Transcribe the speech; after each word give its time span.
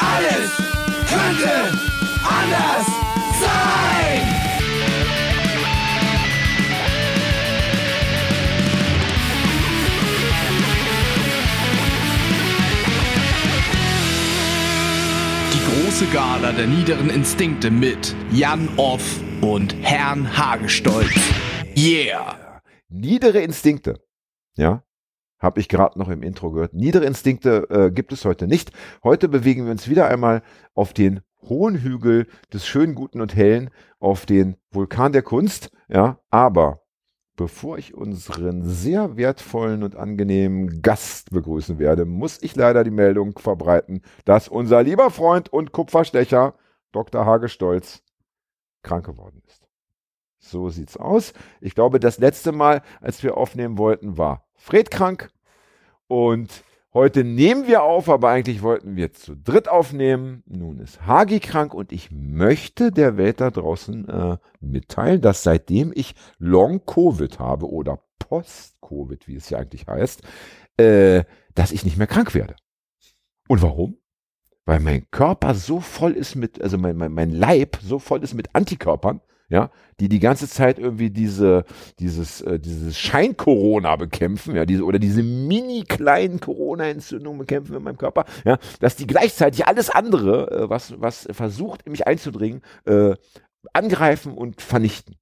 Alles 0.00 0.56
könnte 1.08 1.78
anders 2.24 2.86
sein. 3.40 4.22
Die 15.52 15.84
große 15.84 16.06
Gala 16.06 16.52
der 16.52 16.66
niederen 16.66 17.10
Instinkte 17.10 17.70
mit 17.70 18.14
Jan 18.32 18.68
Off 18.76 19.02
und 19.42 19.74
Herrn 19.82 20.36
Hagestolz. 20.36 21.12
Yeah! 21.76 22.62
Niedere 22.88 23.40
Instinkte. 23.40 24.00
Ja, 24.56 24.82
habe 25.40 25.60
ich 25.60 25.68
gerade 25.68 25.98
noch 25.98 26.08
im 26.08 26.22
Intro 26.22 26.52
gehört. 26.52 26.74
Niedere 26.74 27.04
Instinkte 27.04 27.66
äh, 27.70 27.90
gibt 27.90 28.12
es 28.12 28.24
heute 28.24 28.46
nicht. 28.46 28.72
Heute 29.02 29.28
bewegen 29.28 29.64
wir 29.64 29.72
uns 29.72 29.88
wieder 29.88 30.08
einmal 30.08 30.42
auf 30.74 30.92
den 30.92 31.20
hohen 31.48 31.76
Hügel 31.82 32.26
des 32.52 32.66
schönen, 32.66 32.94
guten 32.94 33.20
und 33.20 33.34
hellen, 33.34 33.70
auf 33.98 34.26
den 34.26 34.56
Vulkan 34.70 35.12
der 35.12 35.22
Kunst. 35.22 35.70
Ja, 35.88 36.20
aber 36.30 36.82
bevor 37.36 37.78
ich 37.78 37.94
unseren 37.94 38.64
sehr 38.64 39.16
wertvollen 39.16 39.82
und 39.82 39.96
angenehmen 39.96 40.82
Gast 40.82 41.30
begrüßen 41.30 41.78
werde, 41.78 42.04
muss 42.04 42.42
ich 42.42 42.54
leider 42.54 42.84
die 42.84 42.90
Meldung 42.90 43.38
verbreiten, 43.38 44.02
dass 44.26 44.46
unser 44.48 44.82
lieber 44.82 45.10
Freund 45.10 45.50
und 45.50 45.72
Kupferstecher 45.72 46.54
Dr. 46.92 47.24
Hage 47.24 47.48
Stolz 47.48 48.02
krank 48.82 49.06
geworden 49.06 49.42
ist. 49.46 49.59
So 50.40 50.70
sieht's 50.70 50.96
aus. 50.96 51.32
Ich 51.60 51.74
glaube, 51.74 52.00
das 52.00 52.18
letzte 52.18 52.50
Mal, 52.50 52.82
als 53.00 53.22
wir 53.22 53.36
aufnehmen 53.36 53.78
wollten, 53.78 54.16
war 54.18 54.46
Fred 54.56 54.90
krank. 54.90 55.30
Und 56.08 56.64
heute 56.92 57.24
nehmen 57.24 57.66
wir 57.66 57.82
auf, 57.82 58.08
aber 58.08 58.30
eigentlich 58.30 58.62
wollten 58.62 58.96
wir 58.96 59.12
zu 59.12 59.36
dritt 59.36 59.68
aufnehmen. 59.68 60.42
Nun 60.46 60.80
ist 60.80 61.06
Hagi 61.06 61.40
krank 61.40 61.74
und 61.74 61.92
ich 61.92 62.10
möchte 62.10 62.90
der 62.90 63.16
Welt 63.16 63.40
da 63.40 63.50
draußen 63.50 64.08
äh, 64.08 64.38
mitteilen, 64.60 65.20
dass 65.20 65.42
seitdem 65.42 65.92
ich 65.94 66.14
Long-Covid 66.38 67.38
habe 67.38 67.70
oder 67.70 68.02
Post-Covid, 68.18 69.28
wie 69.28 69.36
es 69.36 69.50
ja 69.50 69.58
eigentlich 69.58 69.86
heißt, 69.86 70.22
äh, 70.78 71.24
dass 71.54 71.70
ich 71.70 71.84
nicht 71.84 71.98
mehr 71.98 72.06
krank 72.06 72.34
werde. 72.34 72.56
Und 73.46 73.60
warum? 73.60 73.98
Weil 74.64 74.80
mein 74.80 75.10
Körper 75.10 75.54
so 75.54 75.80
voll 75.80 76.12
ist 76.12 76.34
mit, 76.34 76.62
also 76.62 76.78
mein, 76.78 76.96
mein, 76.96 77.12
mein 77.12 77.30
Leib 77.30 77.78
so 77.82 77.98
voll 77.98 78.22
ist 78.22 78.34
mit 78.34 78.54
Antikörpern, 78.54 79.20
ja, 79.50 79.70
die 79.98 80.08
die 80.08 80.20
ganze 80.20 80.48
Zeit 80.48 80.78
irgendwie 80.78 81.10
diese, 81.10 81.64
dieses, 81.98 82.40
äh, 82.40 82.58
dieses 82.58 82.96
Schein-Corona 82.98 83.96
bekämpfen, 83.96 84.54
ja, 84.54 84.64
diese, 84.64 84.84
oder 84.84 85.00
diese 85.00 85.24
mini 85.24 85.84
kleinen 85.86 86.40
Corona-Entzündungen 86.40 87.40
bekämpfen 87.40 87.76
in 87.76 87.82
meinem 87.82 87.98
Körper, 87.98 88.24
ja, 88.44 88.58
dass 88.78 88.96
die 88.96 89.08
gleichzeitig 89.08 89.66
alles 89.66 89.90
andere, 89.90 90.50
äh, 90.50 90.70
was, 90.70 90.98
was 91.00 91.28
versucht, 91.32 91.82
in 91.82 91.90
mich 91.90 92.06
einzudringen, 92.06 92.62
äh, 92.84 93.14
angreifen 93.72 94.32
und 94.32 94.62
vernichten. 94.62 95.16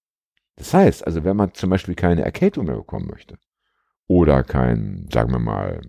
Das 0.57 0.75
heißt, 0.75 1.07
also 1.07 1.25
wenn 1.25 1.37
man 1.37 1.55
zum 1.55 1.71
Beispiel 1.71 1.95
keine 1.95 2.23
Erkältung 2.23 2.67
mehr 2.67 2.77
bekommen 2.77 3.07
möchte 3.07 3.39
oder 4.07 4.45
kein, 4.45 5.09
sagen 5.11 5.33
wir 5.33 5.39
mal, 5.39 5.81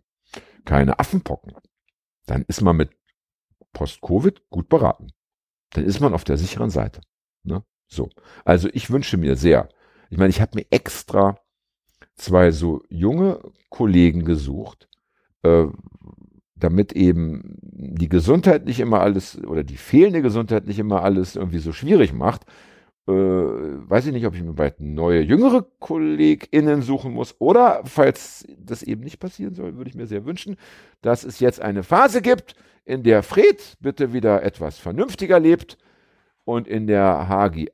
keine 0.63 0.97
Affenpocken, 0.97 1.53
dann 2.25 2.45
ist 2.47 2.61
man 2.61 2.77
mit 2.77 2.91
Post-Covid 3.73 4.49
gut 4.49 4.69
beraten. 4.69 5.07
Dann 5.71 5.83
ist 5.83 5.99
man 5.99 6.13
auf 6.13 6.23
der 6.23 6.37
sicheren 6.37 6.69
Seite. 6.69 7.01
Ne? 7.43 7.63
So. 7.89 8.09
Also 8.45 8.69
ich 8.71 8.89
wünsche 8.91 9.17
mir 9.17 9.35
sehr, 9.35 9.67
ich 10.09 10.17
meine, 10.17 10.29
ich 10.29 10.41
habe 10.41 10.51
mir 10.55 10.65
extra 10.69 11.37
zwei 12.15 12.51
so 12.51 12.83
junge 12.89 13.39
Kollegen 13.69 14.23
gesucht, 14.25 14.87
äh, 15.43 15.65
damit 16.55 16.93
eben 16.93 17.57
die 17.61 18.09
Gesundheit 18.09 18.65
nicht 18.65 18.79
immer 18.79 19.01
alles 19.01 19.41
oder 19.43 19.63
die 19.63 19.77
fehlende 19.77 20.21
Gesundheit 20.21 20.67
nicht 20.67 20.79
immer 20.79 21.03
alles 21.03 21.35
irgendwie 21.35 21.59
so 21.59 21.71
schwierig 21.71 22.13
macht. 22.13 22.45
Äh, 23.07 23.11
weiß 23.11 24.05
ich 24.05 24.13
nicht, 24.13 24.25
ob 24.27 24.35
ich 24.35 24.43
mir 24.43 24.53
bald 24.53 24.79
neue, 24.81 25.21
jüngere 25.21 25.65
KollegInnen 25.79 26.81
suchen 26.83 27.13
muss 27.13 27.35
oder 27.39 27.81
falls 27.85 28.45
das 28.59 28.83
eben 28.83 29.01
nicht 29.01 29.19
passieren 29.19 29.55
soll, 29.55 29.77
würde 29.77 29.89
ich 29.89 29.95
mir 29.95 30.05
sehr 30.05 30.25
wünschen, 30.25 30.57
dass 31.01 31.23
es 31.23 31.39
jetzt 31.39 31.61
eine 31.61 31.83
Phase 31.83 32.21
gibt, 32.21 32.55
in 32.85 33.03
der 33.03 33.23
Fred 33.23 33.77
bitte 33.79 34.13
wieder 34.13 34.43
etwas 34.43 34.77
vernünftiger 34.77 35.39
lebt 35.39 35.77
und 36.43 36.67
in 36.67 36.87
der 36.87 37.29
Hagi 37.29 37.69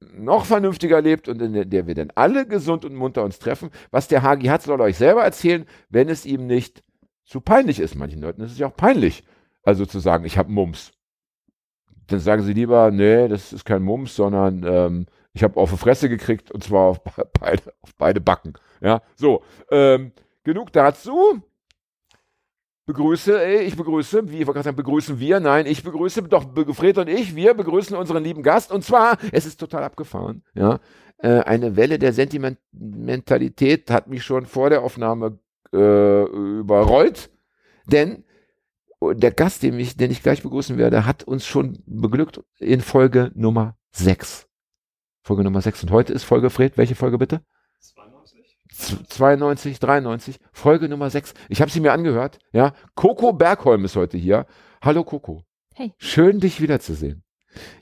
noch 0.00 0.44
vernünftiger 0.44 1.00
lebt 1.00 1.28
und 1.28 1.42
in 1.42 1.68
der 1.70 1.86
wir 1.86 1.94
dann 1.94 2.12
alle 2.14 2.46
gesund 2.46 2.84
und 2.84 2.94
munter 2.94 3.24
uns 3.24 3.38
treffen. 3.38 3.70
Was 3.90 4.08
der 4.08 4.22
Hagi 4.22 4.46
hat, 4.46 4.62
soll 4.62 4.80
er 4.80 4.84
euch 4.84 4.96
selber 4.96 5.24
erzählen, 5.24 5.66
wenn 5.88 6.08
es 6.08 6.24
ihm 6.24 6.46
nicht 6.46 6.82
zu 7.24 7.40
peinlich 7.40 7.80
ist. 7.80 7.94
Manchen 7.94 8.20
Leuten 8.20 8.42
ist 8.42 8.52
es 8.52 8.58
ja 8.58 8.68
auch 8.68 8.76
peinlich, 8.76 9.24
also 9.62 9.86
zu 9.86 9.98
sagen, 9.98 10.24
ich 10.24 10.38
habe 10.38 10.50
Mumps. 10.50 10.92
Dann 12.06 12.20
sagen 12.20 12.42
sie 12.42 12.54
lieber, 12.54 12.90
nee, 12.90 13.28
das 13.28 13.52
ist 13.52 13.64
kein 13.64 13.82
Mumps, 13.82 14.16
sondern 14.16 14.64
ähm, 14.64 15.06
ich 15.34 15.42
habe 15.42 15.60
auf 15.60 15.70
die 15.70 15.76
Fresse 15.76 16.08
gekriegt 16.08 16.50
und 16.50 16.64
zwar 16.64 16.82
auf 16.82 17.00
beide, 17.40 17.62
auf 17.80 17.94
beide 17.96 18.20
Backen. 18.20 18.54
Ja, 18.80 19.02
so. 19.14 19.42
Ähm, 19.70 20.12
genug 20.44 20.72
dazu 20.72 21.42
begrüße, 22.88 23.60
ich 23.60 23.76
begrüße, 23.76 24.30
wie 24.30 24.38
ich 24.38 24.46
gerade 24.46 24.62
sagen, 24.62 24.76
begrüßen 24.76 25.20
wir, 25.20 25.40
nein, 25.40 25.66
ich 25.66 25.84
begrüße, 25.84 26.22
doch 26.22 26.46
Fred 26.74 26.96
und 26.96 27.08
ich, 27.08 27.36
wir 27.36 27.52
begrüßen 27.52 27.94
unseren 27.94 28.24
lieben 28.24 28.42
Gast. 28.42 28.72
Und 28.72 28.82
zwar, 28.82 29.18
es 29.30 29.44
ist 29.44 29.60
total 29.60 29.84
abgefahren, 29.84 30.42
ja, 30.54 30.80
äh, 31.18 31.40
eine 31.40 31.76
Welle 31.76 31.98
der 31.98 32.14
Sentimentalität 32.14 33.90
hat 33.90 34.08
mich 34.08 34.24
schon 34.24 34.46
vor 34.46 34.70
der 34.70 34.82
Aufnahme 34.82 35.38
äh, 35.72 36.22
überrollt, 36.24 37.30
denn 37.86 38.24
der 39.00 39.32
Gast, 39.32 39.62
den 39.62 39.78
ich, 39.78 39.96
den 39.96 40.10
ich 40.10 40.22
gleich 40.22 40.42
begrüßen 40.42 40.78
werde, 40.78 41.04
hat 41.04 41.22
uns 41.24 41.46
schon 41.46 41.82
beglückt 41.86 42.42
in 42.58 42.80
Folge 42.80 43.30
Nummer 43.34 43.76
6. 43.92 44.48
Folge 45.22 45.44
Nummer 45.44 45.60
6 45.60 45.82
und 45.82 45.90
heute 45.90 46.14
ist 46.14 46.24
Folge, 46.24 46.48
Fred, 46.48 46.78
welche 46.78 46.94
Folge 46.94 47.18
bitte? 47.18 47.42
92, 48.78 49.80
93, 49.80 50.38
Folge 50.52 50.88
Nummer 50.88 51.10
6. 51.10 51.34
Ich 51.48 51.60
habe 51.60 51.70
sie 51.70 51.80
mir 51.80 51.92
angehört. 51.92 52.38
Ja, 52.52 52.72
Coco 52.94 53.32
Bergholm 53.32 53.84
ist 53.84 53.96
heute 53.96 54.16
hier. 54.16 54.46
Hallo 54.80 55.04
Coco. 55.04 55.42
Hey. 55.74 55.92
Schön, 55.98 56.40
dich 56.40 56.60
wiederzusehen. 56.60 57.22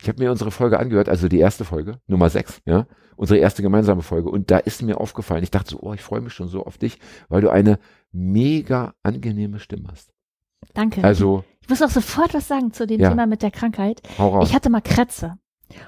Ich 0.00 0.08
habe 0.08 0.22
mir 0.22 0.30
unsere 0.30 0.50
Folge 0.50 0.78
angehört, 0.78 1.08
also 1.08 1.28
die 1.28 1.38
erste 1.38 1.64
Folge, 1.64 1.98
Nummer 2.06 2.30
6, 2.30 2.62
ja, 2.64 2.86
unsere 3.16 3.38
erste 3.38 3.62
gemeinsame 3.62 4.02
Folge. 4.02 4.30
Und 4.30 4.50
da 4.50 4.58
ist 4.58 4.80
mir 4.82 4.98
aufgefallen, 5.00 5.42
ich 5.42 5.50
dachte 5.50 5.70
so, 5.70 5.80
oh, 5.80 5.92
ich 5.92 6.02
freue 6.02 6.20
mich 6.20 6.32
schon 6.32 6.48
so 6.48 6.64
auf 6.64 6.78
dich, 6.78 6.98
weil 7.28 7.42
du 7.42 7.50
eine 7.50 7.78
mega 8.12 8.94
angenehme 9.02 9.58
Stimme 9.58 9.88
hast. 9.90 10.12
Danke. 10.72 11.04
Also. 11.04 11.44
Ich 11.60 11.68
muss 11.68 11.82
auch 11.82 11.90
sofort 11.90 12.32
was 12.32 12.48
sagen 12.48 12.72
zu 12.72 12.86
dem 12.86 13.00
Ja. 13.00 13.10
Thema 13.10 13.26
mit 13.26 13.42
der 13.42 13.50
Krankheit. 13.50 14.00
Hau 14.18 14.28
raus. 14.28 14.48
Ich 14.48 14.54
hatte 14.54 14.70
mal 14.70 14.80
Krätze. 14.80 15.34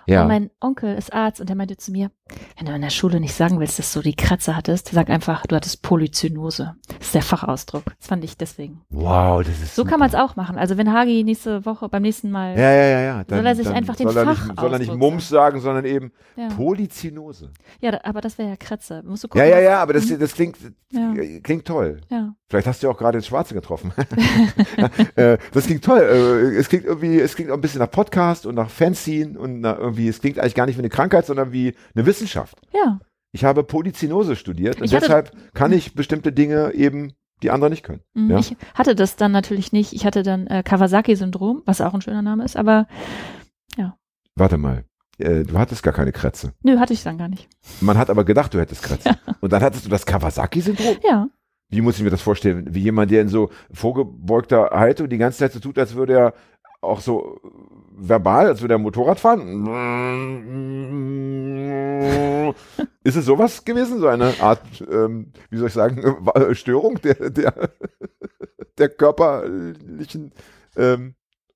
ja. 0.06 0.22
Und 0.22 0.28
mein 0.28 0.50
Onkel 0.60 0.96
ist 0.96 1.12
Arzt 1.12 1.40
und 1.40 1.48
der 1.48 1.56
meinte 1.56 1.76
zu 1.76 1.92
mir, 1.92 2.10
wenn 2.56 2.66
du 2.66 2.74
in 2.74 2.82
der 2.82 2.90
Schule 2.90 3.20
nicht 3.20 3.34
sagen 3.34 3.60
willst, 3.60 3.78
dass 3.78 3.92
du 3.92 4.00
die 4.00 4.14
Kratzer 4.14 4.56
hattest, 4.56 4.88
sag 4.88 5.08
einfach, 5.10 5.46
du 5.46 5.56
hattest 5.56 5.82
Polyzynose. 5.82 6.74
Das 6.88 7.06
ist 7.08 7.14
der 7.14 7.22
Fachausdruck. 7.22 7.84
Das 7.98 8.08
fand 8.08 8.24
ich 8.24 8.36
deswegen. 8.36 8.80
wow, 8.90 9.42
das 9.42 9.60
ist 9.60 9.74
So 9.74 9.84
kann 9.84 9.98
man 9.98 10.06
es 10.08 10.12
super. 10.12 10.24
auch 10.24 10.36
machen. 10.36 10.56
Also 10.58 10.76
wenn 10.76 10.92
Hagi 10.92 11.24
nächste 11.24 11.64
Woche, 11.66 11.88
beim 11.88 12.02
nächsten 12.02 12.30
Mal, 12.30 12.56
Ja, 12.58 12.70
ja, 12.72 12.84
ja, 12.86 13.00
ja. 13.00 13.24
Soll 13.28 13.46
er 13.46 13.54
sich 13.56 13.68
einfach 13.68 13.96
den 13.96 14.06
nicht, 14.06 14.14
soll 14.14 14.26
er 14.26 14.32
nicht 14.34 14.46
Fachausdruck 14.56 14.98
Mumps 14.98 15.28
sagen, 15.28 15.60
sondern 15.60 15.84
eben 15.84 16.12
ja, 16.36 16.48
Polyzynose. 16.48 17.50
ja 17.80 17.90
da- 17.92 18.00
aber 18.04 18.20
das 18.20 18.38
wäre 18.38 18.50
ja 18.50 18.56
Kratze. 18.56 19.02
Musst 19.04 19.24
du 19.24 19.28
Ja, 19.28 19.30
gucken, 19.32 19.48
ja, 19.50 19.56
was- 19.56 19.62
ja, 19.64 19.82
aber 19.82 19.92
das, 19.92 20.06
Mhm. 20.06 20.18
das 20.18 20.34
klingt, 20.34 20.56
Ja. 20.92 21.14
klingt 21.42 21.64
toll. 21.66 22.00
Ja. 22.10 22.34
Vielleicht 22.48 22.66
hast 22.66 22.82
du 22.82 22.86
ja 22.86 22.92
auch 22.92 22.96
gerade 22.98 23.18
ins 23.18 23.26
Schwarze 23.26 23.52
getroffen. 23.54 23.92
äh, 25.16 25.38
das 25.52 25.66
klingt 25.66 25.84
toll. 25.84 26.00
Äh, 26.00 26.56
es 26.58 26.68
klingt 26.68 26.84
irgendwie, 26.84 27.18
es 27.20 27.34
klingt 27.34 27.50
auch 27.50 27.54
ein 27.54 27.60
bisschen 27.60 27.80
nach 27.80 27.90
Podcast 27.90 28.46
und 28.46 28.54
nach 28.54 28.70
Fanzine 28.70 29.38
und 29.38 29.60
nach 29.60 29.78
irgendwie, 29.78 30.08
es 30.08 30.20
klingt 30.20 30.38
eigentlich 30.38 30.54
gar 30.54 30.66
nicht 30.66 30.76
wie 30.76 30.80
eine 30.80 30.88
Krankheit, 30.88 31.26
sondern 31.26 31.52
wie 31.52 31.74
eine 31.94 32.06
Wissenschaft. 32.06 32.17
Ja. 32.72 33.00
Ich 33.32 33.44
habe 33.44 33.62
Polyzynose 33.62 34.36
studiert 34.36 34.80
und 34.80 34.90
deshalb 34.90 35.32
kann 35.54 35.72
ich 35.72 35.94
bestimmte 35.94 36.32
Dinge 36.32 36.72
eben, 36.72 37.12
die 37.42 37.50
andere 37.50 37.70
nicht 37.70 37.82
können. 37.82 38.00
Mhm. 38.14 38.30
Ja. 38.30 38.38
Ich 38.38 38.56
hatte 38.74 38.94
das 38.94 39.16
dann 39.16 39.32
natürlich 39.32 39.72
nicht. 39.72 39.92
Ich 39.92 40.04
hatte 40.06 40.22
dann 40.22 40.46
äh, 40.46 40.62
Kawasaki-Syndrom, 40.64 41.62
was 41.66 41.80
auch 41.80 41.94
ein 41.94 42.00
schöner 42.00 42.22
Name 42.22 42.44
ist, 42.44 42.56
aber 42.56 42.86
Warte 44.38 44.56
mal. 44.56 44.84
Äh, 45.18 45.42
du 45.42 45.58
hattest 45.58 45.82
gar 45.82 45.92
keine 45.92 46.12
Krätze. 46.12 46.52
nö, 46.62 46.78
hatte 46.78 46.92
ich 46.92 47.02
dann 47.02 47.18
gar 47.18 47.28
nicht. 47.28 47.48
Man 47.80 47.98
hat 47.98 48.08
aber 48.08 48.24
gedacht, 48.24 48.54
du 48.54 48.60
hättest 48.60 48.84
Krätze. 48.84 49.18
Und 49.40 49.52
dann 49.52 49.62
hattest 49.62 49.84
du 49.84 49.90
das 49.90 50.06
Kawasaki-Syndrom? 50.06 50.96
Ja. 51.02 51.28
Wie 51.70 51.80
muss 51.80 51.96
ich 51.98 52.04
mir 52.04 52.10
das 52.10 52.22
vorstellen? 52.22 52.72
Wie 52.72 52.80
jemand, 52.80 53.10
der 53.10 53.22
in 53.22 53.28
so 53.28 53.50
vorgebeugter 53.72 54.70
Haltung 54.70 55.08
die 55.08 55.18
ganze 55.18 55.38
Zeit 55.38 55.52
so 55.52 55.58
tut, 55.58 55.76
als 55.76 55.94
würde 55.96 56.14
er 56.14 56.34
auch 56.80 57.00
so 57.00 57.40
verbal, 57.96 58.46
als 58.46 58.60
würde 58.60 58.74
er 58.74 58.78
Motorrad 58.78 59.18
fahren? 59.20 59.66
Ist 63.04 63.16
es 63.16 63.24
sowas 63.24 63.64
gewesen? 63.64 63.98
So 64.00 64.08
eine 64.08 64.34
Art, 64.40 64.62
ähm, 64.90 65.32
wie 65.50 65.56
soll 65.58 65.68
ich 65.68 65.74
sagen, 65.74 66.02
äh, 66.34 66.54
Störung 66.54 67.00
der, 67.02 67.30
der, 67.30 67.70
der 68.78 68.88
körperlichen 68.88 70.32
ähm, 70.76 71.14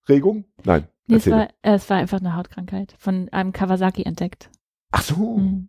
Regung? 0.08 0.44
Nein. 0.64 0.88
Nee, 1.06 1.16
es, 1.16 1.30
war, 1.30 1.48
äh, 1.62 1.74
es 1.74 1.90
war 1.90 1.98
einfach 1.98 2.20
eine 2.20 2.36
Hautkrankheit. 2.36 2.94
Von 2.98 3.28
einem 3.30 3.52
Kawasaki 3.52 4.04
entdeckt. 4.04 4.50
Ach 4.90 5.02
so. 5.02 5.38
Mhm. 5.38 5.68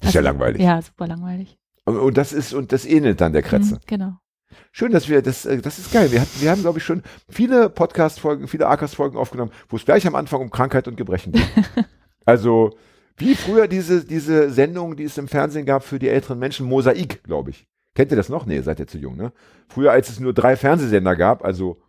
Das 0.00 0.10
ist 0.10 0.14
ja 0.14 0.20
Also, 0.20 0.30
langweilig. 0.30 0.62
Ja, 0.62 0.80
super 0.82 1.06
langweilig. 1.06 1.58
Und, 1.84 1.96
und 1.96 2.16
das 2.18 2.32
ist, 2.32 2.52
und 2.52 2.72
das 2.72 2.84
ähnelt 2.84 3.20
dann 3.20 3.32
der 3.32 3.42
Krätze. 3.42 3.74
Mhm, 3.76 3.80
genau. 3.86 4.18
Schön, 4.72 4.92
dass 4.92 5.08
wir 5.08 5.22
das, 5.22 5.46
äh, 5.46 5.58
das 5.58 5.78
ist 5.78 5.92
geil. 5.92 6.12
Wir, 6.12 6.20
hatten, 6.20 6.40
wir 6.40 6.50
haben, 6.50 6.62
glaube 6.62 6.78
ich, 6.78 6.84
schon 6.84 7.02
viele 7.28 7.70
Podcast-Folgen, 7.70 8.48
viele 8.48 8.66
Arkas-Folgen 8.66 9.16
aufgenommen, 9.16 9.52
wo 9.68 9.76
es 9.76 9.84
gleich 9.84 10.06
am 10.06 10.14
Anfang 10.14 10.40
um 10.40 10.50
Krankheit 10.50 10.88
und 10.88 10.96
Gebrechen 10.96 11.32
geht. 11.32 11.48
also, 12.24 12.76
wie 13.16 13.34
früher 13.34 13.68
diese, 13.68 14.04
diese 14.04 14.50
Sendung, 14.50 14.96
die 14.96 15.04
es 15.04 15.18
im 15.18 15.28
Fernsehen 15.28 15.66
gab 15.66 15.82
für 15.82 15.98
die 15.98 16.08
älteren 16.08 16.38
Menschen, 16.38 16.66
Mosaik, 16.66 17.24
glaube 17.24 17.50
ich. 17.50 17.66
Kennt 17.94 18.10
ihr 18.10 18.16
das 18.16 18.28
noch? 18.28 18.44
Nee, 18.44 18.60
seid 18.60 18.78
ihr 18.78 18.86
zu 18.86 18.98
jung, 18.98 19.16
ne? 19.16 19.32
Früher, 19.68 19.90
als 19.92 20.10
es 20.10 20.20
nur 20.20 20.34
drei 20.34 20.54
Fernsehsender 20.56 21.16
gab, 21.16 21.42
also 21.42 21.80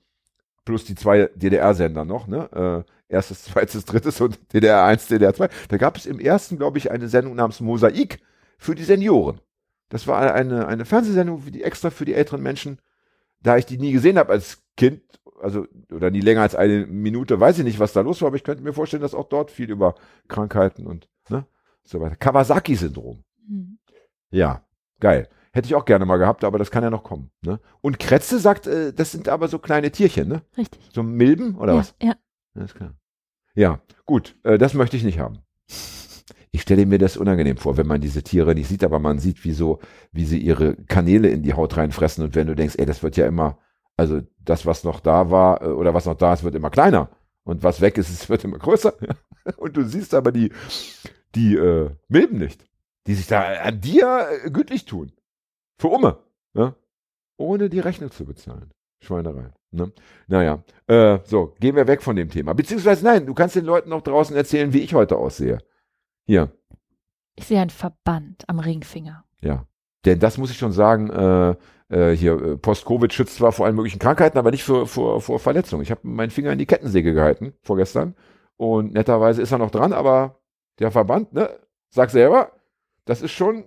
plus 0.64 0.86
die 0.86 0.96
zwei 0.96 1.30
DDR-Sender 1.36 2.06
noch, 2.06 2.28
ne? 2.28 2.86
Äh, 2.88 3.14
erstes, 3.14 3.44
zweites, 3.44 3.84
drittes 3.86 4.22
und 4.22 4.40
DDR 4.54 4.86
1, 4.86 5.08
DDR 5.08 5.34
2. 5.34 5.50
Da 5.68 5.78
gab 5.78 5.98
es 5.98 6.06
im 6.06 6.20
ersten, 6.20 6.58
glaube 6.58 6.78
ich, 6.78 6.92
eine 6.92 7.10
Sendung 7.10 7.36
namens 7.36 7.60
Mosaik 7.60 8.20
für 8.58 8.76
die 8.76 8.84
Senioren. 8.84 9.42
Das 9.90 10.08
war 10.08 10.34
eine, 10.34 10.68
eine 10.68 10.86
Fernsehsendung 10.86 11.44
die 11.52 11.64
extra 11.64 11.90
für 11.90 12.06
die 12.06 12.14
älteren 12.14 12.42
Menschen. 12.42 12.80
Da 13.42 13.58
ich 13.58 13.66
die 13.66 13.78
nie 13.78 13.92
gesehen 13.92 14.18
habe 14.18 14.32
als 14.32 14.64
Kind, 14.76 15.02
also 15.42 15.66
oder 15.92 16.12
nie 16.12 16.22
länger 16.22 16.42
als 16.42 16.56
eine 16.56 16.86
Minute, 16.86 17.40
weiß 17.40 17.60
ich 17.60 17.64
nicht, 17.64 17.80
was 17.80 17.94
da 17.94 18.02
los 18.02 18.22
war, 18.22 18.28
aber 18.28 18.36
ich 18.36 18.44
könnte 18.44 18.64
mir 18.64 18.74
vorstellen, 18.74 19.02
dass 19.02 19.14
auch 19.14 19.30
dort 19.30 19.52
viel 19.52 19.70
über 19.70 19.96
Krankheiten 20.28 20.88
und 20.88 21.08
ne, 21.30 21.46
so 21.84 22.02
weiter. 22.02 22.16
Kawasaki-Syndrom. 22.16 23.24
Mhm. 23.48 23.78
Ja, 24.30 24.66
geil. 25.00 25.30
Hätte 25.54 25.68
ich 25.68 25.76
auch 25.76 25.86
gerne 25.86 26.06
mal 26.06 26.18
gehabt, 26.18 26.44
aber 26.44 26.60
das 26.60 26.70
kann 26.70 26.84
ja 26.84 26.90
noch 26.90 27.04
kommen. 27.04 27.32
Ne? 27.42 27.60
Und 27.82 28.00
Kretze 28.00 28.40
sagt, 28.40 28.68
äh, 28.68 28.94
das 28.94 29.12
sind 29.12 29.30
aber 29.30 29.48
so 29.48 29.58
kleine 29.58 29.92
Tierchen, 29.92 30.28
ne? 30.28 30.42
Richtig. 30.58 30.82
So 30.94 31.02
Milben 31.02 31.56
oder 31.56 31.74
ja, 31.74 31.80
was? 31.80 31.96
Ja. 32.02 32.16
Alles 32.54 32.74
klar. 32.76 32.94
Ja, 33.56 33.82
gut, 34.06 34.36
äh, 34.44 34.58
das 34.58 34.76
möchte 34.76 34.98
ich 34.98 35.04
nicht 35.04 35.18
haben. 35.18 35.40
Ich 36.58 36.64
stelle 36.64 36.88
mir 36.88 36.98
das 36.98 37.18
unangenehm 37.18 37.58
vor, 37.58 37.78
wenn 37.78 37.86
man 37.86 38.02
diese 38.02 38.24
Tiere 38.24 38.56
nicht 38.56 38.68
sieht, 38.68 38.84
aber 38.84 38.98
man 38.98 39.20
sieht, 39.20 39.44
wie 39.44 39.52
so, 39.52 39.78
wie 40.12 40.26
sie 40.26 40.40
ihre 40.40 40.76
Kanäle 40.76 41.30
in 41.30 41.44
die 41.44 41.54
Haut 41.54 41.78
reinfressen 41.78 42.24
und 42.24 42.34
wenn 42.34 42.48
du 42.48 42.56
denkst, 42.56 42.78
ey, 42.80 42.88
das 42.88 43.04
wird 43.04 43.16
ja 43.16 43.28
immer, 43.28 43.60
also 43.96 44.22
das, 44.40 44.66
was 44.66 44.84
noch 44.84 45.00
da 45.00 45.30
war 45.30 45.62
äh, 45.62 45.68
oder 45.68 45.94
was 45.94 46.08
noch 46.08 46.16
da 46.16 46.34
ist, 46.34 46.44
wird 46.44 46.56
immer 46.56 46.72
kleiner 46.72 47.12
und 47.44 47.62
was 47.62 47.80
weg 47.80 48.00
ist, 48.00 48.10
es 48.22 48.28
wird 48.28 48.44
immer 48.44 48.58
größer. 48.58 48.96
und 49.58 49.78
du 49.78 49.84
siehst 49.84 50.16
aber 50.16 50.32
die, 50.32 50.52
die 51.36 51.56
äh, 51.58 51.92
Milben 52.08 52.40
nicht, 52.40 52.66
die 53.06 53.14
sich 53.14 53.28
da 53.28 53.42
an 53.62 53.80
dir 53.80 54.26
äh, 54.44 54.50
gütlich 54.50 54.86
tun. 54.86 55.12
Für 55.78 55.90
Umme. 55.90 56.18
Ja? 56.56 56.74
Ohne 57.38 57.70
die 57.70 57.82
Rechnung 57.82 58.10
zu 58.10 58.26
bezahlen. 58.26 58.72
Schweinerei. 59.00 59.52
Ne? 59.70 59.92
Naja, 60.26 60.64
äh, 60.88 61.20
so, 61.24 61.54
gehen 61.60 61.76
wir 61.76 61.86
weg 61.86 62.02
von 62.02 62.16
dem 62.16 62.32
Thema. 62.32 62.54
Beziehungsweise 62.54 63.06
nein, 63.06 63.28
du 63.28 63.36
kannst 63.36 63.56
den 63.56 63.66
Leuten 63.66 63.92
noch 63.92 64.02
draußen 64.02 64.36
erzählen, 64.36 64.74
wie 64.74 64.80
ich 64.80 64.96
heute 64.96 65.18
aussehe. 65.18 65.60
Hier. 66.28 66.52
Ich 67.36 67.48
sehe 67.48 67.60
einen 67.60 67.70
Verband 67.70 68.44
am 68.48 68.60
Ringfinger. 68.60 69.24
Ja. 69.42 69.66
Denn 70.06 70.20
das 70.20 70.38
muss 70.38 70.52
ich 70.52 70.58
schon 70.58 70.74
sagen, 70.74 71.10
äh, 71.10 71.56
äh, 71.90 72.16
hier, 72.16 72.34
äh, 72.34 72.58
Post-Covid 72.58 73.14
schützt 73.14 73.38
zwar 73.38 73.54
vor 73.54 73.66
allen 73.66 73.76
möglichen 73.76 74.00
Krankheiten, 74.00 74.38
aber 74.38 74.52
nicht 74.52 74.64
vor, 74.64 74.88
vor, 74.88 75.22
vor 75.22 75.40
Verletzungen. 75.40 75.84
Ich 75.84 75.92
habe 75.92 76.02
meinen 76.04 76.30
Finger 76.30 76.52
in 76.52 76.60
die 76.60 76.66
Kettensäge 76.66 77.14
gehalten 77.14 77.54
vorgestern. 77.64 78.16
Und 78.58 78.94
netterweise 78.94 79.42
ist 79.42 79.52
er 79.52 79.58
noch 79.58 79.72
dran, 79.72 79.94
aber 79.94 80.40
der 80.80 80.92
Verband, 80.92 81.34
ne, 81.34 81.50
sag 81.90 82.10
selber, 82.10 82.52
das 83.06 83.22
ist 83.22 83.32
schon 83.32 83.64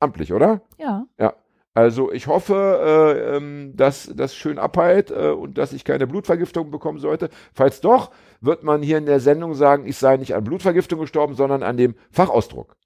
amtlich, 0.00 0.32
oder? 0.32 0.62
Ja. 0.78 1.06
Ja. 1.18 1.34
Also 1.74 2.12
ich 2.12 2.26
hoffe, 2.26 2.54
äh, 2.54 3.36
ähm, 3.36 3.72
dass 3.74 4.12
das 4.14 4.34
schön 4.34 4.58
abheilt 4.58 5.10
äh, 5.10 5.30
und 5.30 5.56
dass 5.56 5.72
ich 5.72 5.84
keine 5.84 6.06
Blutvergiftung 6.06 6.70
bekommen 6.70 6.98
sollte. 6.98 7.30
Falls 7.54 7.80
doch, 7.80 8.10
wird 8.42 8.62
man 8.62 8.82
hier 8.82 8.98
in 8.98 9.06
der 9.06 9.20
Sendung 9.20 9.54
sagen, 9.54 9.86
ich 9.86 9.96
sei 9.96 10.16
nicht 10.16 10.34
an 10.34 10.44
Blutvergiftung 10.44 11.00
gestorben, 11.00 11.34
sondern 11.34 11.62
an 11.62 11.76
dem 11.76 11.94
Fachausdruck. 12.10 12.76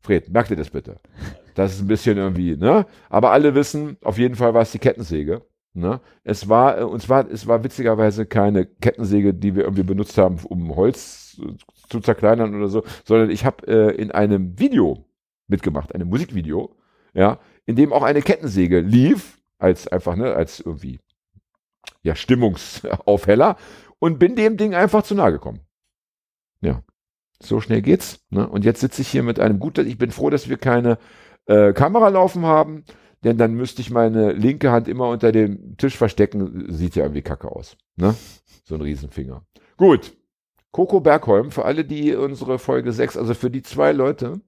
Fred, 0.00 0.30
merkt 0.30 0.50
ihr 0.50 0.56
das 0.56 0.70
bitte? 0.70 1.00
Das 1.54 1.72
ist 1.72 1.80
ein 1.80 1.88
bisschen 1.88 2.16
irgendwie, 2.16 2.56
ne? 2.56 2.86
Aber 3.08 3.32
alle 3.32 3.54
wissen, 3.54 3.96
auf 4.02 4.16
jeden 4.16 4.36
Fall 4.36 4.54
war 4.54 4.62
es 4.62 4.70
die 4.70 4.78
Kettensäge. 4.78 5.42
Ne? 5.74 6.00
Es 6.24 6.48
war, 6.48 6.78
äh, 6.78 6.84
und 6.84 7.00
zwar, 7.00 7.30
es 7.30 7.46
war 7.46 7.62
witzigerweise 7.62 8.26
keine 8.26 8.66
Kettensäge, 8.66 9.34
die 9.34 9.54
wir 9.54 9.64
irgendwie 9.64 9.82
benutzt 9.82 10.18
haben, 10.18 10.38
um 10.44 10.74
Holz 10.74 11.40
zu 11.88 12.00
zerkleinern 12.00 12.54
oder 12.54 12.68
so, 12.68 12.84
sondern 13.04 13.30
ich 13.30 13.44
habe 13.44 13.66
äh, 13.66 13.94
in 13.94 14.10
einem 14.10 14.58
Video 14.58 15.06
mitgemacht, 15.46 15.94
einem 15.94 16.08
Musikvideo, 16.08 16.76
ja, 17.14 17.38
in 17.64 17.76
dem 17.76 17.92
auch 17.92 18.02
eine 18.02 18.22
Kettensäge 18.22 18.80
lief, 18.80 19.38
als 19.58 19.88
einfach, 19.88 20.16
ne, 20.16 20.34
als 20.34 20.60
irgendwie, 20.60 20.98
ja, 22.02 22.14
Stimmungsaufheller 22.14 23.56
und 23.98 24.18
bin 24.18 24.36
dem 24.36 24.56
Ding 24.56 24.74
einfach 24.74 25.02
zu 25.02 25.14
nahe 25.14 25.32
gekommen. 25.32 25.60
Ja, 26.60 26.82
so 27.40 27.60
schnell 27.60 27.82
geht's. 27.82 28.24
Ne? 28.30 28.48
Und 28.48 28.64
jetzt 28.64 28.80
sitze 28.80 29.02
ich 29.02 29.08
hier 29.08 29.22
mit 29.22 29.40
einem 29.40 29.58
guten, 29.58 29.86
ich 29.86 29.98
bin 29.98 30.10
froh, 30.10 30.30
dass 30.30 30.48
wir 30.48 30.56
keine 30.56 30.98
äh, 31.46 31.72
Kamera 31.72 32.08
laufen 32.08 32.44
haben, 32.44 32.84
denn 33.24 33.38
dann 33.38 33.54
müsste 33.54 33.82
ich 33.82 33.90
meine 33.90 34.32
linke 34.32 34.70
Hand 34.70 34.88
immer 34.88 35.08
unter 35.08 35.32
dem 35.32 35.76
Tisch 35.76 35.96
verstecken. 35.96 36.66
Sieht 36.72 36.96
ja 36.96 37.04
irgendwie 37.04 37.22
kacke 37.22 37.50
aus. 37.50 37.76
Ne? 37.96 38.14
So 38.64 38.74
ein 38.74 38.80
Riesenfinger. 38.80 39.44
Gut. 39.76 40.16
Coco 40.70 41.00
Bergholm, 41.00 41.50
für 41.50 41.64
alle, 41.64 41.84
die 41.84 42.14
unsere 42.14 42.58
Folge 42.58 42.92
6, 42.92 43.16
also 43.16 43.32
für 43.34 43.50
die 43.50 43.62
zwei 43.62 43.92
Leute, 43.92 44.40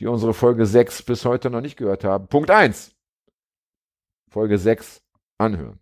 die 0.00 0.06
unsere 0.06 0.34
Folge 0.34 0.66
6 0.66 1.04
bis 1.04 1.24
heute 1.24 1.48
noch 1.48 1.60
nicht 1.60 1.76
gehört 1.76 2.02
haben. 2.02 2.26
Punkt 2.26 2.50
1. 2.50 2.94
Folge 4.28 4.58
6 4.58 5.02
anhören. 5.38 5.78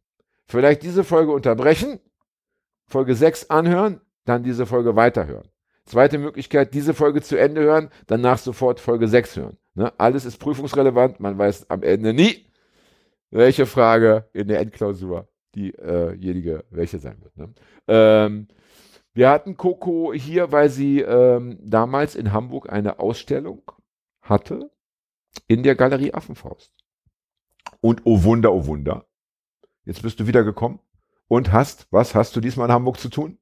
Vielleicht 0.46 0.82
diese 0.82 1.04
Folge 1.04 1.32
unterbrechen, 1.32 2.00
Folge 2.90 3.14
6 3.14 3.50
anhören, 3.50 4.00
dann 4.24 4.42
diese 4.42 4.66
Folge 4.66 4.96
weiterhören. 4.96 5.48
Zweite 5.84 6.18
Möglichkeit, 6.18 6.74
diese 6.74 6.92
Folge 6.92 7.22
zu 7.22 7.38
Ende 7.38 7.62
hören, 7.62 7.90
danach 8.08 8.38
sofort 8.38 8.80
Folge 8.80 9.06
6 9.06 9.36
hören. 9.36 9.56
Ne? 9.74 9.92
Alles 9.96 10.24
ist 10.24 10.38
prüfungsrelevant, 10.38 11.20
man 11.20 11.38
weiß 11.38 11.70
am 11.70 11.84
Ende 11.84 12.12
nie, 12.12 12.46
welche 13.30 13.66
Frage 13.66 14.28
in 14.32 14.48
der 14.48 14.60
Endklausur 14.60 15.28
diejenige 15.54 16.58
äh 16.58 16.64
welche 16.70 16.98
sein 16.98 17.22
wird. 17.22 17.36
Ne? 17.36 17.54
Ähm, 17.86 18.48
wir 19.14 19.30
hatten 19.30 19.56
Coco 19.56 20.12
hier, 20.12 20.52
weil 20.52 20.68
sie 20.68 21.00
ähm, 21.00 21.58
damals 21.62 22.16
in 22.16 22.32
Hamburg 22.32 22.70
eine 22.70 22.98
Ausstellung 22.98 23.62
hatte 24.22 24.70
in 25.46 25.62
der 25.62 25.76
Galerie 25.76 26.12
Affenfaust. 26.12 26.72
Und 27.80 28.02
oh 28.04 28.22
Wunder, 28.24 28.52
oh 28.52 28.66
Wunder, 28.66 29.06
jetzt 29.84 30.02
bist 30.02 30.18
du 30.18 30.26
wieder 30.26 30.42
gekommen 30.42 30.80
und 31.30 31.52
hast, 31.52 31.86
was 31.92 32.16
hast 32.16 32.34
du 32.34 32.40
diesmal 32.40 32.66
in 32.66 32.74
Hamburg 32.74 32.98
zu 32.98 33.08
tun? 33.08 33.38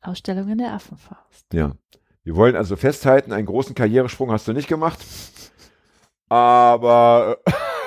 Ausstellung 0.00 0.48
in 0.50 0.58
der 0.58 0.72
Affenfaust. 0.72 1.52
Ja. 1.52 1.72
Wir 2.22 2.36
wollen 2.36 2.54
also 2.54 2.76
festhalten, 2.76 3.32
einen 3.32 3.46
großen 3.46 3.74
Karrieresprung 3.74 4.30
hast 4.30 4.46
du 4.46 4.52
nicht 4.52 4.68
gemacht. 4.68 5.00
Aber 6.28 7.38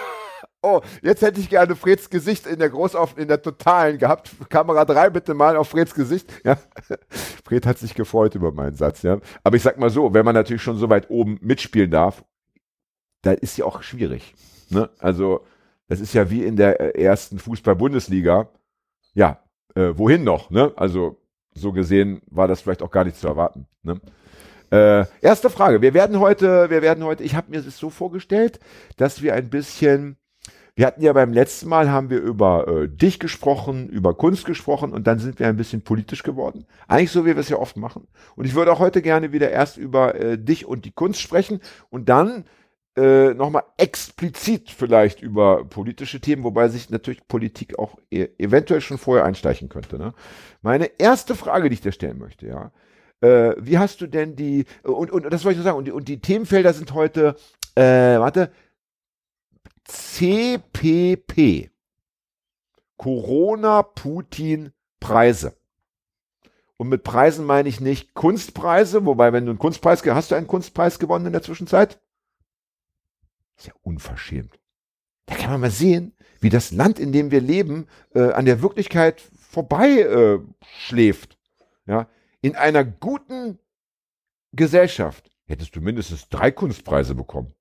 oh, 0.61 0.81
jetzt 1.01 1.21
hätte 1.21 1.39
ich 1.39 1.49
gerne 1.49 1.77
Freds 1.77 2.09
Gesicht 2.09 2.45
in 2.45 2.59
der 2.59 2.69
Großauf 2.69 3.17
in 3.17 3.29
der 3.29 3.41
totalen 3.41 3.97
gehabt. 3.97 4.31
Kamera 4.49 4.83
3 4.83 5.11
bitte 5.11 5.33
mal 5.33 5.55
auf 5.55 5.69
Freds 5.69 5.93
Gesicht. 5.93 6.29
Ja. 6.43 6.57
Fred 7.45 7.65
hat 7.65 7.77
sich 7.77 7.95
gefreut 7.95 8.35
über 8.35 8.51
meinen 8.51 8.75
Satz, 8.75 9.01
ja. 9.01 9.19
Aber 9.45 9.55
ich 9.55 9.63
sag 9.63 9.79
mal 9.79 9.89
so, 9.89 10.13
wenn 10.13 10.25
man 10.25 10.35
natürlich 10.35 10.61
schon 10.61 10.77
so 10.77 10.89
weit 10.89 11.09
oben 11.09 11.39
mitspielen 11.41 11.89
darf, 11.89 12.25
dann 13.21 13.37
ist 13.37 13.57
ja 13.57 13.63
auch 13.63 13.81
schwierig. 13.81 14.35
Ne? 14.69 14.89
Also, 14.99 15.45
das 15.87 16.01
ist 16.01 16.13
ja 16.13 16.29
wie 16.29 16.43
in 16.43 16.57
der 16.57 16.81
äh, 16.81 17.01
ersten 17.01 17.39
Fußball-Bundesliga. 17.39 18.49
Ja, 19.13 19.43
äh, 19.75 19.93
wohin 19.95 20.23
noch? 20.23 20.49
Ne? 20.49 20.71
Also, 20.75 21.17
so 21.53 21.71
gesehen 21.71 22.21
war 22.27 22.47
das 22.47 22.61
vielleicht 22.61 22.81
auch 22.81 22.91
gar 22.91 23.03
nicht 23.03 23.17
zu 23.17 23.27
erwarten. 23.27 23.67
Ne? 23.83 23.99
Äh, 24.71 25.05
erste 25.21 25.49
Frage. 25.49 25.81
Wir 25.81 25.93
werden 25.93 26.19
heute, 26.19 26.69
wir 26.69 26.81
werden 26.81 27.03
heute, 27.03 27.23
ich 27.23 27.35
habe 27.35 27.51
mir 27.51 27.61
das 27.61 27.77
so 27.77 27.89
vorgestellt, 27.89 28.59
dass 28.95 29.21
wir 29.21 29.33
ein 29.33 29.49
bisschen, 29.49 30.15
wir 30.75 30.85
hatten 30.85 31.01
ja 31.01 31.11
beim 31.11 31.33
letzten 31.33 31.67
Mal 31.67 31.91
haben 31.91 32.09
wir 32.09 32.21
über 32.21 32.67
äh, 32.67 32.87
dich 32.87 33.19
gesprochen, 33.19 33.89
über 33.89 34.13
Kunst 34.13 34.45
gesprochen 34.45 34.93
und 34.93 35.07
dann 35.07 35.19
sind 35.19 35.39
wir 35.39 35.47
ein 35.47 35.57
bisschen 35.57 35.81
politisch 35.81 36.23
geworden. 36.23 36.65
Eigentlich 36.87 37.11
so, 37.11 37.25
wie 37.25 37.35
wir 37.35 37.37
es 37.37 37.49
ja 37.49 37.57
oft 37.57 37.75
machen. 37.75 38.07
Und 38.37 38.45
ich 38.45 38.55
würde 38.55 38.71
auch 38.71 38.79
heute 38.79 39.01
gerne 39.01 39.33
wieder 39.33 39.51
erst 39.51 39.75
über 39.75 40.15
äh, 40.15 40.37
dich 40.37 40.65
und 40.65 40.85
die 40.85 40.93
Kunst 40.93 41.19
sprechen 41.19 41.59
und 41.89 42.07
dann 42.07 42.45
äh, 42.97 43.33
nochmal 43.33 43.63
explizit 43.77 44.69
vielleicht 44.69 45.21
über 45.21 45.63
politische 45.65 46.19
Themen, 46.19 46.43
wobei 46.43 46.67
sich 46.67 46.89
natürlich 46.89 47.27
Politik 47.27 47.79
auch 47.79 47.97
e 48.09 48.27
eventuell 48.37 48.81
schon 48.81 48.97
vorher 48.97 49.25
einsteichen 49.25 49.69
könnte. 49.69 49.97
Ne? 49.97 50.13
Meine 50.61 50.99
erste 50.99 51.35
Frage, 51.35 51.69
die 51.69 51.75
ich 51.75 51.81
dir 51.81 51.93
stellen 51.93 52.19
möchte, 52.19 52.47
ja, 52.47 52.71
äh, 53.21 53.55
wie 53.57 53.77
hast 53.77 54.01
du 54.01 54.07
denn 54.07 54.35
die, 54.35 54.65
und, 54.83 55.11
und 55.11 55.31
das 55.31 55.45
wollte 55.45 55.53
ich 55.53 55.57
nur 55.57 55.63
sagen, 55.63 55.77
und 55.77 55.85
die, 55.85 55.91
und 55.91 56.07
die 56.07 56.19
Themenfelder 56.19 56.73
sind 56.73 56.93
heute, 56.93 57.35
äh, 57.75 58.19
warte, 58.19 58.51
CPP. 59.85 61.69
Corona, 62.97 63.81
Putin, 63.81 64.73
Preise. 64.99 65.55
Und 66.77 66.89
mit 66.89 67.03
Preisen 67.03 67.45
meine 67.45 67.69
ich 67.69 67.79
nicht 67.79 68.13
Kunstpreise, 68.13 69.05
wobei, 69.05 69.33
wenn 69.33 69.45
du 69.45 69.51
einen 69.51 69.59
Kunstpreis, 69.59 70.03
hast 70.05 70.31
du 70.31 70.35
einen 70.35 70.47
Kunstpreis 70.47 70.99
gewonnen 70.99 71.27
in 71.27 71.31
der 71.31 71.41
Zwischenzeit? 71.43 72.00
Ist 73.61 73.67
ja 73.67 73.73
unverschämt. 73.83 74.59
Da 75.27 75.35
kann 75.35 75.51
man 75.51 75.61
mal 75.61 75.69
sehen, 75.69 76.15
wie 76.39 76.49
das 76.49 76.71
Land, 76.71 76.97
in 76.97 77.11
dem 77.11 77.29
wir 77.29 77.41
leben, 77.41 77.85
äh, 78.15 78.31
an 78.31 78.45
der 78.45 78.63
Wirklichkeit 78.63 79.21
vorbei 79.21 79.99
äh, 79.99 80.39
schläft. 80.79 81.37
Ja, 81.85 82.09
in 82.41 82.55
einer 82.55 82.83
guten 82.83 83.59
Gesellschaft 84.51 85.29
hättest 85.45 85.75
du 85.75 85.79
mindestens 85.79 86.27
drei 86.27 86.49
Kunstpreise 86.49 87.13
bekommen. 87.13 87.53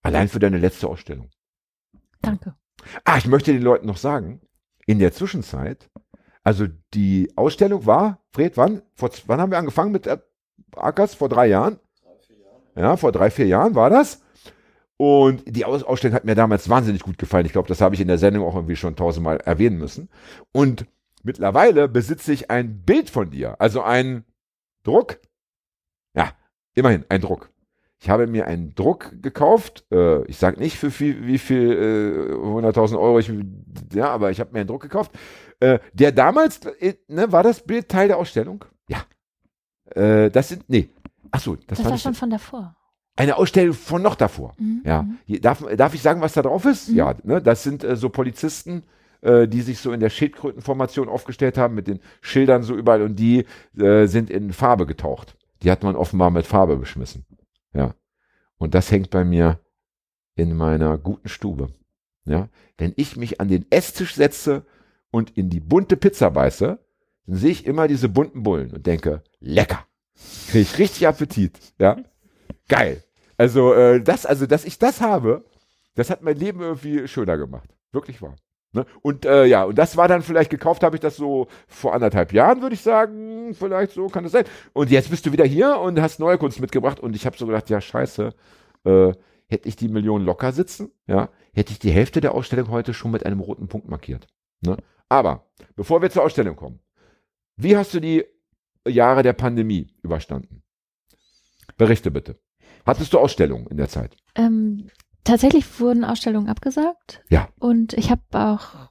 Allein 0.00 0.28
für 0.28 0.38
deine 0.38 0.56
letzte 0.56 0.88
Ausstellung. 0.88 1.28
Danke. 2.22 2.54
Ah, 3.04 3.18
ich 3.18 3.26
möchte 3.26 3.52
den 3.52 3.60
Leuten 3.60 3.86
noch 3.86 3.98
sagen, 3.98 4.40
in 4.86 5.00
der 5.00 5.12
Zwischenzeit, 5.12 5.90
also 6.44 6.66
die 6.94 7.30
Ausstellung 7.36 7.84
war, 7.84 8.24
Fred, 8.32 8.56
wann? 8.56 8.80
Vor, 8.94 9.10
wann 9.26 9.42
haben 9.42 9.50
wir 9.50 9.58
angefangen 9.58 9.92
mit 9.92 10.08
Ackers? 10.76 11.14
Vor 11.14 11.28
drei 11.28 11.48
Jahren? 11.48 11.78
Ja, 12.74 12.96
vor 12.96 13.12
drei, 13.12 13.30
vier 13.30 13.46
Jahren 13.46 13.74
war 13.74 13.90
das. 13.90 14.22
Und 14.98 15.42
die 15.46 15.64
Ausstellung 15.64 16.14
hat 16.14 16.24
mir 16.24 16.34
damals 16.34 16.68
wahnsinnig 16.68 17.02
gut 17.02 17.18
gefallen. 17.18 17.44
Ich 17.44 17.52
glaube, 17.52 17.68
das 17.68 17.80
habe 17.80 17.94
ich 17.94 18.00
in 18.00 18.08
der 18.08 18.18
Sendung 18.18 18.44
auch 18.44 18.54
irgendwie 18.54 18.76
schon 18.76 18.96
tausendmal 18.96 19.38
erwähnen 19.38 19.78
müssen. 19.78 20.08
Und 20.52 20.86
mittlerweile 21.22 21.88
besitze 21.88 22.32
ich 22.32 22.50
ein 22.50 22.82
Bild 22.82 23.10
von 23.10 23.30
dir, 23.30 23.60
also 23.60 23.82
ein 23.82 24.24
Druck. 24.84 25.18
Ja, 26.14 26.32
immerhin 26.74 27.04
ein 27.10 27.20
Druck. 27.20 27.50
Ich 27.98 28.10
habe 28.10 28.26
mir 28.26 28.46
einen 28.46 28.74
Druck 28.74 29.22
gekauft. 29.22 29.84
Äh, 29.90 30.24
ich 30.26 30.38
sage 30.38 30.60
nicht 30.60 30.78
für 30.78 30.90
viel, 30.90 31.26
wie 31.26 31.38
viel, 31.38 32.30
äh, 32.30 32.34
100.000 32.34 32.98
Euro, 32.98 33.18
ich, 33.18 33.30
ja, 33.92 34.10
aber 34.10 34.30
ich 34.30 34.40
habe 34.40 34.52
mir 34.52 34.60
einen 34.60 34.68
Druck 34.68 34.82
gekauft. 34.82 35.12
Äh, 35.60 35.78
der 35.92 36.12
damals, 36.12 36.64
äh, 36.80 36.94
ne, 37.08 37.32
war 37.32 37.42
das 37.42 37.62
Bild 37.62 37.88
Teil 37.88 38.08
der 38.08 38.18
Ausstellung? 38.18 38.64
Ja. 38.88 39.04
Äh, 39.94 40.30
das 40.30 40.48
sind, 40.48 40.68
nee. 40.68 40.90
Achso, 41.30 41.56
das, 41.56 41.78
das 41.78 41.84
war, 41.84 41.90
war 41.92 41.98
schon 41.98 42.14
von 42.14 42.30
davor. 42.30 42.76
Eine 43.16 43.36
Ausstellung 43.36 43.74
von 43.74 44.02
noch 44.02 44.14
davor. 44.14 44.54
Mhm. 44.58 44.82
Ja. 44.84 45.02
Mhm. 45.02 45.40
Darf, 45.40 45.64
darf 45.76 45.94
ich 45.94 46.02
sagen, 46.02 46.20
was 46.20 46.34
da 46.34 46.42
drauf 46.42 46.64
ist? 46.66 46.90
Mhm. 46.90 46.96
Ja, 46.96 47.14
ne, 47.24 47.40
das 47.40 47.62
sind 47.62 47.82
äh, 47.82 47.96
so 47.96 48.10
Polizisten, 48.10 48.82
äh, 49.22 49.48
die 49.48 49.62
sich 49.62 49.78
so 49.78 49.92
in 49.92 50.00
der 50.00 50.10
Schildkrötenformation 50.10 51.08
aufgestellt 51.08 51.56
haben, 51.56 51.74
mit 51.74 51.88
den 51.88 52.00
Schildern 52.20 52.62
so 52.62 52.76
überall 52.76 53.02
und 53.02 53.16
die 53.16 53.46
äh, 53.78 54.06
sind 54.06 54.28
in 54.28 54.52
Farbe 54.52 54.84
getaucht. 54.86 55.36
Die 55.62 55.70
hat 55.70 55.82
man 55.82 55.96
offenbar 55.96 56.30
mit 56.30 56.46
Farbe 56.46 56.76
beschmissen. 56.76 57.24
Ja. 57.72 57.94
Und 58.58 58.74
das 58.74 58.90
hängt 58.90 59.10
bei 59.10 59.24
mir 59.24 59.60
in 60.34 60.54
meiner 60.54 60.98
guten 60.98 61.28
Stube. 61.28 61.68
Ja. 62.26 62.48
Wenn 62.76 62.92
ich 62.96 63.16
mich 63.16 63.40
an 63.40 63.48
den 63.48 63.64
Esstisch 63.70 64.14
setze 64.14 64.66
und 65.10 65.30
in 65.38 65.48
die 65.48 65.60
bunte 65.60 65.96
Pizza 65.96 66.30
beiße, 66.30 66.78
dann 67.26 67.36
sehe 67.36 67.50
ich 67.50 67.66
immer 67.66 67.88
diese 67.88 68.10
bunten 68.10 68.42
Bullen 68.42 68.72
und 68.72 68.86
denke, 68.86 69.22
lecker. 69.40 69.86
Kriege 70.48 70.60
ich 70.60 70.78
richtig 70.78 71.08
Appetit. 71.08 71.58
Ja. 71.78 71.96
Geil. 72.68 73.02
Also, 73.36 73.74
äh, 73.74 74.02
das, 74.02 74.26
also, 74.26 74.46
dass 74.46 74.64
ich 74.64 74.78
das 74.78 75.00
habe, 75.00 75.44
das 75.94 76.10
hat 76.10 76.22
mein 76.22 76.36
Leben 76.36 76.60
irgendwie 76.60 77.06
schöner 77.08 77.36
gemacht. 77.36 77.70
Wirklich 77.92 78.22
wahr. 78.22 78.36
Ne? 78.72 78.84
Und 79.02 79.24
äh, 79.24 79.46
ja, 79.46 79.64
und 79.64 79.76
das 79.78 79.96
war 79.96 80.08
dann 80.08 80.22
vielleicht 80.22 80.50
gekauft, 80.50 80.82
habe 80.82 80.96
ich 80.96 81.00
das 81.00 81.16
so 81.16 81.48
vor 81.66 81.94
anderthalb 81.94 82.32
Jahren, 82.32 82.62
würde 82.62 82.74
ich 82.74 82.82
sagen. 82.82 83.54
Vielleicht 83.54 83.92
so 83.92 84.08
kann 84.08 84.24
das 84.24 84.32
sein. 84.32 84.44
Und 84.72 84.90
jetzt 84.90 85.10
bist 85.10 85.24
du 85.26 85.32
wieder 85.32 85.44
hier 85.44 85.78
und 85.78 86.00
hast 86.00 86.20
neue 86.20 86.38
Kunst 86.38 86.60
mitgebracht. 86.60 87.00
Und 87.00 87.16
ich 87.16 87.26
habe 87.26 87.36
so 87.36 87.46
gedacht, 87.46 87.70
ja, 87.70 87.80
scheiße, 87.80 88.34
äh, 88.84 89.12
hätte 89.48 89.68
ich 89.68 89.76
die 89.76 89.88
Million 89.88 90.24
locker 90.24 90.52
sitzen, 90.52 90.90
ja, 91.06 91.30
hätte 91.54 91.72
ich 91.72 91.78
die 91.78 91.90
Hälfte 91.90 92.20
der 92.20 92.34
Ausstellung 92.34 92.70
heute 92.70 92.94
schon 92.94 93.12
mit 93.12 93.24
einem 93.24 93.40
roten 93.40 93.68
Punkt 93.68 93.88
markiert. 93.88 94.26
Ne? 94.60 94.76
Aber 95.08 95.46
bevor 95.76 96.02
wir 96.02 96.10
zur 96.10 96.24
Ausstellung 96.24 96.56
kommen, 96.56 96.80
wie 97.56 97.76
hast 97.76 97.94
du 97.94 98.00
die 98.00 98.24
Jahre 98.86 99.22
der 99.22 99.32
Pandemie 99.32 99.94
überstanden? 100.02 100.62
Berichte 101.76 102.10
bitte. 102.10 102.38
Hattest 102.86 103.12
du 103.12 103.18
Ausstellungen 103.18 103.66
in 103.66 103.76
der 103.76 103.88
Zeit? 103.88 104.16
Ähm, 104.34 104.88
tatsächlich 105.24 105.80
wurden 105.80 106.04
Ausstellungen 106.04 106.48
abgesagt. 106.48 107.22
Ja. 107.28 107.48
Und 107.58 107.92
ich 107.94 108.10
habe 108.10 108.22
auch, 108.32 108.90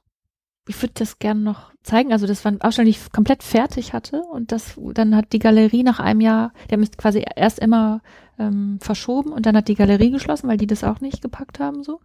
ich 0.68 0.80
würde 0.82 0.94
das 0.94 1.18
gerne 1.18 1.40
noch 1.40 1.72
zeigen. 1.82 2.12
Also 2.12 2.26
das 2.26 2.44
war 2.44 2.52
eine 2.52 2.60
Ausstellung, 2.60 2.92
die 2.92 2.98
ich 2.98 3.12
komplett 3.12 3.42
fertig 3.42 3.92
hatte. 3.92 4.20
Und 4.20 4.52
das, 4.52 4.74
dann 4.94 5.16
hat 5.16 5.32
die 5.32 5.38
Galerie 5.38 5.82
nach 5.82 5.98
einem 5.98 6.20
Jahr, 6.20 6.52
der 6.70 6.78
ist 6.78 6.98
quasi 6.98 7.24
erst 7.36 7.58
immer 7.58 8.02
ähm, 8.38 8.78
verschoben 8.80 9.32
und 9.32 9.46
dann 9.46 9.56
hat 9.56 9.68
die 9.68 9.74
Galerie 9.74 10.10
geschlossen, 10.10 10.48
weil 10.48 10.58
die 10.58 10.66
das 10.66 10.84
auch 10.84 11.00
nicht 11.00 11.22
gepackt 11.22 11.58
haben 11.58 11.82
so. 11.82 12.00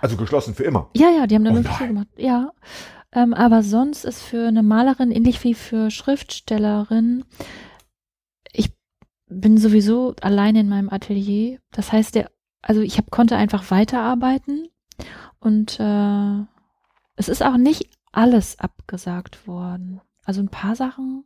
Also 0.00 0.16
geschlossen 0.16 0.54
für 0.54 0.64
immer? 0.64 0.90
Ja, 0.94 1.08
ja, 1.10 1.26
die 1.26 1.34
haben 1.34 1.44
dann 1.44 1.54
oh 1.54 1.64
wirklich 1.64 1.78
gemacht. 1.78 2.08
Ja. 2.16 2.52
Ähm, 3.12 3.32
aber 3.32 3.62
sonst 3.62 4.04
ist 4.04 4.22
für 4.22 4.48
eine 4.48 4.62
Malerin, 4.62 5.10
ähnlich 5.10 5.42
wie 5.44 5.54
für 5.54 5.90
Schriftstellerin, 5.90 7.24
bin 9.40 9.56
sowieso 9.58 10.14
allein 10.20 10.56
in 10.56 10.68
meinem 10.68 10.88
Atelier. 10.88 11.58
Das 11.72 11.92
heißt, 11.92 12.14
der 12.14 12.30
also 12.66 12.80
ich 12.80 12.98
hab, 12.98 13.10
konnte 13.10 13.36
einfach 13.36 13.70
weiterarbeiten 13.70 14.68
und 15.38 15.78
äh, 15.78 16.44
es 17.16 17.28
ist 17.28 17.44
auch 17.44 17.56
nicht 17.56 17.90
alles 18.12 18.58
abgesagt 18.58 19.46
worden. 19.46 20.00
Also 20.24 20.40
ein 20.40 20.48
paar 20.48 20.74
Sachen 20.74 21.24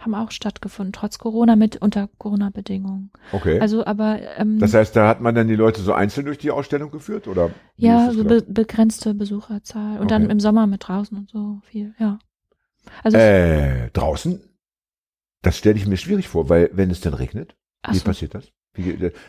haben 0.00 0.14
auch 0.14 0.30
stattgefunden, 0.30 0.92
trotz 0.92 1.18
Corona 1.18 1.54
mit 1.54 1.76
unter 1.76 2.08
Corona-Bedingungen. 2.18 3.10
Okay. 3.30 3.60
Also, 3.60 3.84
aber 3.84 4.20
ähm, 4.38 4.58
das 4.58 4.74
heißt, 4.74 4.96
da 4.96 5.06
hat 5.06 5.20
man 5.20 5.34
dann 5.34 5.46
die 5.46 5.54
Leute 5.54 5.82
so 5.82 5.92
einzeln 5.92 6.24
durch 6.26 6.38
die 6.38 6.50
Ausstellung 6.50 6.90
geführt, 6.90 7.28
oder? 7.28 7.50
Ja, 7.76 8.10
so 8.10 8.24
be 8.24 8.42
begrenzte 8.42 9.14
Besucherzahl 9.14 9.98
und 9.98 10.04
okay. 10.04 10.08
dann 10.08 10.30
im 10.30 10.40
Sommer 10.40 10.66
mit 10.66 10.88
draußen 10.88 11.16
und 11.16 11.30
so 11.30 11.60
viel, 11.64 11.94
ja. 11.98 12.18
Also 13.04 13.18
äh, 13.18 13.90
draußen, 13.90 14.40
das 15.42 15.58
stelle 15.58 15.76
ich 15.76 15.86
mir 15.86 15.96
schwierig 15.96 16.28
vor, 16.28 16.48
weil 16.48 16.70
wenn 16.72 16.90
es 16.90 17.00
dann 17.00 17.14
regnet, 17.14 17.56
wie 17.88 17.98
so. 17.98 18.04
passiert 18.04 18.34
das? 18.34 18.52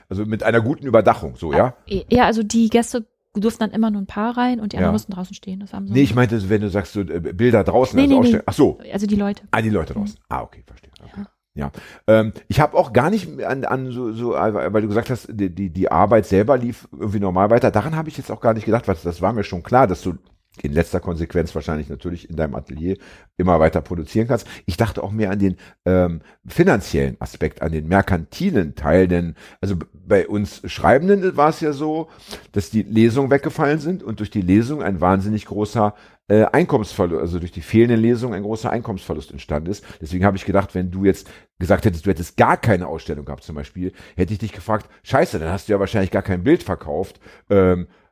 Also 0.10 0.26
mit 0.26 0.44
einer 0.44 0.62
guten 0.62 0.86
Überdachung, 0.86 1.36
so, 1.36 1.54
ja? 1.54 1.76
Ja, 1.88 2.26
also 2.26 2.44
die 2.44 2.70
Gäste 2.70 3.06
durften 3.34 3.62
dann 3.62 3.72
immer 3.72 3.90
nur 3.90 4.02
ein 4.02 4.06
paar 4.06 4.38
rein 4.38 4.60
und 4.60 4.74
die 4.74 4.78
anderen 4.78 4.90
ja. 4.90 4.94
mussten 4.94 5.12
draußen 5.12 5.36
stehen. 5.36 5.60
Das 5.60 5.74
haben 5.74 5.88
so 5.88 5.94
nee, 5.94 6.02
ich 6.02 6.16
meinte, 6.16 6.50
wenn 6.50 6.62
du 6.62 6.70
sagst, 6.70 6.94
so 6.94 7.02
äh, 7.02 7.20
Bilder 7.20 7.64
draußen, 7.64 7.98
nee, 7.98 8.04
also 8.04 8.22
nee, 8.22 8.38
nee. 8.38 8.44
Ach 8.46 8.54
so. 8.54 8.80
Also 8.92 9.08
die 9.08 9.16
Leute. 9.16 9.44
Ah, 9.52 9.62
die 9.62 9.70
Leute 9.70 9.94
draußen. 9.94 10.18
Mhm. 10.20 10.26
Ah, 10.30 10.42
okay, 10.44 10.64
verstehe. 10.66 10.92
Okay. 11.02 11.12
Ja. 11.18 11.28
Ja, 11.56 11.72
ähm, 12.08 12.34
ich 12.48 12.60
habe 12.60 12.76
auch 12.76 12.94
gar 12.94 13.12
nicht 13.12 13.44
an, 13.44 13.64
an 13.64 13.92
so, 13.92 14.12
so, 14.12 14.32
weil 14.32 14.82
du 14.82 14.88
gesagt 14.88 15.12
hast, 15.12 15.28
die, 15.30 15.54
die, 15.54 15.70
die 15.70 15.92
Arbeit 15.92 16.26
selber 16.26 16.58
lief 16.58 16.88
irgendwie 16.92 17.20
normal 17.20 17.52
weiter. 17.52 17.70
Daran 17.70 17.96
habe 17.96 18.10
ich 18.10 18.18
jetzt 18.18 18.32
auch 18.32 18.42
gar 18.42 18.56
nicht 18.56 18.66
gedacht, 18.66 18.88
weil 18.88 18.98
das 19.04 19.22
war 19.22 19.34
mir 19.34 19.44
schon 19.44 19.62
klar, 19.62 19.86
dass 19.86 20.02
du 20.02 20.16
in 20.62 20.72
letzter 20.72 21.00
Konsequenz 21.00 21.54
wahrscheinlich 21.56 21.90
natürlich 21.90 22.30
in 22.30 22.36
deinem 22.36 22.56
Atelier 22.56 22.98
immer 23.38 23.60
weiter 23.60 23.82
produzieren 23.82 24.28
kannst. 24.28 24.48
Ich 24.66 24.78
dachte 24.78 25.04
auch 25.04 25.12
mehr 25.12 25.32
an 25.32 25.40
den 25.40 25.58
ähm, 25.86 26.22
finanziellen 26.46 27.18
Aspekt, 27.20 27.62
an 27.62 27.72
den 27.72 27.88
merkantilen 27.88 28.76
Teil, 28.76 29.08
denn 29.08 29.36
also 29.62 29.76
bei 29.94 30.28
uns 30.28 30.62
Schreibenden 30.66 31.36
war 31.38 31.50
es 31.50 31.60
ja 31.62 31.74
so, 31.74 32.10
dass 32.52 32.70
die 32.70 32.84
Lesungen 32.84 33.32
weggefallen 33.32 33.80
sind 33.80 34.04
und 34.04 34.20
durch 34.20 34.30
die 34.30 34.42
Lesung 34.42 34.84
ein 34.84 35.02
wahnsinnig 35.02 35.46
großer 35.46 35.96
äh, 36.28 36.46
Einkommensverlust, 36.46 37.20
also 37.20 37.40
durch 37.40 37.52
die 37.52 37.62
fehlende 37.62 37.96
Lesung 37.96 38.34
ein 38.34 38.44
großer 38.44 38.70
Einkommensverlust 38.70 39.32
entstanden 39.32 39.72
ist. 39.72 39.84
Deswegen 40.02 40.24
habe 40.24 40.38
ich 40.38 40.46
gedacht, 40.46 40.76
wenn 40.76 40.92
du 40.92 41.04
jetzt 41.04 41.30
gesagt 41.60 41.86
hättest, 41.86 42.06
du 42.06 42.10
hättest 42.12 42.38
gar 42.38 42.58
keine 42.58 42.88
Ausstellung 42.88 43.26
gehabt 43.26 43.44
zum 43.44 43.56
Beispiel, 43.56 43.92
hätte 44.16 44.34
ich 44.34 44.40
dich 44.40 44.54
gefragt, 44.54 44.90
scheiße, 45.04 45.40
dann 45.40 45.50
hast 45.50 45.68
du 45.68 45.74
ja 45.74 45.80
wahrscheinlich 45.80 46.12
gar 46.12 46.22
kein 46.22 46.44
Bild 46.44 46.64
verkauft. 46.64 47.20
Ähm, 47.50 47.84
äh, 47.84 48.03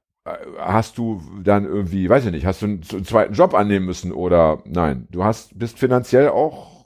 hast 0.58 0.98
du 0.98 1.22
dann 1.44 1.66
irgendwie, 1.66 2.08
weiß 2.10 2.26
ich 2.26 2.32
nicht, 2.32 2.46
hast 2.46 2.62
du 2.62 2.68
einen, 2.68 2.82
einen, 2.92 3.06
zweiten 3.06 3.34
Job 3.34 3.54
annehmen 3.54 3.86
müssen 3.86 4.12
oder 4.12 4.62
nein, 4.66 5.08
du 5.10 5.24
hast 5.24 5.58
bist 5.58 5.80
finanziell 5.80 6.30
auch 6.30 6.86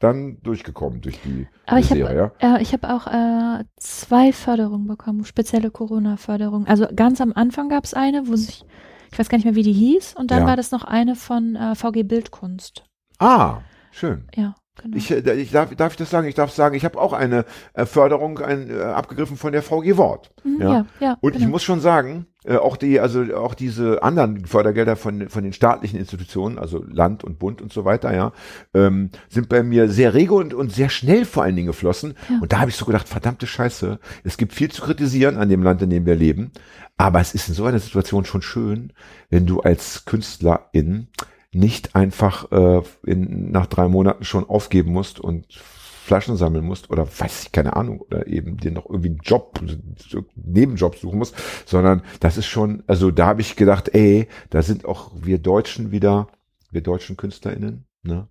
dann 0.00 0.38
durchgekommen 0.42 1.00
durch 1.00 1.20
die, 1.22 1.46
Aber 1.66 1.78
ich 1.78 1.86
Serie, 1.86 2.22
hab, 2.22 2.42
ja? 2.42 2.56
Äh, 2.56 2.62
ich 2.62 2.72
habe 2.72 2.92
auch 2.92 3.06
äh, 3.06 3.64
zwei 3.76 4.32
Förderungen 4.32 4.86
bekommen, 4.86 5.24
spezielle 5.24 5.70
Corona-Förderungen. 5.70 6.66
Also 6.66 6.86
ganz 6.94 7.20
am 7.20 7.32
Anfang 7.32 7.68
gab 7.68 7.84
es 7.84 7.94
eine, 7.94 8.28
wo 8.28 8.34
sich, 8.36 8.64
ich 9.12 9.18
weiß 9.18 9.28
gar 9.28 9.38
nicht 9.38 9.44
mehr, 9.44 9.54
wie 9.54 9.62
die 9.62 9.72
hieß, 9.72 10.14
und 10.16 10.30
dann 10.30 10.40
ja. 10.40 10.46
war 10.46 10.56
das 10.56 10.72
noch 10.72 10.84
eine 10.84 11.14
von 11.14 11.54
äh, 11.54 11.74
VG 11.76 12.02
Bildkunst. 12.02 12.84
Ah, 13.18 13.60
schön. 13.92 14.28
Ja. 14.34 14.56
Genau. 14.82 14.96
Ich, 14.96 15.10
äh, 15.10 15.34
ich 15.34 15.52
darf, 15.52 15.74
darf 15.74 15.92
ich 15.92 15.98
das 15.98 16.10
sagen? 16.10 16.26
Ich 16.26 16.34
darf 16.34 16.50
sagen, 16.50 16.74
ich 16.74 16.84
habe 16.84 17.00
auch 17.00 17.12
eine 17.12 17.44
äh, 17.74 17.86
Förderung 17.86 18.38
ein, 18.40 18.70
äh, 18.70 18.80
abgegriffen 18.82 19.36
von 19.36 19.52
der 19.52 19.62
VG 19.62 19.96
Wort. 19.96 20.32
Mhm, 20.42 20.60
ja? 20.60 20.72
ja, 20.72 20.86
ja, 21.00 21.18
Und 21.20 21.32
genau. 21.32 21.44
ich 21.44 21.50
muss 21.50 21.62
schon 21.62 21.80
sagen, 21.80 22.26
äh, 22.44 22.56
auch 22.56 22.76
die, 22.76 22.98
also 22.98 23.22
auch 23.36 23.54
diese 23.54 24.02
anderen 24.02 24.44
Fördergelder 24.46 24.96
von, 24.96 25.28
von 25.28 25.44
den 25.44 25.52
staatlichen 25.52 25.98
Institutionen, 25.98 26.58
also 26.58 26.84
Land 26.86 27.22
und 27.22 27.38
Bund 27.38 27.62
und 27.62 27.72
so 27.72 27.84
weiter, 27.84 28.12
ja, 28.14 28.32
ähm, 28.74 29.10
sind 29.28 29.48
bei 29.48 29.62
mir 29.62 29.88
sehr 29.88 30.12
rege 30.12 30.34
und, 30.34 30.54
und 30.54 30.72
sehr 30.72 30.88
schnell 30.88 31.24
vor 31.24 31.44
allen 31.44 31.54
Dingen 31.54 31.68
geflossen. 31.68 32.14
Ja. 32.28 32.40
Und 32.40 32.52
da 32.52 32.58
habe 32.58 32.70
ich 32.70 32.76
so 32.76 32.84
gedacht, 32.84 33.08
verdammte 33.08 33.46
Scheiße, 33.46 34.00
es 34.24 34.36
gibt 34.36 34.52
viel 34.52 34.70
zu 34.70 34.82
kritisieren 34.82 35.36
an 35.36 35.48
dem 35.48 35.62
Land, 35.62 35.82
in 35.82 35.90
dem 35.90 36.04
wir 36.04 36.16
leben. 36.16 36.50
Aber 36.96 37.20
es 37.20 37.34
ist 37.34 37.48
in 37.48 37.54
so 37.54 37.64
einer 37.64 37.78
Situation 37.78 38.24
schon 38.24 38.42
schön, 38.42 38.92
wenn 39.30 39.46
du 39.46 39.60
als 39.60 40.04
Künstlerin 40.04 41.08
nicht 41.54 41.94
einfach 41.94 42.50
äh, 42.52 42.82
in, 43.04 43.50
nach 43.50 43.66
drei 43.66 43.88
Monaten 43.88 44.24
schon 44.24 44.48
aufgeben 44.48 44.92
musst 44.92 45.20
und 45.20 45.46
Flaschen 46.04 46.36
sammeln 46.36 46.66
musst 46.66 46.90
oder 46.90 47.06
weiß 47.06 47.44
ich 47.44 47.52
keine 47.52 47.76
Ahnung 47.76 48.00
oder 48.00 48.26
eben 48.26 48.58
dir 48.58 48.70
noch 48.70 48.84
irgendwie 48.88 49.08
einen 49.08 49.20
Job, 49.22 49.58
Nebenjob 50.34 50.96
suchen 50.96 51.18
musst, 51.18 51.34
sondern 51.64 52.02
das 52.20 52.36
ist 52.36 52.46
schon, 52.46 52.82
also 52.86 53.10
da 53.10 53.26
habe 53.26 53.40
ich 53.40 53.56
gedacht, 53.56 53.94
ey, 53.94 54.28
da 54.50 54.60
sind 54.60 54.84
auch 54.84 55.12
wir 55.14 55.38
Deutschen 55.38 55.92
wieder, 55.92 56.28
wir 56.70 56.82
deutschen 56.82 57.16
KünstlerInnen, 57.16 57.86
ne, 58.02 58.28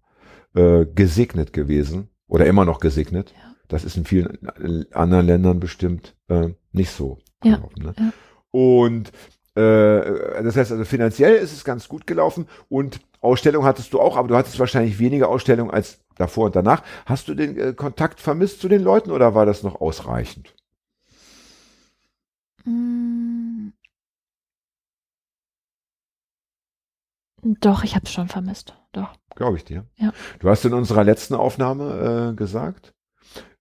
äh, 0.53 0.85
gesegnet 0.85 1.51
gewesen 1.51 2.09
oder 2.27 2.45
immer 2.45 2.63
noch 2.63 2.79
gesegnet. 2.79 3.33
Ja. 3.35 3.55
Das 3.67 3.83
ist 3.83 3.97
in 3.97 4.05
vielen 4.05 4.37
anderen 4.91 5.25
Ländern 5.25 5.59
bestimmt 5.59 6.15
äh, 6.27 6.49
nicht 6.73 6.91
so. 6.91 7.17
Ja. 7.43 7.63
Ne? 7.75 7.95
ja. 7.97 8.13
Und 8.51 9.09
äh, 9.55 10.43
das 10.43 10.55
heißt 10.55 10.71
also 10.71 10.85
finanziell 10.85 11.35
ist 11.35 11.53
es 11.53 11.63
ganz 11.63 11.87
gut 11.87 12.05
gelaufen 12.05 12.47
und 12.69 12.99
Ausstellung 13.23 13.63
hattest 13.65 13.93
du 13.93 13.99
auch, 13.99 14.17
aber 14.17 14.27
du 14.27 14.35
hattest 14.35 14.59
wahrscheinlich 14.59 14.99
weniger 14.99 15.29
Ausstellungen 15.29 15.71
als 15.71 15.99
davor 16.15 16.45
und 16.45 16.55
danach. 16.55 16.83
Hast 17.05 17.27
du 17.27 17.35
den 17.35 17.57
äh, 17.57 17.73
Kontakt 17.73 18.19
vermisst 18.19 18.61
zu 18.61 18.67
den 18.67 18.81
Leuten 18.81 19.11
oder 19.11 19.35
war 19.35 19.45
das 19.45 19.63
noch 19.63 19.81
ausreichend? 19.81 20.53
Mm. 22.65 23.69
Doch, 27.43 27.83
ich 27.83 27.95
habe 27.95 28.05
es 28.05 28.11
schon 28.11 28.29
vermisst. 28.29 28.73
Doch. 28.93 29.13
Glaube 29.35 29.57
ich 29.57 29.65
dir. 29.65 29.85
Ja. 29.97 30.13
Du 30.39 30.49
hast 30.49 30.63
in 30.63 30.73
unserer 30.73 31.03
letzten 31.03 31.35
Aufnahme 31.35 32.31
äh, 32.31 32.35
gesagt, 32.35 32.93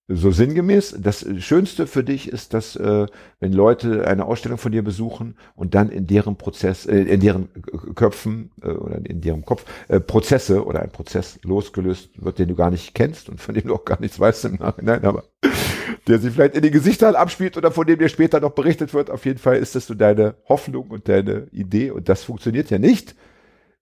so 0.08 0.30
sinngemäß, 0.32 0.96
das 0.98 1.24
Schönste 1.38 1.86
für 1.86 2.02
dich 2.02 2.28
ist, 2.28 2.54
dass 2.54 2.74
äh, 2.76 3.06
wenn 3.38 3.52
Leute 3.52 4.06
eine 4.06 4.24
Ausstellung 4.24 4.58
von 4.58 4.72
dir 4.72 4.82
besuchen 4.82 5.36
und 5.54 5.74
dann 5.74 5.90
in 5.90 6.06
deren 6.06 6.36
Prozess, 6.36 6.86
äh, 6.86 7.02
in 7.02 7.20
deren 7.20 7.48
Köpfen 7.94 8.50
äh, 8.62 8.70
oder 8.70 8.96
in 9.04 9.20
deren 9.20 9.44
Kopf 9.44 9.64
äh, 9.88 10.00
Prozesse 10.00 10.66
oder 10.66 10.80
ein 10.82 10.90
Prozess 10.90 11.38
losgelöst 11.42 12.10
wird, 12.22 12.38
den 12.40 12.48
du 12.48 12.56
gar 12.56 12.70
nicht 12.70 12.94
kennst 12.94 13.28
und 13.28 13.40
von 13.40 13.54
dem 13.54 13.68
du 13.68 13.74
auch 13.74 13.84
gar 13.84 14.00
nichts 14.00 14.18
weißt 14.18 14.46
im 14.46 14.56
Nachhinein, 14.56 15.04
aber 15.04 15.24
der 16.08 16.18
sich 16.18 16.32
vielleicht 16.32 16.56
in 16.56 16.62
den 16.62 16.72
Gesichtern 16.72 17.14
abspielt 17.14 17.56
oder 17.56 17.70
von 17.70 17.86
dem 17.86 17.98
dir 17.98 18.08
später 18.08 18.40
noch 18.40 18.52
berichtet 18.52 18.92
wird. 18.94 19.08
Auf 19.08 19.24
jeden 19.24 19.38
Fall 19.38 19.56
ist 19.56 19.76
das 19.76 19.86
so 19.86 19.94
deine 19.94 20.34
Hoffnung 20.48 20.90
und 20.90 21.08
deine 21.08 21.46
Idee 21.52 21.92
und 21.92 22.08
das 22.08 22.24
funktioniert 22.24 22.70
ja 22.70 22.78
nicht, 22.78 23.14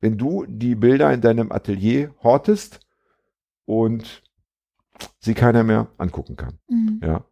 wenn 0.00 0.18
du 0.18 0.44
die 0.46 0.74
Bilder 0.74 1.12
in 1.12 1.22
deinem 1.22 1.50
Atelier 1.50 2.14
hortest 2.22 2.80
und 3.64 4.22
sie 5.18 5.34
keiner 5.34 5.62
mehr 5.64 5.88
angucken 5.98 6.36
kann. 6.36 6.58
Mhm. 6.68 7.00
Ja. 7.02 7.24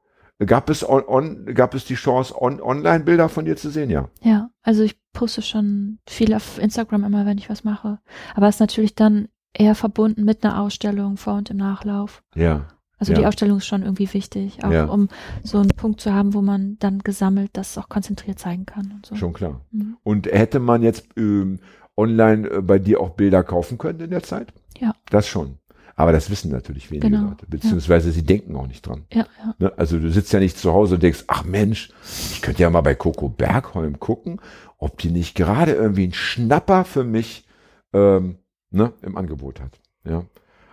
Gab 0.46 0.70
es 0.70 0.88
on, 0.88 1.02
on, 1.06 1.46
gab 1.54 1.74
es 1.74 1.84
die 1.84 1.96
Chance, 1.96 2.32
on, 2.40 2.60
Online-Bilder 2.60 3.28
von 3.28 3.44
dir 3.44 3.56
zu 3.56 3.70
sehen? 3.70 3.90
Ja. 3.90 4.08
Ja, 4.22 4.50
also 4.62 4.82
ich 4.84 4.96
poste 5.12 5.42
schon 5.42 5.98
viel 6.08 6.32
auf 6.32 6.58
Instagram 6.60 7.02
immer, 7.04 7.26
wenn 7.26 7.38
ich 7.38 7.50
was 7.50 7.64
mache. 7.64 7.98
Aber 8.36 8.46
es 8.48 8.56
ist 8.56 8.60
natürlich 8.60 8.94
dann 8.94 9.28
eher 9.52 9.74
verbunden 9.74 10.24
mit 10.24 10.44
einer 10.44 10.60
Ausstellung 10.60 11.16
vor 11.16 11.34
und 11.34 11.50
im 11.50 11.56
Nachlauf. 11.56 12.22
Ja. 12.36 12.68
Also 13.00 13.12
Ja. 13.12 13.18
die 13.20 13.26
Ausstellung 13.26 13.58
ist 13.58 13.66
schon 13.66 13.82
irgendwie 13.82 14.12
wichtig, 14.12 14.62
auch 14.64 14.70
Ja. 14.70 14.84
um 14.84 15.08
so 15.42 15.58
einen 15.58 15.70
Punkt 15.70 16.00
zu 16.00 16.12
haben, 16.14 16.34
wo 16.34 16.40
man 16.42 16.76
dann 16.78 17.00
gesammelt 17.00 17.50
das 17.54 17.76
auch 17.76 17.88
konzentriert 17.88 18.38
zeigen 18.38 18.64
kann 18.66 18.92
und 18.94 19.06
so. 19.06 19.16
Schon 19.16 19.32
klar. 19.32 19.60
Mhm. 19.72 19.96
Und 20.04 20.26
hätte 20.26 20.60
man 20.60 20.82
jetzt 20.82 21.08
ähm, 21.16 21.58
online 21.96 22.48
äh, 22.48 22.60
bei 22.62 22.78
dir 22.78 23.00
auch 23.00 23.10
Bilder 23.10 23.42
kaufen 23.42 23.76
können 23.78 24.00
in 24.00 24.10
der 24.10 24.22
Zeit? 24.22 24.52
Ja. 24.78 24.94
Das 25.10 25.26
schon. 25.26 25.58
Aber 25.98 26.12
das 26.12 26.30
wissen 26.30 26.52
natürlich 26.52 26.92
wenige 26.92 27.10
Genau, 27.10 27.30
Leute, 27.30 27.44
beziehungsweise 27.48 28.12
sie 28.12 28.22
denken 28.22 28.54
auch 28.54 28.68
nicht 28.68 28.86
dran. 28.86 29.06
Ja, 29.12 29.26
ja. 29.44 29.54
Ne? 29.58 29.72
Also 29.76 29.98
du 29.98 30.08
sitzt 30.12 30.32
ja 30.32 30.38
nicht 30.38 30.56
zu 30.56 30.72
Hause 30.72 30.94
und 30.94 31.02
denkst, 31.02 31.24
ach 31.26 31.42
Mensch, 31.42 31.90
ich 32.30 32.40
könnte 32.40 32.62
ja 32.62 32.70
mal 32.70 32.82
bei 32.82 32.94
Coco 32.94 33.28
Bergholm 33.28 33.98
gucken, 33.98 34.40
ob 34.78 34.98
die 34.98 35.10
nicht 35.10 35.34
gerade 35.34 35.72
irgendwie 35.72 36.04
einen 36.04 36.12
Schnapper 36.12 36.84
für 36.84 37.02
mich 37.02 37.48
ähm, 37.92 38.36
ne, 38.70 38.92
im 39.02 39.16
Angebot 39.16 39.60
hat. 39.60 39.80
Ja. 40.04 40.24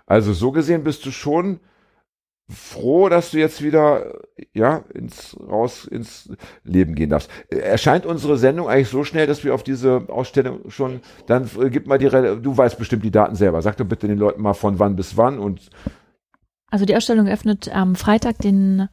Also 0.05 0.31
so 0.31 0.51
gesehen 0.51 0.83
bist 0.83 1.03
du 1.07 1.11
schon 1.11 1.59
froh, 2.47 3.09
dass 3.09 3.31
du 3.31 3.39
jetzt 3.39 3.63
wieder 3.63 4.13
ja 4.53 4.83
ins 4.93 5.35
raus 5.39 5.85
ins 5.85 6.29
Leben 6.63 6.93
gehen 6.93 7.09
darfst. 7.09 7.29
Erscheint 7.49 8.05
unsere 8.05 8.37
Sendung 8.37 8.67
eigentlich 8.67 8.89
so 8.89 9.03
schnell, 9.03 9.25
dass 9.25 9.43
wir 9.43 9.55
auf 9.55 9.63
diese 9.63 10.05
Ausstellung 10.09 10.69
schon 10.69 11.01
dann 11.25 11.49
äh, 11.59 11.69
gib 11.69 11.87
mal 11.87 11.97
die 11.97 12.09
du 12.09 12.55
weißt 12.55 12.77
bestimmt 12.77 13.03
die 13.03 13.11
Daten 13.11 13.35
selber. 13.35 13.61
Sag 13.61 13.77
doch 13.77 13.85
bitte 13.85 14.07
den 14.07 14.19
Leuten 14.19 14.41
mal 14.41 14.53
von 14.53 14.77
wann 14.77 14.95
bis 14.95 15.17
wann 15.17 15.39
und 15.39 15.69
Also 16.69 16.85
die 16.85 16.95
Ausstellung 16.95 17.27
öffnet 17.27 17.73
am 17.73 17.95
Freitag, 17.95 18.37
den 18.39 18.89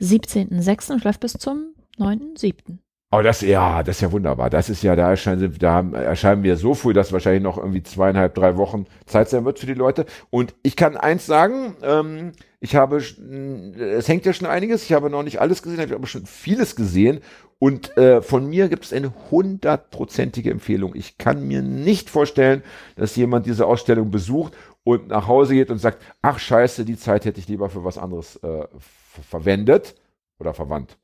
17.06. 0.00 0.92
und 0.92 1.04
läuft 1.04 1.20
bis 1.20 1.34
zum 1.34 1.74
9.07. 1.98 2.78
Oh, 3.12 3.22
das, 3.22 3.40
ja, 3.40 3.82
das 3.82 3.96
ist 3.96 4.02
ja 4.02 4.12
wunderbar. 4.12 4.50
Das 4.50 4.70
ist 4.70 4.82
ja, 4.84 4.94
da 4.94 5.10
erscheinen, 5.10 5.52
da 5.58 5.80
erscheinen 5.80 6.44
wir 6.44 6.56
so 6.56 6.74
früh, 6.74 6.92
dass 6.92 7.12
wahrscheinlich 7.12 7.42
noch 7.42 7.58
irgendwie 7.58 7.82
zweieinhalb, 7.82 8.34
drei 8.34 8.56
Wochen 8.56 8.86
Zeit 9.06 9.28
sein 9.28 9.44
wird 9.44 9.58
für 9.58 9.66
die 9.66 9.74
Leute. 9.74 10.06
Und 10.30 10.54
ich 10.62 10.76
kann 10.76 10.96
eins 10.96 11.26
sagen, 11.26 11.76
ähm, 11.82 12.32
ich 12.60 12.76
habe, 12.76 12.98
es 12.98 14.08
hängt 14.08 14.26
ja 14.26 14.32
schon 14.32 14.46
einiges, 14.46 14.84
ich 14.84 14.92
habe 14.92 15.08
noch 15.08 15.22
nicht 15.22 15.40
alles 15.40 15.62
gesehen, 15.62 15.80
ich 15.82 15.92
habe 15.92 16.06
schon 16.06 16.26
vieles 16.26 16.76
gesehen. 16.76 17.20
Und 17.58 17.96
äh, 17.98 18.22
von 18.22 18.48
mir 18.48 18.68
gibt 18.68 18.84
es 18.84 18.92
eine 18.92 19.12
hundertprozentige 19.30 20.50
Empfehlung. 20.50 20.94
Ich 20.94 21.18
kann 21.18 21.46
mir 21.46 21.60
nicht 21.60 22.08
vorstellen, 22.08 22.62
dass 22.96 23.16
jemand 23.16 23.44
diese 23.46 23.66
Ausstellung 23.66 24.10
besucht 24.10 24.54
und 24.82 25.08
nach 25.08 25.26
Hause 25.26 25.54
geht 25.54 25.70
und 25.70 25.78
sagt, 25.78 26.02
ach 26.22 26.38
scheiße, 26.38 26.84
die 26.86 26.96
Zeit 26.96 27.26
hätte 27.26 27.38
ich 27.38 27.48
lieber 27.48 27.68
für 27.68 27.84
was 27.84 27.98
anderes 27.98 28.36
äh, 28.36 28.66
ver- 28.78 29.22
verwendet 29.28 29.94
oder 30.38 30.54
verwandt 30.54 30.96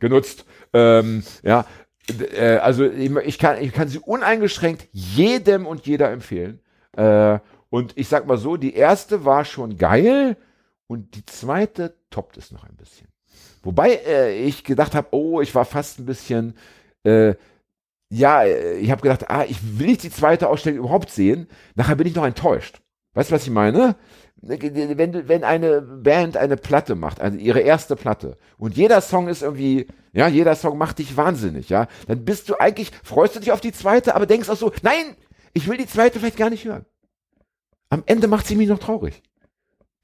genutzt. 0.00 0.46
Ähm, 0.72 1.22
ja, 1.42 1.66
äh, 2.34 2.56
also 2.56 2.84
ich, 2.86 3.14
ich, 3.16 3.38
kann, 3.38 3.60
ich 3.60 3.72
kann 3.72 3.88
sie 3.88 3.98
uneingeschränkt 3.98 4.88
jedem 4.92 5.66
und 5.66 5.86
jeder 5.86 6.10
empfehlen. 6.10 6.60
Äh, 6.96 7.40
und 7.68 7.92
ich 7.96 8.08
sag 8.08 8.26
mal 8.26 8.38
so, 8.38 8.56
die 8.56 8.74
erste 8.74 9.26
war 9.26 9.44
schon 9.44 9.76
geil 9.76 10.38
und 10.88 11.14
die 11.14 11.24
zweite 11.24 11.94
toppt 12.10 12.36
es 12.36 12.50
noch 12.50 12.64
ein 12.64 12.74
bisschen. 12.74 13.06
Wobei 13.62 14.00
äh, 14.06 14.36
ich 14.42 14.64
gedacht 14.64 14.94
habe, 14.94 15.08
oh, 15.12 15.40
ich 15.40 15.54
war 15.54 15.64
fast 15.64 16.00
ein 16.00 16.06
bisschen, 16.06 16.56
äh, 17.04 17.34
ja, 18.08 18.42
äh, 18.42 18.78
ich 18.78 18.90
habe 18.90 19.02
gedacht, 19.02 19.30
ah, 19.30 19.44
ich 19.44 19.78
will 19.78 19.88
nicht 19.88 20.02
die 20.02 20.10
zweite 20.10 20.48
Ausstellung 20.48 20.80
überhaupt 20.80 21.10
sehen. 21.10 21.46
Nachher 21.74 21.96
bin 21.96 22.06
ich 22.06 22.14
noch 22.14 22.24
enttäuscht. 22.24 22.80
Weißt 23.14 23.30
du, 23.30 23.34
was 23.34 23.44
ich 23.44 23.50
meine? 23.50 23.96
Wenn, 24.40 25.28
wenn 25.28 25.44
eine 25.44 25.82
Band 25.82 26.36
eine 26.36 26.56
Platte 26.56 26.94
macht, 26.94 27.20
also 27.20 27.36
ihre 27.36 27.60
erste 27.60 27.96
Platte, 27.96 28.38
und 28.56 28.76
jeder 28.76 29.00
Song 29.00 29.28
ist 29.28 29.42
irgendwie, 29.42 29.88
ja, 30.12 30.28
jeder 30.28 30.54
Song 30.54 30.78
macht 30.78 31.00
dich 31.00 31.16
wahnsinnig, 31.16 31.68
ja, 31.68 31.88
dann 32.06 32.24
bist 32.24 32.48
du 32.48 32.54
eigentlich, 32.60 32.92
freust 33.02 33.34
du 33.34 33.40
dich 33.40 33.50
auf 33.50 33.60
die 33.60 33.72
zweite, 33.72 34.14
aber 34.14 34.26
denkst 34.26 34.48
auch 34.48 34.56
so, 34.56 34.72
nein, 34.82 35.16
ich 35.52 35.66
will 35.66 35.76
die 35.76 35.88
zweite 35.88 36.20
vielleicht 36.20 36.36
gar 36.36 36.50
nicht 36.50 36.64
hören. 36.64 36.86
Am 37.90 38.04
Ende 38.06 38.28
macht 38.28 38.46
sie 38.46 38.54
mich 38.54 38.68
noch 38.68 38.78
traurig. 38.78 39.22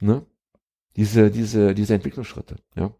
Ne? 0.00 0.26
Diese, 0.96 1.30
diese, 1.30 1.74
diese 1.74 1.94
Entwicklungsschritte, 1.94 2.56
ja. 2.76 2.90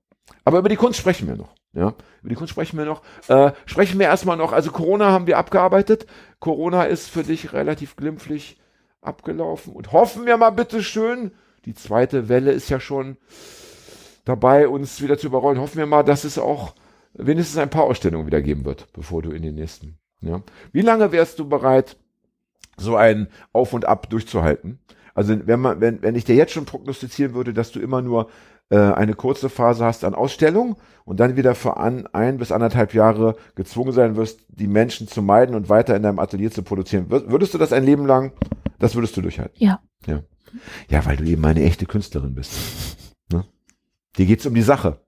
Aber 0.45 0.59
über 0.59 0.69
die 0.69 0.77
Kunst 0.77 0.99
sprechen 0.99 1.29
wir 1.29 1.37
noch. 1.37 1.55
Ja, 1.75 1.95
über 2.21 2.29
die 2.29 2.35
Kunst 2.37 2.53
sprechen 2.53 2.79
wir 2.79 2.85
noch. 2.85 3.03
Äh, 3.29 3.53
sprechen 3.67 3.99
wir 3.99 4.07
erstmal 4.07 4.37
noch. 4.37 4.53
Also 4.53 4.71
Corona 4.71 5.11
haben 5.11 5.27
wir 5.27 5.39
abgearbeitet. 5.39 6.07
Corona 6.39 6.85
ist 6.85 7.11
für 7.11 7.25
dich 7.25 7.53
relativ 7.53 7.97
glimpflich 7.97 8.61
abgelaufen. 9.01 9.75
Und 9.75 9.93
hoffen 9.93 10.25
wir 10.25 10.37
mal 10.37 10.51
bitte 10.51 10.83
schön, 10.83 11.33
die 11.65 11.75
zweite 11.75 12.29
Welle 12.29 12.53
ist 12.53 12.69
ja 12.69 12.79
schon 12.79 13.17
dabei, 14.25 14.69
uns 14.69 15.03
wieder 15.03 15.19
zu 15.19 15.27
überrollen. 15.27 15.61
Hoffen 15.61 15.79
wir 15.79 15.87
mal, 15.87 16.05
dass 16.05 16.25
es 16.25 16.39
auch 16.39 16.75
wenigstens 17.13 17.59
ein 17.59 17.71
paar 17.71 17.85
Ausstellungen 17.85 18.27
wieder 18.27 18.43
geben 18.43 18.65
wird, 18.65 18.93
bevor 18.93 19.23
du 19.23 19.31
in 19.31 19.43
den 19.43 19.55
nächsten. 19.55 19.99
Ja. 20.21 20.43
Wie 20.73 20.81
lange 20.81 21.13
wärst 21.13 21.39
du 21.39 21.49
bereit, 21.49 21.97
so 22.77 22.97
ein 22.97 23.29
Auf 23.53 23.73
und 23.73 23.85
Ab 23.85 24.11
durchzuhalten? 24.11 24.79
Also 25.15 25.37
wenn 25.47 25.61
man, 25.61 25.81
wenn, 25.81 26.03
wenn 26.03 26.15
ich 26.17 26.25
dir 26.25 26.35
jetzt 26.35 26.53
schon 26.53 26.65
prognostizieren 26.65 27.35
würde, 27.35 27.55
dass 27.55 27.71
du 27.73 27.81
immer 27.81 28.03
nur 28.03 28.29
äh, 28.71 28.77
eine 28.77 29.15
kurze 29.15 29.49
Phase 29.49 29.85
hast 29.85 30.05
an 30.05 30.15
Ausstellung 30.15 30.77
und 31.05 31.21
dann 31.21 31.37
wieder 31.37 31.55
für 31.55 31.77
an, 31.77 32.07
ein 32.13 32.39
bis 32.39 32.51
anderthalb 32.51 32.95
Jahre 32.95 33.37
gezwungen 33.55 33.93
sein 33.93 34.17
wirst, 34.17 34.41
die 34.49 34.67
Menschen 34.67 35.07
zu 35.07 35.23
meiden 35.23 35.55
und 35.55 35.69
weiter 35.69 35.95
in 35.95 36.03
deinem 36.03 36.19
Atelier 36.19 36.51
zu 36.51 36.63
produzieren. 36.63 37.07
Wür- 37.09 37.31
Würdest 37.31 37.55
du 37.55 37.59
das 37.59 37.73
ein 37.73 37.85
Leben 37.85 38.07
lang, 38.07 38.33
das 38.79 38.95
würdest 38.95 39.17
du 39.17 39.21
durchhalten? 39.23 39.55
Ja. 39.59 39.81
Ja. 40.07 40.23
Ja, 40.89 41.05
weil 41.07 41.17
du 41.17 41.25
eben 41.25 41.45
eine 41.45 41.63
echte 41.65 41.85
Künstlerin 41.87 42.35
bist. 42.35 42.53
Ne? 43.33 43.45
Dir 44.17 44.27
geht's 44.27 44.47
um 44.47 44.55
die 44.55 44.63
Sache. 44.63 45.01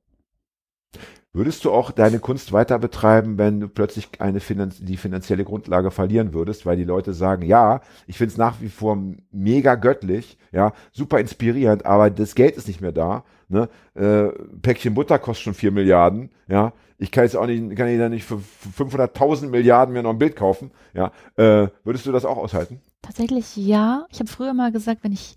Würdest 1.36 1.66
du 1.66 1.70
auch 1.70 1.90
deine 1.90 2.18
Kunst 2.18 2.54
weiter 2.54 2.78
betreiben, 2.78 3.36
wenn 3.36 3.60
du 3.60 3.68
plötzlich 3.68 4.08
eine 4.20 4.40
Finanz 4.40 4.78
die 4.80 4.96
finanzielle 4.96 5.44
Grundlage 5.44 5.90
verlieren 5.90 6.32
würdest, 6.32 6.64
weil 6.64 6.78
die 6.78 6.84
Leute 6.84 7.12
sagen, 7.12 7.44
ja, 7.44 7.82
ich 8.06 8.16
finde 8.16 8.32
es 8.32 8.38
nach 8.38 8.62
wie 8.62 8.70
vor 8.70 8.96
mega 9.32 9.74
göttlich, 9.74 10.38
ja, 10.50 10.72
super 10.92 11.20
inspirierend, 11.20 11.84
aber 11.84 12.08
das 12.08 12.36
Geld 12.36 12.56
ist 12.56 12.68
nicht 12.68 12.80
mehr 12.80 12.92
da. 12.92 13.22
Ne? 13.50 13.68
Äh, 13.94 14.28
Päckchen 14.62 14.94
Butter 14.94 15.18
kostet 15.18 15.44
schon 15.44 15.52
vier 15.52 15.72
Milliarden, 15.72 16.30
ja. 16.48 16.72
Ich 16.96 17.10
kann 17.10 17.24
jetzt 17.24 17.36
auch 17.36 17.44
nicht, 17.44 17.76
kann 17.76 17.88
ich 17.88 17.98
da 17.98 18.08
nicht 18.08 18.24
für 18.24 18.40
500.000 18.74 19.48
Milliarden 19.48 19.92
mir 19.92 20.02
noch 20.02 20.12
ein 20.12 20.18
Bild 20.18 20.36
kaufen, 20.36 20.70
ja. 20.94 21.12
Äh, 21.36 21.68
würdest 21.84 22.06
du 22.06 22.12
das 22.12 22.24
auch 22.24 22.38
aushalten? 22.38 22.80
Tatsächlich 23.02 23.54
ja. 23.58 24.06
Ich 24.10 24.20
habe 24.20 24.30
früher 24.30 24.54
mal 24.54 24.72
gesagt, 24.72 25.04
wenn 25.04 25.12
ich 25.12 25.36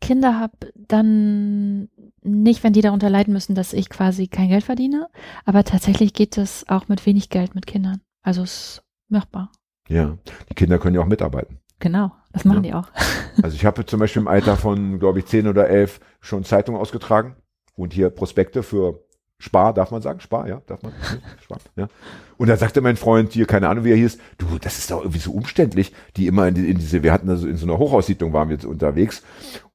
Kinder 0.00 0.38
habe, 0.38 0.72
dann 0.74 1.88
nicht, 2.22 2.62
wenn 2.64 2.72
die 2.72 2.80
darunter 2.82 3.10
leiden 3.10 3.32
müssen, 3.32 3.54
dass 3.54 3.72
ich 3.72 3.88
quasi 3.90 4.26
kein 4.28 4.48
Geld 4.48 4.64
verdiene. 4.64 5.08
Aber 5.44 5.64
tatsächlich 5.64 6.12
geht 6.12 6.36
es 6.38 6.68
auch 6.68 6.88
mit 6.88 7.04
wenig 7.06 7.28
Geld 7.30 7.54
mit 7.54 7.66
Kindern. 7.66 8.00
Also 8.22 8.42
es 8.42 8.52
ist 8.52 8.82
machbar. 9.08 9.50
Ja. 9.88 10.16
Die 10.48 10.54
Kinder 10.54 10.78
können 10.78 10.94
ja 10.94 11.00
auch 11.02 11.06
mitarbeiten. 11.06 11.58
Genau, 11.78 12.12
das 12.32 12.44
machen 12.44 12.62
Ja. 12.64 12.70
die 12.70 12.74
auch. 12.74 12.88
Also 13.42 13.54
ich 13.54 13.64
habe 13.64 13.86
zum 13.86 14.00
Beispiel 14.00 14.20
im 14.20 14.28
Alter 14.28 14.56
von, 14.56 14.98
glaube 14.98 15.20
ich, 15.20 15.26
10 15.26 15.46
oder 15.46 15.68
11 15.68 16.00
schon 16.20 16.44
Zeitungen 16.44 16.78
ausgetragen 16.80 17.36
und 17.76 17.92
hier 17.94 18.10
Prospekte 18.10 18.62
für 18.62 19.04
Spar, 19.38 19.72
darf 19.72 19.90
man 19.90 20.02
sagen? 20.02 20.20
Spar, 20.20 20.46
ja, 20.48 20.60
darf 20.66 20.82
man? 20.82 20.92
Spar, 21.42 21.58
ja. 21.76 21.88
Und 22.36 22.48
da 22.48 22.56
sagte 22.58 22.82
mein 22.82 22.96
Freund 22.96 23.32
hier, 23.32 23.46
keine 23.46 23.68
Ahnung, 23.68 23.84
wie 23.84 23.92
er 23.92 23.96
hieß, 23.96 24.18
du, 24.36 24.58
das 24.60 24.78
ist 24.78 24.90
doch 24.90 24.98
irgendwie 25.00 25.20
so 25.20 25.32
umständlich, 25.32 25.92
die 26.16 26.26
immer 26.26 26.46
in, 26.48 26.54
die, 26.54 26.68
in 26.68 26.76
diese, 26.76 27.02
wir 27.02 27.12
hatten 27.12 27.30
also 27.30 27.46
in 27.48 27.56
so 27.56 27.64
einer 27.64 27.78
Hochhaussiedlung 27.78 28.34
waren 28.34 28.48
wir 28.50 28.56
jetzt 28.56 28.66
unterwegs 28.66 29.22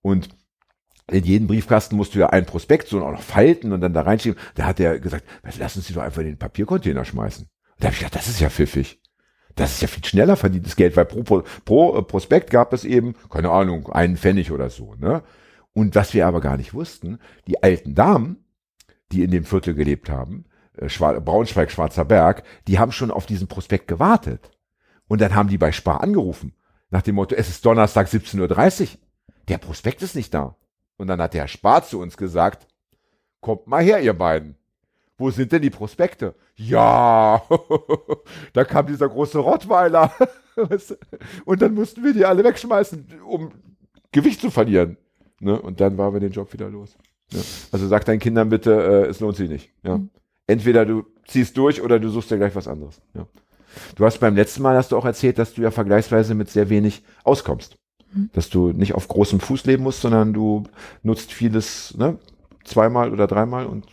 und 0.06 0.30
in 1.10 1.24
jeden 1.24 1.48
Briefkasten 1.48 1.96
musst 1.96 2.14
du 2.14 2.20
ja 2.20 2.30
ein 2.30 2.46
Prospekt 2.46 2.90
so 2.90 3.04
auch 3.04 3.12
noch 3.12 3.24
falten 3.24 3.74
und 3.74 3.82
dann 3.82 3.94
da 3.94 4.02
reinschieben. 4.02 4.40
Da 4.54 4.66
hat 4.66 4.80
er 4.80 5.00
gesagt, 5.00 5.26
lass 5.58 5.76
uns 5.76 5.88
die 5.88 5.94
doch 5.94 6.04
einfach 6.04 6.22
in 6.22 6.28
den 6.28 6.38
Papiercontainer 6.38 7.06
schmeißen. 7.06 7.46
Und 7.46 7.52
da 7.80 7.88
habe 7.88 7.94
ich 7.94 8.00
gedacht, 8.02 8.16
das 8.16 8.28
ist 8.28 8.40
ja 8.40 8.52
pfiffig. 8.52 9.02
Das 9.56 9.72
ist 9.72 9.82
ja 9.82 9.88
viel 9.88 10.06
schneller 10.06 10.36
verdientes 10.36 10.76
Geld, 10.76 10.96
weil 10.96 11.06
pro, 11.06 11.42
pro, 11.64 11.98
äh, 11.98 12.04
Prospekt 12.04 12.52
gab 12.52 12.72
es 12.72 12.86
eben, 12.86 13.16
keine 13.32 13.50
Ahnung, 13.50 13.90
einen 13.90 14.16
Pfennig 14.16 14.52
oder 14.52 14.70
so. 14.70 14.94
Ne? 14.94 15.24
Und 15.74 15.96
was 15.96 16.14
wir 16.14 16.28
aber 16.28 16.40
gar 16.40 16.58
nicht 16.58 16.76
wussten, 16.76 17.18
die 17.48 17.64
alten 17.64 17.96
Damen, 17.96 18.46
die 19.12 19.24
in 19.24 19.32
dem 19.32 19.44
Viertel 19.44 19.74
gelebt 19.74 20.12
haben, 20.12 20.46
äh, 20.78 20.88
Braunschweig, 20.88 21.72
Schwarzer 21.72 22.06
Berg, 22.06 22.44
die 22.68 22.78
haben 22.78 22.92
schon 22.92 23.10
auf 23.10 23.26
diesen 23.26 23.48
Prospekt 23.48 23.88
gewartet. 23.88 24.52
Und 25.08 25.20
dann 25.20 25.34
haben 25.34 25.50
die 25.50 25.58
bei 25.58 25.72
Spar 25.72 26.02
angerufen 26.02 26.54
Nach 26.92 27.02
dem 27.02 27.16
Motto, 27.16 27.34
es 27.34 27.50
ist 27.50 27.66
Donnerstag 27.66 28.08
17.30 28.08 28.82
Uhr. 28.82 29.00
Der 29.48 29.58
Prospekt 29.58 30.02
ist 30.02 30.16
nicht 30.16 30.34
da. 30.34 30.56
Und 30.98 31.08
dann 31.08 31.22
hat 31.22 31.34
der 31.34 31.42
Herr 31.42 31.48
Spar 31.48 31.84
zu 31.84 32.00
uns 32.00 32.18
gesagt, 32.18 32.68
kommt 33.42 33.68
mal 33.68 33.84
her, 33.84 34.02
ihr 34.02 34.14
beiden. 34.14 34.56
Wo 35.18 35.32
sind 35.32 35.52
denn 35.52 35.62
die 35.62 35.70
Prospekte? 35.70 36.36
Ja, 36.56 37.42
da 38.54 38.64
kam 38.66 38.88
dieser 38.88 39.08
große 39.08 39.40
Rottweiler. 39.40 40.12
Und 41.46 41.62
dann 41.62 41.74
mussten 41.74 42.04
wir 42.04 42.14
die 42.14 42.26
alle 42.26 42.44
wegschmeißen, 42.44 43.22
um 43.26 43.52
Gewicht 44.12 44.42
zu 44.42 44.50
verlieren. 44.50 44.98
Ne? 45.40 45.60
Und 45.62 45.82
dann 45.82 45.98
waren 45.98 46.14
wir 46.14 46.20
den 46.20 46.32
Job 46.32 46.52
wieder 46.54 46.70
los. 46.70 46.96
Ja. 47.32 47.42
Also 47.72 47.88
sag 47.88 48.06
deinen 48.06 48.20
Kindern 48.20 48.50
bitte, 48.50 48.72
äh, 48.72 49.10
es 49.10 49.20
lohnt 49.20 49.36
sich 49.36 49.50
nicht. 49.50 49.72
Ja. 49.84 49.98
Mhm. 49.98 50.10
Entweder 50.48 50.86
du 50.86 51.06
ziehst 51.28 51.58
durch 51.58 51.82
oder 51.82 52.00
du 52.00 52.10
suchst 52.10 52.32
dir 52.32 52.38
gleich 52.38 52.56
was 52.56 52.68
anderes. 52.68 53.02
Ja. 53.14 53.28
Du 53.96 54.06
hast 54.06 54.20
beim 54.20 54.36
letzten 54.36 54.62
Mal 54.62 54.78
hast 54.78 54.92
du 54.92 54.98
auch 54.98 55.06
erzählt, 55.06 55.38
dass 55.38 55.54
du 55.54 55.62
ja 55.62 55.72
vergleichsweise 55.72 56.36
mit 56.36 56.50
sehr 56.50 56.70
wenig 56.70 57.04
auskommst. 57.24 57.78
Mhm. 58.16 58.30
Dass 58.34 58.50
du 58.50 58.72
nicht 58.72 58.96
auf 58.96 59.08
großem 59.08 59.40
Fuß 59.40 59.66
leben 59.66 59.84
musst, 59.84 60.02
sondern 60.02 60.34
du 60.34 60.64
nutzt 61.04 61.32
vieles 61.34 61.96
ne, 61.98 62.18
zweimal 62.64 63.12
oder 63.12 63.28
dreimal 63.28 63.66
und 63.66 63.86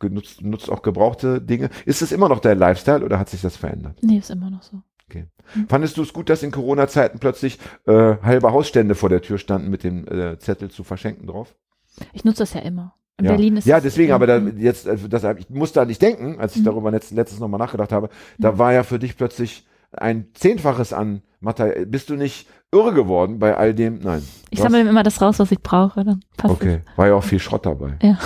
genutzt, 0.00 0.42
nutzt 0.42 0.70
auch 0.70 0.82
gebrauchte 0.82 1.40
Dinge. 1.40 1.70
Ist 1.86 2.02
es 2.02 2.12
immer 2.12 2.28
noch 2.28 2.40
dein 2.40 2.58
Lifestyle 2.58 3.04
oder 3.04 3.18
hat 3.18 3.28
sich 3.28 3.40
das 3.40 3.56
verändert? 3.56 3.96
Nee, 4.02 4.18
ist 4.18 4.30
immer 4.30 4.50
noch 4.50 4.62
so. 4.62 4.82
Fandest 5.70 5.96
du 5.96 6.02
es 6.02 6.12
gut, 6.12 6.28
dass 6.28 6.42
in 6.42 6.50
Corona-Zeiten 6.50 7.20
plötzlich 7.20 7.58
äh, 7.86 7.92
halbe 8.22 8.52
Hausstände 8.52 8.94
vor 8.94 9.08
der 9.08 9.22
Tür 9.22 9.38
standen 9.38 9.70
mit 9.70 9.82
dem 9.82 10.06
äh, 10.06 10.38
Zettel 10.38 10.70
zu 10.70 10.84
verschenken 10.84 11.26
drauf? 11.26 11.54
Ich 12.12 12.22
nutze 12.24 12.40
das 12.42 12.52
ja 12.52 12.60
immer. 12.60 12.94
In 13.16 13.24
ja. 13.24 13.30
Berlin 13.32 13.56
ist 13.56 13.64
ja, 13.66 13.78
es- 13.78 13.82
deswegen, 13.84 14.12
aber 14.12 14.26
da, 14.26 14.36
jetzt, 14.36 14.86
äh, 14.86 14.98
das, 15.08 15.24
ich 15.38 15.48
musste 15.48 15.80
da 15.80 15.86
nicht 15.86 16.02
denken, 16.02 16.38
als 16.38 16.54
ich 16.54 16.60
Mhm. 16.60 16.66
darüber 16.66 16.90
letzt, 16.90 17.12
letztes 17.12 17.40
nochmal 17.40 17.58
nachgedacht 17.58 17.92
habe, 17.92 18.10
da 18.38 18.58
war 18.58 18.74
ja 18.74 18.82
für 18.82 18.98
dich 18.98 19.16
plötzlich 19.16 19.66
ein 19.92 20.28
Zehnfaches 20.34 20.92
an 20.92 21.22
Material. 21.40 21.86
Bist 21.86 22.10
du 22.10 22.16
nicht 22.16 22.48
irre 22.72 22.92
geworden 22.92 23.38
bei 23.38 23.56
all 23.56 23.74
dem? 23.74 24.00
Nein. 24.00 24.22
Ich 24.50 24.60
sammle 24.60 24.80
immer 24.80 25.02
das 25.02 25.20
raus, 25.22 25.38
was 25.38 25.50
ich 25.52 25.60
brauche. 25.60 26.04
Dann 26.04 26.20
passt 26.36 26.54
Okay, 26.54 26.80
war 26.96 27.08
ja 27.08 27.14
auch 27.14 27.24
viel 27.24 27.38
Schrott 27.38 27.66
dabei. 27.66 27.96
es. 28.00 28.08
Ja. 28.08 28.18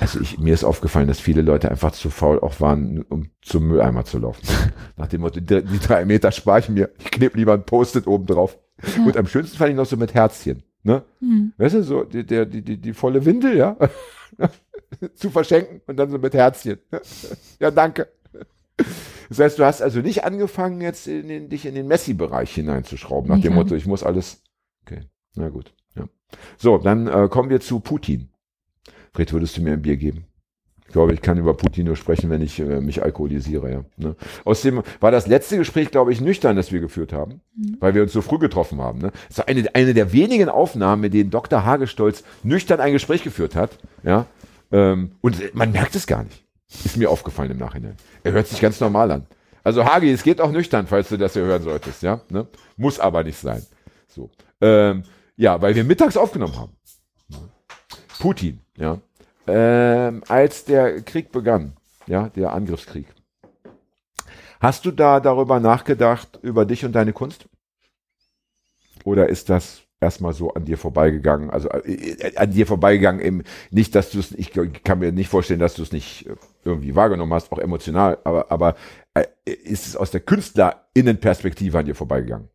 Also 0.00 0.20
ich, 0.20 0.38
mir 0.38 0.52
ist 0.52 0.64
aufgefallen, 0.64 1.06
dass 1.06 1.20
viele 1.20 1.42
Leute 1.42 1.70
einfach 1.70 1.92
zu 1.92 2.10
faul 2.10 2.40
auch 2.40 2.60
waren, 2.60 3.02
um 3.02 3.30
zum 3.42 3.68
Mülleimer 3.68 4.04
zu 4.04 4.18
laufen. 4.18 4.42
Nach 4.96 5.06
dem 5.06 5.20
Motto, 5.20 5.40
die, 5.40 5.64
die 5.64 5.78
drei 5.78 6.04
Meter 6.04 6.32
spare 6.32 6.58
ich 6.60 6.68
mir, 6.68 6.90
ich 6.98 7.10
klebe 7.10 7.38
lieber 7.38 7.54
ein 7.54 7.64
Post-it 7.64 8.06
oben 8.06 8.26
drauf. 8.26 8.58
Ja. 8.96 9.04
Und 9.04 9.16
am 9.16 9.26
schönsten 9.26 9.56
fand 9.56 9.70
ich 9.70 9.76
noch 9.76 9.86
so 9.86 9.96
mit 9.96 10.12
Herzchen. 10.14 10.62
Ne? 10.82 11.02
Hm. 11.20 11.52
Weißt 11.56 11.76
du, 11.76 11.82
so 11.82 12.04
die, 12.04 12.26
der, 12.26 12.44
die, 12.44 12.62
die, 12.62 12.76
die 12.76 12.92
volle 12.92 13.24
Windel, 13.24 13.56
ja, 13.56 13.76
zu 15.14 15.30
verschenken 15.30 15.80
und 15.86 15.96
dann 15.96 16.10
so 16.10 16.18
mit 16.18 16.34
Herzchen. 16.34 16.78
ja, 17.60 17.70
danke. 17.70 18.08
Das 19.28 19.38
heißt, 19.38 19.58
du 19.58 19.64
hast 19.64 19.82
also 19.82 20.00
nicht 20.00 20.24
angefangen, 20.24 20.80
jetzt 20.80 21.06
in 21.06 21.28
den, 21.28 21.48
dich 21.48 21.66
in 21.66 21.74
den 21.74 21.86
Messi-Bereich 21.86 22.54
hineinzuschrauben, 22.54 23.28
nach 23.28 23.36
Nicht 23.36 23.46
dem. 23.46 23.54
Motto, 23.54 23.74
ich 23.74 23.86
muss 23.86 24.02
alles. 24.02 24.42
Okay, 24.86 25.00
na 25.34 25.48
gut. 25.48 25.72
Ja. 25.96 26.04
So, 26.58 26.78
dann 26.78 27.06
äh, 27.06 27.28
kommen 27.28 27.50
wir 27.50 27.60
zu 27.60 27.80
Putin. 27.80 28.28
Fred, 29.12 29.32
würdest 29.32 29.56
du 29.56 29.62
mir 29.62 29.72
ein 29.74 29.82
Bier 29.82 29.96
geben? 29.96 30.24
Ich 30.86 30.92
glaube, 30.92 31.14
ich 31.14 31.22
kann 31.22 31.38
über 31.38 31.54
Putin 31.54 31.86
nur 31.86 31.96
sprechen, 31.96 32.30
wenn 32.30 32.40
ich 32.42 32.60
äh, 32.60 32.80
mich 32.80 33.02
alkoholisiere, 33.02 33.70
ja. 33.72 33.84
Ne? 33.96 34.14
Außerdem 34.44 34.82
war 35.00 35.10
das 35.10 35.26
letzte 35.26 35.56
Gespräch, 35.56 35.90
glaube 35.90 36.12
ich, 36.12 36.20
nüchtern, 36.20 36.54
das 36.54 36.70
wir 36.70 36.78
geführt 36.80 37.12
haben, 37.12 37.40
Mhm. 37.56 37.76
weil 37.80 37.94
wir 37.94 38.02
uns 38.02 38.12
so 38.12 38.22
früh 38.22 38.38
getroffen 38.38 38.80
haben. 38.80 39.00
Ne? 39.00 39.10
Das 39.28 39.38
war 39.38 39.48
eine, 39.48 39.74
eine 39.74 39.94
der 39.94 40.12
wenigen 40.12 40.48
Aufnahmen, 40.48 41.00
mit 41.02 41.14
denen 41.14 41.30
Dr. 41.30 41.64
Hagestolz 41.64 42.22
nüchtern 42.44 42.80
ein 42.80 42.92
Gespräch 42.92 43.24
geführt 43.24 43.56
hat, 43.56 43.78
ja. 44.04 44.26
Ähm, 44.70 45.12
und 45.20 45.54
man 45.54 45.72
merkt 45.72 45.96
es 45.96 46.06
gar 46.06 46.22
nicht. 46.22 46.43
Ist 46.84 46.96
mir 46.96 47.10
aufgefallen 47.10 47.50
im 47.50 47.58
Nachhinein. 47.58 47.96
Er 48.22 48.32
hört 48.32 48.48
sich 48.48 48.60
ganz 48.60 48.80
normal 48.80 49.10
an. 49.10 49.26
Also 49.62 49.84
Hagi, 49.84 50.10
es 50.10 50.22
geht 50.22 50.40
auch 50.40 50.50
nüchtern, 50.50 50.86
falls 50.86 51.08
du 51.08 51.16
das 51.16 51.32
hier 51.32 51.42
hören 51.42 51.62
solltest, 51.62 52.02
ja. 52.02 52.20
Ne? 52.28 52.46
Muss 52.76 53.00
aber 53.00 53.24
nicht 53.24 53.38
sein. 53.38 53.64
So. 54.08 54.30
Ähm, 54.60 55.04
ja, 55.36 55.60
weil 55.60 55.74
wir 55.74 55.84
mittags 55.84 56.16
aufgenommen 56.16 56.56
haben. 56.56 56.76
Putin, 58.18 58.60
ja. 58.76 58.98
Ähm, 59.46 60.22
als 60.28 60.64
der 60.64 61.02
Krieg 61.02 61.32
begann, 61.32 61.76
ja, 62.06 62.28
der 62.30 62.52
Angriffskrieg. 62.52 63.06
Hast 64.60 64.84
du 64.86 64.90
da 64.90 65.20
darüber 65.20 65.60
nachgedacht, 65.60 66.38
über 66.42 66.64
dich 66.64 66.84
und 66.84 66.92
deine 66.92 67.12
Kunst? 67.12 67.46
Oder 69.04 69.28
ist 69.28 69.50
das 69.50 69.82
erstmal 70.00 70.32
so 70.32 70.54
an 70.54 70.64
dir 70.64 70.78
vorbeigegangen? 70.78 71.50
Also 71.50 71.68
äh, 71.68 71.92
äh, 71.92 72.36
an 72.36 72.50
dir 72.50 72.66
vorbeigegangen, 72.66 73.20
eben 73.20 73.44
nicht, 73.70 73.94
dass 73.94 74.10
du 74.10 74.20
es, 74.20 74.32
ich 74.32 74.52
kann 74.52 74.98
mir 74.98 75.12
nicht 75.12 75.28
vorstellen, 75.28 75.60
dass 75.60 75.74
du 75.74 75.82
es 75.82 75.92
nicht 75.92 76.26
äh, 76.26 76.36
irgendwie 76.64 76.94
wahrgenommen 76.94 77.32
hast, 77.32 77.52
auch 77.52 77.58
emotional, 77.58 78.18
aber, 78.24 78.50
aber 78.50 78.74
äh, 79.14 79.24
ist 79.44 79.86
es 79.86 79.96
aus 79.96 80.10
der 80.10 80.20
KünstlerInnenperspektive 80.20 81.78
an 81.78 81.86
dir 81.86 81.94
vorbeigegangen? 81.94 82.48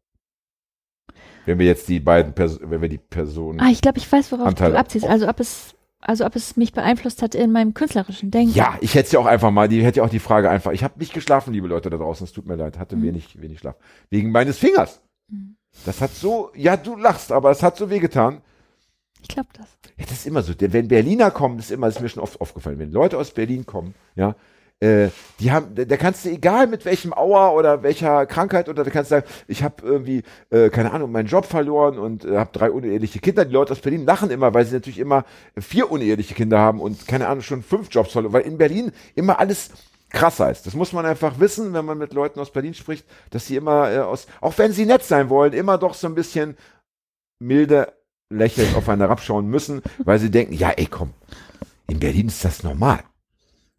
Wenn 1.45 1.59
wir 1.59 1.65
jetzt 1.65 1.87
die 1.87 1.99
beiden, 1.99 2.33
Pers 2.33 2.59
wenn 2.61 2.81
wir 2.81 2.89
die 2.89 2.97
Personen. 2.97 3.59
Ah, 3.59 3.69
ich 3.71 3.81
glaube, 3.81 3.97
ich 3.97 4.11
weiß, 4.11 4.31
worauf 4.31 4.47
Anteile 4.47 4.73
du 4.73 4.79
abziehst. 4.79 5.05
Also 5.05 5.27
ob 5.27 5.39
es, 5.39 5.75
also 5.99 6.25
ob 6.25 6.35
es 6.35 6.57
mich 6.57 6.73
beeinflusst 6.73 7.21
hat 7.21 7.33
in 7.33 7.51
meinem 7.51 7.73
künstlerischen 7.73 8.29
Denken. 8.29 8.53
Ja, 8.53 8.77
ich 8.81 8.95
hätte 8.95 9.13
ja 9.13 9.19
auch 9.19 9.25
einfach 9.25 9.51
mal, 9.51 9.67
die 9.67 9.83
hätte 9.83 9.99
ja 9.99 10.03
auch 10.03 10.09
die 10.09 10.19
Frage 10.19 10.49
einfach, 10.49 10.71
ich 10.71 10.83
habe 10.83 10.99
nicht 10.99 11.13
geschlafen, 11.13 11.53
liebe 11.53 11.67
Leute 11.67 11.89
da 11.89 11.97
draußen, 11.97 12.25
es 12.25 12.33
tut 12.33 12.45
mir 12.45 12.55
leid, 12.55 12.77
hatte 12.77 12.95
Mhm. 12.95 13.03
wenig, 13.03 13.41
wenig 13.41 13.59
Schlaf. 13.59 13.75
Wegen 14.09 14.31
meines 14.31 14.57
Fingers. 14.57 15.01
Mhm. 15.31 15.55
Das 15.85 16.01
hat 16.01 16.11
so, 16.11 16.51
ja, 16.55 16.77
du 16.77 16.95
lachst, 16.95 17.31
aber 17.31 17.51
es 17.51 17.63
hat 17.63 17.77
so 17.77 17.89
wehgetan. 17.89 18.41
Ich 19.21 19.27
glaube 19.27 19.49
das. 19.53 19.67
Ja, 19.97 20.05
das 20.05 20.19
ist 20.19 20.27
immer 20.27 20.41
so. 20.41 20.53
Wenn 20.57 20.87
Berliner 20.87 21.31
kommen, 21.31 21.59
ist 21.59 21.71
immer, 21.71 21.87
das 21.87 21.97
ist 21.97 22.01
mir 22.01 22.09
schon 22.09 22.23
oft 22.23 22.39
aufgefallen, 22.41 22.79
wenn 22.79 22.91
Leute 22.91 23.17
aus 23.17 23.31
Berlin 23.31 23.65
kommen, 23.65 23.93
ja, 24.15 24.35
äh, 24.81 25.09
die 25.39 25.51
haben, 25.51 25.75
da, 25.75 25.83
da 25.83 25.97
kannst 25.97 26.23
du, 26.23 26.29
egal 26.29 26.67
mit 26.67 26.85
welchem 26.85 27.13
Auer 27.13 27.53
oder 27.53 27.83
welcher 27.83 28.25
Krankheit, 28.25 28.69
oder 28.69 28.85
da 28.85 28.89
kannst 28.89 29.11
du 29.11 29.15
sagen, 29.15 29.27
ich 29.47 29.61
habe 29.61 29.85
irgendwie, 29.85 30.23
äh, 30.51 30.69
keine 30.69 30.93
Ahnung, 30.93 31.11
meinen 31.11 31.27
Job 31.27 31.45
verloren 31.45 31.99
und 31.99 32.23
äh, 32.23 32.37
habe 32.37 32.51
drei 32.53 32.71
uneheliche 32.71 33.19
Kinder. 33.19 33.43
Die 33.43 33.51
Leute 33.51 33.73
aus 33.73 33.81
Berlin 33.81 34.05
lachen 34.05 34.31
immer, 34.31 34.53
weil 34.53 34.65
sie 34.65 34.75
natürlich 34.75 34.99
immer 34.99 35.25
vier 35.57 35.91
uneheliche 35.91 36.33
Kinder 36.33 36.59
haben 36.59 36.79
und, 36.79 37.07
keine 37.07 37.27
Ahnung, 37.27 37.41
schon 37.41 37.61
fünf 37.61 37.89
Jobs 37.91 38.13
verloren, 38.13 38.31
weil 38.31 38.43
in 38.43 38.57
Berlin 38.57 38.93
immer 39.15 39.37
alles 39.39 39.71
krasser 40.11 40.49
ist. 40.49 40.65
Das 40.65 40.75
muss 40.75 40.93
man 40.93 41.05
einfach 41.05 41.39
wissen, 41.41 41.73
wenn 41.73 41.83
man 41.83 41.97
mit 41.97 42.13
Leuten 42.13 42.39
aus 42.39 42.51
Berlin 42.51 42.73
spricht, 42.73 43.05
dass 43.31 43.47
sie 43.47 43.57
immer 43.57 43.91
äh, 43.91 43.99
aus, 43.99 44.27
auch 44.39 44.57
wenn 44.57 44.71
sie 44.71 44.85
nett 44.85 45.03
sein 45.03 45.29
wollen, 45.29 45.51
immer 45.51 45.77
doch 45.77 45.93
so 45.93 46.07
ein 46.07 46.15
bisschen 46.15 46.55
milde 47.39 47.91
lächelnd 48.29 48.75
auf 48.75 48.87
einen 48.89 49.01
herabschauen 49.01 49.47
müssen, 49.47 49.81
weil 49.99 50.19
sie 50.19 50.31
denken, 50.31 50.53
ja, 50.53 50.69
ey, 50.69 50.85
komm, 50.85 51.13
in 51.87 51.99
Berlin 51.99 52.27
ist 52.27 52.45
das 52.45 52.63
normal. 52.63 53.03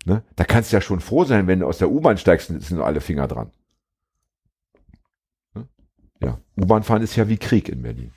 Ne? 0.05 0.23
Da 0.37 0.45
kannst 0.45 0.73
du 0.73 0.77
ja 0.77 0.81
schon 0.81 1.01
froh 1.01 1.25
sein, 1.25 1.47
wenn 1.47 1.61
du 1.61 1.67
aus 1.67 1.79
der 1.79 1.91
U-Bahn 1.91 2.19
steigst, 2.19 2.49
sind 2.49 2.81
alle 2.81 3.01
Finger 3.01 3.29
dran. 3.29 3.51
Ne? 5.55 5.69
Ja, 6.21 6.41
U-Bahn 6.57 6.83
fahren 6.83 7.03
ist 7.03 7.17
ja 7.17 7.29
wie 7.29 7.39
Krieg 7.39 7.69
in 7.69 7.83
Berlin. 7.83 8.13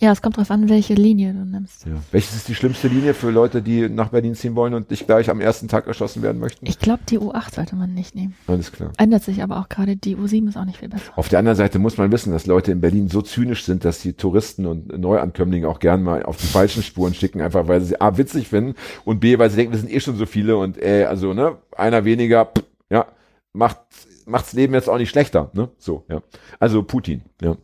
Ja, 0.00 0.12
es 0.12 0.22
kommt 0.22 0.36
drauf 0.36 0.50
an, 0.50 0.68
welche 0.68 0.94
Linie 0.94 1.32
du 1.32 1.44
nimmst. 1.44 1.86
Ja. 1.86 1.92
Welches 2.12 2.34
ist 2.34 2.48
die 2.48 2.54
schlimmste 2.54 2.88
Linie 2.88 3.14
für 3.14 3.30
Leute, 3.30 3.62
die 3.62 3.88
nach 3.88 4.08
Berlin 4.10 4.34
ziehen 4.34 4.54
wollen 4.54 4.74
und 4.74 4.90
nicht 4.90 5.06
gleich 5.06 5.30
am 5.30 5.40
ersten 5.40 5.68
Tag 5.68 5.86
erschossen 5.86 6.22
werden 6.22 6.38
möchten? 6.38 6.66
Ich 6.66 6.78
glaube, 6.78 7.02
die 7.08 7.18
U8 7.18 7.54
sollte 7.54 7.76
man 7.76 7.94
nicht 7.94 8.14
nehmen. 8.14 8.34
Alles 8.46 8.72
klar. 8.72 8.92
Ändert 8.98 9.22
sich 9.22 9.42
aber 9.42 9.58
auch 9.58 9.68
gerade. 9.68 9.96
Die 9.96 10.16
U7 10.16 10.48
ist 10.48 10.56
auch 10.56 10.64
nicht 10.64 10.78
viel 10.78 10.88
besser. 10.88 11.12
Auf 11.16 11.28
der 11.28 11.38
anderen 11.38 11.56
Seite 11.56 11.78
muss 11.78 11.96
man 11.96 12.10
wissen, 12.12 12.32
dass 12.32 12.46
Leute 12.46 12.72
in 12.72 12.80
Berlin 12.80 13.08
so 13.08 13.22
zynisch 13.22 13.64
sind, 13.64 13.84
dass 13.84 14.00
die 14.00 14.12
Touristen 14.12 14.66
und 14.66 14.96
Neuankömmlinge 14.98 15.68
auch 15.68 15.80
gern 15.80 16.02
mal 16.02 16.22
auf 16.22 16.36
die 16.36 16.46
falschen 16.46 16.82
Spuren 16.82 17.14
schicken, 17.14 17.40
einfach 17.40 17.68
weil 17.68 17.80
sie 17.80 18.00
A, 18.00 18.16
witzig 18.16 18.48
finden 18.48 18.74
und 19.04 19.20
B, 19.20 19.38
weil 19.38 19.50
sie 19.50 19.56
denken, 19.56 19.72
wir 19.72 19.78
sind 19.78 19.92
eh 19.92 20.00
schon 20.00 20.16
so 20.16 20.26
viele 20.26 20.56
und 20.56 20.80
äh, 20.82 21.04
also, 21.04 21.34
ne, 21.34 21.56
einer 21.76 22.04
weniger, 22.04 22.46
pff, 22.46 22.64
ja, 22.90 23.06
macht, 23.52 23.78
macht's 24.26 24.52
Leben 24.52 24.74
jetzt 24.74 24.88
auch 24.88 24.98
nicht 24.98 25.10
schlechter, 25.10 25.50
ne, 25.54 25.68
so, 25.78 26.04
ja. 26.08 26.22
Also 26.58 26.82
Putin, 26.82 27.22
ja. 27.40 27.56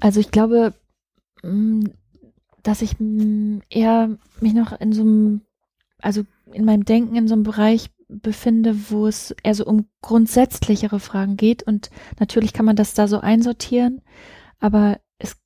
Also 0.00 0.20
ich 0.20 0.30
glaube, 0.30 0.74
mh, 1.42 1.90
dass 2.62 2.82
ich 2.82 2.96
mh, 2.98 3.60
eher 3.70 4.10
mich 4.40 4.54
noch 4.54 4.78
in 4.80 4.92
so 4.92 5.02
einem, 5.02 5.40
also 6.00 6.22
in 6.52 6.64
meinem 6.64 6.84
Denken 6.84 7.16
in 7.16 7.28
so 7.28 7.34
einem 7.34 7.42
Bereich 7.42 7.90
befinde, 8.08 8.74
wo 8.90 9.06
es 9.06 9.34
eher 9.42 9.54
so 9.54 9.66
um 9.66 9.86
grundsätzlichere 10.00 10.98
Fragen 11.00 11.36
geht 11.36 11.62
und 11.62 11.90
natürlich 12.18 12.52
kann 12.52 12.64
man 12.64 12.76
das 12.76 12.94
da 12.94 13.06
so 13.06 13.20
einsortieren, 13.20 14.00
aber 14.60 14.98
es, 15.18 15.36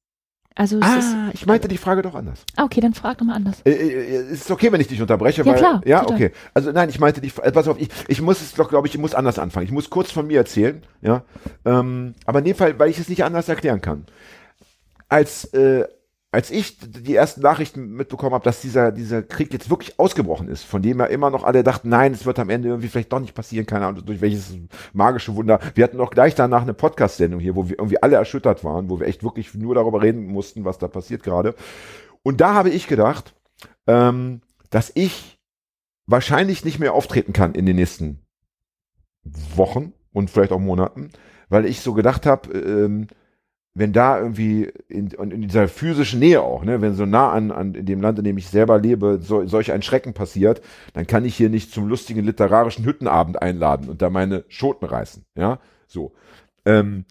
also 0.54 0.78
es 0.78 0.86
ist, 0.86 1.14
Ah, 1.14 1.30
ich 1.32 1.44
meinte 1.44 1.66
die 1.66 1.76
Frage 1.76 2.02
doch 2.02 2.14
anders. 2.14 2.44
ah, 2.56 2.62
okay, 2.64 2.80
dann 2.80 2.94
frag 2.94 3.18
doch 3.18 3.24
mal 3.26 3.34
anders. 3.34 3.62
Äh, 3.64 3.72
äh, 3.72 4.32
ist 4.32 4.44
es 4.44 4.50
okay, 4.50 4.70
wenn 4.70 4.80
ich 4.80 4.86
dich 4.86 5.00
unterbreche? 5.02 5.42
Ja, 5.42 5.46
weil, 5.52 5.58
klar, 5.58 5.80
Ja, 5.84 6.00
total. 6.02 6.14
okay. 6.16 6.30
Also 6.54 6.70
nein, 6.70 6.88
ich 6.88 7.00
meinte 7.00 7.20
die, 7.20 7.32
äh, 7.42 7.50
pass 7.50 7.66
auf, 7.66 7.80
ich, 7.80 7.88
ich 8.06 8.22
muss 8.22 8.40
es 8.40 8.54
doch, 8.54 8.68
glaube 8.68 8.86
ich, 8.86 8.94
ich 8.94 9.00
muss 9.00 9.14
anders 9.14 9.40
anfangen. 9.40 9.66
Ich 9.66 9.72
muss 9.72 9.90
kurz 9.90 10.12
von 10.12 10.28
mir 10.28 10.38
erzählen, 10.38 10.82
ja. 11.00 11.24
Ähm, 11.64 12.14
aber 12.26 12.38
in 12.40 12.44
dem 12.44 12.54
Fall, 12.54 12.78
weil 12.78 12.90
ich 12.90 12.98
es 13.00 13.08
nicht 13.08 13.24
anders 13.24 13.48
erklären 13.48 13.80
kann. 13.80 14.06
Als, 15.12 15.44
äh, 15.52 15.86
als 16.30 16.50
ich 16.50 16.78
die 16.78 17.14
ersten 17.14 17.42
Nachrichten 17.42 17.90
mitbekommen 17.92 18.32
habe, 18.32 18.44
dass 18.44 18.62
dieser, 18.62 18.92
dieser 18.92 19.22
Krieg 19.22 19.52
jetzt 19.52 19.68
wirklich 19.68 19.98
ausgebrochen 19.98 20.48
ist, 20.48 20.62
von 20.64 20.80
dem 20.80 21.00
ja 21.00 21.04
immer 21.04 21.28
noch 21.28 21.44
alle 21.44 21.62
dachten, 21.62 21.90
nein, 21.90 22.14
es 22.14 22.24
wird 22.24 22.38
am 22.38 22.48
Ende 22.48 22.68
irgendwie 22.68 22.88
vielleicht 22.88 23.12
doch 23.12 23.20
nicht 23.20 23.34
passieren, 23.34 23.66
keine 23.66 23.84
Ahnung, 23.84 24.06
durch 24.06 24.22
welches 24.22 24.56
magische 24.94 25.34
Wunder. 25.36 25.60
Wir 25.74 25.84
hatten 25.84 26.00
auch 26.00 26.10
gleich 26.10 26.34
danach 26.34 26.62
eine 26.62 26.72
Podcast-Sendung 26.72 27.40
hier, 27.40 27.54
wo 27.54 27.68
wir 27.68 27.78
irgendwie 27.78 28.02
alle 28.02 28.16
erschüttert 28.16 28.64
waren, 28.64 28.88
wo 28.88 29.00
wir 29.00 29.06
echt 29.06 29.22
wirklich 29.22 29.52
nur 29.52 29.74
darüber 29.74 30.00
reden 30.00 30.24
mussten, 30.24 30.64
was 30.64 30.78
da 30.78 30.88
passiert 30.88 31.22
gerade. 31.22 31.54
Und 32.22 32.40
da 32.40 32.54
habe 32.54 32.70
ich 32.70 32.86
gedacht, 32.86 33.34
ähm, 33.86 34.40
dass 34.70 34.92
ich 34.94 35.38
wahrscheinlich 36.06 36.64
nicht 36.64 36.78
mehr 36.78 36.94
auftreten 36.94 37.34
kann 37.34 37.54
in 37.54 37.66
den 37.66 37.76
nächsten 37.76 38.20
Wochen 39.56 39.92
und 40.14 40.30
vielleicht 40.30 40.52
auch 40.52 40.58
Monaten, 40.58 41.10
weil 41.50 41.66
ich 41.66 41.82
so 41.82 41.92
gedacht 41.92 42.24
habe, 42.24 42.50
ähm, 42.58 43.08
wenn 43.74 43.92
da 43.92 44.18
irgendwie 44.18 44.70
in, 44.88 45.08
in 45.08 45.42
dieser 45.42 45.66
physischen 45.66 46.20
Nähe 46.20 46.42
auch, 46.42 46.62
ne, 46.62 46.82
wenn 46.82 46.94
so 46.94 47.06
nah 47.06 47.32
an, 47.32 47.50
an 47.50 47.74
in 47.74 47.86
dem 47.86 48.02
Land, 48.02 48.18
in 48.18 48.24
dem 48.24 48.36
ich 48.36 48.48
selber 48.48 48.78
lebe, 48.78 49.18
so, 49.22 49.46
solch 49.46 49.72
ein 49.72 49.82
Schrecken 49.82 50.12
passiert, 50.12 50.60
dann 50.92 51.06
kann 51.06 51.24
ich 51.24 51.34
hier 51.36 51.48
nicht 51.48 51.72
zum 51.72 51.88
lustigen 51.88 52.24
literarischen 52.24 52.84
Hüttenabend 52.84 53.40
einladen 53.40 53.88
und 53.88 54.02
da 54.02 54.10
meine 54.10 54.44
Schoten 54.48 54.84
reißen. 54.84 55.24
Ja, 55.36 55.58
so. 55.86 56.12
Ähm, 56.66 57.06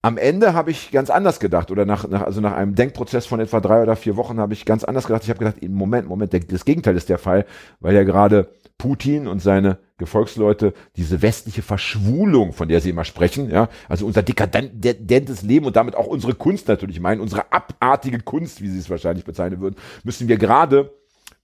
am 0.00 0.16
Ende 0.16 0.54
habe 0.54 0.70
ich 0.70 0.92
ganz 0.92 1.10
anders 1.10 1.40
gedacht 1.40 1.72
oder 1.72 1.84
nach, 1.84 2.08
nach, 2.08 2.22
also 2.22 2.40
nach 2.40 2.54
einem 2.54 2.76
Denkprozess 2.76 3.26
von 3.26 3.40
etwa 3.40 3.60
drei 3.60 3.82
oder 3.82 3.96
vier 3.96 4.16
Wochen 4.16 4.38
habe 4.38 4.52
ich 4.52 4.64
ganz 4.64 4.84
anders 4.84 5.08
gedacht. 5.08 5.24
Ich 5.24 5.30
habe 5.30 5.40
gedacht, 5.40 5.56
Moment, 5.68 6.08
Moment, 6.08 6.52
das 6.52 6.64
Gegenteil 6.64 6.96
ist 6.96 7.08
der 7.08 7.18
Fall, 7.18 7.44
weil 7.80 7.96
ja 7.96 8.04
gerade 8.04 8.48
Putin 8.78 9.26
und 9.26 9.42
seine 9.42 9.78
Gefolgsleute 9.98 10.74
diese 10.96 11.22
westliche 11.22 11.62
Verschwulung, 11.62 12.52
von 12.52 12.68
der 12.68 12.80
sie 12.80 12.90
immer 12.90 13.04
sprechen, 13.04 13.50
ja, 13.50 13.68
also 13.88 14.06
unser 14.06 14.22
dekadentes 14.22 15.42
Leben 15.42 15.66
und 15.66 15.76
damit 15.76 15.96
auch 15.96 16.06
unsere 16.06 16.34
Kunst 16.34 16.68
natürlich 16.68 17.00
meinen, 17.00 17.20
unsere 17.20 17.52
abartige 17.52 18.20
Kunst, 18.20 18.62
wie 18.62 18.68
sie 18.68 18.78
es 18.78 18.88
wahrscheinlich 18.88 19.24
bezeichnen 19.24 19.60
würden, 19.60 19.76
müssen 20.04 20.28
wir 20.28 20.38
gerade 20.38 20.92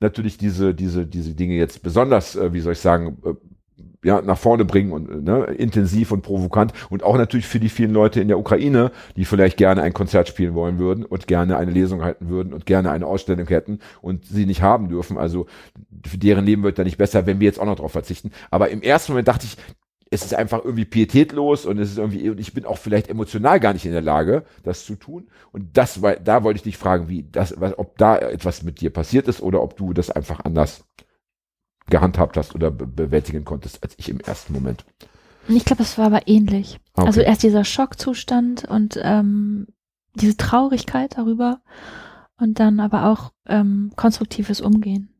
natürlich 0.00 0.38
diese, 0.38 0.74
diese, 0.74 1.06
diese 1.06 1.34
Dinge 1.34 1.54
jetzt 1.54 1.82
besonders, 1.82 2.36
äh, 2.36 2.52
wie 2.52 2.60
soll 2.60 2.74
ich 2.74 2.80
sagen, 2.80 3.18
äh, 3.24 3.34
ja, 4.04 4.20
nach 4.20 4.38
vorne 4.38 4.64
bringen 4.64 4.92
und 4.92 5.24
ne, 5.24 5.44
intensiv 5.44 6.12
und 6.12 6.22
provokant 6.22 6.72
und 6.90 7.02
auch 7.02 7.16
natürlich 7.16 7.46
für 7.46 7.58
die 7.58 7.68
vielen 7.68 7.92
Leute 7.92 8.20
in 8.20 8.28
der 8.28 8.38
Ukraine, 8.38 8.92
die 9.16 9.24
vielleicht 9.24 9.56
gerne 9.56 9.82
ein 9.82 9.92
Konzert 9.92 10.28
spielen 10.28 10.54
wollen 10.54 10.78
würden 10.78 11.04
und 11.04 11.26
gerne 11.26 11.56
eine 11.56 11.70
Lesung 11.70 12.02
halten 12.02 12.28
würden 12.28 12.52
und 12.52 12.66
gerne 12.66 12.90
eine 12.90 13.06
Ausstellung 13.06 13.48
hätten 13.48 13.80
und 14.02 14.26
sie 14.26 14.46
nicht 14.46 14.62
haben 14.62 14.88
dürfen. 14.88 15.18
Also 15.18 15.46
für 16.06 16.18
deren 16.18 16.44
Leben 16.44 16.62
wird 16.62 16.78
da 16.78 16.84
nicht 16.84 16.98
besser, 16.98 17.26
wenn 17.26 17.40
wir 17.40 17.46
jetzt 17.46 17.58
auch 17.58 17.66
noch 17.66 17.76
darauf 17.76 17.92
verzichten. 17.92 18.30
Aber 18.50 18.68
im 18.68 18.82
ersten 18.82 19.12
Moment 19.12 19.28
dachte 19.28 19.46
ich, 19.46 19.56
es 20.10 20.24
ist 20.24 20.34
einfach 20.34 20.64
irgendwie 20.64 20.84
pietätlos 20.84 21.66
und 21.66 21.78
es 21.78 21.90
ist 21.90 21.98
irgendwie, 21.98 22.28
und 22.30 22.38
ich 22.38 22.54
bin 22.54 22.66
auch 22.66 22.78
vielleicht 22.78 23.08
emotional 23.08 23.58
gar 23.58 23.72
nicht 23.72 23.86
in 23.86 23.92
der 23.92 24.02
Lage, 24.02 24.44
das 24.62 24.84
zu 24.84 24.94
tun. 24.94 25.28
Und 25.50 25.76
das, 25.76 26.02
war, 26.02 26.16
da 26.16 26.44
wollte 26.44 26.58
ich 26.58 26.62
dich 26.62 26.76
fragen, 26.76 27.08
wie 27.08 27.24
das, 27.24 27.56
ob 27.78 27.98
da 27.98 28.18
etwas 28.18 28.62
mit 28.62 28.80
dir 28.80 28.90
passiert 28.90 29.26
ist 29.26 29.40
oder 29.40 29.60
ob 29.62 29.76
du 29.76 29.92
das 29.92 30.10
einfach 30.10 30.40
anders 30.44 30.84
gehandhabt 31.90 32.36
hast 32.36 32.54
oder 32.54 32.70
be 32.70 32.86
bewältigen 32.86 33.44
konntest 33.44 33.82
als 33.82 33.94
ich 33.98 34.08
im 34.08 34.20
ersten 34.20 34.52
Moment. 34.52 34.84
Ich 35.48 35.64
glaube, 35.64 35.82
es 35.82 35.98
war 35.98 36.06
aber 36.06 36.26
ähnlich. 36.26 36.80
Okay. 36.94 37.06
Also 37.06 37.20
erst 37.20 37.42
dieser 37.42 37.64
Schockzustand 37.64 38.64
und 38.64 38.98
ähm, 39.02 39.66
diese 40.14 40.36
Traurigkeit 40.36 41.18
darüber 41.18 41.60
und 42.38 42.58
dann 42.60 42.80
aber 42.80 43.06
auch 43.06 43.32
ähm, 43.46 43.92
konstruktives 43.96 44.60
Umgehen. 44.60 45.10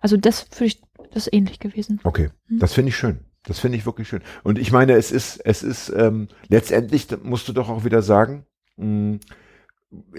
Also 0.00 0.16
das 0.16 0.46
für 0.50 0.64
ich 0.64 0.82
das 1.12 1.28
ist 1.28 1.32
ähnlich 1.32 1.60
gewesen. 1.60 2.00
Okay, 2.02 2.30
hm. 2.48 2.58
das 2.58 2.72
finde 2.72 2.88
ich 2.88 2.96
schön. 2.96 3.20
Das 3.44 3.60
finde 3.60 3.78
ich 3.78 3.86
wirklich 3.86 4.08
schön. 4.08 4.22
Und 4.42 4.58
ich 4.58 4.72
meine, 4.72 4.94
es 4.94 5.12
ist, 5.12 5.38
es 5.44 5.62
ist 5.62 5.90
ähm, 5.90 6.28
letztendlich 6.48 7.06
musst 7.22 7.46
du 7.46 7.52
doch 7.52 7.68
auch 7.68 7.84
wieder 7.84 8.02
sagen, 8.02 8.46
mh, 8.76 8.84
hm, 8.86 9.20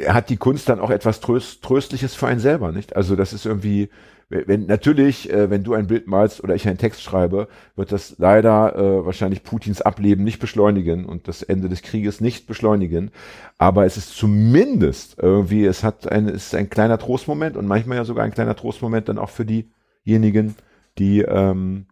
hat 0.08 0.30
die 0.30 0.38
Kunst 0.38 0.70
dann 0.70 0.80
auch 0.80 0.90
etwas 0.90 1.20
Tröst, 1.20 1.62
Tröstliches 1.62 2.16
für 2.16 2.28
einen 2.28 2.40
selber, 2.40 2.72
nicht? 2.72 2.96
Also 2.96 3.16
das 3.16 3.34
ist 3.34 3.46
irgendwie, 3.46 3.90
wenn 4.30 4.66
natürlich, 4.66 5.30
äh, 5.32 5.50
wenn 5.50 5.64
du 5.64 5.74
ein 5.74 5.88
Bild 5.88 6.08
malst 6.08 6.44
oder 6.44 6.56
ich 6.56 6.68
einen 6.68 6.80
Text 6.80 7.02
schreibe, 7.04 7.48
wird 7.76 7.92
das 7.92 8.16
leider 8.18 8.76
äh, 8.76 9.06
wahrscheinlich 9.06 9.44
Putins 9.44 9.82
Ableben 9.82 10.24
nicht 10.24 10.40
beschleunigen 10.40 11.06
und 11.06 11.28
das 11.28 11.44
Ende 11.44 11.70
des 11.70 11.84
Krieges 11.84 12.22
nicht 12.22 12.48
beschleunigen. 12.48 13.12
Aber 13.58 13.86
es 13.86 13.98
ist 13.98 14.16
zumindest 14.16 15.18
irgendwie, 15.20 15.66
es 15.66 15.84
hat 15.84 16.12
ein, 16.12 16.28
es 16.28 16.48
ist 16.48 16.56
ein 16.56 16.70
kleiner 16.70 16.98
Trostmoment 16.98 17.56
und 17.56 17.68
manchmal 17.68 17.98
ja 17.98 18.06
sogar 18.06 18.26
ein 18.26 18.34
kleiner 18.34 18.56
Trostmoment 18.56 19.10
dann 19.10 19.20
auch 19.20 19.30
für 19.30 19.46
diejenigen, 19.46 20.56
die 20.98 21.22
ähm, 21.22 21.86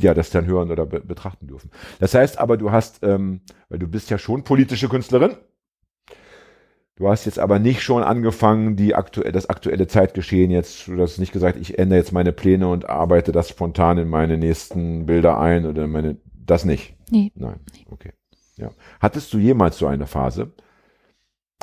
ja 0.00 0.14
das 0.14 0.30
dann 0.30 0.46
hören 0.46 0.70
oder 0.70 0.86
be 0.86 1.00
betrachten 1.00 1.46
dürfen. 1.46 1.70
Das 2.00 2.14
heißt 2.14 2.38
aber, 2.38 2.56
du 2.56 2.72
hast, 2.72 3.02
ähm, 3.02 3.42
weil 3.68 3.78
du 3.78 3.88
bist 3.88 4.10
ja 4.10 4.18
schon 4.18 4.42
politische 4.42 4.88
Künstlerin, 4.88 5.36
Du 6.96 7.08
hast 7.08 7.26
jetzt 7.26 7.38
aber 7.38 7.58
nicht 7.58 7.82
schon 7.82 8.02
angefangen, 8.02 8.74
die 8.74 8.94
aktuell, 8.94 9.30
das 9.30 9.50
aktuelle 9.50 9.86
Zeitgeschehen 9.86 10.50
jetzt, 10.50 10.88
du 10.88 10.98
hast 10.98 11.18
nicht 11.18 11.32
gesagt, 11.32 11.58
ich 11.60 11.78
ändere 11.78 11.98
jetzt 11.98 12.12
meine 12.12 12.32
Pläne 12.32 12.68
und 12.68 12.88
arbeite 12.88 13.32
das 13.32 13.50
spontan 13.50 13.98
in 13.98 14.08
meine 14.08 14.38
nächsten 14.38 15.04
Bilder 15.04 15.38
ein 15.38 15.66
oder 15.66 15.86
meine, 15.86 16.16
das 16.46 16.64
nicht. 16.64 16.96
Nee. 17.10 17.32
Nein. 17.34 17.60
Okay. 17.90 18.12
Ja. 18.56 18.70
Hattest 18.98 19.32
du 19.34 19.38
jemals 19.38 19.76
so 19.76 19.86
eine 19.86 20.06
Phase? 20.06 20.52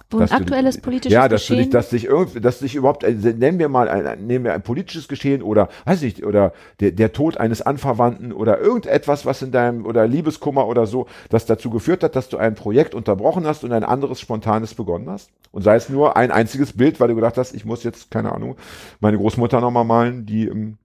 Wo 0.09 0.19
ein 0.19 0.31
aktuelles 0.31 0.79
politisches 0.79 1.13
ja, 1.13 1.27
dass 1.27 1.41
Geschehen. 1.41 1.65
Ja, 1.65 1.69
dass 1.71 1.89
dich 1.89 2.05
irgendwie, 2.05 2.39
dass 2.39 2.59
dich 2.59 2.75
überhaupt, 2.75 3.03
nennen 3.03 3.59
wir 3.59 3.69
mal, 3.69 3.89
ein, 3.89 4.25
nehmen 4.25 4.45
wir 4.45 4.53
ein 4.53 4.61
politisches 4.61 5.07
Geschehen 5.07 5.41
oder, 5.41 5.69
weiß 5.85 6.01
nicht, 6.01 6.23
oder 6.23 6.53
der, 6.79 6.91
der 6.91 7.13
Tod 7.13 7.37
eines 7.37 7.61
Anverwandten 7.61 8.31
oder 8.31 8.59
irgendetwas, 8.59 9.25
was 9.25 9.41
in 9.41 9.51
deinem, 9.51 9.85
oder 9.85 10.07
Liebeskummer 10.07 10.67
oder 10.67 10.85
so, 10.85 11.07
das 11.29 11.45
dazu 11.45 11.69
geführt 11.69 12.03
hat, 12.03 12.15
dass 12.15 12.29
du 12.29 12.37
ein 12.37 12.55
Projekt 12.55 12.95
unterbrochen 12.95 13.45
hast 13.45 13.63
und 13.63 13.71
ein 13.71 13.83
anderes 13.83 14.19
spontanes 14.19 14.73
begonnen 14.73 15.09
hast. 15.09 15.31
Und 15.51 15.63
sei 15.63 15.75
es 15.75 15.89
nur 15.89 16.15
ein 16.15 16.31
einziges 16.31 16.73
Bild, 16.73 16.99
weil 16.99 17.09
du 17.09 17.15
gedacht 17.15 17.37
hast, 17.37 17.53
ich 17.53 17.65
muss 17.65 17.83
jetzt, 17.83 18.11
keine 18.11 18.31
Ahnung, 18.33 18.55
meine 18.99 19.17
Großmutter 19.17 19.61
nochmal 19.61 19.85
malen, 19.85 20.25
die 20.25 20.45
im 20.45 20.77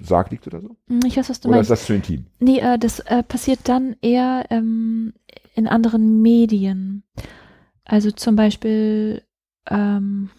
Sarg 0.00 0.30
liegt 0.30 0.46
oder 0.46 0.60
so? 0.60 0.76
Hm, 0.88 1.00
ich 1.06 1.16
weiß, 1.16 1.30
was 1.30 1.40
du 1.40 1.48
oder 1.48 1.58
meinst. 1.58 1.70
ist 1.70 1.80
das 1.80 1.86
zu 1.86 1.94
intim? 1.94 2.26
Nee, 2.40 2.58
äh, 2.60 2.78
das 2.78 3.00
äh, 3.00 3.22
passiert 3.22 3.60
dann 3.64 3.96
eher 4.02 4.46
ähm, 4.50 5.12
in 5.54 5.68
anderen 5.68 6.20
Medien. 6.22 7.04
Also 7.88 8.10
zum 8.12 8.36
Beispiel, 8.36 9.22
ähm, 9.68 10.30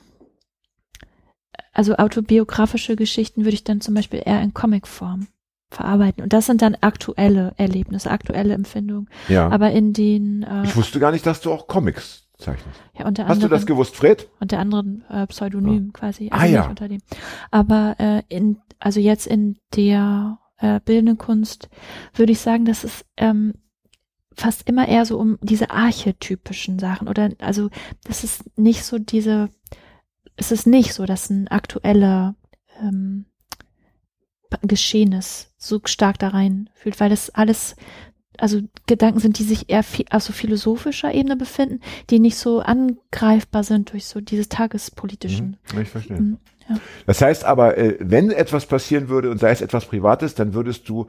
also 1.74 1.96
autobiografische 1.96 2.96
Geschichten 2.96 3.44
würde 3.44 3.56
ich 3.56 3.64
dann 3.64 3.82
zum 3.82 3.94
Beispiel 3.96 4.22
eher 4.26 4.42
in 4.42 4.54
Comicform 4.54 5.28
verarbeiten. 5.72 6.24
Und 6.24 6.34
das 6.34 6.46
sind 6.46 6.62
dann 6.62 6.76
aktuelle 6.82 7.54
Erlebnisse, 7.58 8.10
aktuelle 8.10 8.54
Empfindungen. 8.54 9.10
Ja. 9.28 9.50
Aber 9.50 9.72
in 9.72 9.94
den 9.94 10.44
äh, 10.44 10.64
Ich 10.64 10.76
wusste 10.76 11.00
gar 11.00 11.12
nicht, 11.12 11.26
dass 11.26 11.42
du 11.42 11.52
auch 11.52 11.68
Comics 11.68 12.28
zeichnest. 12.38 12.80
Ja, 12.98 13.06
unter 13.08 13.24
Hast 13.24 13.32
anderem, 13.34 13.50
du 13.50 13.56
das 13.56 13.66
gewusst, 13.66 13.96
Fred? 13.96 14.30
Unter 14.40 14.60
anderem 14.60 15.04
äh, 15.10 15.28
Pseudonym 15.28 15.86
Ja. 15.88 15.92
quasi. 15.94 16.30
Ah, 16.32 16.40
Also 16.40 16.54
ja. 16.54 16.62
nicht 16.62 16.70
unter 16.70 16.88
dem. 16.88 17.02
Aber 17.52 17.96
äh, 18.00 18.24
in, 18.30 18.58
also 18.80 19.00
jetzt 19.00 19.28
in 19.28 19.58
der 19.76 20.40
äh, 20.58 20.80
bildenden 20.84 21.18
Kunst 21.18 21.70
würde 22.16 22.32
ich 22.32 22.40
sagen, 22.40 22.66
dass 22.66 22.84
es 22.84 23.06
ähm, 23.18 23.54
fast 24.34 24.68
immer 24.68 24.88
eher 24.88 25.06
so 25.06 25.18
um 25.20 25.38
diese 25.42 25.72
archetypischen 25.72 26.80
Sachen 26.80 27.08
oder 27.08 27.32
also 27.39 27.70
das 28.04 28.24
ist 28.24 28.58
nicht 28.58 28.84
so 28.84 28.98
diese, 28.98 29.50
es 30.36 30.52
ist 30.52 30.68
nicht 30.68 30.94
so, 30.94 31.06
dass 31.06 31.30
ein 31.30 31.48
aktueller 31.48 32.36
ähm, 32.82 33.26
Geschehnis 34.62 35.54
so 35.58 35.80
stark 35.86 36.18
da 36.20 36.30
rein 36.30 36.70
fühlt, 36.74 37.00
weil 37.00 37.10
das 37.10 37.30
alles 37.30 37.76
also 38.38 38.62
Gedanken 38.88 39.20
sind, 39.20 39.38
die 39.38 39.44
sich 39.44 39.70
eher 39.70 39.84
auf 40.12 40.24
so 40.24 40.34
philosophischer 40.34 41.13
Ebene 41.13 41.36
befinden, 41.36 41.82
die 42.10 42.20
nicht 42.20 42.38
so 42.38 42.62
angreifbar 42.62 43.63
sind 43.63 43.92
durch 43.92 44.06
so 44.06 44.22
dieses 44.22 44.50
tagespolitischen. 44.50 45.58
Mhm, 45.74 45.82
ich 45.82 45.89
verstehe. 45.89 46.38
Mhm, 46.69 46.75
ja. 46.75 46.82
Das 47.05 47.21
heißt 47.21 47.43
aber, 47.45 47.77
äh, 47.77 47.95
wenn 47.99 48.32
etwas 48.32 48.65
passieren 48.65 49.10
würde 49.10 49.29
und 49.32 49.39
sei 49.39 49.51
es 49.51 49.62
etwas 49.62 49.86
Privates, 49.86 50.36
dann 50.36 50.53
würdest 50.53 50.88
du, 50.89 51.08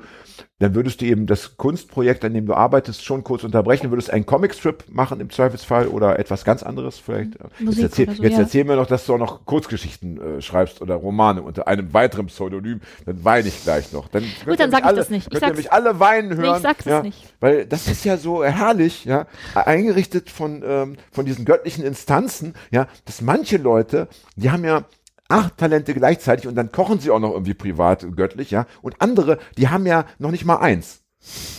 dann 0.59 0.75
würdest 0.75 1.01
du 1.01 1.05
eben 1.07 1.27
das 1.27 1.57
Kunstprojekt, 1.57 2.25
an 2.25 2.35
dem 2.35 2.47
du 2.47 2.55
arbeitest, 2.55 3.05
schon 3.05 3.25
kurz 3.25 3.45
unterbrechen, 3.45 3.91
würdest 3.91 4.11
einen 4.11 4.27
Comicstrip 4.27 4.85
machen 4.89 5.21
im 5.21 5.31
Zweifelsfall 5.31 5.87
oder 5.89 6.19
etwas 6.19 6.45
ganz 6.45 6.63
anderes 6.63 6.99
vielleicht. 6.99 7.33
Musik 7.61 7.83
jetzt 7.83 7.99
erzähl, 7.99 8.15
so, 8.17 8.23
jetzt 8.23 8.33
ja. 8.35 8.41
erzähl 8.41 8.65
mir 8.65 8.77
noch, 8.77 8.87
dass 8.87 9.07
du 9.07 9.15
auch 9.15 9.19
noch 9.19 9.45
Kurzgeschichten 9.47 10.39
äh, 10.39 10.43
schreibst 10.43 10.81
oder 10.83 10.95
Romane 10.97 11.43
unter 11.43 11.67
einem 11.69 11.93
weiteren 11.93 12.27
Pseudonym, 12.27 12.81
dann 13.07 13.25
weine 13.25 13.49
ich 13.49 13.63
gleich 13.63 13.93
noch. 13.93 14.09
Dann 14.09 14.25
könnt 14.45 14.61
dann 14.61 14.71
sag 14.71 14.81
ich 14.81 14.97
das 14.97 15.07
alle, 15.09 15.17
nicht. 15.17 15.33
Ich 15.33 15.39
sag's- 15.39 15.57
mich 15.57 15.73
alle 15.73 16.01
weinen 16.01 16.37
hören. 16.37 16.51
Nee, 16.51 16.57
ich 16.57 16.63
sag's 16.63 16.85
ja, 16.85 17.03
nicht. 17.03 17.35
Weil 17.41 17.67
das 17.67 17.87
ist 17.87 18.05
ja 18.05 18.17
so 18.17 18.45
herrlich, 18.45 19.05
ja, 19.05 19.27
eingerichtet 19.55 20.31
von, 20.31 20.63
ähm, 20.67 20.97
von 21.13 21.25
diesen 21.25 21.45
göttlichen 21.45 21.85
Instanzen, 21.85 22.55
ja, 22.71 22.87
dass 23.05 23.21
manche 23.21 23.57
Leute, 23.57 24.09
die 24.37 24.51
haben 24.51 24.65
ja 24.65 24.85
acht 25.31 25.57
Talente 25.57 25.95
gleichzeitig 25.95 26.47
und 26.47 26.55
dann 26.55 26.73
kochen 26.73 27.01
sie 27.01 27.11
auch 27.11 27.21
noch 27.21 27.33
irgendwie 27.33 27.55
privat 27.55 28.07
göttlich, 28.17 28.51
ja, 28.51 28.67
und 28.83 29.01
andere, 29.01 29.39
die 29.57 29.69
haben 29.69 29.87
ja 29.87 30.05
noch 30.19 30.31
nicht 30.31 30.45
mal 30.45 30.57
eins. 30.57 31.03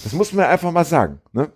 Das 0.04 0.14
muss 0.14 0.34
man 0.34 0.46
ja 0.46 0.52
einfach 0.52 0.72
mal 0.72 0.86
sagen, 0.86 1.22
ne? 1.34 1.52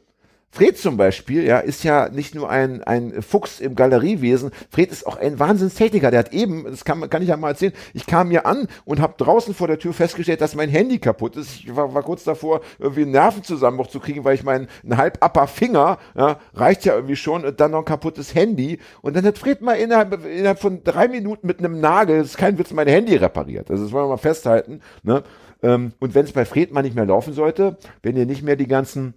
Fred 0.56 0.78
zum 0.78 0.96
Beispiel, 0.96 1.44
ja, 1.44 1.60
ist 1.60 1.84
ja 1.84 2.08
nicht 2.08 2.34
nur 2.34 2.50
ein, 2.50 2.82
ein 2.82 3.22
Fuchs 3.22 3.60
im 3.60 3.76
Galeriewesen, 3.76 4.52
Fred 4.70 4.89
ist 4.89 5.06
auch 5.06 5.18
ein 5.18 5.38
Wahnsinnstechniker. 5.38 6.12
Der 6.12 6.20
hat 6.20 6.32
eben, 6.32 6.63
das 6.63 6.86
kann, 6.86 7.10
kann 7.10 7.22
ich 7.22 7.28
ja 7.28 7.36
mal 7.36 7.50
erzählen, 7.50 7.74
ich 7.94 8.06
kam 8.06 8.30
hier 8.30 8.46
an 8.46 8.70
und 8.86 9.02
habe 9.02 9.15
draußen 9.18 9.54
vor 9.54 9.68
der 9.68 9.80
Tür 9.80 9.91
festgestellt, 9.94 10.39
dass 10.39 10.56
mein 10.56 10.70
Handy 10.70 11.00
kaputt 11.00 11.36
ist. 11.36 11.56
Ich 11.56 11.76
war, 11.76 11.94
war 11.94 12.04
kurz 12.04 12.24
davor, 12.24 12.62
irgendwie 12.80 13.02
einen 13.02 13.12
Nervenzusammenbruch 13.12 13.88
zu 13.88 14.00
kriegen, 14.00 14.24
weil 14.24 14.36
ich 14.36 14.44
meinen 14.44 14.70
einen 14.84 14.96
halb 14.96 15.22
upper 15.22 15.48
Finger, 15.48 15.98
ja, 16.15 16.39
reicht 16.54 16.86
ja 16.86 16.96
irgendwie 16.96 17.18
schon, 17.18 17.44
und 17.44 17.60
dann 17.60 17.72
noch 17.72 17.80
ein 17.80 17.86
kaputtes 17.86 18.34
Handy. 18.34 18.80
Und 19.02 19.18
dann 19.18 19.26
hat 19.26 19.38
Fred 19.38 19.62
mal 19.62 19.74
innerhalb, 19.74 20.26
innerhalb 20.26 20.60
von 20.60 20.86
drei 20.86 21.10
Minuten 21.10 21.48
mit 21.48 21.60
einem 21.60 21.82
Nagel, 21.82 22.20
das 22.20 22.28
ist 22.28 22.38
kein 22.38 22.58
Witz, 22.58 22.72
mein 22.72 22.88
Handy 22.88 23.18
repariert. 23.18 23.70
Also 23.70 23.84
das 23.84 23.91
wollen 23.91 24.06
wir 24.06 24.12
mal 24.12 24.18
festhalten. 24.18 24.80
Ne? 25.04 25.22
Ähm, 25.62 25.91
Und 26.00 26.15
wenn 26.15 26.24
es 26.24 26.32
bei 26.32 26.46
Fred 26.46 26.72
mal 26.72 26.82
nicht 26.82 26.96
mehr 26.96 27.06
laufen 27.06 27.34
sollte, 27.34 27.78
wenn 28.04 28.15
ihr 28.15 28.26
nicht 28.26 28.44
mehr 28.44 28.56
die 28.56 28.68
ganzen 28.68 29.15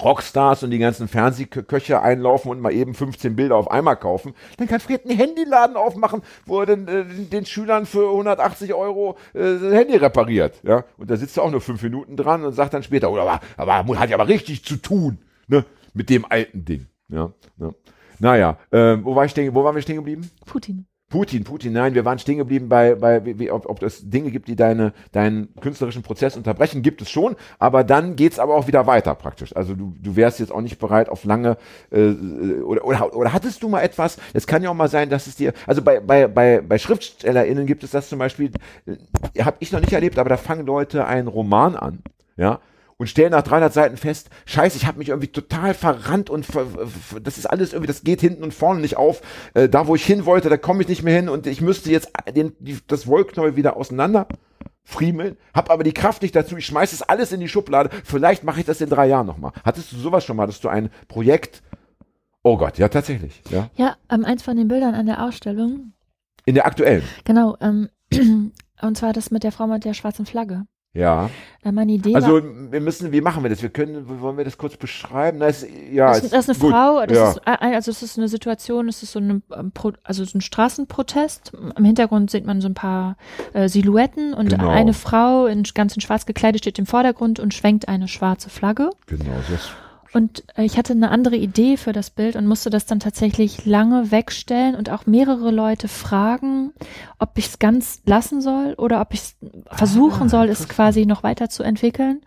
Rockstars 0.00 0.62
und 0.62 0.70
die 0.70 0.78
ganzen 0.78 1.06
Fernsehköche 1.08 2.00
einlaufen 2.00 2.50
und 2.50 2.60
mal 2.60 2.72
eben 2.72 2.94
15 2.94 3.36
Bilder 3.36 3.56
auf 3.56 3.70
einmal 3.70 3.96
kaufen, 3.96 4.34
dann 4.56 4.66
kann 4.66 4.80
Fred 4.80 5.04
einen 5.04 5.18
Handyladen 5.18 5.76
aufmachen, 5.76 6.22
wo 6.46 6.60
er 6.60 6.66
den, 6.66 6.88
äh, 6.88 7.04
den 7.04 7.46
Schülern 7.46 7.86
für 7.86 8.08
180 8.10 8.74
Euro 8.74 9.16
äh, 9.34 9.58
das 9.60 9.72
Handy 9.72 9.96
repariert. 9.96 10.60
Ja? 10.62 10.84
Und 10.96 11.10
da 11.10 11.16
sitzt 11.16 11.36
er 11.36 11.44
auch 11.44 11.50
nur 11.50 11.60
fünf 11.60 11.82
Minuten 11.82 12.16
dran 12.16 12.44
und 12.44 12.52
sagt 12.52 12.74
dann 12.74 12.82
später, 12.82 13.10
oh, 13.10 13.18
aber, 13.18 13.40
aber 13.56 13.98
hat 13.98 14.10
ja 14.10 14.16
aber 14.16 14.28
richtig 14.28 14.64
zu 14.64 14.76
tun. 14.76 15.18
ne, 15.46 15.64
mit 15.94 16.10
dem 16.10 16.24
alten 16.28 16.64
Ding. 16.64 16.86
Ja, 17.08 17.32
ja. 17.58 17.70
Naja, 18.18 18.58
äh, 18.70 18.96
wo, 19.02 19.14
war 19.14 19.24
ich 19.24 19.32
stehen, 19.32 19.54
wo 19.54 19.64
waren 19.64 19.74
wir 19.74 19.82
stehen 19.82 19.96
geblieben? 19.96 20.30
Putin. 20.46 20.86
Putin, 21.12 21.44
Putin, 21.44 21.74
nein, 21.74 21.94
wir 21.94 22.06
waren 22.06 22.18
stehen 22.18 22.38
geblieben 22.38 22.70
bei, 22.70 22.94
bei 22.94 23.22
wie, 23.38 23.50
ob, 23.50 23.68
ob 23.68 23.82
es 23.82 24.08
Dinge 24.08 24.30
gibt, 24.30 24.48
die 24.48 24.56
deine, 24.56 24.94
deinen 25.12 25.54
künstlerischen 25.60 26.02
Prozess 26.02 26.38
unterbrechen, 26.38 26.80
gibt 26.80 27.02
es 27.02 27.10
schon, 27.10 27.36
aber 27.58 27.84
dann 27.84 28.16
geht's 28.16 28.38
aber 28.38 28.54
auch 28.54 28.66
wieder 28.66 28.86
weiter 28.86 29.14
praktisch. 29.14 29.54
Also 29.54 29.74
du, 29.74 29.94
du 30.00 30.16
wärst 30.16 30.40
jetzt 30.40 30.50
auch 30.50 30.62
nicht 30.62 30.78
bereit 30.78 31.10
auf 31.10 31.24
lange, 31.24 31.58
äh, 31.90 32.12
oder, 32.62 32.86
oder, 32.86 33.14
oder 33.14 33.32
hattest 33.34 33.62
du 33.62 33.68
mal 33.68 33.82
etwas, 33.82 34.16
es 34.32 34.46
kann 34.46 34.62
ja 34.62 34.70
auch 34.70 34.74
mal 34.74 34.88
sein, 34.88 35.10
dass 35.10 35.26
es 35.26 35.36
dir, 35.36 35.52
also 35.66 35.82
bei, 35.82 36.00
bei, 36.00 36.26
bei, 36.28 36.62
bei 36.62 36.78
SchriftstellerInnen 36.78 37.66
gibt 37.66 37.84
es 37.84 37.90
das 37.90 38.08
zum 38.08 38.18
Beispiel, 38.18 38.50
äh, 38.86 39.42
habe 39.44 39.58
ich 39.60 39.70
noch 39.70 39.80
nicht 39.80 39.92
erlebt, 39.92 40.18
aber 40.18 40.30
da 40.30 40.38
fangen 40.38 40.64
Leute 40.64 41.04
einen 41.04 41.28
Roman 41.28 41.76
an, 41.76 41.98
ja, 42.38 42.58
und 42.96 43.08
stellen 43.08 43.32
nach 43.32 43.42
300 43.42 43.72
Seiten 43.72 43.96
fest, 43.96 44.30
scheiße, 44.46 44.76
ich 44.76 44.86
habe 44.86 44.98
mich 44.98 45.08
irgendwie 45.08 45.28
total 45.28 45.74
verrannt 45.74 46.30
und 46.30 46.46
ver, 46.46 46.66
das 47.22 47.38
ist 47.38 47.46
alles 47.46 47.72
irgendwie, 47.72 47.88
das 47.88 48.04
geht 48.04 48.20
hinten 48.20 48.44
und 48.44 48.54
vorne 48.54 48.80
nicht 48.80 48.96
auf. 48.96 49.22
Äh, 49.54 49.68
da, 49.68 49.86
wo 49.86 49.94
ich 49.94 50.04
hin 50.04 50.26
wollte, 50.26 50.48
da 50.48 50.56
komme 50.56 50.82
ich 50.82 50.88
nicht 50.88 51.02
mehr 51.02 51.16
hin 51.16 51.28
und 51.28 51.46
ich 51.46 51.60
müsste 51.60 51.90
jetzt 51.90 52.10
den, 52.34 52.54
die, 52.58 52.78
das 52.86 53.06
Wollknäuel 53.06 53.56
wieder 53.56 53.76
auseinander 53.76 54.26
friemeln, 54.84 55.36
hab 55.54 55.70
aber 55.70 55.84
die 55.84 55.92
Kraft 55.92 56.22
nicht 56.22 56.34
dazu, 56.34 56.56
ich 56.56 56.66
schmeiße 56.66 56.94
es 56.94 57.02
alles 57.02 57.32
in 57.32 57.40
die 57.40 57.48
Schublade, 57.48 57.90
vielleicht 58.04 58.44
mache 58.44 58.60
ich 58.60 58.66
das 58.66 58.80
in 58.80 58.90
drei 58.90 59.06
Jahren 59.06 59.26
nochmal. 59.26 59.52
Hattest 59.64 59.92
du 59.92 59.96
sowas 59.96 60.24
schon 60.24 60.36
mal, 60.36 60.46
dass 60.46 60.60
du 60.60 60.68
ein 60.68 60.90
Projekt, 61.08 61.62
oh 62.42 62.56
Gott, 62.56 62.78
ja 62.78 62.88
tatsächlich, 62.88 63.42
ja? 63.50 63.70
Ja, 63.76 63.96
ähm, 64.10 64.24
eins 64.24 64.42
von 64.42 64.56
den 64.56 64.68
Bildern 64.68 64.94
an 64.94 65.06
der 65.06 65.24
Ausstellung. 65.24 65.92
In 66.44 66.54
der 66.54 66.66
aktuellen? 66.66 67.04
Genau, 67.24 67.56
ähm, 67.60 67.88
und 68.82 68.96
zwar 68.96 69.12
das 69.12 69.30
mit 69.30 69.44
der 69.44 69.52
Frau 69.52 69.66
mit 69.66 69.84
der 69.84 69.94
schwarzen 69.94 70.26
Flagge. 70.26 70.66
Ja. 70.94 71.30
Äh, 71.64 71.72
meine 71.72 71.92
Idee 71.92 72.14
Also 72.14 72.42
wir 72.70 72.80
müssen, 72.80 73.12
wie 73.12 73.22
machen 73.22 73.42
wir 73.42 73.48
das? 73.50 73.62
Wir 73.62 73.70
können, 73.70 74.20
wollen 74.20 74.36
wir 74.36 74.44
das 74.44 74.58
kurz 74.58 74.76
beschreiben? 74.76 75.40
Das, 75.40 75.62
ist- 75.62 75.70
ja, 75.90 76.08
das, 76.08 76.24
ist 76.24 76.32
das 76.34 76.48
ist 76.48 76.50
eine 76.50 76.58
gut. 76.58 76.70
Frau, 76.72 77.06
das 77.06 77.16
ja. 77.16 77.30
ist, 77.30 77.48
ein- 77.48 77.74
also 77.74 77.90
es 77.90 78.02
ist 78.02 78.18
eine 78.18 78.28
Situation, 78.28 78.88
es 78.88 79.02
ist 79.02 79.12
so 79.12 79.18
eine, 79.18 79.40
ähm, 79.56 79.72
also 80.04 80.24
so 80.24 80.36
ein 80.36 80.42
Straßenprotest. 80.42 81.52
Im 81.76 81.84
Hintergrund 81.84 82.30
sieht 82.30 82.44
man 82.44 82.60
so 82.60 82.68
ein 82.68 82.74
paar 82.74 83.16
äh, 83.54 83.68
Silhouetten 83.68 84.34
und 84.34 84.50
Genau. 84.50 84.68
eine 84.68 84.92
Frau 84.92 85.46
in 85.46 85.62
ganz 85.74 85.94
in 85.94 86.02
schwarz 86.02 86.26
gekleidet 86.26 86.60
steht 86.62 86.78
im 86.78 86.86
Vordergrund 86.86 87.40
und 87.40 87.54
schwenkt 87.54 87.88
eine 87.88 88.08
schwarze 88.08 88.50
Flagge. 88.50 88.90
Genau, 89.06 89.24
ist 89.54 89.72
Und 90.12 90.44
äh, 90.56 90.64
ich 90.64 90.78
hatte 90.78 90.92
eine 90.92 91.10
andere 91.10 91.36
Idee 91.36 91.76
für 91.76 91.92
das 91.92 92.10
Bild 92.10 92.36
und 92.36 92.46
musste 92.46 92.70
das 92.70 92.86
dann 92.86 93.00
tatsächlich 93.00 93.64
lange 93.64 94.10
wegstellen 94.10 94.74
und 94.74 94.90
auch 94.90 95.06
mehrere 95.06 95.50
Leute 95.50 95.88
fragen, 95.88 96.72
ob 97.18 97.30
ich 97.36 97.46
es 97.46 97.58
ganz 97.58 98.02
lassen 98.04 98.40
soll 98.40 98.74
oder 98.74 99.00
ob 99.00 99.14
ich 99.14 99.20
es 99.20 99.36
versuchen 99.70 100.28
soll, 100.28 100.48
es 100.48 100.68
quasi 100.68 101.06
noch 101.06 101.22
weiterzuentwickeln. 101.22 102.20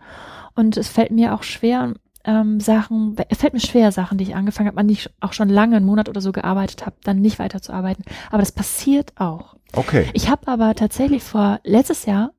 Und 0.54 0.76
es 0.76 0.88
fällt 0.88 1.10
mir 1.10 1.34
auch 1.34 1.42
schwer, 1.42 1.94
ähm, 2.24 2.60
Sachen, 2.60 3.16
es 3.28 3.38
fällt 3.38 3.52
mir 3.52 3.60
schwer, 3.60 3.92
Sachen, 3.92 4.18
die 4.18 4.24
ich 4.24 4.34
angefangen 4.34 4.68
habe, 4.68 4.78
an 4.78 4.88
die 4.88 4.94
ich 4.94 5.10
auch 5.20 5.32
schon 5.32 5.48
lange, 5.48 5.76
einen 5.76 5.86
Monat 5.86 6.08
oder 6.08 6.20
so 6.20 6.32
gearbeitet 6.32 6.84
habe, 6.84 6.96
dann 7.04 7.20
nicht 7.20 7.38
weiterzuarbeiten. 7.38 8.04
Aber 8.30 8.38
das 8.38 8.52
passiert 8.52 9.12
auch. 9.16 9.54
Okay. 9.72 10.08
Ich 10.12 10.28
habe 10.28 10.48
aber 10.48 10.74
tatsächlich 10.74 11.22
vor 11.22 11.60
letztes 11.62 12.06
Jahr 12.06 12.32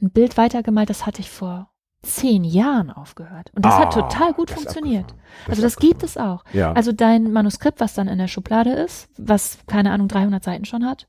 ein 0.00 0.10
Bild 0.10 0.36
weitergemalt, 0.36 0.90
das 0.90 1.06
hatte 1.06 1.20
ich 1.20 1.30
vor 1.30 1.68
zehn 2.04 2.44
Jahren 2.44 2.90
aufgehört. 2.90 3.50
Und 3.54 3.64
das 3.64 3.74
hat 3.74 3.96
Ah, 3.96 4.02
total 4.02 4.32
gut 4.32 4.50
funktioniert. 4.50 5.06
Das 5.46 5.50
also 5.50 5.62
das 5.62 5.76
gibt 5.76 6.02
es 6.02 6.16
auch. 6.16 6.44
Ja. 6.52 6.72
Also 6.72 6.92
dein 6.92 7.32
Manuskript, 7.32 7.80
was 7.80 7.94
dann 7.94 8.08
in 8.08 8.18
der 8.18 8.28
Schublade 8.28 8.70
ist, 8.70 9.08
was, 9.18 9.58
keine 9.66 9.90
Ahnung, 9.90 10.08
300 10.08 10.42
Seiten 10.42 10.64
schon 10.64 10.84
hat, 10.84 11.06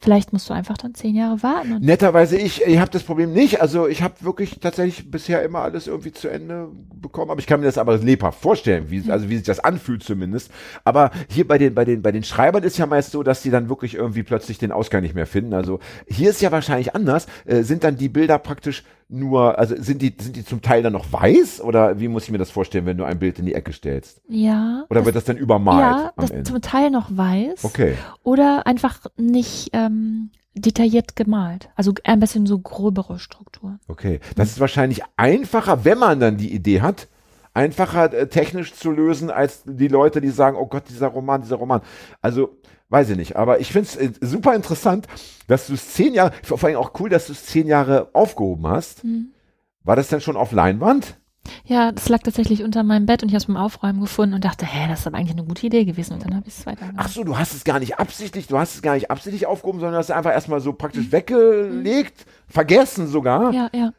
vielleicht 0.00 0.32
musst 0.32 0.48
du 0.48 0.54
einfach 0.54 0.78
dann 0.78 0.94
zehn 0.94 1.14
Jahre 1.14 1.42
warten. 1.42 1.74
Und 1.74 1.84
Netterweise 1.84 2.36
ich, 2.36 2.62
ich 2.64 2.78
habe 2.78 2.90
das 2.90 3.02
Problem 3.02 3.32
nicht. 3.32 3.60
Also 3.60 3.88
ich 3.88 4.02
habe 4.02 4.14
wirklich 4.20 4.60
tatsächlich 4.60 5.10
bisher 5.10 5.42
immer 5.42 5.60
alles 5.60 5.86
irgendwie 5.86 6.12
zu 6.12 6.28
Ende 6.28 6.68
bekommen. 6.94 7.30
Aber 7.30 7.40
ich 7.40 7.46
kann 7.46 7.60
mir 7.60 7.66
das 7.66 7.78
aber 7.78 7.96
lebhaft 7.98 8.40
vorstellen, 8.40 8.90
wie, 8.90 9.10
also 9.10 9.28
wie 9.28 9.36
sich 9.36 9.46
das 9.46 9.60
anfühlt 9.60 10.02
zumindest. 10.04 10.50
Aber 10.84 11.10
hier 11.28 11.46
bei 11.46 11.58
den, 11.58 11.74
bei 11.74 11.84
den, 11.84 12.02
bei 12.02 12.12
den 12.12 12.22
Schreibern 12.22 12.62
ist 12.62 12.78
ja 12.78 12.86
meist 12.86 13.10
so, 13.10 13.22
dass 13.22 13.42
die 13.42 13.50
dann 13.50 13.68
wirklich 13.68 13.94
irgendwie 13.94 14.22
plötzlich 14.22 14.58
den 14.58 14.72
Ausgang 14.72 15.02
nicht 15.02 15.14
mehr 15.14 15.26
finden. 15.26 15.54
Also 15.54 15.80
hier 16.06 16.30
ist 16.30 16.40
ja 16.40 16.52
wahrscheinlich 16.52 16.94
anders. 16.94 17.26
Äh, 17.44 17.62
sind 17.62 17.82
dann 17.84 17.96
die 17.96 18.08
Bilder 18.08 18.38
praktisch 18.38 18.84
nur, 19.08 19.58
also 19.58 19.74
sind 19.78 20.02
die, 20.02 20.14
sind 20.18 20.36
die 20.36 20.44
zum 20.44 20.60
Teil 20.60 20.82
dann 20.82 20.92
noch 20.92 21.10
weiß? 21.12 21.62
Oder 21.62 21.98
wie 21.98 22.08
muss 22.08 22.24
ich 22.24 22.30
mir 22.30 22.38
das 22.38 22.50
vorstellen, 22.50 22.86
wenn 22.86 22.98
du 22.98 23.04
ein 23.04 23.18
Bild 23.18 23.38
in 23.38 23.46
die 23.46 23.54
Ecke 23.54 23.72
stellst? 23.72 24.20
ja. 24.28 24.84
Oder 24.90 25.00
das, 25.00 25.06
wird 25.06 25.16
das 25.16 25.24
dann 25.24 25.36
übermalt 25.36 25.80
ja, 25.80 26.12
das 26.16 26.30
Ende? 26.30 26.44
zum 26.44 26.60
Teil 26.60 26.90
noch 26.90 27.08
weiß. 27.10 27.64
Okay. 27.64 27.94
Oder 28.22 28.66
einfach 28.66 29.06
nicht 29.16 29.70
ähm, 29.72 30.30
detailliert 30.54 31.16
gemalt. 31.16 31.70
Also 31.76 31.94
ein 32.04 32.20
bisschen 32.20 32.46
so 32.46 32.58
gröbere 32.58 33.18
Strukturen. 33.18 33.80
Okay, 33.88 34.20
das 34.36 34.50
ist 34.50 34.60
wahrscheinlich 34.60 35.02
einfacher, 35.16 35.84
wenn 35.84 35.98
man 35.98 36.20
dann 36.20 36.36
die 36.36 36.52
Idee 36.52 36.82
hat, 36.82 37.08
einfacher 37.54 38.12
äh, 38.12 38.28
technisch 38.28 38.74
zu 38.74 38.90
lösen, 38.90 39.30
als 39.30 39.62
die 39.64 39.88
Leute, 39.88 40.20
die 40.20 40.30
sagen, 40.30 40.56
oh 40.56 40.66
Gott, 40.66 40.84
dieser 40.88 41.08
Roman, 41.08 41.42
dieser 41.42 41.56
Roman. 41.56 41.80
Also, 42.20 42.58
weiß 42.88 43.10
ich 43.10 43.16
nicht, 43.16 43.36
aber 43.36 43.60
ich 43.60 43.72
finde 43.72 43.88
es 43.88 43.96
äh, 43.96 44.12
super 44.20 44.54
interessant, 44.54 45.06
dass 45.46 45.66
du 45.66 45.74
es 45.74 45.92
zehn 45.92 46.14
Jahre, 46.14 46.32
vor 46.42 46.62
allem 46.64 46.76
auch 46.76 46.92
cool, 47.00 47.08
dass 47.08 47.26
du 47.26 47.32
es 47.32 47.46
zehn 47.46 47.66
Jahre 47.66 48.10
aufgehoben 48.12 48.66
hast. 48.66 49.02
Hm. 49.02 49.32
War 49.84 49.96
das 49.96 50.08
denn 50.08 50.20
schon 50.20 50.36
auf 50.36 50.52
Leinwand? 50.52 51.16
Ja, 51.64 51.92
das 51.92 52.08
lag 52.08 52.22
tatsächlich 52.22 52.62
unter 52.62 52.82
meinem 52.82 53.06
Bett 53.06 53.22
und 53.22 53.28
ich 53.28 53.34
habe 53.34 53.40
es 53.40 53.46
beim 53.46 53.56
Aufräumen 53.56 54.00
gefunden 54.00 54.34
und 54.34 54.44
dachte, 54.44 54.66
hä, 54.66 54.86
das 54.88 55.00
ist 55.00 55.06
aber 55.06 55.16
eigentlich 55.16 55.36
eine 55.36 55.46
gute 55.46 55.66
Idee 55.66 55.84
gewesen. 55.84 56.14
Und 56.14 56.24
dann 56.24 56.34
habe 56.34 56.46
ich 56.46 56.58
es 56.58 56.66
weiter 56.66 56.90
Ach 56.96 57.08
so, 57.08 57.24
du 57.24 57.38
hast 57.38 57.54
es 57.54 57.64
gar 57.64 57.78
nicht 57.78 57.98
absichtlich, 57.98 58.46
du 58.46 58.58
hast 58.58 58.74
es 58.74 58.82
gar 58.82 58.94
nicht 58.94 59.10
absichtlich 59.10 59.46
aufgehoben, 59.46 59.80
sondern 59.80 59.98
hast 59.98 60.10
es 60.10 60.16
einfach 60.16 60.32
erstmal 60.32 60.60
so 60.60 60.72
praktisch 60.72 61.10
weggelegt, 61.10 62.26
vergessen 62.48 63.06
sogar. 63.06 63.52
Ja, 63.52 63.70
ja. 63.74 63.92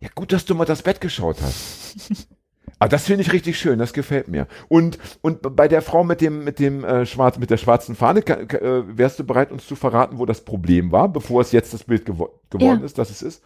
Ja, 0.00 0.08
gut, 0.14 0.32
dass 0.32 0.44
du 0.44 0.54
mal 0.54 0.66
das 0.66 0.82
Bett 0.82 1.00
geschaut 1.00 1.38
hast. 1.40 2.26
Ah, 2.78 2.88
das 2.88 3.06
finde 3.06 3.22
ich 3.22 3.32
richtig 3.32 3.58
schön, 3.58 3.78
das 3.78 3.92
gefällt 3.94 4.28
mir. 4.28 4.46
Und, 4.68 4.98
und 5.22 5.56
bei 5.56 5.66
der 5.66 5.80
Frau 5.80 6.04
mit 6.04 6.20
dem, 6.20 6.44
mit 6.44 6.58
dem 6.58 6.84
äh, 6.84 7.06
schwarz, 7.06 7.38
mit 7.38 7.48
der 7.50 7.56
schwarzen 7.56 7.94
Fahne, 7.94 8.20
ka- 8.20 8.44
ka- 8.44 8.58
äh, 8.58 8.98
wärst 8.98 9.18
du 9.18 9.24
bereit, 9.24 9.50
uns 9.50 9.66
zu 9.66 9.76
verraten, 9.76 10.18
wo 10.18 10.26
das 10.26 10.44
Problem 10.44 10.92
war, 10.92 11.08
bevor 11.08 11.40
es 11.40 11.52
jetzt 11.52 11.72
das 11.72 11.84
Bild 11.84 12.04
gewo 12.04 12.28
geworden 12.50 12.80
Ja. 12.80 12.84
ist, 12.84 12.98
dass 12.98 13.08
es 13.10 13.22
ist? 13.22 13.42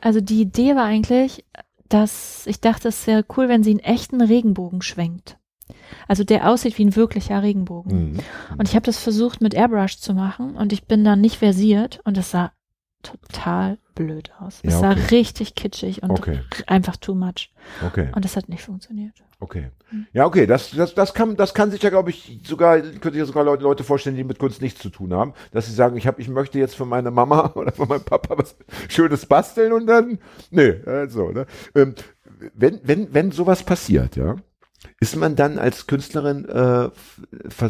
Also 0.00 0.22
die 0.22 0.40
Idee 0.40 0.76
war 0.76 0.84
eigentlich, 0.84 1.44
dass 1.90 2.46
ich 2.46 2.60
dachte, 2.60 2.88
es 2.88 3.06
wäre 3.06 3.24
cool, 3.36 3.48
wenn 3.50 3.62
sie 3.62 3.70
einen 3.72 3.80
echten 3.80 4.22
Regenbogen 4.22 4.80
schwenkt. 4.80 5.36
Also 6.08 6.24
der 6.24 6.48
aussieht 6.48 6.78
wie 6.78 6.84
ein 6.86 6.96
wirklicher 6.96 7.42
Regenbogen. 7.42 8.12
Mhm. 8.12 8.18
Und 8.58 8.68
ich 8.68 8.74
habe 8.76 8.86
das 8.86 8.98
versucht 8.98 9.40
mit 9.42 9.52
Airbrush 9.54 9.98
zu 9.98 10.14
machen 10.14 10.56
und 10.56 10.72
ich 10.72 10.84
bin 10.86 11.04
dann 11.04 11.20
nicht 11.20 11.36
versiert 11.36 12.00
und 12.04 12.16
es 12.16 12.30
sah 12.30 12.52
total 13.02 13.78
blöd 13.94 14.30
aus. 14.38 14.60
Es 14.62 14.74
Ja, 14.74 14.78
sah 14.80 14.90
okay. 14.92 15.00
richtig 15.10 15.54
kitschig 15.54 16.02
und 16.02 16.10
Okay. 16.10 16.40
einfach 16.66 16.96
too 16.96 17.14
much. 17.14 17.50
Okay, 17.86 18.08
Und 18.14 18.24
das 18.24 18.36
hat 18.36 18.48
nicht 18.48 18.62
funktioniert. 18.62 19.12
okay. 19.40 19.70
Hm. 19.90 20.06
Ja, 20.12 20.26
okay, 20.26 20.46
das, 20.46 20.70
das, 20.70 20.94
das 20.94 21.14
kann, 21.14 21.36
das 21.36 21.54
kann 21.54 21.70
sich 21.70 21.82
ja, 21.82 21.90
glaube 21.90 22.10
ich, 22.10 22.40
sogar, 22.44 22.78
könnte 22.80 23.10
ich 23.10 23.16
ja 23.16 23.24
sogar 23.24 23.44
Leute, 23.44 23.62
Leute 23.64 23.84
vorstellen, 23.84 24.16
die 24.16 24.24
mit 24.24 24.38
Kunst 24.38 24.62
nichts 24.62 24.80
zu 24.80 24.90
tun 24.90 25.12
haben, 25.12 25.34
dass 25.52 25.66
sie 25.66 25.72
sagen, 25.72 25.96
ich 25.96 26.06
habe, 26.06 26.20
ich 26.20 26.28
möchte 26.28 26.58
jetzt 26.58 26.76
für 26.76 26.84
meine 26.84 27.10
Mama 27.10 27.52
oder 27.56 27.72
für 27.72 27.86
meinen 27.86 28.04
Papa 28.04 28.38
was 28.38 28.56
Schönes 28.88 29.26
basteln 29.26 29.72
und 29.72 29.86
dann, 29.86 30.18
nee, 30.50 30.74
also, 30.86 31.30
ne? 31.30 31.46
Ähm, 31.74 31.94
wenn, 32.54 32.80
wenn, 32.82 33.12
wenn 33.12 33.32
sowas 33.32 33.62
passiert, 33.64 34.16
ja, 34.16 34.36
ist 34.98 35.16
man 35.16 35.36
dann 35.36 35.58
als 35.58 35.86
Künstlerin 35.86 36.46
äh, 36.46 36.90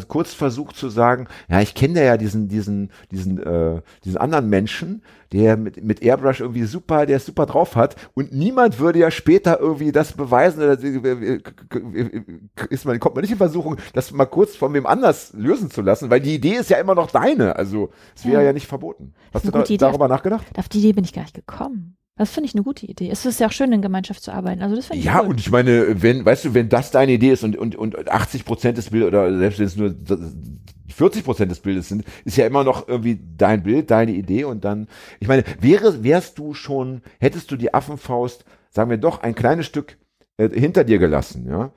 kurz 0.09 0.35
versucht 0.35 0.77
zu 0.77 0.89
sagen, 0.89 1.27
ja, 1.49 1.61
ich 1.61 1.75
kenne 1.75 2.05
ja 2.05 2.17
diesen, 2.17 2.49
diesen, 2.49 2.91
diesen, 3.11 3.43
äh, 3.43 3.83
diesen 4.05 4.17
anderen 4.19 4.49
Menschen, 4.49 5.03
der 5.33 5.57
mit, 5.57 5.83
mit 5.83 6.03
Airbrush 6.03 6.41
irgendwie 6.41 6.65
super, 6.65 7.07
der 7.07 7.17
es 7.17 7.27
super 7.27 7.47
drauf 7.47 7.77
hat 7.77 7.97
und 8.15 8.33
niemand 8.33 8.79
würde 8.79 8.99
ja 8.99 9.11
später 9.11 9.61
irgendwie 9.61 9.93
das 9.93 10.13
beweisen 10.13 10.63
oder 10.63 10.81
äh, 10.83 11.41
ist 12.71 12.85
man, 12.85 12.99
kommt 13.01 13.15
man 13.15 13.23
nicht 13.23 13.33
in 13.33 13.39
Versuchung, 13.39 13.77
das 13.93 14.13
mal 14.13 14.27
kurz 14.27 14.57
von 14.57 14.73
wem 14.75 14.87
anders 14.87 15.33
lösen 15.35 15.71
zu 15.71 15.83
lassen, 15.83 16.11
weil 16.11 16.21
die 16.21 16.35
Idee 16.35 16.55
ist 16.55 16.71
ja 16.71 16.79
immer 16.79 16.95
noch 16.95 17.11
deine, 17.11 17.57
also 17.57 17.91
es 18.15 18.25
wäre 18.25 18.41
Ja. 18.41 18.47
ja. 18.49 18.53
nicht 18.53 18.67
verboten. 18.67 19.15
Hast 19.33 19.47
du 19.47 19.51
da, 19.51 19.63
darüber 19.63 20.09
nachgedacht? 20.09 20.47
Auf 20.57 20.69
die 20.69 20.79
Idee 20.79 20.93
bin 20.93 21.05
ich 21.05 21.13
gar 21.13 21.23
nicht 21.23 21.35
gekommen. 21.35 21.97
Das 22.21 22.33
finde 22.33 22.49
ich 22.49 22.55
eine 22.55 22.63
gute 22.63 22.85
Idee. 22.85 23.09
Es 23.11 23.25
ist 23.25 23.41
ja 23.41 23.47
auch 23.47 23.53
schön, 23.53 23.73
in 23.73 23.81
Gemeinschaft 23.81 24.23
zu 24.23 24.31
arbeiten. 24.31 24.61
Also 24.61 24.77
das 24.77 24.85
finde 24.85 24.99
ich 24.99 25.07
Ja, 25.07 25.23
cool. 25.23 25.29
und 25.29 25.41
ich 25.41 25.51
meine, 25.51 26.03
wenn, 26.03 26.23
weißt 26.23 26.45
du, 26.45 26.53
wenn 26.53 26.69
das 26.69 26.91
deine 26.91 27.13
Idee 27.13 27.31
ist 27.31 27.45
und, 27.45 27.57
und, 27.57 27.77
und 27.77 28.11
80 28.11 28.45
Prozent 28.45 28.77
des 28.77 28.91
Bildes 28.91 29.09
oder 29.09 29.39
selbst 29.39 29.59
wenn 29.59 29.67
es 29.67 29.77
nur 29.77 29.95
40 30.89 31.25
Prozent 31.25 31.51
des 31.51 31.61
Bildes 31.61 31.89
sind, 31.89 32.05
ist 32.27 32.37
ja 32.37 32.47
immer 32.47 32.63
noch 32.63 32.89
irgendwie 32.89 33.19
dein 33.39 33.63
Bild, 33.63 33.91
deine 33.91 34.13
Idee 34.13 34.45
und 34.45 34.67
dann, 34.67 34.87
ich 35.19 35.29
meine, 35.29 35.45
wäre, 35.61 36.05
wärst 36.05 36.39
du 36.39 36.53
schon, 36.53 37.01
hättest 37.21 37.51
du 37.53 37.57
die 37.57 37.73
Affenfaust, 37.73 38.45
sagen 38.69 38.91
wir 38.91 38.99
doch, 38.99 39.23
ein 39.23 39.35
kleines 39.35 39.65
Stück 39.65 39.97
äh, 40.37 40.51
hinter 40.51 40.85
dir 40.85 40.99
gelassen, 40.99 41.47
ja, 41.49 41.71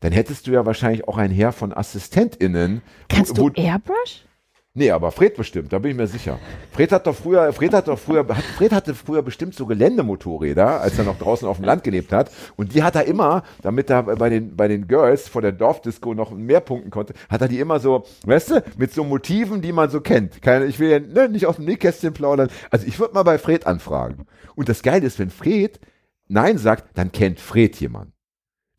dann 0.00 0.12
hättest 0.12 0.46
du 0.46 0.52
ja 0.52 0.64
wahrscheinlich 0.64 1.08
auch 1.08 1.18
ein 1.18 1.30
Heer 1.30 1.52
von 1.52 1.74
AssistentInnen. 1.74 2.80
Kannst 3.10 3.36
wo, 3.36 3.50
du 3.50 3.60
Airbrush? 3.60 4.24
Nee, 4.72 4.92
aber 4.92 5.10
Fred 5.10 5.36
bestimmt, 5.36 5.72
da 5.72 5.80
bin 5.80 5.90
ich 5.90 5.96
mir 5.96 6.06
sicher. 6.06 6.38
Fred 6.70 6.92
hat 6.92 7.08
doch 7.08 7.16
früher, 7.16 7.52
Fred 7.52 7.72
hat 7.72 7.88
doch 7.88 7.98
früher, 7.98 8.24
hat, 8.28 8.44
Fred 8.44 8.70
hatte 8.70 8.94
früher 8.94 9.20
bestimmt 9.20 9.56
so 9.56 9.66
Geländemotorräder, 9.66 10.80
als 10.80 10.96
er 10.96 11.04
noch 11.04 11.18
draußen 11.18 11.48
auf 11.48 11.56
dem 11.56 11.64
Land 11.64 11.82
gelebt 11.82 12.12
hat. 12.12 12.30
Und 12.54 12.72
die 12.72 12.84
hat 12.84 12.94
er 12.94 13.04
immer, 13.06 13.42
damit 13.62 13.90
er 13.90 14.04
bei 14.04 14.28
den, 14.28 14.54
bei 14.54 14.68
den 14.68 14.86
Girls 14.86 15.26
vor 15.28 15.42
der 15.42 15.50
Dorfdisco 15.50 16.14
noch 16.14 16.30
mehr 16.30 16.60
punkten 16.60 16.90
konnte, 16.90 17.14
hat 17.28 17.40
er 17.40 17.48
die 17.48 17.58
immer 17.58 17.80
so, 17.80 18.04
weißt 18.24 18.50
du, 18.50 18.64
mit 18.78 18.94
so 18.94 19.02
Motiven, 19.02 19.60
die 19.60 19.72
man 19.72 19.90
so 19.90 20.00
kennt. 20.00 20.40
Keine, 20.40 20.66
ich 20.66 20.78
will 20.78 20.88
ja 20.88 21.00
ne, 21.00 21.28
nicht 21.28 21.46
aus 21.46 21.56
dem 21.56 21.64
Nähkästchen 21.64 22.12
plaudern. 22.12 22.48
Also 22.70 22.86
ich 22.86 23.00
würde 23.00 23.14
mal 23.14 23.24
bei 23.24 23.38
Fred 23.38 23.66
anfragen. 23.66 24.26
Und 24.54 24.68
das 24.68 24.82
Geile 24.82 25.04
ist, 25.04 25.18
wenn 25.18 25.30
Fred 25.30 25.80
Nein 26.28 26.58
sagt, 26.58 26.96
dann 26.96 27.10
kennt 27.10 27.40
Fred 27.40 27.74
jemand. 27.80 28.12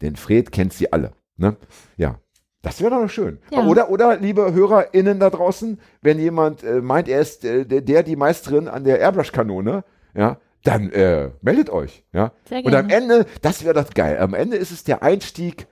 Denn 0.01 0.15
Fred 0.15 0.53
kennt 0.53 0.71
sie 0.71 0.93
alle. 0.93 1.11
Ne? 1.35 1.57
Ja. 1.97 2.19
Das 2.61 2.81
wäre 2.81 2.91
doch 2.91 3.09
schön. 3.09 3.39
Ja. 3.51 3.65
Oder, 3.65 3.89
oder, 3.89 4.17
liebe 4.17 4.53
HörerInnen 4.53 5.19
da 5.19 5.29
draußen, 5.29 5.79
wenn 6.01 6.19
jemand 6.19 6.63
äh, 6.63 6.81
meint, 6.81 7.07
er 7.07 7.21
ist 7.21 7.43
äh, 7.43 7.65
der, 7.65 7.81
der, 7.81 8.03
die 8.03 8.15
Meisterin 8.15 8.67
an 8.67 8.83
der 8.83 8.99
Airbrush-Kanone, 8.99 9.83
ja, 10.13 10.37
dann 10.63 10.91
äh, 10.91 11.31
meldet 11.41 11.71
euch. 11.71 12.03
Ja. 12.13 12.33
Sehr 12.47 12.63
Und 12.63 12.75
am 12.75 12.87
gerne. 12.87 13.13
Ende, 13.13 13.25
das 13.41 13.63
wäre 13.63 13.73
das 13.73 13.89
geil. 13.91 14.19
Am 14.19 14.35
Ende 14.35 14.57
ist 14.57 14.71
es 14.71 14.83
der 14.83 15.01
Einstieg 15.01 15.67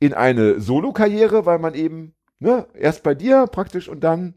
in 0.00 0.12
eine 0.12 0.60
Solo-Karriere, 0.60 1.46
weil 1.46 1.58
man 1.58 1.74
eben, 1.74 2.14
ne, 2.40 2.66
erst 2.74 3.02
bei 3.02 3.14
dir 3.14 3.46
praktisch 3.46 3.88
und 3.88 4.04
dann, 4.04 4.34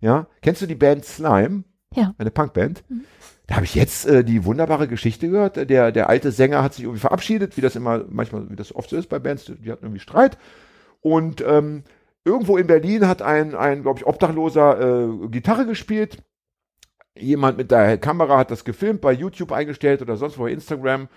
ja, 0.00 0.28
kennst 0.42 0.62
du 0.62 0.66
die 0.66 0.76
Band 0.76 1.04
Slime? 1.04 1.64
Ja. 1.92 2.14
Eine 2.18 2.30
Punkband. 2.30 2.84
Mhm. 2.88 3.04
Da 3.48 3.56
habe 3.56 3.64
ich 3.64 3.74
jetzt 3.74 4.06
äh, 4.06 4.22
die 4.22 4.44
wunderbare 4.44 4.86
Geschichte 4.86 5.28
gehört. 5.28 5.70
Der, 5.70 5.90
der 5.90 6.08
alte 6.08 6.30
Sänger 6.30 6.62
hat 6.62 6.74
sich 6.74 6.84
irgendwie 6.84 7.00
verabschiedet, 7.00 7.56
wie 7.56 7.62
das 7.62 7.74
immer, 7.74 8.04
manchmal, 8.08 8.48
wie 8.50 8.56
das 8.56 8.74
oft 8.74 8.90
so 8.90 8.96
ist 8.96 9.08
bei 9.08 9.18
Bands, 9.18 9.46
die 9.46 9.72
hatten 9.72 9.86
irgendwie 9.86 10.00
Streit. 10.00 10.36
Und 11.00 11.42
ähm, 11.46 11.84
irgendwo 12.24 12.56
in 12.56 12.66
Berlin 12.66 13.06
hat 13.06 13.22
ein, 13.22 13.54
ein 13.54 13.82
glaube 13.82 14.00
ich, 14.00 14.06
Obdachloser 14.06 14.80
äh, 14.80 15.28
Gitarre 15.28 15.66
gespielt. 15.66 16.22
Jemand 17.16 17.58
mit 17.58 17.70
der 17.70 17.98
Kamera 17.98 18.38
hat 18.38 18.50
das 18.50 18.64
gefilmt, 18.64 19.00
bei 19.00 19.12
YouTube 19.12 19.52
eingestellt 19.52 20.02
oder 20.02 20.16
sonst 20.16 20.38
wo 20.38 20.44
bei 20.44 20.52
Instagram. 20.52 21.08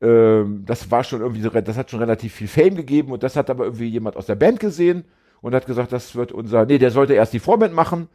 Ähm, 0.00 0.64
das 0.66 0.90
war 0.90 1.04
schon 1.04 1.20
irgendwie, 1.20 1.42
so 1.42 1.50
das 1.50 1.76
hat 1.76 1.90
schon 1.90 2.00
relativ 2.00 2.34
viel 2.34 2.48
Fame 2.48 2.74
gegeben 2.74 3.12
und 3.12 3.22
das 3.22 3.36
hat 3.36 3.50
aber 3.50 3.64
irgendwie 3.64 3.88
jemand 3.88 4.16
aus 4.16 4.26
der 4.26 4.34
Band 4.34 4.60
gesehen 4.60 5.04
und 5.40 5.54
hat 5.54 5.66
gesagt, 5.66 5.92
das 5.92 6.14
wird 6.16 6.32
unser, 6.32 6.66
nee, 6.66 6.78
der 6.78 6.90
sollte 6.90 7.14
erst 7.14 7.32
die 7.32 7.38
Vorband 7.38 7.74
machen 7.74 8.08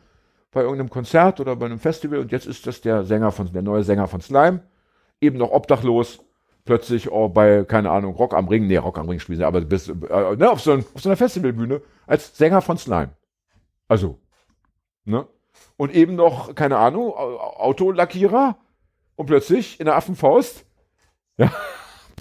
bei 0.52 0.62
irgendeinem 0.62 0.90
Konzert 0.90 1.40
oder 1.40 1.56
bei 1.56 1.66
einem 1.66 1.80
Festival 1.80 2.20
und 2.20 2.32
jetzt 2.32 2.46
ist 2.46 2.68
das 2.68 2.82
der 2.82 3.04
Sänger 3.04 3.32
von, 3.32 3.52
der 3.54 3.62
neue 3.62 3.84
Sänger 3.84 4.08
von 4.08 4.22
Slime, 4.22 4.62
eben 5.22 5.38
noch 5.38 5.52
obdachlos, 5.52 6.20
plötzlich 6.68 7.12
oh, 7.12 7.30
bei, 7.30 7.64
keine 7.64 7.90
Ahnung, 7.90 8.14
Rock 8.14 8.36
am 8.36 8.48
Ring, 8.48 8.68
nee, 8.68 8.78
Rock 8.78 9.00
am 9.00 9.10
Ring 9.10 9.20
spielen 9.20 9.40
sie, 9.40 9.46
aber 9.46 9.62
bis, 9.62 9.90
äh, 9.90 9.94
ne, 10.36 10.52
auf, 10.52 10.62
so 10.62 10.74
ein, 10.74 10.86
auf 10.94 11.02
so 11.02 11.10
einer 11.10 11.18
Festivalbühne 11.18 11.82
als 12.06 12.38
Sänger 12.38 12.62
von 12.62 12.78
Slime. 12.78 13.10
Also, 13.88 14.20
ne? 15.06 15.28
Und 15.78 15.94
eben 15.96 16.16
noch, 16.16 16.54
keine 16.54 16.78
Ahnung, 16.78 17.10
Au- 17.12 17.40
Autolackierer 17.40 18.58
und 19.16 19.26
plötzlich 19.26 19.80
in 19.80 19.88
der 19.88 19.96
Affenfaust, 19.96 20.66
ja, 21.38 21.52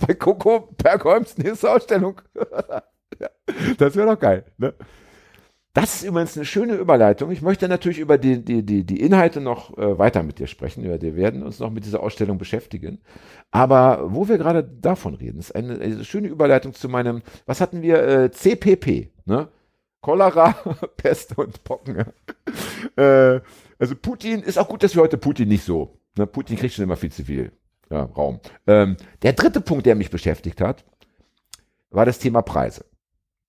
bei 0.07 0.15
Coco 0.15 0.61
Perkholms 0.79 1.37
nächste 1.37 1.71
Ausstellung. 1.71 2.21
das 3.79 3.97
wäre 3.97 4.15
doch 4.15 4.19
geil, 4.19 4.45
ne? 4.57 4.75
Das 5.77 5.97
ist 5.97 6.05
übrigens 6.05 6.35
eine 6.39 6.47
schöne 6.47 6.73
Überleitung. 6.73 7.31
Ich 7.31 7.43
möchte 7.43 7.69
natürlich 7.69 7.99
über 7.99 8.17
die, 8.17 8.43
die, 8.43 8.63
die, 8.63 8.83
die 8.83 8.99
Inhalte 8.99 9.43
noch 9.43 9.77
äh, 9.77 9.99
weiter 9.99 10.23
mit 10.23 10.39
dir 10.39 10.47
sprechen. 10.47 10.83
Wir, 10.83 11.17
werden 11.17 11.43
uns 11.43 11.59
noch 11.59 11.71
mit 11.71 11.85
dieser 11.85 12.03
Ausstellung 12.03 12.39
beschäftigen. 12.39 12.99
Aber 13.51 14.07
wo 14.07 14.27
wir 14.27 14.39
gerade 14.39 14.65
davon 14.65 15.13
reden, 15.13 15.39
ist 15.39 15.55
eine, 15.55 15.79
eine 15.79 16.03
schöne 16.03 16.29
Überleitung 16.29 16.73
zu 16.73 16.89
meinem, 16.89 17.21
was 17.45 17.61
hatten 17.61 17.83
wir? 17.83 18.03
Äh, 18.03 18.31
CPP, 18.31 19.11
ne? 19.27 19.49
Cholera, 20.01 20.53
Pest 20.97 21.37
und 21.37 21.63
Pocken. 21.63 22.07
äh, 22.97 23.41
also 23.79 23.97
Putin, 24.01 24.41
ist 24.41 24.59
auch 24.59 24.69
gut, 24.69 24.83
dass 24.83 24.95
wir 24.95 25.03
heute 25.03 25.19
Putin 25.19 25.49
nicht 25.49 25.65
so. 25.65 25.99
Ne? 26.17 26.27
Putin 26.27 26.57
kriegt 26.57 26.73
schon 26.73 26.85
immer 26.85 26.97
viel 26.97 27.13
zu 27.13 27.23
viel 27.23 27.53
ja, 27.91 28.05
Raum. 28.05 28.41
Ähm, 28.67 28.97
der 29.21 29.35
dritte 29.35 29.61
Punkt, 29.61 29.85
der 29.85 29.95
mich 29.95 30.11
beschäftigt 30.11 30.63
hat, 30.63 30.87
war 31.91 32.07
das 32.07 32.19
Thema 32.19 32.41
Preise. 32.41 32.87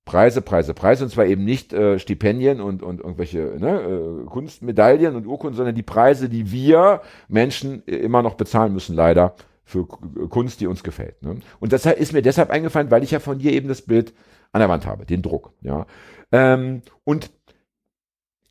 Preise, 0.07 0.41
Preise, 0.41 0.73
Preise, 0.73 1.03
und 1.03 1.09
zwar 1.09 1.25
eben 1.25 1.43
nicht 1.43 1.73
äh, 1.73 1.99
Stipendien 1.99 2.61
und, 2.61 2.81
und 2.81 3.01
irgendwelche 3.01 3.39
ne, 3.59 3.81
äh, 3.81 4.25
Kunstmedaillen 4.25 5.17
und 5.17 5.27
Urkunden, 5.27 5.57
sondern 5.57 5.75
die 5.75 5.83
Preise, 5.83 6.29
die 6.29 6.49
wir 6.49 7.01
Menschen 7.27 7.83
immer 7.83 8.23
noch 8.23 8.35
bezahlen 8.35 8.71
müssen, 8.73 8.95
leider, 8.95 9.35
für 9.65 9.85
Kunst, 9.85 10.61
die 10.61 10.67
uns 10.67 10.81
gefällt. 10.81 11.21
Ne? 11.21 11.41
Und 11.59 11.73
das 11.73 11.85
ist 11.85 12.13
mir 12.13 12.21
deshalb 12.21 12.49
eingefallen, 12.51 12.89
weil 12.89 13.03
ich 13.03 13.11
ja 13.11 13.19
von 13.19 13.37
dir 13.37 13.51
eben 13.51 13.67
das 13.67 13.81
Bild 13.81 14.13
an 14.53 14.61
der 14.61 14.69
Wand 14.69 14.85
habe, 14.85 15.05
den 15.05 15.21
Druck. 15.21 15.51
Ja? 15.61 15.85
Ähm, 16.31 16.83
und 17.03 17.29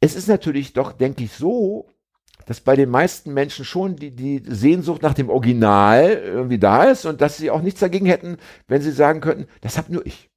es 0.01 0.15
ist 0.15 0.29
natürlich 0.29 0.75
doch, 0.75 0.93
denke 0.93 1.25
ich, 1.25 1.33
so, 1.33 1.89
dass 2.45 2.61
bei 2.61 2.77
den 2.77 2.91
meisten 2.91 3.33
Menschen 3.33 3.65
schon 3.65 3.97
die, 3.97 4.11
die 4.11 4.43
Sehnsucht 4.47 5.01
nach 5.01 5.15
dem 5.15 5.31
Original 5.31 6.21
irgendwie 6.23 6.59
da 6.59 6.85
ist 6.85 7.07
und 7.07 7.23
dass 7.23 7.39
sie 7.39 7.51
auch 7.51 7.63
nichts 7.63 7.81
dagegen 7.81 8.05
hätten, 8.05 8.37
wenn 8.69 8.83
sie 8.83 8.93
sagen 8.93 9.23
könnten, 9.23 9.47
das 9.63 9.79
hab 9.79 9.89
nur 9.89 10.05
ich. 10.05 10.29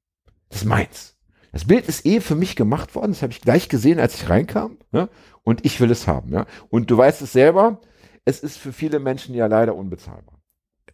Das 0.49 0.59
ist 0.59 0.65
meins. 0.65 1.15
Das 1.51 1.65
Bild 1.65 1.87
ist 1.87 2.05
eh 2.05 2.21
für 2.21 2.35
mich 2.35 2.55
gemacht 2.55 2.93
worden, 2.95 3.11
das 3.11 3.21
habe 3.21 3.33
ich 3.33 3.41
gleich 3.41 3.69
gesehen, 3.69 3.99
als 3.99 4.15
ich 4.15 4.29
reinkam, 4.29 4.77
ja? 4.91 5.09
und 5.43 5.65
ich 5.65 5.79
will 5.79 5.89
es 5.89 6.07
haben. 6.07 6.31
Ja? 6.31 6.45
Und 6.69 6.91
du 6.91 6.97
weißt 6.97 7.21
es 7.21 7.31
selber, 7.31 7.81
es 8.25 8.41
ist 8.41 8.57
für 8.57 8.71
viele 8.71 8.99
Menschen 8.99 9.33
ja 9.33 9.47
leider 9.47 9.75
unbezahlbar. 9.75 10.39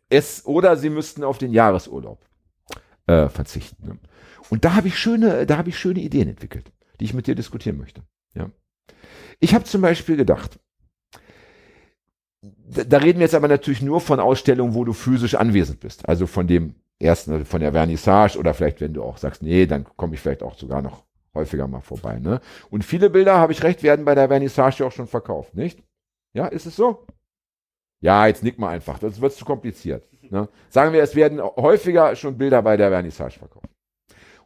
Es, 0.08 0.46
oder 0.46 0.78
sie 0.78 0.90
müssten 0.90 1.24
auf 1.24 1.38
den 1.38 1.52
Jahresurlaub 1.52 2.26
äh, 3.08 3.28
verzichten. 3.28 3.88
Ne? 3.88 4.00
Und 4.50 4.64
da 4.64 4.76
habe 4.76 4.88
ich 4.88 4.98
schöne, 4.98 5.46
da 5.46 5.58
habe 5.58 5.70
ich 5.70 5.78
schöne 5.78 6.00
Ideen 6.00 6.30
entwickelt, 6.30 6.72
die 7.00 7.06
ich 7.06 7.14
mit 7.14 7.28
dir 7.28 7.36
diskutieren 7.36 7.78
möchte. 7.78 8.04
Ja? 8.34 8.50
Ich 9.40 9.54
habe 9.54 9.66
zum 9.66 9.82
Beispiel 9.82 10.16
gedacht, 10.16 10.60
da, 12.42 12.84
da 12.84 12.98
reden 12.98 13.20
wir 13.20 13.26
jetzt 13.26 13.36
aber 13.36 13.48
natürlich 13.48 13.82
nur 13.82 14.00
von 14.00 14.20
Ausstellungen, 14.20 14.76
wo 14.76 14.86
du 14.86 14.94
physisch 14.94 15.36
anwesend 15.36 15.80
bist. 15.80 16.08
Also 16.08 16.28
von 16.28 16.48
dem 16.48 16.76
ersten, 17.00 17.46
von 17.46 17.62
der 17.62 17.74
Vernissage 17.74 18.38
oder 18.38 18.54
vielleicht, 18.54 18.82
wenn 18.82 18.94
du 18.94 19.04
auch 19.04 19.18
sagst, 19.18 19.42
nee, 19.42 19.66
dann 19.66 19.86
komme 19.98 20.16
ich 20.16 20.22
vielleicht 20.22 20.44
auch 20.44 20.56
sogar 20.56 20.82
noch 20.82 21.04
häufiger 21.34 21.68
mal 21.68 21.82
vorbei. 21.82 22.20
Ne? 22.20 22.40
Und 22.70 22.86
viele 22.86 23.10
Bilder, 23.10 23.38
habe 23.38 23.52
ich 23.52 23.64
recht, 23.64 23.84
werden 23.84 24.06
bei 24.06 24.16
der 24.16 24.30
Vernissage 24.30 24.86
auch 24.86 24.92
schon 24.92 25.08
verkauft, 25.08 25.56
nicht? 25.56 25.84
Ja, 26.34 26.48
ist 26.48 26.66
es 26.66 26.76
so? 26.76 27.06
Ja, 28.02 28.28
jetzt 28.28 28.44
nick 28.44 28.60
mal 28.60 28.70
einfach, 28.70 29.00
das 29.00 29.22
wird 29.22 29.34
zu 29.34 29.46
kompliziert. 29.46 30.08
Ne? 30.30 30.50
Sagen 30.70 30.94
wir, 30.94 31.04
es 31.04 31.16
werden 31.16 31.42
häufiger 31.42 32.16
schon 32.16 32.38
Bilder 32.38 32.62
bei 32.62 32.78
der 32.78 32.90
Vernissage 32.90 33.40
verkauft. 33.40 33.70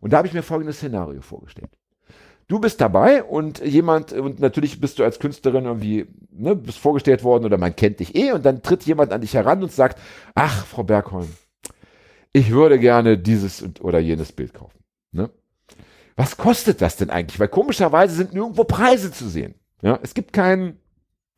Und 0.01 0.13
da 0.13 0.17
habe 0.17 0.27
ich 0.27 0.33
mir 0.33 0.43
folgendes 0.43 0.77
Szenario 0.77 1.21
vorgestellt. 1.21 1.69
Du 2.47 2.59
bist 2.59 2.81
dabei 2.81 3.23
und 3.23 3.59
jemand, 3.59 4.11
und 4.11 4.39
natürlich 4.39 4.81
bist 4.81 4.97
du 4.97 5.03
als 5.03 5.19
Künstlerin 5.19 5.65
irgendwie, 5.65 6.07
ne, 6.31 6.55
bist 6.55 6.79
vorgestellt 6.79 7.23
worden 7.23 7.45
oder 7.45 7.59
man 7.59 7.75
kennt 7.75 7.99
dich 7.99 8.15
eh 8.15 8.31
und 8.31 8.43
dann 8.43 8.63
tritt 8.63 8.83
jemand 8.83 9.11
an 9.11 9.21
dich 9.21 9.35
heran 9.35 9.61
und 9.61 9.71
sagt, 9.71 9.99
ach, 10.33 10.65
Frau 10.65 10.81
Bergholm, 10.83 11.31
ich 12.33 12.51
würde 12.51 12.79
gerne 12.79 13.17
dieses 13.17 13.63
oder 13.81 13.99
jenes 13.99 14.31
Bild 14.31 14.53
kaufen. 14.53 14.79
Ne? 15.11 15.29
Was 16.15 16.37
kostet 16.37 16.81
das 16.81 16.97
denn 16.97 17.09
eigentlich? 17.09 17.39
Weil 17.39 17.47
komischerweise 17.47 18.15
sind 18.15 18.33
nirgendwo 18.33 18.63
Preise 18.63 19.11
zu 19.11 19.27
sehen. 19.27 19.55
Ja? 19.81 19.99
Es 20.03 20.13
gibt 20.13 20.33
keinen 20.33 20.79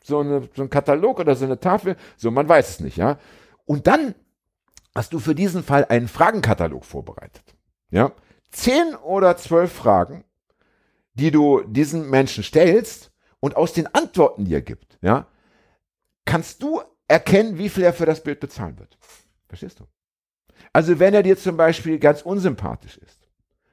so, 0.04 0.20
eine, 0.20 0.50
so 0.56 0.64
einen 0.64 0.70
Katalog 0.70 1.20
oder 1.20 1.36
so 1.36 1.46
eine 1.46 1.60
Tafel, 1.60 1.96
so 2.18 2.32
man 2.32 2.50
weiß 2.50 2.70
es 2.70 2.80
nicht, 2.80 2.98
ja. 2.98 3.20
Und 3.66 3.88
dann 3.88 4.16
hast 4.96 5.14
du 5.14 5.20
für 5.20 5.36
diesen 5.36 5.64
Fall 5.64 5.86
einen 5.86 6.08
Fragenkatalog 6.08 6.84
vorbereitet. 6.84 7.44
Ja? 7.92 8.12
Zehn 8.50 8.96
oder 8.96 9.38
zwölf 9.38 9.72
Fragen, 9.72 10.26
die 11.14 11.32
du 11.32 11.62
diesen 11.62 12.10
Menschen 12.10 12.44
stellst 12.44 13.12
und 13.40 13.56
aus 13.56 13.74
den 13.74 13.88
Antworten, 13.94 14.46
die 14.46 14.54
er 14.54 14.62
gibt, 14.62 14.98
ja, 15.02 15.28
kannst 16.26 16.64
du 16.64 16.82
erkennen, 17.08 17.58
wie 17.58 17.70
viel 17.70 17.84
er 17.84 17.94
für 17.94 18.06
das 18.06 18.24
Bild 18.24 18.40
bezahlen 18.40 18.80
wird. 18.80 18.98
Verstehst 19.48 19.80
du? 19.80 19.86
Also 20.74 21.00
wenn 21.00 21.14
er 21.14 21.24
dir 21.24 21.38
zum 21.38 21.58
Beispiel 21.58 22.00
ganz 22.00 22.22
unsympathisch 22.22 22.98
ist, 22.98 23.28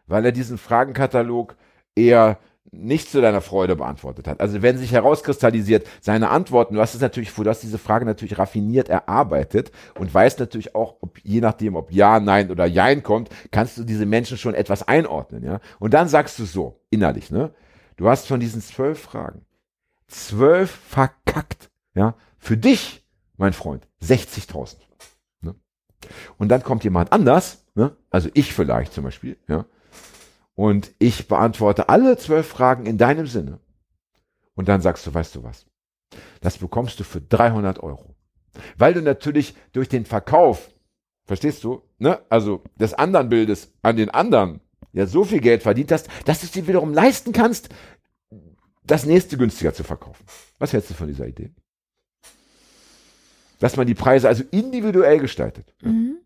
weil 0.07 0.25
er 0.25 0.33
diesen 0.33 0.59
Fragenkatalog 0.59 1.57
eher 1.95 2.39
nicht 2.71 3.11
zu 3.11 3.21
deiner 3.21 3.41
Freude 3.41 3.77
beantwortet 3.77 4.29
hat. 4.29 4.41
Also 4.41 4.61
wenn 4.61 4.77
sich 4.77 4.93
herauskristallisiert, 4.93 5.87
seine 6.01 6.29
Antworten, 6.29 6.75
du 6.75 6.81
hast 6.81 6.95
es 6.95 7.01
natürlich, 7.01 7.33
du 7.33 7.45
hast 7.49 7.63
diese 7.63 7.79
Frage 7.79 8.05
natürlich 8.05 8.39
raffiniert 8.39 8.89
erarbeitet 8.89 9.73
und 9.99 10.13
weißt 10.13 10.39
natürlich 10.39 10.75
auch, 10.75 10.97
ob 11.01 11.19
je 11.23 11.41
nachdem, 11.41 11.77
ob 11.77 11.91
ja, 11.93 12.21
nein 12.21 12.51
oder 12.51 12.67
jein 12.67 13.03
kommt, 13.03 13.31
kannst 13.51 13.79
du 13.79 13.85
diese 13.85 14.07
Menschen 14.07 14.37
schon 14.37 14.55
etwas 14.55 14.87
einordnen, 14.87 15.45
ja. 15.45 15.61
Und 15.79 15.95
dann 15.95 16.09
sagst 16.09 16.39
du 16.39 16.45
so, 16.45 16.81
innerlich, 16.91 17.31
ne? 17.31 17.53
Du 17.97 18.09
hast 18.09 18.27
von 18.27 18.39
diesen 18.39 18.61
zwölf 18.61 19.01
Fragen 19.01 19.47
zwölf 20.09 20.71
verkackt, 20.71 21.71
ja. 21.95 22.15
Für 22.39 22.57
dich, 22.57 23.05
mein 23.37 23.53
Freund, 23.53 23.87
60.000. 24.03 24.77
Und 26.37 26.49
dann 26.49 26.63
kommt 26.63 26.85
jemand 26.85 27.13
anders, 27.13 27.65
ne? 27.75 27.97
Also 28.11 28.29
ich 28.35 28.53
vielleicht 28.53 28.93
zum 28.93 29.05
Beispiel, 29.05 29.37
ja. 29.49 29.65
Und 30.55 30.93
ich 30.99 31.29
beantworte 31.29 31.89
alle 31.89 32.17
zwölf 32.17 32.47
Fragen 32.47 32.87
in 32.87 32.99
deinem 32.99 33.27
Sinne. 33.27 33.61
Und 34.55 34.69
dann 34.69 34.81
sagst 34.81 35.07
du, 35.07 35.15
weißt 35.15 35.37
du 35.37 35.45
was? 35.45 35.67
Das 36.41 36.59
bekommst 36.59 36.99
du 36.99 37.05
für 37.05 37.21
300 37.21 37.81
Euro. 37.83 38.17
Weil 38.77 38.95
du 38.95 39.03
natürlich 39.03 39.55
durch 39.73 39.89
den 39.89 40.05
Verkauf, 40.05 40.71
verstehst 41.27 41.63
du, 41.63 41.83
ne? 41.99 42.21
Also 42.29 42.63
des 42.77 42.95
anderen 42.95 43.29
Bildes 43.29 43.73
an 43.83 43.97
den 43.97 44.11
anderen 44.11 44.61
ja 44.93 45.07
so 45.07 45.25
viel 45.25 45.41
Geld 45.41 45.63
verdient 45.63 45.93
hast, 45.93 46.09
dass 46.25 46.41
du 46.41 46.47
es 46.47 46.53
dir 46.53 46.67
wiederum 46.67 46.93
leisten 46.93 47.33
kannst, 47.33 47.69
das 48.85 49.07
nächste 49.07 49.37
günstiger 49.37 49.73
zu 49.75 49.85
verkaufen. 49.85 50.25
Was 50.59 50.73
hältst 50.73 50.91
du 50.91 50.95
von 50.95 51.07
dieser 51.07 51.27
Idee? 51.27 51.53
Dass 53.59 53.77
man 53.77 53.87
die 53.87 53.95
Preise 53.95 54.29
also 54.29 54.45
individuell 54.51 55.19
gestaltet. 55.19 55.75
Mhm. 55.83 56.17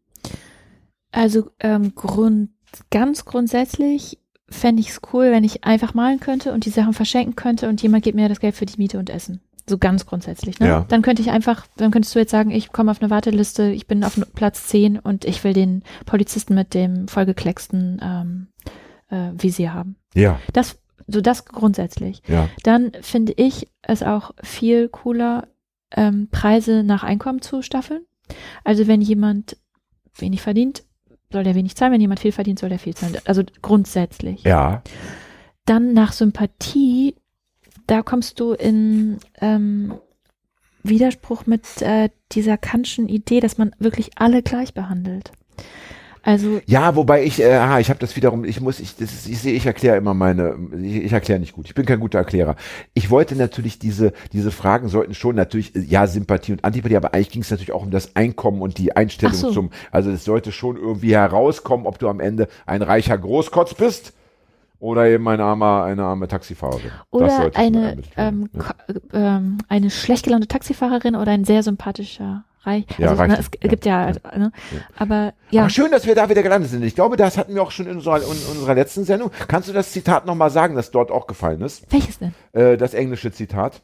Also 1.10 1.50
ähm, 1.60 1.94
Grund, 1.94 2.50
ganz 2.90 3.24
grundsätzlich 3.24 4.18
fände 4.48 4.80
ich 4.80 4.90
es 4.90 5.00
cool, 5.12 5.30
wenn 5.30 5.44
ich 5.44 5.64
einfach 5.64 5.94
malen 5.94 6.20
könnte 6.20 6.52
und 6.52 6.64
die 6.64 6.70
Sachen 6.70 6.92
verschenken 6.92 7.36
könnte 7.36 7.68
und 7.68 7.82
jemand 7.82 8.04
gibt 8.04 8.16
mir 8.16 8.28
das 8.28 8.40
Geld 8.40 8.54
für 8.54 8.66
die 8.66 8.78
Miete 8.78 8.98
und 8.98 9.10
Essen. 9.10 9.40
So 9.68 9.78
ganz 9.78 10.06
grundsätzlich. 10.06 10.58
Ne? 10.58 10.66
Ja. 10.66 10.86
Dann 10.88 11.02
könnte 11.02 11.22
ich 11.22 11.30
einfach, 11.30 11.66
dann 11.76 11.90
könntest 11.92 12.14
du 12.14 12.18
jetzt 12.18 12.32
sagen, 12.32 12.50
ich 12.50 12.72
komme 12.72 12.90
auf 12.90 13.00
eine 13.00 13.10
Warteliste, 13.10 13.70
ich 13.70 13.86
bin 13.86 14.02
auf 14.02 14.20
Platz 14.34 14.66
10 14.66 14.98
und 14.98 15.24
ich 15.24 15.44
will 15.44 15.52
den 15.52 15.82
Polizisten 16.04 16.54
mit 16.54 16.74
dem 16.74 17.06
vollgeklecksten 17.06 18.00
ähm, 18.02 18.46
äh, 19.08 19.30
Visier 19.40 19.72
haben. 19.72 19.96
Ja, 20.14 20.40
Das, 20.52 20.78
so 21.06 21.20
das 21.20 21.44
grundsätzlich. 21.44 22.22
ja. 22.26 22.48
Dann 22.64 22.92
finde 23.02 23.34
ich 23.36 23.68
es 23.82 24.02
auch 24.02 24.32
viel 24.42 24.88
cooler, 24.88 25.46
ähm, 25.96 26.28
Preise 26.30 26.82
nach 26.82 27.02
Einkommen 27.02 27.42
zu 27.42 27.62
staffeln. 27.62 28.04
Also 28.64 28.86
wenn 28.86 29.00
jemand 29.00 29.56
wenig 30.16 30.42
verdient, 30.42 30.84
soll 31.30 31.44
der 31.44 31.54
wenig 31.54 31.76
zahlen. 31.76 31.92
Wenn 31.92 32.00
jemand 32.00 32.20
viel 32.20 32.32
verdient, 32.32 32.58
soll 32.58 32.68
der 32.68 32.78
viel 32.78 32.94
zahlen. 32.94 33.16
Also 33.24 33.42
grundsätzlich. 33.62 34.42
Ja, 34.42 34.82
Dann 35.64 35.92
nach 35.92 36.12
Sympathie, 36.12 37.16
da 37.86 38.02
kommst 38.02 38.40
du 38.40 38.52
in 38.52 39.18
ähm, 39.40 39.94
Widerspruch 40.82 41.46
mit 41.46 41.82
äh, 41.82 42.10
dieser 42.32 42.58
Kantschen 42.58 43.08
Idee, 43.08 43.40
dass 43.40 43.58
man 43.58 43.74
wirklich 43.78 44.10
alle 44.16 44.42
gleich 44.42 44.74
behandelt. 44.74 45.32
Also 46.22 46.60
Ja, 46.66 46.94
wobei 46.94 47.24
ich, 47.24 47.42
äh, 47.42 47.54
aha, 47.54 47.80
ich 47.80 47.90
habe 47.90 47.98
das 47.98 48.14
wiederum, 48.16 48.44
ich 48.44 48.60
muss, 48.60 48.78
ich, 48.80 48.96
das 48.96 49.12
ist, 49.12 49.28
ich 49.28 49.40
sehe, 49.40 49.54
ich 49.54 49.66
erkläre 49.66 49.96
immer 49.96 50.14
meine, 50.14 50.56
ich, 50.80 51.04
ich 51.04 51.12
erkläre 51.12 51.40
nicht 51.40 51.52
gut. 51.52 51.66
Ich 51.66 51.74
bin 51.74 51.84
kein 51.84 52.00
guter 52.00 52.18
Erklärer. 52.18 52.56
Ich 52.94 53.10
wollte 53.10 53.34
natürlich 53.34 53.78
diese, 53.78 54.12
diese 54.32 54.52
Fragen 54.52 54.88
sollten 54.88 55.14
schon 55.14 55.34
natürlich, 55.34 55.74
äh, 55.74 55.80
ja, 55.80 56.06
Sympathie 56.06 56.52
und 56.52 56.64
Antipathie, 56.64 56.96
aber 56.96 57.12
eigentlich 57.12 57.30
ging 57.30 57.42
es 57.42 57.50
natürlich 57.50 57.72
auch 57.72 57.82
um 57.82 57.90
das 57.90 58.14
Einkommen 58.14 58.62
und 58.62 58.78
die 58.78 58.94
Einstellung 58.94 59.34
so. 59.34 59.50
zum, 59.50 59.70
also 59.90 60.10
es 60.10 60.24
sollte 60.24 60.52
schon 60.52 60.76
irgendwie 60.76 61.14
herauskommen, 61.14 61.86
ob 61.86 61.98
du 61.98 62.08
am 62.08 62.20
Ende 62.20 62.48
ein 62.66 62.82
reicher 62.82 63.18
Großkotz 63.18 63.74
bist 63.74 64.12
oder 64.82 65.06
eben 65.06 65.26
ein 65.28 65.40
armer, 65.40 65.84
eine 65.84 66.02
arme 66.02 66.26
Taxifahrerin. 66.26 66.90
Oder 67.10 67.50
eine 67.54 67.98
ähm, 68.16 68.48
ja. 68.52 69.36
ähm, 69.36 69.58
eine 69.68 69.90
schlecht 69.90 70.24
gelaunte 70.24 70.48
Taxifahrerin 70.48 71.14
oder 71.14 71.30
ein 71.30 71.44
sehr 71.44 71.62
sympathischer 71.62 72.44
Reich. 72.64 72.84
Ja, 72.98 73.08
Also, 73.10 73.20
reicht. 73.22 73.32
ne, 73.32 73.38
es 73.40 73.50
Ja, 73.62 73.68
gibt 73.70 73.84
ja, 73.84 74.10
ja, 74.10 74.38
ne? 74.38 74.52
aber 74.96 75.34
ja, 75.50 75.62
Aber 75.62 75.70
schön, 75.70 75.90
dass 75.90 76.06
wir 76.06 76.14
da 76.14 76.28
wieder 76.28 76.42
gelandet 76.42 76.70
sind. 76.70 76.82
Ich 76.84 76.94
glaube, 76.94 77.16
das 77.16 77.36
hatten 77.36 77.54
wir 77.54 77.62
auch 77.62 77.70
schon 77.72 77.86
in 77.86 77.96
unserer, 77.96 78.18
in 78.18 78.24
unserer 78.28 78.74
letzten 78.74 79.04
Sendung. 79.04 79.30
Kannst 79.48 79.68
du 79.68 79.72
das 79.72 79.90
Zitat 79.92 80.26
nochmal 80.26 80.50
sagen, 80.50 80.74
das 80.76 80.90
dort 80.90 81.10
auch 81.10 81.26
gefallen 81.26 81.60
ist? 81.62 81.90
welches 81.92 82.18
denn? 82.18 82.34
äh, 82.52 82.76
das 82.76 82.94
englische 82.94 83.32
Zitat. 83.32 83.82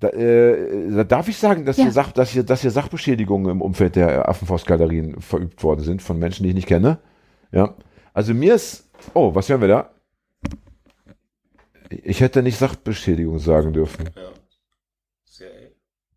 Da, 0.00 0.08
äh, 0.08 0.90
da 0.94 1.04
darf 1.04 1.28
ich 1.28 1.36
sagen, 1.38 1.64
dass, 1.66 1.76
Ja. 1.76 1.84
hier 1.84 1.92
Sach, 1.92 2.12
dass, 2.12 2.30
hier, 2.30 2.42
dass 2.42 2.62
hier 2.62 2.70
Sachbeschädigungen 2.70 3.50
im 3.50 3.60
Umfeld 3.62 3.96
der 3.96 4.28
Affenforstgalerien 4.28 5.20
verübt 5.20 5.62
worden 5.62 5.80
sind 5.82 6.00
von 6.02 6.18
Menschen, 6.18 6.42
die 6.44 6.50
ich 6.50 6.54
nicht 6.54 6.68
kenne. 6.68 6.98
Ja. 7.52 7.74
Also 8.14 8.32
mir 8.34 8.54
ist. 8.54 8.88
Oh, 9.14 9.34
was 9.34 9.48
hören 9.48 9.60
wir 9.60 9.68
da? 9.68 9.90
Ich 11.90 12.20
hätte 12.20 12.42
nicht 12.42 12.56
Sachbeschädigung 12.58 13.38
sagen 13.38 13.72
dürfen. 13.72 14.08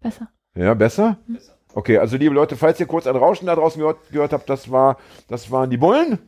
Besser. 0.01 0.29
Ja, 0.55 0.73
besser? 0.75 1.17
Okay, 1.73 1.97
also 1.97 2.15
liebe 2.17 2.35
Leute, 2.35 2.55
falls 2.55 2.79
ihr 2.79 2.85
kurz 2.85 3.07
ein 3.07 3.15
Rauschen 3.15 3.47
da 3.47 3.55
draußen 3.55 3.79
gehört, 3.79 3.97
gehört 4.11 4.33
habt, 4.33 4.47
das 4.47 4.69
war, 4.69 4.97
das 5.27 5.49
waren 5.49 5.71
die 5.71 5.77
Bullen, 5.77 6.19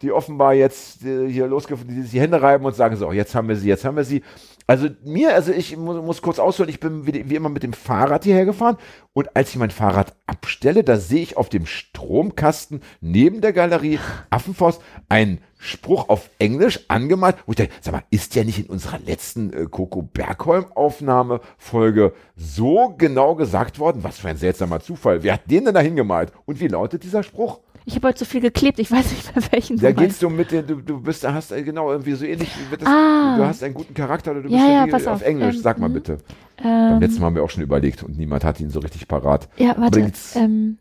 die 0.00 0.12
offenbar 0.12 0.54
jetzt 0.54 1.04
äh, 1.04 1.28
hier 1.28 1.48
losgefunden, 1.48 1.96
die 1.96 2.02
sich 2.02 2.12
die 2.12 2.20
Hände 2.20 2.40
reiben 2.40 2.64
und 2.64 2.76
sagen 2.76 2.94
so, 2.94 3.10
jetzt 3.10 3.34
haben 3.34 3.48
wir 3.48 3.56
sie, 3.56 3.68
jetzt 3.68 3.84
haben 3.84 3.96
wir 3.96 4.04
sie. 4.04 4.22
Also 4.70 4.90
mir, 5.02 5.34
also 5.34 5.50
ich 5.50 5.74
muss, 5.78 6.04
muss 6.04 6.20
kurz 6.20 6.38
ausholen, 6.38 6.68
ich 6.68 6.78
bin 6.78 7.06
wie, 7.06 7.30
wie 7.30 7.36
immer 7.36 7.48
mit 7.48 7.62
dem 7.62 7.72
Fahrrad 7.72 8.24
hierher 8.24 8.44
gefahren 8.44 8.76
und 9.14 9.34
als 9.34 9.48
ich 9.48 9.56
mein 9.56 9.70
Fahrrad 9.70 10.14
abstelle, 10.26 10.84
da 10.84 10.98
sehe 10.98 11.22
ich 11.22 11.38
auf 11.38 11.48
dem 11.48 11.64
Stromkasten 11.64 12.82
neben 13.00 13.40
der 13.40 13.54
Galerie 13.54 13.98
Affenforst 14.30 14.82
einen 15.08 15.40
Spruch 15.56 16.10
auf 16.10 16.28
Englisch 16.38 16.80
angemalt, 16.88 17.36
wo 17.46 17.52
ich 17.52 17.56
dachte, 17.56 17.72
sag 17.80 17.92
mal, 17.92 18.02
ist 18.10 18.36
der 18.36 18.44
nicht 18.44 18.58
in 18.58 18.66
unserer 18.66 18.98
letzten 18.98 19.54
äh, 19.54 19.64
Coco 19.70 20.02
Bergholm 20.02 20.66
Aufnahme 20.74 21.40
Folge 21.56 22.12
so 22.36 22.94
genau 22.98 23.36
gesagt 23.36 23.78
worden? 23.78 24.04
Was 24.04 24.18
für 24.18 24.28
ein 24.28 24.36
seltsamer 24.36 24.80
Zufall. 24.80 25.22
Wer 25.22 25.32
hat 25.32 25.50
den 25.50 25.64
denn 25.64 25.74
da 25.74 25.80
hingemalt? 25.80 26.30
Und 26.44 26.60
wie 26.60 26.68
lautet 26.68 27.04
dieser 27.04 27.22
Spruch? 27.22 27.60
Ich 27.88 27.94
habe 27.94 28.08
heute 28.08 28.18
so 28.18 28.26
viel 28.26 28.42
geklebt, 28.42 28.78
ich 28.78 28.90
weiß 28.90 29.10
nicht 29.12 29.34
mehr 29.34 29.50
welchen. 29.50 29.78
Da 29.78 29.92
du 29.92 30.02
geht's 30.02 30.22
um 30.22 30.36
mit 30.36 30.52
den, 30.52 30.66
du, 30.66 30.76
du 30.82 31.00
bist, 31.00 31.26
hast 31.26 31.52
äh, 31.52 31.62
genau 31.62 31.90
irgendwie 31.90 32.12
so 32.12 32.26
ähnlich, 32.26 32.50
das, 32.78 32.86
Ah. 32.86 33.36
du 33.38 33.46
hast 33.46 33.62
einen 33.62 33.72
guten 33.72 33.94
Charakter 33.94 34.32
oder 34.32 34.42
du 34.42 34.50
Ja, 34.50 34.58
bist 34.58 34.68
ja, 34.72 34.86
pass 34.86 35.06
auf 35.06 35.14
auf, 35.14 35.22
Englisch, 35.22 35.56
ähm, 35.56 35.62
sag 35.62 35.78
mal 35.78 35.88
mhm. 35.88 35.94
bitte. 35.94 36.18
Beim 36.62 36.96
Ähm, 36.96 37.00
letzten 37.00 37.20
Mal 37.20 37.26
haben 37.28 37.36
wir 37.36 37.42
auch 37.42 37.48
schon 37.48 37.62
überlegt 37.62 38.02
und 38.02 38.18
niemand 38.18 38.44
hat 38.44 38.60
ihn 38.60 38.68
so 38.68 38.80
richtig 38.80 39.08
parat. 39.08 39.48
ja, 39.56 39.74
warte. 39.78 40.12
Ähm, 40.34 40.76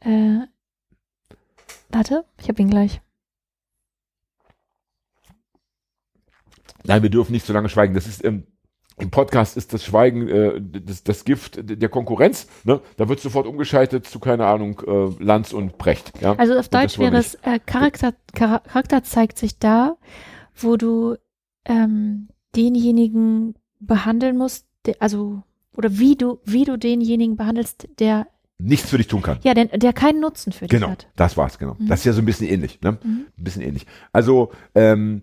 äh, 0.00 0.38
warte, 1.90 2.24
ich 2.40 2.48
habe 2.48 2.62
ihn 2.62 2.70
gleich. 2.70 3.02
Nein, 6.84 7.02
wir 7.02 7.10
dürfen 7.10 7.32
nicht 7.32 7.44
so 7.44 7.52
lange 7.52 7.68
schweigen. 7.68 7.92
Das 7.92 8.06
ist 8.06 8.24
ähm, 8.24 8.46
im 8.98 9.10
Podcast 9.10 9.56
ist 9.56 9.72
das 9.72 9.84
Schweigen 9.84 10.28
äh, 10.28 10.60
das, 10.60 11.02
das 11.02 11.24
Gift 11.24 11.58
der 11.62 11.88
Konkurrenz. 11.88 12.46
Ne? 12.64 12.80
Da 12.96 13.08
wird 13.08 13.20
sofort 13.20 13.46
umgeschaltet 13.46 14.06
zu 14.06 14.18
keine 14.20 14.46
Ahnung 14.46 14.80
äh, 14.86 15.22
Lanz 15.22 15.52
und 15.52 15.78
Brecht. 15.78 16.12
Ja? 16.20 16.34
Also 16.34 16.54
auf 16.58 16.66
Und 16.66 16.74
Deutsch 16.74 16.98
wäre 16.98 17.16
es, 17.16 17.34
äh, 17.42 17.58
Charakter, 17.64 18.14
Chara- 18.36 18.60
Charakter 18.66 19.02
zeigt 19.02 19.38
sich 19.38 19.58
da, 19.58 19.96
wo 20.54 20.76
du 20.76 21.16
ähm, 21.64 22.28
denjenigen 22.54 23.54
behandeln 23.80 24.36
musst, 24.36 24.66
der, 24.86 24.96
also 25.00 25.42
oder 25.76 25.98
wie 25.98 26.16
du, 26.16 26.38
wie 26.44 26.64
du 26.64 26.76
denjenigen 26.76 27.36
behandelst, 27.36 27.88
der 27.98 28.26
nichts 28.58 28.90
für 28.90 28.98
dich 28.98 29.08
tun 29.08 29.22
kann. 29.22 29.38
ja, 29.42 29.54
der, 29.54 29.66
der 29.66 29.92
keinen 29.92 30.20
Nutzen 30.20 30.52
für 30.52 30.66
dich 30.66 30.78
Genau, 30.78 30.90
hat. 30.92 31.08
das 31.16 31.36
war's, 31.36 31.58
genau. 31.58 31.74
Mhm. 31.78 31.88
Das 31.88 32.00
ist 32.00 32.04
ja 32.04 32.12
so 32.12 32.20
ein 32.22 32.26
bisschen 32.26 32.46
ähnlich, 32.46 32.80
ne? 32.80 32.92
Mhm. 33.02 33.26
Ein 33.36 33.44
bisschen 33.44 33.62
ähnlich. 33.62 33.86
Also, 34.12 34.52
ähm, 34.76 35.22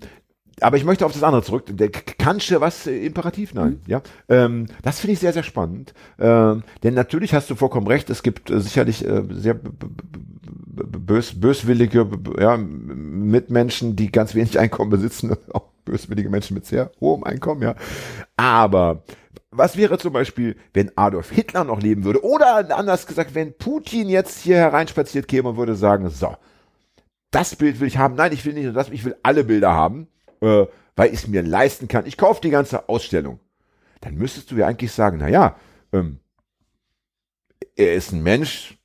aber 0.62 0.78
ich 0.78 0.84
möchte 0.86 1.06
auf 1.06 1.14
das 1.14 1.24
andere 1.24 1.44
zurück. 1.44 1.66
Der 1.70 1.90
K- 1.90 2.14
Kantsche, 2.18 2.62
was 2.62 2.88
äh, 2.88 3.06
Imperativ? 3.06 3.54
Nein, 3.54 3.72
Mhm. 3.74 3.80
ja. 3.88 4.02
Ähm, 4.28 4.66
das 4.84 5.00
finde 5.00 5.14
ich 5.14 5.20
sehr, 5.20 5.34
sehr 5.34 5.44
spannend. 5.44 5.94
Ähm, 6.20 6.64
denn 6.84 6.94
natürlich 6.94 7.34
hast 7.34 7.50
du 7.50 7.56
vollkommen 7.56 7.88
recht, 7.88 8.10
es 8.10 8.24
gibt 8.24 8.50
äh, 8.50 8.60
sicherlich 8.60 9.06
äh, 9.06 9.24
sehr 9.30 9.60
bös, 10.72 11.40
böswillige 11.40 12.08
ja, 12.40 12.58
Mitmenschen, 12.58 13.96
die 13.96 14.12
ganz 14.12 14.36
wenig 14.36 14.58
Einkommen 14.60 14.90
besitzen, 14.90 15.36
auch 15.54 15.66
böswillige 15.86 16.30
Menschen 16.30 16.54
mit 16.56 16.66
sehr 16.66 16.92
hohem 17.00 17.24
Einkommen, 17.24 17.62
ja. 17.62 17.76
Aber 18.38 19.04
was 19.52 19.78
wäre 19.78 19.98
zum 19.98 20.14
Beispiel, 20.14 20.56
wenn 20.74 20.92
Adolf 20.96 21.32
Hitler 21.32 21.64
noch 21.64 21.82
leben 21.82 22.04
würde? 22.04 22.24
Oder 22.24 22.78
anders 22.78 23.08
gesagt, 23.08 23.34
wenn 23.36 23.58
Putin 23.58 24.08
jetzt 24.08 24.40
hier 24.40 24.58
hereinspaziert 24.58 25.28
käme 25.28 25.50
und 25.50 25.58
würde 25.58 25.76
sagen, 25.76 26.10
so, 26.10 26.36
das 27.32 27.56
Bild 27.56 27.80
will 27.80 27.88
ich 27.88 27.98
haben. 27.98 28.16
Nein, 28.16 28.32
ich 28.32 28.46
will 28.46 28.54
nicht 28.54 28.66
nur 28.66 28.74
das, 28.74 28.90
ich 28.90 29.06
will 29.06 29.16
alle 29.24 29.44
Bilder 29.44 29.74
haben, 29.74 30.08
äh, 30.42 30.66
weil 30.96 31.14
ich 31.14 31.22
es 31.22 31.28
mir 31.28 31.44
leisten 31.44 31.88
kann. 31.88 32.06
Ich 32.06 32.18
kaufe 32.18 32.42
die 32.42 32.50
ganze 32.50 32.90
Ausstellung. 32.90 33.40
Dann 34.02 34.16
müsstest 34.16 34.52
du 34.52 34.56
ja 34.56 34.68
eigentlich 34.68 34.92
sagen, 34.92 35.18
na 35.20 35.30
ja, 35.30 35.56
ähm, 35.94 36.20
er 37.76 37.94
ist 37.94 38.12
ein 38.12 38.24
Mensch 38.24 38.79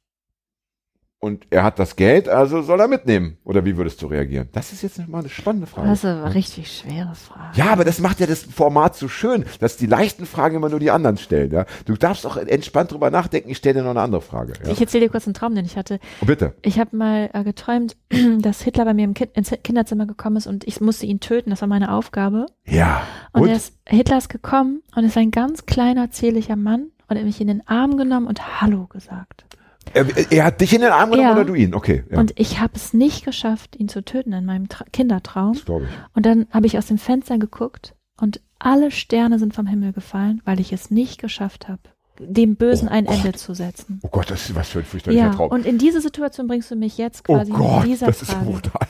und 1.24 1.46
er 1.48 1.64
hat 1.64 1.78
das 1.78 1.96
Geld, 1.96 2.28
also 2.28 2.60
soll 2.60 2.78
er 2.80 2.86
mitnehmen. 2.86 3.38
Oder 3.44 3.64
wie 3.64 3.78
würdest 3.78 4.02
du 4.02 4.08
reagieren? 4.08 4.50
Das 4.52 4.74
ist 4.74 4.82
jetzt 4.82 5.08
mal 5.08 5.20
eine 5.20 5.30
spannende 5.30 5.66
Frage. 5.66 5.88
Das 5.88 6.00
ist 6.00 6.04
aber 6.04 6.34
richtig 6.34 6.70
schwere 6.70 7.14
Frage. 7.14 7.56
Ja, 7.56 7.72
aber 7.72 7.86
das 7.86 7.98
macht 7.98 8.20
ja 8.20 8.26
das 8.26 8.42
Format 8.42 8.94
so 8.94 9.08
schön, 9.08 9.46
dass 9.58 9.78
die 9.78 9.86
leichten 9.86 10.26
Fragen 10.26 10.56
immer 10.56 10.68
nur 10.68 10.80
die 10.80 10.90
anderen 10.90 11.16
stellen. 11.16 11.50
Ja? 11.50 11.64
Du 11.86 11.94
darfst 11.94 12.26
auch 12.26 12.36
entspannt 12.36 12.92
drüber 12.92 13.10
nachdenken. 13.10 13.48
Ich 13.48 13.56
stelle 13.56 13.76
dir 13.76 13.84
noch 13.84 13.92
eine 13.92 14.02
andere 14.02 14.20
Frage. 14.20 14.52
Ja? 14.62 14.70
Ich 14.70 14.82
erzähle 14.82 15.06
dir 15.06 15.10
kurz 15.10 15.26
einen 15.26 15.32
Traum, 15.32 15.54
den 15.54 15.64
ich 15.64 15.78
hatte. 15.78 15.98
oh, 16.20 16.26
bitte. 16.26 16.52
Ich 16.60 16.78
habe 16.78 16.94
mal 16.94 17.30
äh, 17.32 17.42
geträumt, 17.42 17.96
dass 18.40 18.60
Hitler 18.60 18.84
bei 18.84 18.92
mir 18.92 19.04
im 19.04 19.14
kind 19.14 19.34
ins 19.34 19.50
Kinderzimmer 19.64 20.04
gekommen 20.04 20.36
ist 20.36 20.46
und 20.46 20.66
ich 20.66 20.82
musste 20.82 21.06
ihn 21.06 21.20
töten. 21.20 21.48
Das 21.48 21.62
war 21.62 21.68
meine 21.68 21.90
Aufgabe. 21.90 22.44
Ja. 22.66 23.00
Und, 23.32 23.44
Und? 23.44 23.48
Er 23.48 23.56
ist, 23.56 23.78
Hitler 23.88 24.18
ist 24.18 24.28
gekommen 24.28 24.82
und 24.94 25.04
ist 25.04 25.16
ein 25.16 25.30
ganz 25.30 25.64
kleiner, 25.64 26.10
zierlicher 26.10 26.56
Mann 26.56 26.90
und 27.08 27.16
er 27.16 27.20
hat 27.20 27.24
mich 27.24 27.40
in 27.40 27.48
den 27.48 27.66
Arm 27.66 27.96
genommen 27.96 28.26
und 28.26 28.60
Hallo 28.60 28.88
gesagt. 28.88 29.46
Er, 29.92 30.06
er 30.32 30.44
hat 30.44 30.60
dich 30.60 30.72
in 30.74 30.80
den 30.80 30.90
Arm 30.90 31.10
genommen 31.10 31.28
Ja. 31.28 31.34
oder 31.34 31.44
du 31.44 31.54
ihn? 31.54 31.74
Okay. 31.74 32.04
Ja. 32.10 32.18
Und 32.18 32.32
ich 32.38 32.60
habe 32.60 32.72
es 32.74 32.92
nicht 32.94 33.24
geschafft, 33.24 33.76
ihn 33.76 33.88
zu 33.88 34.04
töten 34.04 34.32
in 34.32 34.44
meinem 34.44 34.68
Tra 34.68 34.84
Kindertraum. 34.92 35.52
das 35.54 35.82
ich. 35.82 35.88
Und 36.14 36.26
dann 36.26 36.46
habe 36.50 36.66
ich 36.66 36.78
aus 36.78 36.86
dem 36.86 36.98
Fenster 36.98 37.38
geguckt 37.38 37.94
und 38.20 38.40
alle 38.58 38.90
Sterne 38.90 39.38
sind 39.38 39.54
vom 39.54 39.66
Himmel 39.66 39.92
gefallen, 39.92 40.40
weil 40.44 40.58
ich 40.60 40.72
es 40.72 40.90
nicht 40.90 41.20
geschafft 41.20 41.68
habe, 41.68 41.80
dem 42.18 42.56
Bösen 42.56 42.88
Oh 42.88 42.92
ein 42.92 43.04
Gott. 43.06 43.16
Ende 43.24 43.32
zu 43.38 43.54
setzen. 43.54 44.00
Oh 44.02 44.08
Gott, 44.08 44.30
das 44.30 44.48
ist 44.48 44.54
was 44.54 44.68
für 44.68 44.78
ein 44.80 44.84
fürchterlicher 44.84 45.24
Ja, 45.26 45.34
Traum. 45.34 45.50
und 45.50 45.66
in 45.66 45.78
diese 45.78 46.00
Situation 46.00 46.46
bringst 46.46 46.70
du 46.70 46.76
mich 46.76 46.96
jetzt 46.98 47.22
Oh 47.28 47.34
quasi 47.34 47.50
Gott, 47.52 47.82
mit 47.82 47.92
dieser 47.92 48.06
das 48.06 48.22
ist 48.22 48.32
ja 48.32 48.38
brutal. 48.38 48.80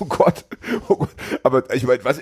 Oh 0.00 0.06
Gott, 0.06 0.44
oh 0.88 0.96
Gott. 0.96 1.10
Aber 1.42 1.72
ich 1.74 1.86
meine, 1.86 2.02
was, 2.04 2.20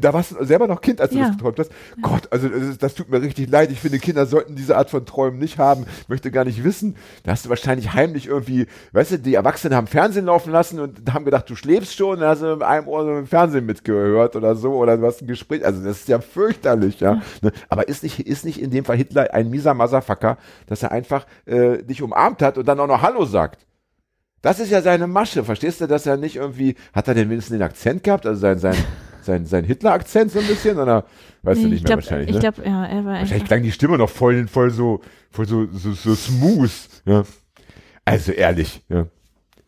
da 0.00 0.12
warst 0.12 0.32
du 0.32 0.44
selber 0.44 0.66
noch 0.66 0.80
Kind, 0.80 1.00
als 1.00 1.12
du 1.12 1.18
Ja. 1.18 1.28
das 1.28 1.36
geträumt 1.36 1.58
hast. 1.60 1.70
Gott, 2.02 2.28
also 2.30 2.48
das, 2.48 2.78
das 2.78 2.94
tut 2.94 3.08
mir 3.08 3.22
richtig 3.22 3.48
leid. 3.48 3.70
Ich 3.70 3.80
finde, 3.80 3.98
Kinder 4.00 4.26
sollten 4.26 4.54
diese 4.56 4.76
Art 4.76 4.90
von 4.90 5.06
Träumen 5.06 5.38
nicht 5.38 5.58
haben. 5.58 5.86
Ich 6.02 6.08
möchte 6.08 6.30
gar 6.30 6.44
nicht 6.44 6.62
wissen. 6.64 6.96
Da 7.22 7.32
hast 7.32 7.44
du 7.44 7.48
wahrscheinlich 7.48 7.92
heimlich 7.94 8.26
irgendwie, 8.26 8.66
weißt 8.92 9.12
du, 9.12 9.18
die 9.20 9.34
Erwachsenen 9.34 9.74
haben 9.76 9.86
Fernsehen 9.86 10.26
laufen 10.26 10.50
lassen 10.52 10.80
und 10.80 11.12
haben 11.14 11.24
gedacht, 11.24 11.48
du 11.48 11.54
schläfst 11.56 11.94
schon, 11.96 12.20
dann 12.20 12.28
hast 12.28 12.42
du 12.42 12.52
in 12.52 12.62
einem 12.62 12.88
Ohr 12.88 13.04
so 13.04 13.16
im 13.16 13.26
Fernsehen 13.26 13.64
mitgehört 13.66 14.36
oder 14.36 14.56
so 14.56 14.72
oder 14.74 14.96
du 14.98 15.06
hast 15.06 15.22
ein 15.22 15.26
Gespräch. 15.28 15.64
Also 15.64 15.82
das 15.82 15.98
ist 16.00 16.08
ja 16.08 16.20
fürchterlich, 16.20 17.00
ja. 17.00 17.22
Ne? 17.40 17.52
Aber 17.68 17.88
ist 17.88 18.02
nicht, 18.02 18.20
ist 18.20 18.44
nicht 18.44 18.60
in 18.60 18.70
dem 18.70 18.84
Fall 18.84 18.96
Hitler 18.96 19.32
ein 19.32 19.48
mieser 19.48 19.74
Motherfucker, 19.86 20.36
dass 20.66 20.82
er 20.82 20.92
einfach 20.92 21.26
äh, 21.46 21.82
dich 21.82 22.02
umarmt 22.02 22.42
hat 22.42 22.58
und 22.58 22.66
dann 22.66 22.80
auch 22.80 22.86
noch 22.86 23.02
Hallo 23.02 23.24
sagt? 23.24 23.66
Das 24.42 24.60
ist 24.60 24.70
ja 24.70 24.82
seine 24.82 25.06
Masche, 25.06 25.44
verstehst 25.44 25.80
du, 25.80 25.86
dass 25.86 26.06
er 26.06 26.16
nicht 26.16 26.36
irgendwie, 26.36 26.76
hat 26.92 27.08
er 27.08 27.14
denn 27.14 27.30
wenigstens 27.30 27.56
den 27.56 27.62
Akzent 27.62 28.04
gehabt, 28.04 28.26
also 28.26 28.40
sein, 28.40 28.58
sein, 28.58 28.76
sein, 29.22 29.46
sein 29.46 29.64
Hitler-Akzent 29.64 30.30
so 30.30 30.38
ein 30.38 30.46
bisschen, 30.46 30.78
oder 30.78 31.04
weißt 31.42 31.60
du 31.62 31.64
Nee, 31.64 31.70
nicht 31.70 31.82
ich 31.82 31.88
mehr 31.88 31.96
glaub, 31.96 32.04
wahrscheinlich, 32.04 32.28
Ich 32.28 32.34
ne? 32.34 32.40
glaube, 32.40 32.62
ja, 32.68 32.84
er 32.86 33.04
war 33.04 33.14
Wahrscheinlich 33.14 33.44
klang 33.46 33.62
die 33.62 33.72
Stimme 33.72 33.98
noch 33.98 34.10
voll, 34.10 34.46
voll 34.46 34.70
so, 34.70 35.00
voll 35.30 35.46
so, 35.46 35.66
so, 35.72 35.92
so 35.92 36.14
smooth, 36.14 36.70
ja. 37.06 37.24
Also 38.04 38.32
ehrlich, 38.32 38.84
ja. 38.88 39.06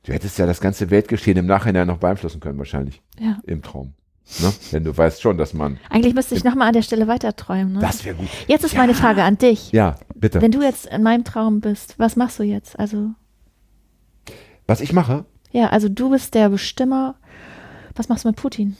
Du 0.05 0.13
hättest 0.13 0.39
ja 0.39 0.47
das 0.47 0.61
ganze 0.61 0.91
Weltgeschehen 0.91 1.37
im 1.37 1.47
Nachhinein 1.47 1.87
noch 1.87 1.99
beeinflussen 1.99 2.41
können, 2.41 2.59
wahrscheinlich. 2.59 3.03
Ja. 3.19 3.39
Im 3.45 3.63
Traum. 3.63 3.95
Ne? 4.41 4.53
Denn 4.73 4.85
du 4.85 4.97
weißt 4.97 5.23
schon, 5.23 5.39
dass 5.39 5.55
man. 5.55 5.79
Eigentlich 5.89 6.15
müsste 6.15 6.35
ich 6.35 6.45
nochmal 6.45 6.69
an 6.69 6.75
der 6.75 6.83
Stelle 6.83 7.09
weiter 7.09 7.35
träumen. 7.35 7.73
Ne? 7.75 7.81
Das 7.81 8.05
wäre 8.05 8.15
gut. 8.17 8.29
Jetzt 8.47 8.63
ist 8.65 8.75
Ja. 8.75 8.81
meine 8.81 8.95
Frage 8.95 9.23
an 9.23 9.39
dich. 9.39 9.73
Ja, 9.73 9.97
bitte. 10.15 10.43
Wenn 10.43 10.51
du 10.51 10.63
jetzt 10.63 10.87
in 10.87 11.03
meinem 11.03 11.25
Traum 11.25 11.61
bist, 11.61 11.99
was 11.99 12.15
machst 12.17 12.39
du 12.39 12.43
jetzt? 12.43 12.79
Also, 12.79 13.11
Was 14.67 14.81
ich 14.81 14.93
mache, 14.93 15.25
ja, 15.51 15.69
also 15.69 15.89
du 15.89 16.11
bist 16.11 16.35
der 16.35 16.51
Bestimmer. 16.51 17.15
Was 17.97 18.09
machst 18.11 18.25
du 18.25 18.29
mit 18.29 18.37
Putin? 18.37 18.77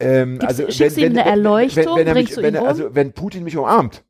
ähm, 0.00 0.38
Gibst- 0.38 0.46
also 0.48 0.70
schickst 0.70 0.96
du 0.96 1.00
ihm 1.06 1.10
eine 1.12 1.24
Erleuchtung? 1.24 1.96
Wenn, 1.96 2.06
wenn, 2.06 2.14
mich, 2.14 2.30
du 2.34 2.42
wenn, 2.42 2.54
ihn 2.54 2.60
um? 2.60 2.66
also 2.66 2.94
wenn 2.94 3.12
Putin 3.12 3.44
mich 3.44 3.56
umarmt, 3.56 4.04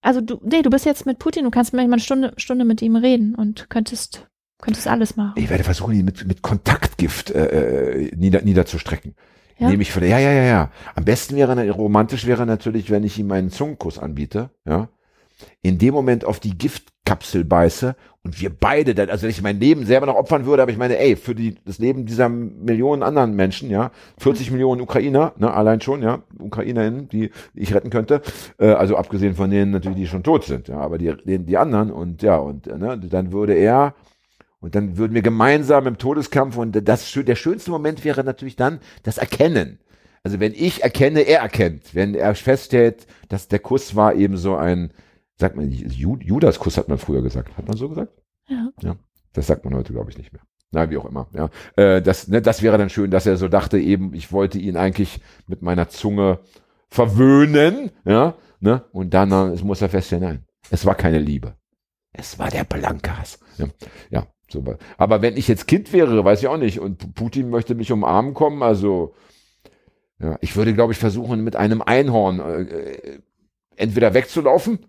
Also 0.00 0.20
du, 0.20 0.40
nee, 0.42 0.62
du 0.62 0.70
bist 0.70 0.86
jetzt 0.86 1.06
mit 1.06 1.18
Putin, 1.18 1.44
du 1.44 1.50
kannst 1.50 1.72
manchmal 1.72 1.94
eine 1.94 2.02
Stunde, 2.02 2.32
Stunde 2.36 2.64
mit 2.64 2.82
ihm 2.82 2.96
reden 2.96 3.34
und 3.34 3.68
könntest, 3.68 4.28
könntest 4.62 4.86
alles 4.88 5.16
machen. 5.16 5.34
ich 5.36 5.50
werde 5.50 5.64
versuchen, 5.64 5.92
ihn 5.94 6.04
mit, 6.04 6.24
mit 6.26 6.42
Kontaktgift 6.42 7.30
äh, 7.30 8.04
äh, 8.06 8.16
nieder, 8.16 8.42
niederzustrecken. 8.42 9.14
Ja? 9.60 9.68
Nehme 9.68 9.82
ich 9.82 9.94
ja, 9.94 10.18
ja, 10.18 10.18
ja, 10.18 10.42
ja. 10.42 10.70
Am 10.94 11.04
besten 11.04 11.36
wäre, 11.36 11.70
romantisch 11.70 12.26
wäre 12.26 12.46
natürlich, 12.46 12.90
wenn 12.90 13.04
ich 13.04 13.18
ihm 13.18 13.30
einen 13.30 13.50
Zungenkuss 13.50 13.98
anbiete, 13.98 14.50
ja. 14.64 14.88
In 15.62 15.78
dem 15.78 15.94
Moment 15.94 16.24
auf 16.24 16.38
die 16.38 16.56
Giftkapsel 16.56 17.44
beiße 17.44 17.96
und 18.22 18.40
wir 18.40 18.50
beide 18.50 18.94
dann, 18.94 19.08
also 19.08 19.22
wenn 19.22 19.30
ich 19.30 19.40
mein 19.40 19.58
Leben 19.58 19.86
selber 19.86 20.04
noch 20.04 20.16
opfern 20.16 20.44
würde, 20.44 20.62
aber 20.62 20.70
ich 20.70 20.76
meine, 20.76 20.98
ey, 20.98 21.16
für 21.16 21.34
die, 21.34 21.54
das 21.64 21.78
Leben 21.78 22.04
dieser 22.04 22.28
Millionen 22.28 23.02
anderen 23.02 23.34
Menschen, 23.34 23.70
ja, 23.70 23.90
40 24.18 24.50
Millionen 24.50 24.82
Ukrainer, 24.82 25.32
ne, 25.38 25.52
allein 25.52 25.80
schon, 25.80 26.02
ja, 26.02 26.22
UkrainerInnen, 26.38 27.08
die 27.08 27.30
ich 27.54 27.74
retten 27.74 27.88
könnte, 27.88 28.20
äh, 28.58 28.72
also 28.72 28.96
abgesehen 28.96 29.34
von 29.34 29.50
denen 29.50 29.70
natürlich, 29.70 29.98
die 29.98 30.06
schon 30.06 30.22
tot 30.22 30.44
sind, 30.44 30.68
ja, 30.68 30.78
aber 30.78 30.98
die, 30.98 31.14
die, 31.24 31.38
die 31.38 31.56
anderen 31.56 31.90
und 31.90 32.22
ja, 32.22 32.36
und 32.36 32.66
äh, 32.66 32.76
ne, 32.76 32.98
dann 32.98 33.32
würde 33.32 33.54
er, 33.54 33.94
und 34.60 34.74
dann 34.74 34.96
würden 34.96 35.14
wir 35.14 35.22
gemeinsam 35.22 35.86
im 35.86 35.98
Todeskampf 35.98 36.56
und 36.56 36.72
das, 36.88 37.12
der 37.12 37.34
schönste 37.34 37.70
Moment 37.70 38.04
wäre 38.04 38.24
natürlich 38.24 38.56
dann 38.56 38.80
das 39.02 39.18
Erkennen. 39.18 39.78
Also 40.22 40.38
wenn 40.38 40.52
ich 40.52 40.82
erkenne, 40.82 41.20
er 41.22 41.40
erkennt. 41.40 41.94
Wenn 41.94 42.14
er 42.14 42.34
feststellt, 42.34 43.06
dass 43.28 43.48
der 43.48 43.58
Kuss 43.58 43.96
war 43.96 44.14
eben 44.14 44.36
so 44.36 44.54
ein, 44.56 44.92
sagt 45.38 45.56
man, 45.56 45.70
Ju- 45.70 46.20
Judas-Kuss 46.22 46.76
hat 46.76 46.88
man 46.88 46.98
früher 46.98 47.22
gesagt. 47.22 47.56
Hat 47.56 47.66
man 47.66 47.76
so 47.76 47.88
gesagt? 47.88 48.12
Ja. 48.82 48.96
Das 49.32 49.46
sagt 49.46 49.64
man 49.64 49.74
heute, 49.74 49.92
glaube 49.92 50.10
ich, 50.10 50.18
nicht 50.18 50.32
mehr. 50.32 50.42
Na, 50.72 50.90
wie 50.90 50.98
auch 50.98 51.06
immer. 51.06 51.28
Ja, 51.32 51.50
äh, 51.76 52.02
das, 52.02 52.28
ne, 52.28 52.42
das 52.42 52.62
wäre 52.62 52.78
dann 52.78 52.90
schön, 52.90 53.10
dass 53.10 53.26
er 53.26 53.36
so 53.36 53.48
dachte, 53.48 53.78
eben, 53.78 54.12
ich 54.14 54.30
wollte 54.30 54.58
ihn 54.58 54.76
eigentlich 54.76 55.20
mit 55.46 55.62
meiner 55.62 55.88
Zunge 55.88 56.40
verwöhnen, 56.88 57.90
ja, 58.04 58.34
ne, 58.60 58.84
und 58.92 59.14
dann 59.14 59.32
äh, 59.32 59.56
muss 59.62 59.82
er 59.82 59.88
feststellen, 59.88 60.24
nein, 60.24 60.44
es 60.70 60.84
war 60.86 60.94
keine 60.94 61.18
Liebe. 61.18 61.54
Es 62.12 62.38
war 62.38 62.50
der 62.50 62.64
blanke 62.64 63.16
Hass. 63.16 63.38
Ja, 63.58 63.66
ja 64.10 64.26
so. 64.52 64.64
Aber 64.98 65.22
wenn 65.22 65.36
ich 65.36 65.48
jetzt 65.48 65.66
Kind 65.66 65.92
wäre, 65.92 66.24
weiß 66.24 66.40
ich 66.40 66.48
auch 66.48 66.56
nicht, 66.56 66.80
und 66.80 67.14
Putin 67.14 67.50
möchte 67.50 67.74
mich 67.74 67.92
umarmen 67.92 68.34
kommen, 68.34 68.62
also, 68.62 69.14
ja, 70.18 70.36
ich 70.40 70.56
würde, 70.56 70.74
glaube 70.74 70.92
ich, 70.92 70.98
versuchen, 70.98 71.42
mit 71.42 71.56
einem 71.56 71.82
Einhorn 71.82 72.40
äh, 72.40 72.62
äh, 72.62 73.18
entweder 73.76 74.14
wegzulaufen 74.14 74.86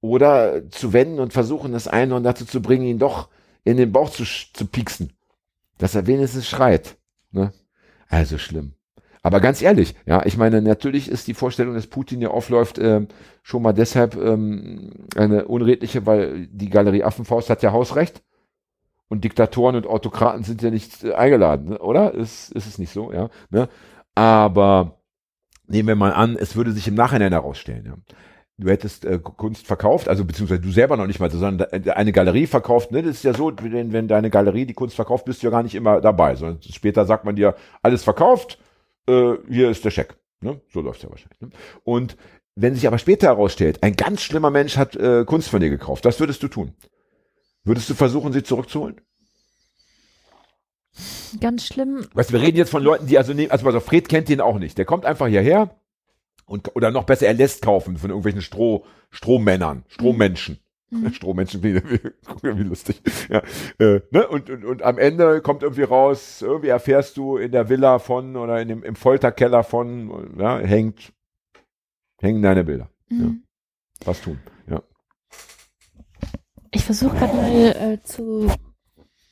oder 0.00 0.68
zu 0.70 0.92
wenden 0.92 1.20
und 1.20 1.32
versuchen, 1.32 1.72
das 1.72 1.88
Einhorn 1.88 2.22
dazu 2.22 2.44
zu 2.46 2.62
bringen, 2.62 2.86
ihn 2.86 2.98
doch 2.98 3.28
in 3.64 3.76
den 3.76 3.92
Bauch 3.92 4.10
zu, 4.10 4.24
zu 4.24 4.66
pieksen. 4.66 5.12
Dass 5.78 5.94
er 5.94 6.06
wenigstens 6.06 6.48
schreit. 6.48 6.96
Ne? 7.30 7.52
Also 8.08 8.38
schlimm. 8.38 8.74
Aber 9.22 9.40
ganz 9.40 9.60
ehrlich, 9.60 9.94
ja, 10.06 10.24
ich 10.24 10.38
meine, 10.38 10.62
natürlich 10.62 11.10
ist 11.10 11.26
die 11.26 11.34
Vorstellung, 11.34 11.74
dass 11.74 11.86
Putin 11.86 12.20
hier 12.20 12.30
aufläuft, 12.30 12.78
ähm, 12.78 13.08
schon 13.42 13.62
mal 13.62 13.74
deshalb 13.74 14.16
ähm, 14.16 14.92
eine 15.14 15.46
unredliche, 15.46 16.06
weil 16.06 16.46
die 16.46 16.70
Galerie 16.70 17.04
Affenfaust 17.04 17.50
hat 17.50 17.62
ja 17.62 17.72
Hausrecht 17.72 18.22
und 19.10 19.24
Diktatoren 19.24 19.76
und 19.76 19.86
Autokraten 19.86 20.44
sind 20.44 20.62
ja 20.62 20.70
nicht 20.70 21.04
äh, 21.04 21.12
eingeladen, 21.12 21.70
ne? 21.70 21.78
oder? 21.78 22.14
Ist, 22.14 22.50
ist 22.52 22.66
es 22.66 22.78
nicht 22.78 22.92
so, 22.92 23.12
ja? 23.12 23.28
Ne? 23.50 23.68
Aber 24.14 25.00
nehmen 25.66 25.88
wir 25.88 25.96
mal 25.96 26.12
an, 26.12 26.36
es 26.36 26.56
würde 26.56 26.72
sich 26.72 26.88
im 26.88 26.94
Nachhinein 26.94 27.32
herausstellen, 27.32 27.84
ja. 27.84 27.94
Du 28.56 28.68
hättest 28.68 29.06
äh, 29.06 29.18
Kunst 29.18 29.66
verkauft, 29.66 30.06
also 30.06 30.22
beziehungsweise 30.26 30.60
du 30.60 30.70
selber 30.70 30.98
noch 30.98 31.06
nicht 31.06 31.18
mal, 31.18 31.30
sondern 31.30 31.66
da- 31.82 31.92
eine 31.94 32.12
Galerie 32.12 32.46
verkauft. 32.46 32.92
Ne? 32.92 33.02
Das 33.02 33.12
ist 33.16 33.24
ja 33.24 33.32
so, 33.32 33.50
wenn, 33.62 33.94
wenn 33.94 34.06
deine 34.06 34.28
Galerie 34.28 34.66
die 34.66 34.74
Kunst 34.74 34.96
verkauft, 34.96 35.24
bist 35.24 35.42
du 35.42 35.46
ja 35.46 35.50
gar 35.50 35.62
nicht 35.62 35.74
immer 35.74 36.02
dabei, 36.02 36.36
sondern 36.36 36.60
später 36.62 37.06
sagt 37.06 37.24
man 37.24 37.36
dir, 37.36 37.54
alles 37.82 38.04
verkauft, 38.04 38.58
äh, 39.08 39.32
hier 39.48 39.70
ist 39.70 39.82
der 39.86 39.90
Scheck. 39.90 40.14
Ne? 40.42 40.60
So 40.74 40.82
läuft's 40.82 41.02
ja 41.02 41.08
wahrscheinlich. 41.08 41.40
Ne? 41.40 41.48
Und 41.84 42.18
wenn 42.54 42.74
sich 42.74 42.86
aber 42.86 42.98
später 42.98 43.28
herausstellt, 43.28 43.82
ein 43.82 43.96
ganz 43.96 44.20
schlimmer 44.20 44.50
Mensch 44.50 44.76
hat 44.76 44.94
äh, 44.94 45.24
Kunst 45.24 45.48
von 45.48 45.60
dir 45.60 45.70
gekauft, 45.70 46.04
was 46.04 46.20
würdest 46.20 46.42
du 46.42 46.48
tun? 46.48 46.74
Würdest 47.64 47.90
du 47.90 47.94
versuchen, 47.94 48.32
sie 48.32 48.42
zurückzuholen? 48.42 49.00
Ganz 51.40 51.66
schlimm. 51.66 52.06
Weißt 52.14 52.30
du, 52.30 52.34
wir 52.34 52.42
reden 52.42 52.56
jetzt 52.56 52.70
von 52.70 52.82
Leuten, 52.82 53.06
die 53.06 53.18
also 53.18 53.32
nehmen, 53.32 53.50
also, 53.50 53.66
also 53.66 53.80
Fred 53.80 54.08
kennt 54.08 54.28
den 54.28 54.40
auch 54.40 54.58
nicht. 54.58 54.78
Der 54.78 54.84
kommt 54.84 55.04
einfach 55.04 55.28
hierher 55.28 55.76
und 56.46 56.74
oder 56.74 56.90
noch 56.90 57.04
besser, 57.04 57.26
er 57.26 57.34
lässt 57.34 57.62
kaufen 57.62 57.96
von 57.96 58.10
irgendwelchen 58.10 58.42
Stroh, 58.42 58.84
Strohmännern, 59.10 59.84
Strohmenschen. 59.88 60.58
Mhm. 60.90 61.12
Strohmenschen, 61.12 61.62
wie, 61.62 61.76
wie, 61.76 62.00
wie 62.42 62.62
lustig. 62.62 63.00
Ja, 63.28 63.42
äh, 63.78 64.00
ne? 64.10 64.26
und, 64.26 64.50
und, 64.50 64.64
und 64.64 64.82
am 64.82 64.98
Ende 64.98 65.40
kommt 65.40 65.62
irgendwie 65.62 65.84
raus, 65.84 66.42
irgendwie 66.42 66.68
erfährst 66.68 67.16
du 67.16 67.36
in 67.36 67.52
der 67.52 67.68
Villa 67.68 68.00
von 68.00 68.36
oder 68.36 68.60
in 68.60 68.68
dem, 68.68 68.82
im 68.82 68.96
Folterkeller 68.96 69.62
von, 69.62 70.34
ja, 70.38 70.58
hängt, 70.58 71.12
hängen 72.20 72.42
deine 72.42 72.64
Bilder. 72.64 72.90
Mhm. 73.08 73.44
Was 74.04 74.20
tun? 74.20 74.40
Ich 76.70 76.84
versuche 76.84 77.16
gerade 77.16 77.36
mal 77.36 77.50
äh, 77.52 77.98
zu 78.04 78.50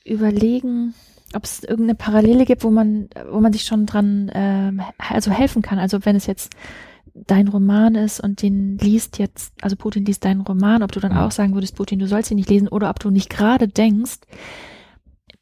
überlegen, 0.05 0.95
ob 1.34 1.45
es 1.45 1.62
irgendeine 1.62 1.95
Parallele 1.95 2.45
gibt, 2.45 2.64
wo 2.64 2.70
man, 2.70 3.09
wo 3.30 3.41
man 3.41 3.53
sich 3.53 3.64
schon 3.64 3.86
dran 3.86 4.30
ähm, 4.34 4.80
also 4.99 5.30
helfen 5.30 5.62
kann. 5.62 5.78
Also 5.78 6.05
wenn 6.05 6.16
es 6.16 6.26
jetzt 6.26 6.53
dein 7.14 7.49
Roman 7.49 7.95
ist 7.95 8.20
und 8.20 8.43
den 8.43 8.78
liest 8.78 9.18
jetzt, 9.18 9.53
also 9.61 9.76
Putin 9.76 10.05
liest 10.05 10.24
deinen 10.24 10.41
Roman, 10.43 10.82
ob 10.82 10.93
du 10.93 11.01
dann 11.01 11.12
Mhm. 11.12 11.18
auch 11.18 11.30
sagen 11.30 11.55
würdest, 11.55 11.76
Putin, 11.76 11.99
du 11.99 12.07
sollst 12.07 12.30
ihn 12.30 12.36
nicht 12.36 12.51
lesen, 12.51 12.68
oder 12.68 12.91
ob 12.91 13.01
du 13.01 13.11
nicht 13.11 13.28
gerade 13.28 13.68
denkst, 13.68 14.18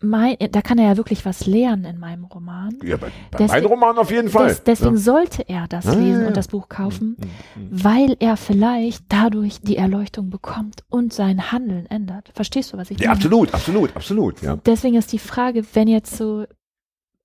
mein, 0.00 0.36
da 0.52 0.60
kann 0.60 0.76
er 0.78 0.88
ja 0.90 0.96
wirklich 0.98 1.24
was 1.24 1.46
lernen 1.46 1.84
in 1.86 1.98
meinem 1.98 2.24
Roman. 2.26 2.76
ja 2.84 2.96
bei, 2.98 3.06
bei 3.30 3.38
Deswegen- 3.38 3.52
meinem 3.52 3.66
Roman 3.66 3.98
auf 3.98 4.10
jeden 4.10 4.28
Fall. 4.28 4.48
Des, 4.48 4.62
deswegen 4.64 4.96
ja. 4.96 5.00
sollte 5.00 5.48
er 5.48 5.66
das 5.68 5.86
Ah, 5.86 5.94
lesen 5.94 6.22
ja. 6.22 6.28
und 6.28 6.36
das 6.36 6.48
Buch 6.48 6.68
kaufen, 6.68 7.16
Mhm, 7.56 7.62
mhm. 7.62 7.84
weil 7.84 8.16
er 8.20 8.36
vielleicht 8.36 9.04
dadurch 9.08 9.60
die 9.62 9.76
Erleuchtung 9.78 10.28
bekommt 10.28 10.82
und 10.90 11.12
sein 11.14 11.50
Handeln 11.50 11.86
ändert. 11.86 12.30
Verstehst 12.34 12.72
du, 12.72 12.76
was 12.76 12.90
ich 12.90 12.98
Ja, 13.00 13.08
meine? 13.08 13.16
absolut, 13.16 13.54
absolut, 13.54 13.96
absolut, 13.96 14.42
ja. 14.42 14.56
Deswegen 14.66 14.96
ist 14.96 15.12
die 15.12 15.18
Frage, 15.18 15.64
wenn 15.72 15.88
jetzt 15.88 16.14
so, 16.16 16.44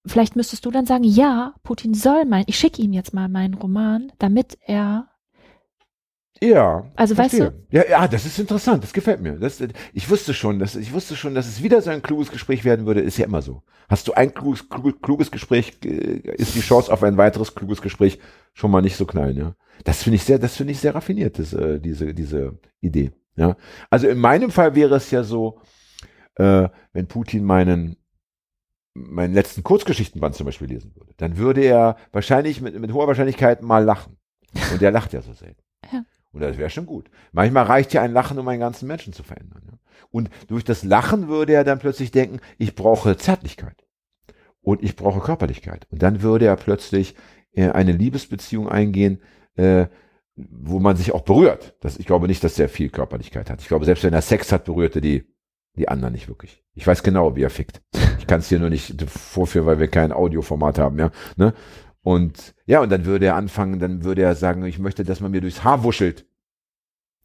vielleicht 0.05 0.35
müsstest 0.37 0.65
du 0.65 0.71
dann 0.71 0.85
sagen, 0.85 1.03
ja, 1.03 1.53
Putin 1.63 1.93
soll 1.93 2.23
mein, 2.25 2.45
ich 2.47 2.57
schicke 2.57 2.81
ihm 2.81 2.93
jetzt 2.93 3.13
mal 3.13 3.27
meinen 3.27 3.53
Roman, 3.53 4.11
damit 4.17 4.57
er, 4.65 5.07
Ja. 6.43 6.91
Also, 6.95 7.15
weißt 7.17 7.35
verstehe. 7.35 7.65
Ja, 7.69 7.83
ja, 7.87 8.07
das 8.07 8.25
ist 8.25 8.39
interessant, 8.39 8.83
das 8.83 8.93
gefällt 8.93 9.21
mir. 9.21 9.33
Das, 9.33 9.61
ich 9.93 10.09
wusste 10.09 10.33
schon, 10.33 10.57
dass, 10.57 10.75
ich 10.75 10.91
wusste 10.91 11.15
schon, 11.15 11.35
dass 11.35 11.47
es 11.47 11.61
wieder 11.61 11.81
so 11.81 11.91
ein 11.91 12.01
kluges 12.01 12.31
Gespräch 12.31 12.65
werden 12.65 12.87
würde, 12.87 13.01
ist 13.01 13.17
ja 13.17 13.25
immer 13.25 13.43
so. 13.43 13.61
Hast 13.89 14.07
du 14.07 14.13
ein 14.13 14.33
kluges, 14.33 14.67
kluges, 15.01 15.29
Gespräch, 15.29 15.77
äh, 15.85 16.21
ist 16.35 16.55
die 16.55 16.61
Chance 16.61 16.91
auf 16.91 17.03
ein 17.03 17.17
weiteres 17.17 17.53
kluges 17.53 17.81
Gespräch 17.81 18.19
schon 18.53 18.71
mal 18.71 18.81
nicht 18.81 18.95
so 18.95 19.05
klein, 19.05 19.37
ja. 19.37 19.55
Das 19.83 20.03
finde 20.03 20.15
ich 20.15 20.23
sehr, 20.23 20.39
das 20.39 20.55
finde 20.55 20.73
ich 20.73 20.79
sehr 20.79 20.95
raffiniert, 20.95 21.37
das, 21.37 21.53
äh, 21.53 21.79
diese, 21.79 22.13
diese 22.15 22.57
Idee, 22.79 23.11
ja. 23.35 23.55
Also 23.91 24.07
in 24.07 24.17
meinem 24.17 24.49
Fall 24.49 24.73
wäre 24.73 24.95
es 24.95 25.11
ja 25.11 25.23
so, 25.23 25.59
äh, 26.35 26.69
wenn 26.93 27.07
Putin 27.07 27.43
meinen, 27.43 27.97
meinen 28.95 29.35
letzten 29.35 29.61
Kurzgeschichtenband 29.61 30.35
zum 30.35 30.47
Beispiel 30.47 30.69
lesen 30.69 30.95
würde, 30.95 31.13
dann 31.17 31.37
würde 31.37 31.61
er 31.61 31.97
wahrscheinlich 32.11 32.61
mit, 32.61 32.79
mit 32.79 32.93
hoher 32.93 33.07
Wahrscheinlichkeit 33.07 33.61
mal 33.61 33.83
lachen. 33.83 34.17
Und 34.73 34.81
der 34.81 34.91
lacht 34.91 35.13
ja 35.13 35.21
so 35.21 35.33
selten. 35.33 35.61
Ja. 35.91 36.03
Und 36.31 36.41
das 36.41 36.57
wäre 36.57 36.69
schon 36.69 36.85
gut. 36.85 37.09
Manchmal 37.31 37.65
reicht 37.65 37.93
ja 37.93 38.01
ein 38.01 38.13
Lachen, 38.13 38.39
um 38.39 38.47
einen 38.47 38.59
ganzen 38.59 38.87
Menschen 38.87 39.13
zu 39.13 39.23
verändern. 39.23 39.61
Ja? 39.65 39.77
Und 40.11 40.29
durch 40.47 40.63
das 40.63 40.83
Lachen 40.83 41.27
würde 41.27 41.53
er 41.53 41.63
dann 41.63 41.79
plötzlich 41.79 42.11
denken, 42.11 42.39
ich 42.57 42.75
brauche 42.75 43.17
Zärtlichkeit. 43.17 43.85
Und 44.61 44.83
ich 44.83 44.95
brauche 44.95 45.19
Körperlichkeit. 45.19 45.87
Und 45.89 46.03
dann 46.03 46.21
würde 46.21 46.45
er 46.45 46.55
plötzlich 46.55 47.15
äh, 47.53 47.69
eine 47.69 47.91
Liebesbeziehung 47.91 48.69
eingehen, 48.69 49.21
äh, 49.55 49.87
wo 50.35 50.79
man 50.79 50.95
sich 50.95 51.13
auch 51.13 51.21
berührt. 51.21 51.75
Das, 51.81 51.97
ich 51.97 52.05
glaube 52.05 52.27
nicht, 52.27 52.43
dass 52.43 52.59
er 52.59 52.69
viel 52.69 52.89
Körperlichkeit 52.89 53.49
hat. 53.49 53.61
Ich 53.61 53.67
glaube, 53.67 53.85
selbst 53.85 54.03
wenn 54.03 54.13
er 54.13 54.21
Sex 54.21 54.51
hat, 54.51 54.65
berührt 54.65 54.95
er 54.95 55.01
die, 55.01 55.25
die 55.75 55.89
anderen 55.89 56.13
nicht 56.13 56.27
wirklich. 56.27 56.63
Ich 56.73 56.85
weiß 56.87 57.03
genau, 57.03 57.35
wie 57.35 57.43
er 57.43 57.49
fickt. 57.49 57.81
Ich 58.19 58.27
kann 58.27 58.39
es 58.39 58.49
hier 58.49 58.59
nur 58.59 58.69
nicht 58.69 59.01
vorführen, 59.01 59.65
weil 59.65 59.79
wir 59.79 59.87
kein 59.87 60.11
Audioformat 60.11 60.79
haben, 60.79 60.99
ja. 60.99 61.11
Ne? 61.35 61.53
Und 62.03 62.55
ja, 62.65 62.81
und 62.81 62.89
dann 62.89 63.05
würde 63.05 63.27
er 63.27 63.35
anfangen, 63.35 63.79
dann 63.79 64.03
würde 64.03 64.23
er 64.23 64.35
sagen, 64.35 64.65
ich 64.65 64.79
möchte, 64.79 65.03
dass 65.03 65.19
man 65.19 65.31
mir 65.31 65.41
durchs 65.41 65.63
Haar 65.63 65.83
wuschelt. 65.83 66.25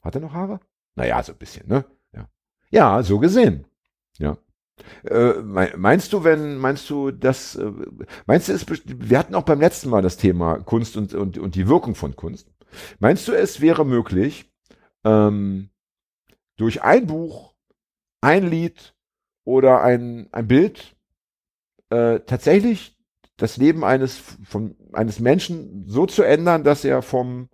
Hat 0.03 0.15
er 0.15 0.21
noch 0.21 0.35
Haare? 0.35 0.61
Naja, 0.95 1.23
so 1.23 1.33
ein 1.33 1.39
bisschen, 1.39 1.69
ne? 1.69 1.85
Ja, 2.13 2.29
ja 2.71 3.03
so 3.03 3.19
gesehen. 3.19 3.67
Ja. 4.19 4.37
Äh, 5.05 5.35
mei- 5.43 5.73
meinst 5.77 6.13
du, 6.13 6.25
wenn, 6.25 6.59
meinst 6.59 6.89
du, 6.91 7.11
dass, 7.11 7.57
äh, 7.57 7.73
meinst 8.27 8.49
du, 8.49 8.53
es, 8.53 8.67
wir 8.85 9.19
hatten 9.19 9.35
auch 9.35 9.45
beim 9.45 9.61
letzten 9.61 9.89
Mal 9.89 10.03
das 10.03 10.19
Thema 10.19 10.59
Kunst 10.59 10.97
und, 10.97 11.15
und, 11.15 11.39
und 11.39 11.55
die 11.55 11.69
Wirkung 11.69 11.95
von 11.95 12.15
Kunst. 12.15 12.51
Meinst 12.99 13.27
du, 13.27 13.33
es 13.33 13.61
wäre 13.63 13.87
möglich, 13.87 14.53
ähm, 15.05 15.71
durch 16.57 16.83
ein 16.83 17.07
Buch, 17.07 17.55
ein 18.21 18.49
Lied 18.49 18.95
oder 19.45 19.83
ein, 19.83 20.29
ein 20.33 20.47
Bild 20.47 20.97
äh, 21.91 22.21
tatsächlich 22.21 22.96
das 23.37 23.57
Leben 23.57 23.85
eines, 23.85 24.21
von, 24.45 24.75
eines 24.93 25.21
Menschen 25.21 25.85
so 25.87 26.07
zu 26.07 26.23
ändern, 26.23 26.65
dass 26.65 26.85
er 26.85 27.03
vom 27.03 27.49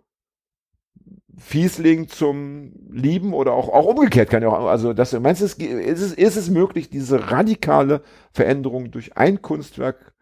Fiesling 1.38 2.08
zum 2.08 2.72
Lieben 2.90 3.32
oder 3.32 3.52
auch, 3.52 3.68
auch 3.68 3.86
umgekehrt 3.86 4.30
kann 4.30 4.42
ja 4.42 4.50
auch, 4.50 4.66
also 4.66 4.92
das, 4.92 5.12
meinst 5.18 5.40
du, 5.40 5.46
ist 5.46 6.00
es, 6.00 6.12
ist 6.12 6.36
es 6.36 6.50
möglich, 6.50 6.90
diese 6.90 7.30
radikale 7.30 8.02
Veränderung 8.32 8.90
durch 8.90 9.16
ein 9.16 9.40
Kunstwerk 9.40 10.14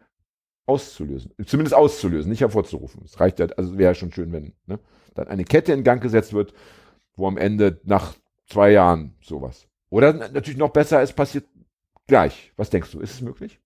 auszulösen, 0.67 1.33
zumindest 1.45 1.75
auszulösen, 1.75 2.31
nicht 2.31 2.43
hervorzurufen. 2.43 3.03
Es 3.05 3.19
reicht 3.19 3.41
ja, 3.41 3.47
also 3.57 3.77
wäre 3.77 3.95
schon 3.97 4.13
schön, 4.13 4.33
wenn 4.33 4.55
ne, 4.67 4.79
dann 5.15 5.27
eine 5.29 5.45
Kette 5.45 5.73
in 5.73 5.83
Gang 5.83 6.01
gesetzt 6.01 6.33
wird, 6.33 6.55
wo 7.17 7.27
am 7.27 7.37
Ende 7.37 7.81
nach 7.85 8.15
zwei 8.47 8.71
Jahren 8.71 9.17
sowas. 9.21 9.67
Oder 9.91 10.13
natürlich 10.13 10.59
noch 10.59 10.71
besser, 10.71 11.03
es 11.03 11.13
passiert 11.13 11.45
gleich. 12.07 12.53
Was 12.57 12.71
denkst 12.71 12.93
du, 12.93 13.01
ist 13.01 13.15
es 13.15 13.21
möglich? 13.21 13.61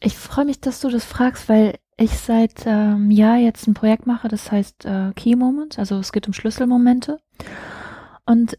Ich 0.00 0.16
freue 0.16 0.44
mich, 0.44 0.60
dass 0.60 0.80
du 0.80 0.88
das 0.88 1.04
fragst, 1.04 1.48
weil 1.48 1.78
ich 1.96 2.12
seit 2.12 2.64
ähm, 2.66 3.10
Jahr 3.10 3.36
jetzt 3.36 3.66
ein 3.66 3.74
Projekt 3.74 4.06
mache, 4.06 4.28
das 4.28 4.52
heißt 4.52 4.84
äh, 4.84 5.12
Key 5.16 5.34
Moments, 5.34 5.78
also 5.78 5.98
es 5.98 6.12
geht 6.12 6.26
um 6.28 6.32
Schlüsselmomente. 6.32 7.18
Und 8.24 8.56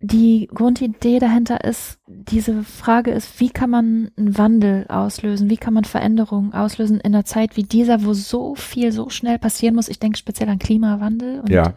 die 0.00 0.50
Grundidee 0.52 1.18
dahinter 1.18 1.64
ist, 1.64 1.98
diese 2.06 2.62
Frage 2.62 3.10
ist, 3.10 3.40
wie 3.40 3.50
kann 3.50 3.70
man 3.70 4.10
einen 4.16 4.36
Wandel 4.36 4.86
auslösen, 4.88 5.48
wie 5.48 5.56
kann 5.56 5.72
man 5.72 5.84
Veränderungen 5.84 6.52
auslösen 6.52 7.00
in 7.00 7.14
einer 7.14 7.24
Zeit 7.24 7.56
wie 7.56 7.62
dieser, 7.62 8.04
wo 8.04 8.12
so 8.12 8.54
viel 8.54 8.92
so 8.92 9.08
schnell 9.08 9.38
passieren 9.38 9.74
muss. 9.74 9.88
Ich 9.88 10.00
denke 10.00 10.18
speziell 10.18 10.48
an 10.48 10.58
Klimawandel 10.58 11.40
und 11.40 11.48
Ja. 11.50 11.74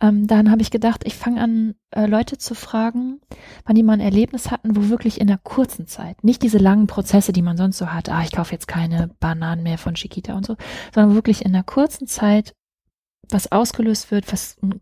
Ähm, 0.00 0.26
dann 0.26 0.50
habe 0.50 0.62
ich 0.62 0.70
gedacht, 0.70 1.02
ich 1.04 1.14
fange 1.14 1.40
an, 1.40 1.74
äh, 1.90 2.06
Leute 2.06 2.38
zu 2.38 2.54
fragen, 2.54 3.20
wann 3.64 3.76
die 3.76 3.82
mal 3.82 3.94
ein 3.94 4.00
Erlebnis 4.00 4.50
hatten, 4.50 4.76
wo 4.76 4.88
wirklich 4.88 5.20
in 5.20 5.28
einer 5.28 5.38
kurzen 5.38 5.86
Zeit, 5.86 6.22
nicht 6.24 6.42
diese 6.42 6.58
langen 6.58 6.86
Prozesse, 6.86 7.32
die 7.32 7.42
man 7.42 7.56
sonst 7.56 7.78
so 7.78 7.92
hat, 7.92 8.08
ah, 8.08 8.22
ich 8.22 8.32
kaufe 8.32 8.52
jetzt 8.52 8.68
keine 8.68 9.10
Bananen 9.20 9.62
mehr 9.62 9.78
von 9.78 9.94
Chiquita 9.94 10.34
und 10.34 10.46
so, 10.46 10.56
sondern 10.94 11.14
wirklich 11.14 11.44
in 11.44 11.54
einer 11.54 11.64
kurzen 11.64 12.06
Zeit 12.06 12.54
was 13.30 13.50
ausgelöst 13.52 14.10
wird, 14.10 14.30
was 14.32 14.56
eine 14.62 14.80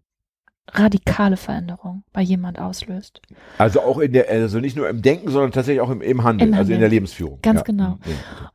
radikale 0.71 1.37
Veränderung 1.37 2.05
bei 2.13 2.23
jemand 2.23 2.59
auslöst. 2.59 3.21
Also 3.59 3.81
auch 3.81 3.99
in 3.99 4.13
der, 4.13 4.29
also 4.31 4.61
nicht 4.61 4.77
nur 4.77 4.89
im 4.89 5.03
Denken, 5.03 5.31
sondern 5.31 5.51
tatsächlich 5.53 5.81
auch 5.81 5.91
im, 5.91 6.01
im 6.01 6.23
Handel, 6.23 6.49
Im 6.49 6.55
also 6.55 6.61
in 6.71 6.77
Handeln. 6.77 6.81
der 6.81 6.89
Lebensführung. 6.89 7.41
Ganz 7.43 7.61
ja. 7.61 7.65
genau. 7.65 7.99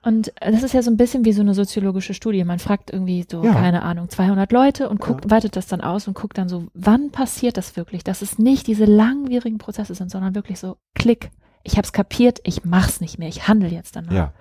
Und 0.03 0.31
das 0.39 0.63
ist 0.63 0.73
ja 0.73 0.81
so 0.81 0.89
ein 0.89 0.97
bisschen 0.97 1.25
wie 1.25 1.33
so 1.33 1.41
eine 1.41 1.53
soziologische 1.53 2.13
Studie. 2.13 2.43
Man 2.43 2.59
fragt 2.59 2.91
irgendwie 2.91 3.25
so, 3.29 3.43
Ja. 3.43 3.53
keine 3.53 3.83
Ahnung, 3.83 4.09
200 4.09 4.51
Leute 4.51 4.89
und 4.89 4.99
guckt, 4.99 5.25
Ja. 5.25 5.31
weitet 5.31 5.55
das 5.55 5.67
dann 5.67 5.81
aus 5.81 6.07
und 6.07 6.13
guckt 6.15 6.37
dann 6.37 6.49
so, 6.49 6.65
wann 6.73 7.11
passiert 7.11 7.57
das 7.57 7.75
wirklich? 7.75 8.03
Dass 8.03 8.21
es 8.21 8.39
nicht 8.39 8.67
diese 8.67 8.85
langwierigen 8.85 9.57
Prozesse 9.57 9.93
sind, 9.93 10.09
sondern 10.09 10.33
wirklich 10.33 10.59
so, 10.59 10.77
klick, 10.95 11.29
ich 11.63 11.73
habe 11.73 11.85
es 11.85 11.93
kapiert, 11.93 12.39
ich 12.43 12.63
mach's 12.65 13.01
nicht 13.01 13.19
mehr, 13.19 13.27
ich 13.27 13.47
handle 13.47 13.69
jetzt 13.69 13.95
danach. 13.95 14.11
Ja, 14.11 14.33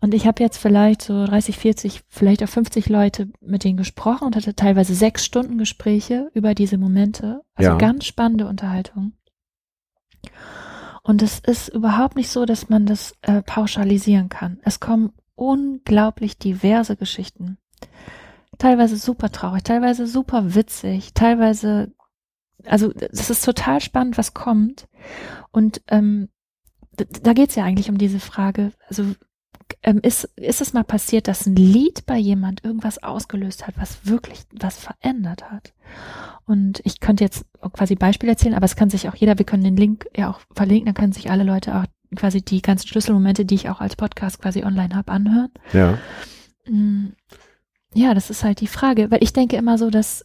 Und 0.00 0.14
ich 0.14 0.26
habe 0.26 0.42
jetzt 0.42 0.58
vielleicht 0.58 1.02
so 1.02 1.26
30, 1.26 1.56
40, 1.56 2.02
vielleicht 2.08 2.42
auch 2.42 2.48
50 2.48 2.88
Leute 2.88 3.28
mit 3.40 3.64
denen 3.64 3.76
gesprochen 3.76 4.26
und 4.26 4.36
hatte 4.36 4.54
teilweise 4.54 4.94
sechs 4.94 5.24
Stunden 5.24 5.58
Gespräche 5.58 6.30
über 6.34 6.54
diese 6.54 6.76
Momente. 6.78 7.42
Also 7.54 7.70
Ja. 7.70 7.76
ganz 7.78 8.04
spannende 8.04 8.46
Unterhaltung. 8.46 9.12
Und 11.02 11.22
es 11.22 11.40
ist 11.40 11.68
überhaupt 11.68 12.16
nicht 12.16 12.30
so, 12.30 12.44
dass 12.44 12.68
man 12.68 12.86
das 12.86 13.14
äh, 13.22 13.42
pauschalisieren 13.42 14.28
kann. 14.28 14.58
Es 14.62 14.78
kommen 14.80 15.12
unglaublich 15.34 16.38
diverse 16.38 16.96
Geschichten. 16.96 17.58
Teilweise 18.58 18.96
super 18.96 19.30
traurig, 19.32 19.64
teilweise 19.64 20.06
super 20.06 20.54
witzig, 20.54 21.14
teilweise, 21.14 21.92
also 22.66 22.92
es 22.94 23.30
ist 23.30 23.44
total 23.44 23.80
spannend, 23.80 24.18
was 24.18 24.34
kommt. 24.34 24.88
Und 25.50 25.82
ähm, 25.88 26.28
da 27.22 27.32
geht's 27.32 27.54
ja 27.54 27.64
eigentlich 27.64 27.90
um 27.90 27.98
diese 27.98 28.20
Frage, 28.20 28.72
also 28.88 29.04
ähm, 29.82 30.00
ist, 30.02 30.24
ist 30.36 30.60
es 30.60 30.72
mal 30.72 30.84
passiert, 30.84 31.28
dass 31.28 31.46
ein 31.46 31.56
Lied 31.56 32.04
bei 32.06 32.18
jemand 32.18 32.64
irgendwas 32.64 33.02
ausgelöst 33.02 33.66
hat, 33.66 33.74
was 33.78 34.06
wirklich 34.06 34.40
was 34.52 34.76
verändert 34.76 35.50
hat? 35.50 35.72
Und 36.46 36.80
ich 36.84 37.00
könnte 37.00 37.24
jetzt 37.24 37.46
quasi 37.72 37.94
Beispiele 37.94 38.32
erzählen, 38.32 38.54
aber 38.54 38.66
es 38.66 38.76
kann 38.76 38.90
sich 38.90 39.08
auch 39.08 39.14
jeder, 39.14 39.38
wir 39.38 39.46
können 39.46 39.64
den 39.64 39.76
Link 39.76 40.06
ja 40.16 40.30
auch 40.30 40.40
verlinken, 40.54 40.86
dann 40.86 40.94
können 40.94 41.12
sich 41.12 41.30
alle 41.30 41.44
Leute 41.44 41.74
auch 41.74 41.84
quasi 42.16 42.42
die 42.42 42.60
ganzen 42.60 42.88
Schlüsselmomente, 42.88 43.44
die 43.46 43.54
ich 43.54 43.70
auch 43.70 43.80
als 43.80 43.96
Podcast 43.96 44.40
quasi 44.42 44.62
online 44.64 44.94
habe, 44.94 45.10
anhören. 45.10 45.50
ja. 45.72 45.98
Mm, 46.66 47.14
Ja, 47.94 48.14
das 48.14 48.30
ist 48.30 48.44
halt 48.44 48.60
die 48.60 48.66
Frage, 48.68 49.10
weil 49.10 49.22
ich 49.22 49.32
denke 49.32 49.56
immer 49.56 49.78
so, 49.78 49.90
dass 49.90 50.24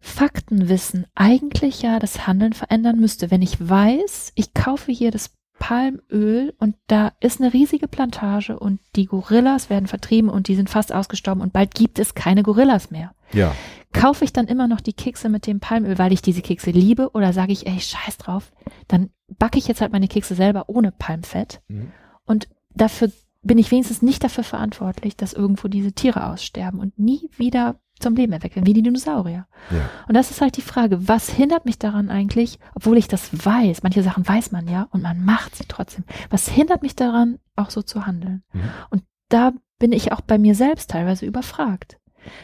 Faktenwissen 0.00 1.06
eigentlich 1.14 1.82
ja 1.82 1.98
das 1.98 2.26
Handeln 2.26 2.52
verändern 2.52 2.98
müsste. 2.98 3.30
Wenn 3.30 3.42
ich 3.42 3.68
weiß, 3.68 4.32
ich 4.34 4.54
kaufe 4.54 4.92
hier 4.92 5.10
das 5.10 5.30
Palmöl 5.58 6.54
und 6.58 6.76
da 6.86 7.12
ist 7.20 7.40
eine 7.40 7.52
riesige 7.52 7.88
Plantage 7.88 8.58
und 8.58 8.80
die 8.96 9.06
Gorillas 9.06 9.70
werden 9.70 9.86
vertrieben 9.86 10.28
und 10.30 10.48
die 10.48 10.54
sind 10.54 10.70
fast 10.70 10.94
ausgestorben 10.94 11.42
und 11.42 11.52
bald 11.52 11.74
gibt 11.74 11.98
es 11.98 12.14
keine 12.14 12.42
Gorillas 12.42 12.90
mehr. 12.90 13.12
Ja. 13.32 13.54
Kaufe 13.92 14.24
ich 14.24 14.32
dann 14.32 14.46
immer 14.46 14.68
noch 14.68 14.80
die 14.80 14.92
Kekse 14.92 15.28
mit 15.28 15.46
dem 15.46 15.60
Palmöl, 15.60 15.98
weil 15.98 16.12
ich 16.12 16.22
diese 16.22 16.42
Kekse 16.42 16.70
liebe 16.70 17.10
oder 17.10 17.32
sage 17.32 17.52
ich, 17.52 17.66
ey, 17.66 17.80
scheiß 17.80 18.18
drauf, 18.18 18.52
dann 18.86 19.10
backe 19.38 19.58
ich 19.58 19.66
jetzt 19.66 19.80
halt 19.80 19.92
meine 19.92 20.08
Kekse 20.08 20.34
selber 20.34 20.68
ohne 20.68 20.92
Palmfett 20.92 21.60
Mhm. 21.68 21.92
und 22.24 22.48
dafür 22.74 23.10
bin 23.42 23.58
ich 23.58 23.70
wenigstens 23.70 24.02
nicht 24.02 24.22
dafür 24.24 24.44
verantwortlich, 24.44 25.16
dass 25.16 25.32
irgendwo 25.32 25.68
diese 25.68 25.92
Tiere 25.92 26.26
aussterben 26.26 26.80
und 26.80 26.98
nie 26.98 27.30
wieder 27.36 27.80
zum 28.00 28.14
Leben 28.14 28.32
erweckt 28.32 28.56
werden, 28.56 28.66
wie 28.66 28.74
die 28.74 28.82
Dinosaurier. 28.82 29.46
Ja. 29.70 29.90
Und 30.08 30.14
das 30.14 30.30
ist 30.30 30.40
halt 30.40 30.56
die 30.56 30.62
Frage, 30.62 31.08
was 31.08 31.30
hindert 31.30 31.64
mich 31.64 31.78
daran 31.78 32.10
eigentlich, 32.10 32.58
obwohl 32.74 32.96
ich 32.96 33.08
das 33.08 33.44
weiß, 33.44 33.82
manche 33.82 34.02
Sachen 34.02 34.26
weiß 34.26 34.52
man 34.52 34.68
ja 34.68 34.88
und 34.90 35.02
man 35.02 35.24
macht 35.24 35.56
sie 35.56 35.64
trotzdem, 35.66 36.04
was 36.30 36.48
hindert 36.48 36.82
mich 36.82 36.96
daran, 36.96 37.38
auch 37.56 37.70
so 37.70 37.82
zu 37.82 38.06
handeln? 38.06 38.42
Mhm. 38.52 38.60
Und 38.90 39.02
da 39.28 39.52
bin 39.78 39.92
ich 39.92 40.12
auch 40.12 40.20
bei 40.20 40.38
mir 40.38 40.54
selbst 40.54 40.90
teilweise 40.90 41.26
überfragt, 41.26 41.98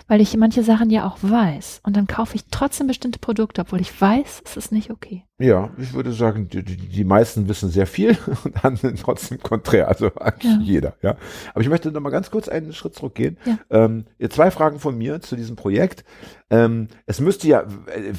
weil 0.06 0.20
ich 0.20 0.36
manche 0.36 0.62
Sachen 0.62 0.90
ja 0.90 1.06
auch 1.06 1.18
weiß 1.20 1.80
und 1.84 1.96
dann 1.96 2.06
kaufe 2.06 2.36
ich 2.36 2.44
trotzdem 2.50 2.86
bestimmte 2.86 3.18
Produkte, 3.18 3.62
obwohl 3.62 3.80
ich 3.80 4.00
weiß, 4.00 4.42
es 4.44 4.56
ist 4.56 4.72
nicht 4.72 4.90
okay. 4.90 5.24
Ja, 5.40 5.70
ich 5.78 5.92
würde 5.94 6.12
sagen, 6.12 6.48
die, 6.48 6.62
die, 6.62 7.02
meisten 7.02 7.48
wissen 7.48 7.68
sehr 7.68 7.88
viel 7.88 8.16
und 8.44 8.62
handeln 8.62 8.94
trotzdem 8.94 9.40
konträr, 9.42 9.88
also 9.88 10.12
eigentlich 10.14 10.52
Ja. 10.52 10.58
jeder, 10.62 10.94
ja. 11.02 11.16
Aber 11.52 11.60
ich 11.60 11.68
möchte 11.68 11.90
noch 11.90 12.00
mal 12.00 12.10
ganz 12.10 12.30
kurz 12.30 12.48
einen 12.48 12.72
Schritt 12.72 12.94
zurückgehen. 12.94 13.36
Ja. 13.44 13.58
Ähm, 13.70 14.04
zwei 14.30 14.52
Fragen 14.52 14.78
von 14.78 14.96
mir 14.96 15.20
zu 15.20 15.34
diesem 15.34 15.56
Projekt. 15.56 16.04
Ähm, 16.50 16.86
es 17.06 17.20
müsste 17.20 17.48
ja, 17.48 17.62
äh, 17.62 18.12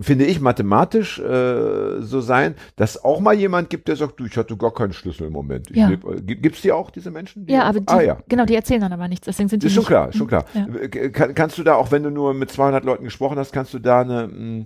finde 0.00 0.24
ich, 0.24 0.40
mathematisch 0.40 1.18
äh, 1.18 2.00
so 2.00 2.22
sein, 2.22 2.54
dass 2.76 3.04
auch 3.04 3.20
mal 3.20 3.34
jemand 3.34 3.68
gibt, 3.68 3.88
der 3.88 3.96
sagt, 3.96 4.18
du, 4.18 4.24
ich 4.24 4.36
hatte 4.38 4.56
gar 4.56 4.72
keinen 4.72 4.94
Schlüssel 4.94 5.26
im 5.26 5.34
Moment. 5.34 5.68
Ja. 5.76 5.90
äh, 5.90 5.98
gibt- 6.22 6.42
Gibt's 6.42 6.62
die 6.62 6.72
auch, 6.72 6.90
diese 6.90 7.10
Menschen? 7.10 7.44
Die 7.44 7.52
Ja, 7.52 7.64
aber 7.64 7.80
die, 7.80 7.88
ah, 7.88 8.00
ja. 8.00 8.18
genau, 8.28 8.46
die 8.46 8.54
erzählen 8.54 8.80
dann 8.80 8.94
aber 8.94 9.08
nichts, 9.08 9.26
deswegen 9.26 9.50
sind 9.50 9.62
die 9.62 9.66
Ist 9.66 9.74
schon 9.74 9.84
klar, 9.84 10.10
schon 10.14 10.26
klar. 10.26 10.46
Ja. 10.54 10.66
Äh, 10.74 11.10
Kann, 11.10 11.34
kannst 11.34 11.58
du 11.58 11.62
da, 11.64 11.74
auch 11.74 11.90
wenn 11.90 12.02
du 12.02 12.10
nur 12.10 12.32
mit 12.32 12.50
200 12.50 12.82
Leuten 12.86 13.04
gesprochen 13.04 13.36
hast, 13.38 13.52
kannst 13.52 13.74
du 13.74 13.78
da 13.78 14.00
eine, 14.00 14.26
mh, 14.28 14.60
äh, 14.60 14.64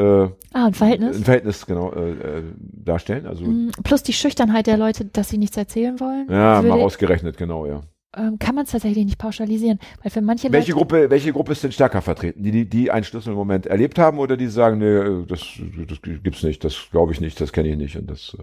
Ah, 0.00 0.66
ein 0.66 0.74
Verhältnis? 0.74 1.16
ein 1.16 1.24
Verhältnis 1.24 1.64
genau 1.66 1.92
äh, 1.92 2.10
äh, 2.38 2.42
darstellen? 2.58 3.26
Also 3.26 3.44
Mm, 3.44 3.70
Plus 3.82 4.02
die 4.02 4.12
Schüchternheit 4.12 4.66
der 4.66 4.76
Leute, 4.76 5.04
dass 5.06 5.28
sie 5.30 5.38
nichts 5.38 5.56
erzählen 5.56 5.98
wollen. 6.00 6.26
ja, 6.30 6.60
mal 6.62 6.80
ausgerechnet, 6.80 7.36
genau, 7.38 7.66
ja. 7.66 7.80
ähm, 8.16 8.38
kann 8.38 8.54
man 8.54 8.64
es 8.64 8.72
tatsächlich 8.72 9.04
nicht 9.04 9.18
pauschalisieren. 9.18 9.78
Weil 10.02 10.10
für 10.10 10.20
manche 10.20 10.52
Welche 10.52 10.72
Leute, 10.72 10.86
Gruppe, 10.86 11.10
welche 11.10 11.32
Gruppe 11.32 11.52
ist 11.52 11.62
denn 11.64 11.72
stärker 11.72 12.02
vertreten? 12.02 12.42
Die, 12.42 12.50
die, 12.50 12.68
die 12.68 12.90
einen 12.90 13.04
Schlüsselmoment 13.04 13.66
erlebt 13.66 13.98
haben 13.98 14.18
oder 14.18 14.36
die 14.36 14.48
sagen, 14.48 14.78
nee, 14.78 14.84
äh, 14.84 15.24
das, 15.26 15.40
das 15.88 15.98
gibt's 16.02 16.42
nicht, 16.42 16.62
das 16.64 16.88
glaube 16.90 17.12
ich 17.12 17.20
nicht, 17.20 17.40
das 17.40 17.52
kenne 17.52 17.68
ich 17.70 17.76
nicht 17.76 17.96
und 17.96 18.08
das 18.10 18.36
äh, 18.38 18.42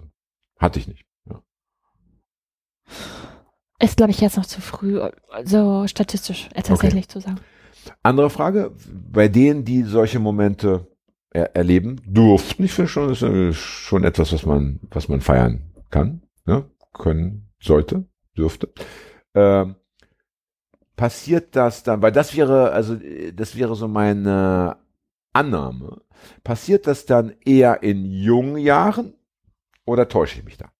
hatte 0.58 0.78
ich 0.78 0.88
nicht. 0.88 1.04
Ja. 1.28 1.40
ist, 3.80 3.96
glaube 3.96 4.10
ich, 4.12 4.20
jetzt 4.20 4.36
noch 4.36 4.46
zu 4.46 4.60
früh, 4.60 5.00
so 5.44 5.86
statistisch 5.86 6.48
äh, 6.54 6.62
tatsächlich 6.62 7.08
zu 7.08 7.20
sagen. 7.20 7.36
Andere 8.02 8.30
Frage, 8.30 8.72
bei 9.12 9.28
denen, 9.28 9.64
die 9.64 9.82
solche 9.82 10.18
Momente 10.18 10.86
er 11.34 11.56
erleben 11.56 12.00
durften, 12.06 12.64
ich 12.64 12.72
finde 12.72 12.88
schon, 12.88 13.08
das 13.08 13.20
ist 13.20 13.56
schon 13.56 14.04
etwas, 14.04 14.32
was 14.32 14.46
man, 14.46 14.80
was 14.90 15.08
man 15.08 15.20
feiern 15.20 15.74
kann, 15.90 16.22
ne? 16.46 16.70
können, 16.92 17.50
sollte, 17.60 18.04
dürfte. 18.38 18.72
Ähm, 19.34 19.74
passiert 20.96 21.56
das 21.56 21.82
dann, 21.82 22.00
weil 22.02 22.12
das 22.12 22.36
wäre, 22.36 22.70
also 22.70 22.96
das 23.34 23.56
wäre 23.56 23.74
so 23.74 23.88
meine 23.88 24.76
Annahme, 25.32 26.02
passiert 26.44 26.86
das 26.86 27.04
dann 27.04 27.34
eher 27.44 27.82
in 27.82 28.04
jungen 28.04 28.56
Jahren 28.56 29.14
oder 29.84 30.08
täusche 30.08 30.38
ich 30.38 30.44
mich 30.44 30.56
da? 30.56 30.70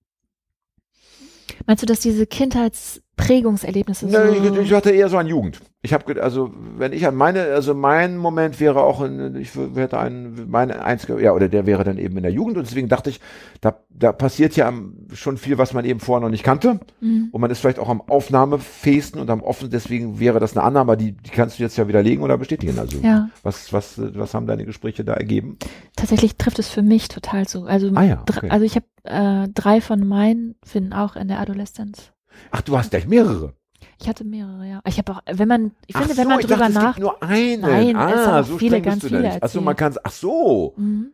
Meinst 1.67 1.83
du, 1.83 1.87
dass 1.87 1.99
diese 1.99 2.27
Kindheitsprägungserlebnisse 2.27 4.09
so... 4.09 4.17
Ne, 4.17 4.37
ich, 4.37 4.67
ich 4.67 4.73
hatte 4.73 4.91
eher 4.91 5.09
so 5.09 5.19
an 5.19 5.27
Jugend. 5.27 5.61
Ich 5.85 5.93
habe 5.93 6.23
also 6.23 6.51
wenn 6.79 6.95
ich 6.95 7.07
an 7.07 7.15
meine 7.15 7.43
also 7.43 7.75
mein 7.75 8.17
Moment 8.17 8.59
wäre 8.59 8.83
auch 8.83 9.03
in, 9.03 9.37
ich 9.37 9.55
hätte 9.55 9.99
einen 9.99 10.49
meine 10.49 10.83
einzige 10.83 11.21
ja 11.21 11.33
oder 11.33 11.51
der 11.51 11.67
wäre 11.67 11.85
dann 11.85 11.99
eben 11.99 12.17
in 12.17 12.23
der 12.23 12.33
Jugend 12.33 12.57
und 12.57 12.67
deswegen 12.67 12.89
dachte 12.89 13.11
ich 13.11 13.21
da 13.61 13.77
da 13.91 14.13
passiert 14.13 14.57
ja 14.57 14.73
schon 15.13 15.37
viel 15.37 15.59
was 15.59 15.75
man 15.75 15.85
eben 15.85 16.01
vorher 16.01 16.23
noch 16.23 16.31
nicht 16.31 16.43
kannte 16.43 16.81
mhm. 17.03 17.29
und 17.31 17.39
man 17.39 17.51
ist 17.51 17.59
vielleicht 17.59 17.79
auch 17.79 17.91
am 17.91 18.01
Aufnahmefähigsten 18.01 19.21
und 19.21 19.29
am 19.29 19.43
offen 19.43 19.69
deswegen 19.69 20.19
wäre 20.19 20.41
das 20.41 20.57
eine 20.57 20.65
Annahme 20.65 20.97
die 20.97 21.13
die 21.13 21.29
kannst 21.29 21.59
du 21.59 21.63
jetzt 21.63 21.77
ja 21.77 21.87
widerlegen 21.87 22.25
oder 22.25 22.39
bestätigen 22.39 22.79
also 22.79 22.97
ja. 23.01 23.29
was 23.43 23.71
was 23.75 24.01
was 24.15 24.33
haben 24.33 24.47
deine 24.47 24.65
Gespräche 24.65 25.05
da 25.05 25.13
ergeben 25.13 25.59
Tatsächlich 25.97 26.39
trifft 26.39 26.59
es 26.61 26.71
für 26.71 26.83
mich 26.83 27.09
total 27.09 27.47
zu 27.47 27.67
also 27.67 27.91
ah 27.95 28.05
ja, 28.05 28.23
okay. 28.27 28.49
also 28.49 28.65
ich 28.65 28.75
habe 28.75 28.87
äh, 29.03 29.49
drei 29.53 29.83
von 29.83 30.07
meinen 30.09 30.55
finden 30.65 30.95
auch 30.95 31.15
in 31.15 31.29
der 31.29 31.41
Adoleszenz 31.41 32.11
Ach 32.53 32.63
du 32.63 32.79
hast 32.79 32.91
gleich 32.91 33.07
mehrere 33.07 33.53
ich 34.01 34.09
hatte 34.09 34.25
mehrere, 34.25 34.67
ja. 34.67 34.81
Ich 34.87 34.99
habe 34.99 35.13
auch, 35.13 35.23
wenn 35.27 35.49
man, 35.49 35.73
ich 35.87 35.97
finde, 35.97 36.13
ach 36.13 36.17
wenn 36.17 36.29
man 36.29 36.41
drüber 36.41 36.57
dachte, 36.57 36.73
nach, 36.73 36.99
nur 36.99 37.23
einen. 37.23 37.63
Nein, 37.63 37.97
ah, 37.97 38.43
so 38.43 38.59
viele, 38.59 38.81
ganz 38.81 39.05
viele. 39.05 39.43
Achso, 39.43 39.61
man 39.61 39.77
kann, 39.77 39.95
ach 40.03 40.11
so. 40.11 40.75
Mhm. 40.77 41.13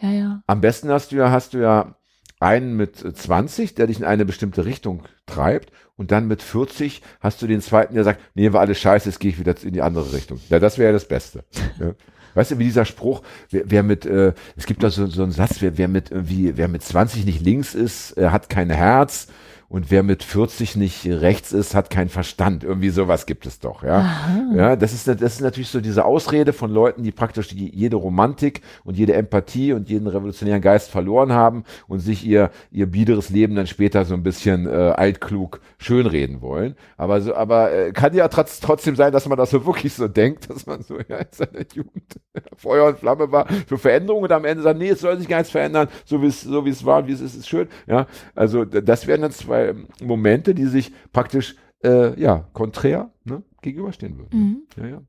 Ja, 0.00 0.10
ja. 0.10 0.42
Am 0.46 0.60
besten 0.60 0.88
hast 0.90 1.12
du 1.12 1.16
ja, 1.16 1.30
hast 1.30 1.54
du 1.54 1.58
ja 1.58 1.94
einen 2.40 2.76
mit 2.76 2.96
20, 2.96 3.74
der 3.74 3.86
dich 3.86 3.98
in 3.98 4.04
eine 4.04 4.24
bestimmte 4.24 4.64
Richtung 4.64 5.04
treibt 5.26 5.70
und 5.96 6.10
dann 6.10 6.26
mit 6.26 6.42
40 6.42 7.02
hast 7.20 7.40
du 7.40 7.46
den 7.46 7.60
zweiten, 7.60 7.94
der 7.94 8.04
sagt, 8.04 8.20
nee, 8.34 8.52
war 8.52 8.60
alles 8.60 8.80
scheiße, 8.80 9.08
jetzt 9.08 9.20
gehe 9.20 9.30
ich 9.30 9.38
wieder 9.38 9.54
in 9.62 9.72
die 9.72 9.82
andere 9.82 10.12
Richtung. 10.12 10.40
Ja, 10.48 10.58
das 10.58 10.76
wäre 10.76 10.88
ja 10.88 10.92
das 10.92 11.06
Beste. 11.06 11.44
ja. 11.78 11.92
Weißt 12.34 12.50
du, 12.50 12.58
wie 12.58 12.64
dieser 12.64 12.86
Spruch, 12.86 13.22
wer, 13.50 13.64
wer 13.66 13.82
mit, 13.82 14.06
äh, 14.06 14.32
es 14.56 14.64
gibt 14.64 14.82
da 14.82 14.88
so, 14.88 15.06
so 15.06 15.22
einen 15.22 15.32
Satz, 15.32 15.60
wer, 15.60 15.76
wer 15.76 15.88
mit 15.88 16.10
irgendwie, 16.10 16.56
wer 16.56 16.68
mit 16.68 16.82
20 16.82 17.26
nicht 17.26 17.42
links 17.42 17.74
ist, 17.74 18.16
äh, 18.16 18.30
hat 18.30 18.48
kein 18.48 18.70
Herz 18.70 19.28
und 19.72 19.90
wer 19.90 20.02
mit 20.02 20.22
40 20.22 20.76
nicht 20.76 21.06
rechts 21.06 21.50
ist, 21.50 21.74
hat 21.74 21.88
keinen 21.88 22.10
Verstand. 22.10 22.62
Irgendwie 22.62 22.90
sowas 22.90 23.24
gibt 23.24 23.46
es 23.46 23.58
doch, 23.58 23.82
ja. 23.82 24.00
Aha. 24.00 24.42
Ja, 24.54 24.76
das 24.76 24.92
ist, 24.92 25.08
das 25.08 25.18
ist 25.22 25.40
natürlich 25.40 25.70
so 25.70 25.80
diese 25.80 26.04
Ausrede 26.04 26.52
von 26.52 26.70
Leuten, 26.70 27.02
die 27.02 27.10
praktisch 27.10 27.48
die, 27.48 27.74
jede 27.74 27.96
Romantik 27.96 28.60
und 28.84 28.98
jede 28.98 29.14
Empathie 29.14 29.72
und 29.72 29.88
jeden 29.88 30.08
revolutionären 30.08 30.60
Geist 30.60 30.90
verloren 30.90 31.32
haben 31.32 31.64
und 31.88 32.00
sich 32.00 32.22
ihr, 32.26 32.50
ihr 32.70 32.84
biederes 32.84 33.30
Leben 33.30 33.54
dann 33.54 33.66
später 33.66 34.04
so 34.04 34.12
ein 34.12 34.22
bisschen 34.22 34.66
äh, 34.66 34.72
altklug 34.72 35.62
schönreden 35.78 36.42
wollen. 36.42 36.76
Aber 36.98 37.22
so, 37.22 37.34
aber 37.34 37.72
äh, 37.72 37.92
kann 37.92 38.12
ja 38.12 38.28
trotz, 38.28 38.60
trotzdem 38.60 38.94
sein, 38.94 39.10
dass 39.10 39.26
man 39.26 39.38
das 39.38 39.48
so 39.48 39.64
wirklich 39.66 39.94
so 39.94 40.06
denkt, 40.06 40.50
dass 40.50 40.66
man 40.66 40.82
so 40.82 40.98
ja, 41.08 41.16
in 41.16 41.26
seiner 41.30 41.64
Jugend 41.72 42.20
Feuer 42.58 42.88
und 42.88 42.98
Flamme 42.98 43.32
war 43.32 43.46
für 43.66 43.78
Veränderungen 43.78 44.24
und 44.24 44.32
am 44.32 44.44
Ende 44.44 44.62
sagt, 44.62 44.78
nee, 44.78 44.90
es 44.90 45.00
soll 45.00 45.16
sich 45.16 45.28
gar 45.28 45.38
nichts 45.38 45.50
verändern, 45.50 45.88
so 46.04 46.20
wie 46.20 46.26
es, 46.26 46.42
so 46.42 46.66
wie 46.66 46.70
es 46.70 46.84
war, 46.84 47.06
wie 47.06 47.12
es 47.12 47.22
ist, 47.22 47.36
ist 47.36 47.48
schön. 47.48 47.68
Ja, 47.86 48.06
also 48.34 48.66
das 48.66 49.06
wären 49.06 49.22
dann 49.22 49.32
zwei 49.32 49.61
zwei 49.62 50.04
Momente, 50.04 50.54
die 50.54 50.66
sich 50.66 50.92
praktisch 51.12 51.56
äh, 51.84 52.18
ja 52.20 52.48
konträr 52.52 53.10
ne, 53.24 53.42
gegenüberstehen 53.60 54.18
würden. 54.18 54.38
Mhm. 54.38 54.62
Ja, 54.76 54.86
ja. 54.88 55.02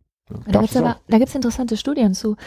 Ja, 0.52 0.98
da 1.08 1.18
gibt 1.18 1.30
es 1.30 1.36
interessante 1.36 1.76
Studien 1.76 2.14
zu, 2.14 2.38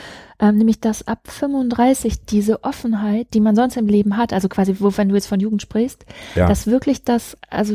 ähm, 0.41 0.57
nämlich 0.57 0.81
dass 0.81 1.07
ab 1.07 1.29
35 1.29 2.25
diese 2.25 2.65
Offenheit, 2.65 3.35
die 3.35 3.41
man 3.41 3.55
sonst 3.55 3.77
im 3.77 3.87
Leben 3.87 4.17
hat, 4.17 4.33
also 4.33 4.49
quasi, 4.49 4.77
wo, 4.81 4.97
wenn 4.97 5.11
du 5.11 5.15
jetzt 5.15 5.27
von 5.27 5.41
Jugend 5.41 5.61
sprichst, 5.61 6.07
ja. 6.35 6.49
dass 6.49 6.67
wirklich 6.67 7.05
das, 7.05 7.37
also 7.51 7.75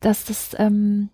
dass 0.00 0.26
das, 0.26 0.54
ähm, 0.58 1.08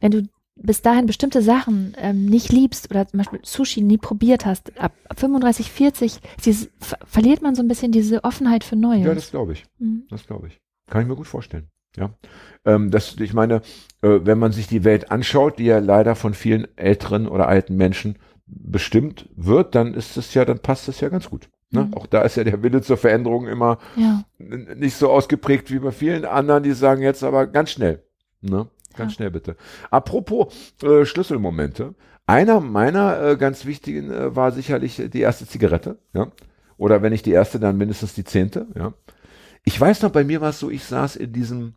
wenn 0.00 0.10
du 0.10 0.22
bis 0.56 0.82
dahin 0.82 1.06
bestimmte 1.06 1.42
Sachen 1.42 1.94
ähm, 1.98 2.26
nicht 2.26 2.50
liebst 2.50 2.90
oder 2.90 3.06
zum 3.06 3.18
Beispiel 3.18 3.40
Sushi 3.42 3.82
nie 3.82 3.98
probiert 3.98 4.46
hast, 4.46 4.76
ab, 4.78 4.92
ab 5.08 5.20
35, 5.20 5.70
40, 5.70 6.20
dieses, 6.44 6.70
verliert 7.04 7.42
man 7.42 7.54
so 7.54 7.62
ein 7.62 7.68
bisschen 7.68 7.92
diese 7.92 8.24
Offenheit 8.24 8.64
für 8.64 8.76
Neues. 8.76 9.04
Ja, 9.04 9.14
das 9.14 9.30
glaube 9.30 9.52
ich. 9.52 9.64
Mhm. 9.78 10.04
Das 10.08 10.26
glaube 10.26 10.48
ich. 10.48 10.60
Kann 10.88 11.02
ich 11.02 11.08
mir 11.08 11.16
gut 11.16 11.26
vorstellen. 11.26 11.68
Ja, 11.96 12.10
ähm, 12.64 12.90
das, 12.90 13.16
ich 13.20 13.34
meine, 13.34 13.62
äh, 14.02 14.20
wenn 14.24 14.38
man 14.38 14.50
sich 14.50 14.66
die 14.66 14.82
Welt 14.82 15.12
anschaut, 15.12 15.58
die 15.58 15.66
ja 15.66 15.78
leider 15.78 16.16
von 16.16 16.34
vielen 16.34 16.66
älteren 16.76 17.28
oder 17.28 17.46
alten 17.46 17.76
Menschen 17.76 18.18
bestimmt 18.46 19.28
wird, 19.36 19.74
dann 19.74 19.94
ist 19.94 20.16
es 20.16 20.34
ja, 20.34 20.44
dann 20.44 20.58
passt 20.58 20.88
es 20.88 21.00
ja 21.00 21.08
ganz 21.08 21.30
gut. 21.30 21.48
Ne? 21.70 21.84
Mhm. 21.84 21.94
Auch 21.94 22.06
da 22.06 22.22
ist 22.22 22.36
ja 22.36 22.44
der 22.44 22.62
Wille 22.62 22.82
zur 22.82 22.96
Veränderung 22.96 23.46
immer 23.46 23.78
ja. 23.96 24.24
nicht 24.38 24.96
so 24.96 25.10
ausgeprägt 25.10 25.70
wie 25.70 25.78
bei 25.78 25.92
vielen 25.92 26.24
anderen, 26.24 26.62
die 26.62 26.72
sagen 26.72 27.02
jetzt 27.02 27.22
aber 27.22 27.46
ganz 27.46 27.70
schnell. 27.70 28.02
Ne? 28.40 28.68
Ganz 28.96 29.12
ja. 29.12 29.16
schnell 29.16 29.30
bitte. 29.30 29.56
Apropos 29.90 30.74
äh, 30.82 31.04
Schlüsselmomente. 31.04 31.94
Einer 32.26 32.60
meiner 32.60 33.22
äh, 33.22 33.36
ganz 33.36 33.66
wichtigen 33.66 34.10
äh, 34.10 34.34
war 34.34 34.52
sicherlich 34.52 35.02
die 35.12 35.20
erste 35.20 35.46
Zigarette. 35.46 35.98
Ja? 36.12 36.28
Oder 36.76 37.02
wenn 37.02 37.12
nicht 37.12 37.26
die 37.26 37.32
erste, 37.32 37.60
dann 37.60 37.76
mindestens 37.76 38.14
die 38.14 38.24
zehnte. 38.24 38.66
Ja? 38.74 38.94
Ich 39.64 39.80
weiß 39.80 40.02
noch, 40.02 40.10
bei 40.10 40.24
mir 40.24 40.40
war 40.40 40.50
es 40.50 40.60
so, 40.60 40.70
ich 40.70 40.84
saß 40.84 41.16
in 41.16 41.32
diesem, 41.32 41.74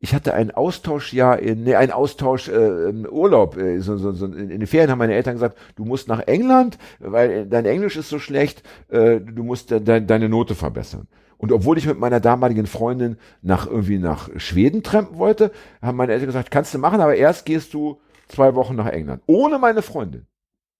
ich 0.00 0.14
hatte 0.14 0.34
ein 0.34 0.50
Austauschjahr 0.50 1.38
in, 1.38 1.62
nee, 1.62 1.76
ein 1.76 1.92
Austausch 1.92 2.48
äh, 2.48 2.92
Urlaub, 3.08 3.56
äh, 3.56 3.78
so, 3.80 3.96
so, 3.96 4.12
so, 4.12 4.26
in, 4.26 4.50
in 4.50 4.60
den 4.60 4.66
Ferien 4.66 4.90
haben 4.90 4.98
meine 4.98 5.14
Eltern 5.14 5.34
gesagt, 5.34 5.56
du 5.76 5.84
musst 5.84 6.08
nach 6.08 6.20
England, 6.26 6.78
weil 6.98 7.46
dein 7.46 7.66
Englisch 7.66 7.96
ist 7.96 8.08
so 8.08 8.18
schlecht, 8.18 8.62
äh, 8.88 9.20
du 9.20 9.44
musst 9.44 9.70
de, 9.70 9.80
de, 9.80 10.00
deine 10.00 10.28
Note 10.28 10.54
verbessern. 10.54 11.06
Und 11.38 11.52
obwohl 11.52 11.78
ich 11.78 11.86
mit 11.86 11.98
meiner 11.98 12.20
damaligen 12.20 12.66
Freundin 12.66 13.16
nach 13.42 13.66
irgendwie 13.66 13.98
nach 13.98 14.28
Schweden 14.36 14.82
trampen 14.82 15.18
wollte, 15.18 15.52
haben 15.82 15.96
meine 15.96 16.12
Eltern 16.12 16.26
gesagt, 16.26 16.50
kannst 16.50 16.74
du 16.74 16.78
machen, 16.78 17.00
aber 17.00 17.16
erst 17.16 17.46
gehst 17.46 17.74
du 17.74 18.00
zwei 18.28 18.54
Wochen 18.54 18.76
nach 18.76 18.86
England. 18.86 19.22
Ohne 19.26 19.58
meine 19.58 19.82
Freundin. 19.82 20.26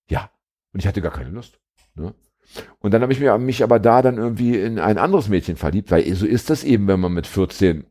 Ja. 0.09 0.31
Und 0.73 0.81
ich 0.81 0.87
hatte 0.87 1.01
gar 1.01 1.13
keine 1.13 1.31
Lust. 1.31 1.59
Ne? 1.95 2.15
Und 2.81 2.95
dann 2.95 3.03
habe 3.03 3.13
ich 3.13 3.21
mich 3.21 3.63
aber 3.63 3.79
da 3.81 4.03
dann 4.03 4.19
irgendwie 4.19 4.57
in 4.59 4.79
ein 4.79 4.99
anderes 4.99 5.29
Mädchen 5.29 5.57
verliebt, 5.57 5.91
weil 5.91 6.13
so 6.15 6.27
ist 6.27 6.51
das 6.51 6.65
eben, 6.65 6.87
wenn 6.87 7.01
man 7.01 7.13
mit 7.13 7.27
14 7.27 7.85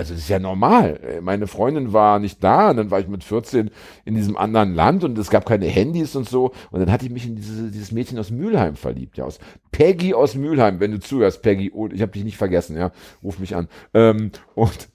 also 0.00 0.14
es 0.14 0.20
ist 0.20 0.30
ja 0.30 0.38
normal. 0.38 1.20
Meine 1.20 1.46
Freundin 1.46 1.92
war 1.92 2.20
nicht 2.20 2.42
da 2.42 2.70
und 2.70 2.78
dann 2.78 2.90
war 2.90 3.00
ich 3.00 3.06
mit 3.06 3.22
14 3.22 3.70
in 4.06 4.14
diesem 4.14 4.34
anderen 4.34 4.74
Land 4.74 5.04
und 5.04 5.18
es 5.18 5.28
gab 5.28 5.44
keine 5.44 5.66
Handys 5.66 6.16
und 6.16 6.26
so. 6.26 6.52
Und 6.70 6.80
dann 6.80 6.90
hatte 6.90 7.04
ich 7.04 7.12
mich 7.12 7.26
in 7.26 7.36
diese, 7.36 7.70
dieses 7.70 7.92
Mädchen 7.92 8.18
aus 8.18 8.30
Mülheim 8.30 8.76
verliebt, 8.76 9.18
ja, 9.18 9.26
aus 9.26 9.38
Peggy 9.72 10.14
aus 10.14 10.36
Mülheim, 10.36 10.80
wenn 10.80 10.92
du 10.92 11.00
zuhörst, 11.00 11.42
Peggy, 11.42 11.70
oh, 11.74 11.86
ich 11.92 12.00
habe 12.00 12.12
dich 12.12 12.24
nicht 12.24 12.38
vergessen, 12.38 12.78
ja, 12.78 12.92
ruf 13.22 13.38
mich 13.38 13.54
an. 13.54 13.68
Ähm, 13.92 14.30
und 14.54 14.88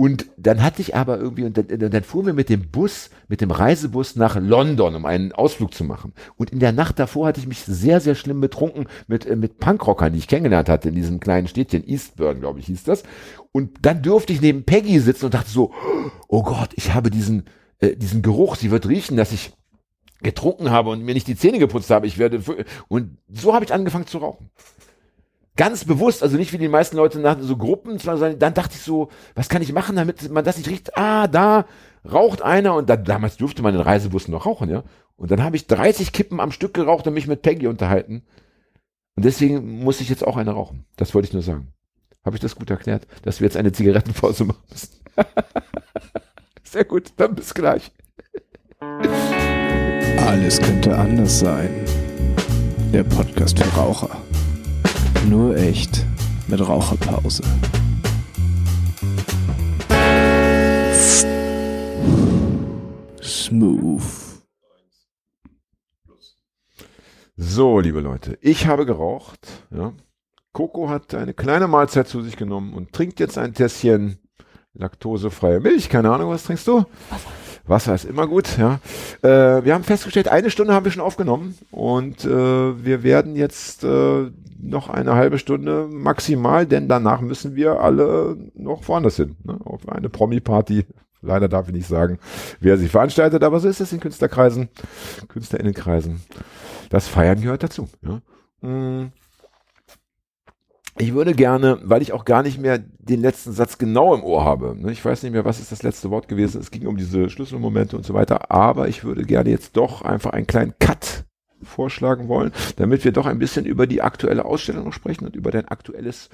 und 0.00 0.30
dann 0.38 0.62
hatte 0.62 0.80
ich 0.80 0.96
aber 0.96 1.18
irgendwie, 1.18 1.44
und 1.44 1.58
dann, 1.58 1.90
dann 1.90 2.02
fuhren 2.04 2.24
wir 2.24 2.32
mit 2.32 2.48
dem 2.48 2.70
Bus, 2.70 3.10
mit 3.28 3.42
dem 3.42 3.50
Reisebus 3.50 4.16
nach 4.16 4.40
London, 4.40 4.94
um 4.94 5.04
einen 5.04 5.32
Ausflug 5.32 5.74
zu 5.74 5.84
machen. 5.84 6.14
Und 6.38 6.48
in 6.48 6.58
der 6.58 6.72
Nacht 6.72 6.98
davor 6.98 7.26
hatte 7.26 7.38
ich 7.38 7.46
mich 7.46 7.58
sehr, 7.58 8.00
sehr 8.00 8.14
schlimm 8.14 8.40
betrunken 8.40 8.86
mit, 9.08 9.26
äh, 9.26 9.36
mit 9.36 9.58
Punkrockern, 9.58 10.14
die 10.14 10.18
ich 10.18 10.26
kennengelernt 10.26 10.70
hatte 10.70 10.88
in 10.88 10.94
diesem 10.94 11.20
kleinen 11.20 11.48
Städtchen, 11.48 11.86
Eastburn, 11.86 12.40
glaube 12.40 12.60
ich, 12.60 12.64
hieß 12.64 12.84
das. 12.84 13.02
Und 13.52 13.72
dann 13.82 14.00
durfte 14.00 14.32
ich 14.32 14.40
neben 14.40 14.64
Peggy 14.64 15.00
sitzen 15.00 15.26
und 15.26 15.34
dachte 15.34 15.50
so, 15.50 15.74
oh 16.28 16.44
Gott, 16.44 16.70
ich 16.76 16.94
habe 16.94 17.10
diesen, 17.10 17.44
äh, 17.80 17.94
diesen 17.94 18.22
Geruch, 18.22 18.56
sie 18.56 18.70
wird 18.70 18.88
riechen, 18.88 19.18
dass 19.18 19.32
ich 19.32 19.52
getrunken 20.22 20.70
habe 20.70 20.88
und 20.88 21.04
mir 21.04 21.12
nicht 21.12 21.28
die 21.28 21.36
Zähne 21.36 21.58
geputzt 21.58 21.90
habe. 21.90 22.06
Ich 22.06 22.16
werde, 22.16 22.40
und 22.88 23.18
so 23.28 23.52
habe 23.52 23.66
ich 23.66 23.74
angefangen 23.74 24.06
zu 24.06 24.16
rauchen 24.16 24.48
ganz 25.56 25.84
bewusst, 25.84 26.22
also 26.22 26.36
nicht 26.36 26.52
wie 26.52 26.58
die 26.58 26.68
meisten 26.68 26.96
Leute 26.96 27.18
nach 27.18 27.36
so 27.40 27.56
Gruppen, 27.56 27.98
sondern 27.98 28.38
dann 28.38 28.54
dachte 28.54 28.74
ich 28.76 28.82
so, 28.82 29.08
was 29.34 29.48
kann 29.48 29.62
ich 29.62 29.72
machen, 29.72 29.96
damit 29.96 30.30
man 30.30 30.44
das 30.44 30.56
nicht 30.56 30.68
riecht? 30.68 30.96
Ah, 30.96 31.26
da 31.26 31.66
raucht 32.10 32.42
einer 32.42 32.74
und 32.74 32.88
da, 32.88 32.96
damals 32.96 33.36
durfte 33.36 33.62
man 33.62 33.74
in 33.74 33.80
Reisebussen 33.80 34.32
noch 34.32 34.46
rauchen, 34.46 34.70
ja. 34.70 34.84
Und 35.16 35.30
dann 35.30 35.42
habe 35.42 35.56
ich 35.56 35.66
30 35.66 36.12
Kippen 36.12 36.40
am 36.40 36.50
Stück 36.50 36.72
geraucht 36.72 37.06
und 37.06 37.14
mich 37.14 37.26
mit 37.26 37.42
Peggy 37.42 37.66
unterhalten. 37.66 38.22
Und 39.16 39.24
deswegen 39.26 39.82
muss 39.84 40.00
ich 40.00 40.08
jetzt 40.08 40.26
auch 40.26 40.38
eine 40.38 40.52
rauchen. 40.52 40.86
Das 40.96 41.14
wollte 41.14 41.28
ich 41.28 41.34
nur 41.34 41.42
sagen. 41.42 41.74
Habe 42.24 42.36
ich 42.36 42.40
das 42.40 42.56
gut 42.56 42.70
erklärt, 42.70 43.06
dass 43.22 43.40
wir 43.40 43.46
jetzt 43.46 43.56
eine 43.56 43.72
Zigarettenpause 43.72 44.44
machen 44.44 44.62
müssen? 44.70 44.88
Sehr 46.62 46.84
gut, 46.84 47.12
dann 47.16 47.34
bis 47.34 47.52
gleich. 47.52 47.92
Alles 50.16 50.60
könnte 50.60 50.96
anders 50.96 51.40
sein. 51.40 51.84
Der 52.92 53.04
Podcast 53.04 53.58
für 53.58 53.68
Raucher. 53.76 54.16
Nur 55.28 55.56
echt 55.56 56.04
mit 56.48 56.60
Raucherpause. 56.66 57.42
Smooth. 63.22 64.02
So, 67.36 67.80
liebe 67.80 68.00
Leute, 68.00 68.38
ich 68.40 68.66
habe 68.66 68.86
geraucht. 68.86 69.64
Ja. 69.70 69.92
Coco 70.52 70.88
hat 70.88 71.14
eine 71.14 71.34
kleine 71.34 71.68
Mahlzeit 71.68 72.08
zu 72.08 72.22
sich 72.22 72.36
genommen 72.36 72.74
und 72.74 72.92
trinkt 72.92 73.20
jetzt 73.20 73.38
ein 73.38 73.54
Tässchen 73.54 74.18
laktosefreie 74.74 75.60
Milch. 75.60 75.88
Keine 75.88 76.10
Ahnung, 76.10 76.30
was 76.30 76.44
trinkst 76.44 76.66
du? 76.66 76.84
Wasser. 77.08 77.39
Wasser 77.70 77.94
ist 77.94 78.04
immer 78.04 78.26
gut, 78.26 78.58
ja. 78.58 78.80
Äh, 79.22 79.64
wir 79.64 79.74
haben 79.74 79.84
festgestellt, 79.84 80.28
eine 80.28 80.50
Stunde 80.50 80.74
haben 80.74 80.84
wir 80.84 80.92
schon 80.92 81.02
aufgenommen 81.02 81.56
und 81.70 82.24
äh, 82.24 82.28
wir 82.84 83.02
werden 83.02 83.36
jetzt 83.36 83.84
äh, 83.84 84.30
noch 84.60 84.90
eine 84.90 85.14
halbe 85.14 85.38
Stunde 85.38 85.88
maximal, 85.90 86.66
denn 86.66 86.88
danach 86.88 87.22
müssen 87.22 87.56
wir 87.56 87.80
alle 87.80 88.36
noch 88.54 88.86
woanders 88.88 89.16
hin, 89.16 89.36
ne? 89.44 89.58
auf 89.64 89.88
eine 89.88 90.10
Promi-Party. 90.10 90.84
Leider 91.22 91.48
darf 91.48 91.68
ich 91.68 91.74
nicht 91.74 91.86
sagen, 91.86 92.18
wer 92.60 92.78
sie 92.78 92.88
veranstaltet, 92.88 93.44
aber 93.44 93.60
so 93.60 93.68
ist 93.68 93.80
es 93.80 93.92
in 93.92 94.00
Künstlerkreisen, 94.00 94.68
Künstlerinnenkreisen. 95.28 96.22
Das 96.88 97.08
Feiern 97.08 97.40
gehört 97.40 97.62
dazu. 97.62 97.88
Ja. 98.02 98.68
Mm. 98.68 99.12
Ich 101.00 101.14
würde 101.14 101.32
gerne, 101.34 101.80
weil 101.82 102.02
ich 102.02 102.12
auch 102.12 102.26
gar 102.26 102.42
nicht 102.42 102.60
mehr 102.60 102.78
den 102.78 103.22
letzten 103.22 103.52
Satz 103.52 103.78
genau 103.78 104.14
im 104.14 104.22
Ohr 104.22 104.44
habe. 104.44 104.76
ne, 104.78 104.92
Ich 104.92 105.02
weiß 105.02 105.22
nicht 105.22 105.32
mehr, 105.32 105.46
was 105.46 105.58
ist 105.58 105.72
das 105.72 105.82
letzte 105.82 106.10
Wort 106.10 106.28
gewesen. 106.28 106.60
Es 106.60 106.70
ging 106.70 106.86
um 106.86 106.98
diese 106.98 107.30
Schlüsselmomente 107.30 107.96
und 107.96 108.04
so 108.04 108.12
weiter. 108.12 108.50
Aber 108.50 108.86
ich 108.86 109.02
würde 109.02 109.24
gerne 109.24 109.48
jetzt 109.48 109.78
doch 109.78 110.02
einfach 110.02 110.32
einen 110.32 110.46
kleinen 110.46 110.74
Cut 110.78 111.24
vorschlagen 111.62 112.28
wollen, 112.28 112.52
damit 112.76 113.04
wir 113.04 113.12
doch 113.12 113.24
ein 113.24 113.38
bisschen 113.38 113.64
über 113.64 113.86
die 113.86 114.02
aktuelle 114.02 114.44
Ausstellung 114.44 114.84
noch 114.84 114.92
sprechen 114.92 115.24
und 115.24 115.36
über 115.36 115.50
dein 115.50 115.68
aktuelles 115.68 116.28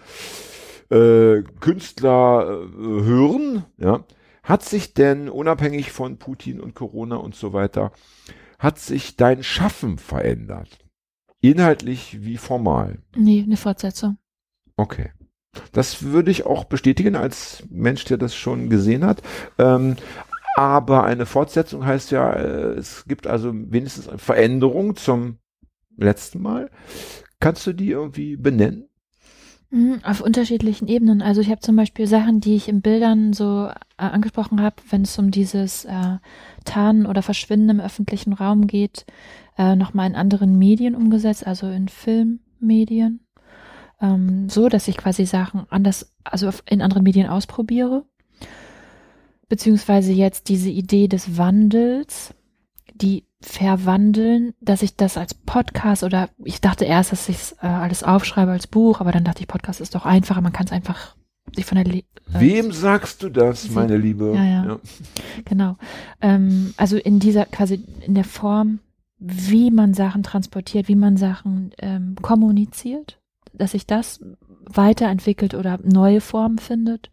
äh, 0.91 1.43
Künstler 1.61 2.61
äh, 2.61 3.05
hören. 3.05 3.65
Ja. 3.79 4.05
Hat 4.43 4.65
sich 4.65 4.95
denn 4.95 5.29
unabhängig 5.29 5.93
von 5.93 6.19
Putin 6.19 6.61
und 6.61 6.75
Corona 6.75 7.17
und 7.17 7.37
so 7.37 7.53
weiter, 7.53 7.93
hat 8.59 8.81
sich 8.81 9.17
dein 9.17 9.45
Schaffen 9.45 9.99
verändert? 9.99 10.79
Inhaltlich 11.41 12.25
wie 12.25 12.37
formal? 12.37 12.99
Nee, 13.15 13.45
eine 13.45 13.57
Fortsetzung. 13.57 14.19
Okay. 14.77 15.11
Das 15.73 16.03
würde 16.03 16.31
ich 16.31 16.45
auch 16.45 16.65
bestätigen 16.65 17.17
als 17.17 17.65
Mensch, 17.71 18.05
der 18.05 18.19
das 18.19 18.35
schon 18.35 18.69
gesehen 18.69 19.05
hat. 19.05 19.23
Ähm, 19.59 19.97
aber 20.57 21.05
eine 21.05 21.27
Fortsetzung 21.27 21.85
heißt 21.85 22.11
ja, 22.11 22.33
äh, 22.33 22.73
es 22.75 23.05
gibt 23.07 23.27
also 23.27 23.53
wenigstens 23.55 24.09
eine 24.09 24.19
Veränderung 24.19 24.97
zum 24.97 25.39
letzten 25.97 26.43
Mal. 26.43 26.71
Kannst 27.41 27.67
du 27.67 27.73
die 27.73 27.91
irgendwie 27.91 28.37
benennen? 28.37 28.89
Mhm, 29.71 30.01
Auf 30.05 30.21
unterschiedlichen 30.21 30.89
Ebenen. 30.89 31.23
Also 31.23 31.41
ich 31.41 31.51
habe 31.51 31.61
zum 31.61 31.77
Beispiel 31.77 32.07
Sachen, 32.07 32.41
die 32.41 32.55
ich 32.55 32.69
in 32.69 32.83
Bildern 32.83 33.33
so 33.33 33.67
äh, 33.67 33.73
angesprochen 33.97 34.63
habe, 34.63 34.77
wenn 34.91 35.03
es 35.03 35.19
um 35.19 35.31
dieses 35.31 35.85
äh, 35.85 36.19
Tarnen 36.65 37.07
oder 37.07 37.23
Verschwinden 37.23 37.71
im 37.71 37.81
öffentlichen 37.81 38.33
Raum 38.33 38.67
geht, 38.67 39.05
äh, 39.59 39.75
nochmal 39.75 40.09
in 40.09 40.15
anderen 40.15 40.59
Medien 40.59 40.95
umgesetzt, 40.95 41.47
also 41.47 41.69
in 41.69 41.89
Filmmedien. 41.89 43.26
Ähm, 44.01 44.49
so, 44.49 44.69
dass 44.69 44.89
ich 44.89 44.97
quasi 44.97 45.25
Sachen 45.27 45.67
anders, 45.71 46.13
also 46.25 46.51
in 46.69 46.83
anderen 46.83 47.03
Medien 47.03 47.29
ausprobiere. 47.29 48.05
Beziehungsweise 49.49 50.13
jetzt 50.13 50.49
diese 50.49 50.71
Idee 50.71 51.07
des 51.09 51.37
Wandels, 51.39 52.35
die 52.95 53.25
verwandeln, 53.41 54.55
dass 54.61 54.83
ich 54.83 54.97
das 54.97 55.17
als 55.17 55.35
Podcast 55.35 56.03
oder 56.03 56.31
ich 56.45 56.61
dachte 56.61 56.85
erst, 56.85 57.13
dass 57.13 57.29
ich 57.29 57.37
es 57.37 57.53
äh, 57.63 57.67
alles 57.67 58.03
aufschreibe 58.03 58.51
als 58.51 58.67
Buch, 58.67 59.01
aber 59.01 59.13
dann 59.13 59.23
dachte 59.25 59.41
ich, 59.43 59.49
Podcast 59.49 59.81
ist 59.81 59.95
doch 59.95 60.05
einfacher, 60.05 60.41
man 60.41 60.53
kann 60.53 60.67
es 60.67 60.73
einfach 60.73 61.15
sich 61.55 61.65
von 61.65 61.77
der 61.77 61.85
Le 61.85 61.99
äh, 61.99 62.03
Wem 62.41 62.73
sagst 62.73 63.23
du 63.23 63.29
das, 63.29 63.63
Sie- 63.65 63.71
meine 63.71 63.97
Liebe? 63.97 64.33
Ja, 64.35 64.45
ja. 64.45 64.79
Genau. 65.45 65.77
Ähm, 66.21 66.75
also 66.77 66.97
in 66.97 67.21
dieser, 67.21 67.45
quasi 67.47 67.85
in 68.05 68.15
der 68.15 68.25
Form, 68.25 68.81
wie 69.19 69.71
man 69.71 69.95
Sachen 69.95 70.25
transportiert, 70.25 70.89
wie 70.89 70.97
man 70.97 71.17
Sachen 71.17 71.71
ähm, 71.79 72.17
kommuniziert, 72.21 73.21
dass 73.59 73.73
sich 73.73 73.87
das 73.87 74.21
weiterentwickelt 74.69 75.55
oder 75.55 75.79
neue 75.83 76.21
Formen 76.21 76.59
findet. 76.59 77.11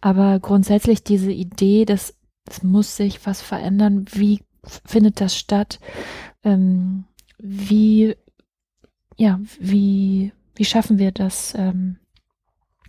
Aber 0.00 0.40
grundsätzlich 0.40 1.04
diese 1.04 1.32
Idee, 1.32 1.84
dass 1.84 2.14
es 2.48 2.62
muss 2.62 2.96
sich 2.96 3.24
was 3.26 3.42
verändern, 3.42 4.06
wie 4.12 4.40
findet 4.84 5.20
das 5.20 5.36
statt? 5.36 5.80
Ähm, 6.44 7.04
wie, 7.38 8.16
ja, 9.16 9.40
wie, 9.58 10.32
wie 10.54 10.64
schaffen 10.64 10.98
wir 10.98 11.12
das, 11.12 11.54
ähm, 11.56 11.98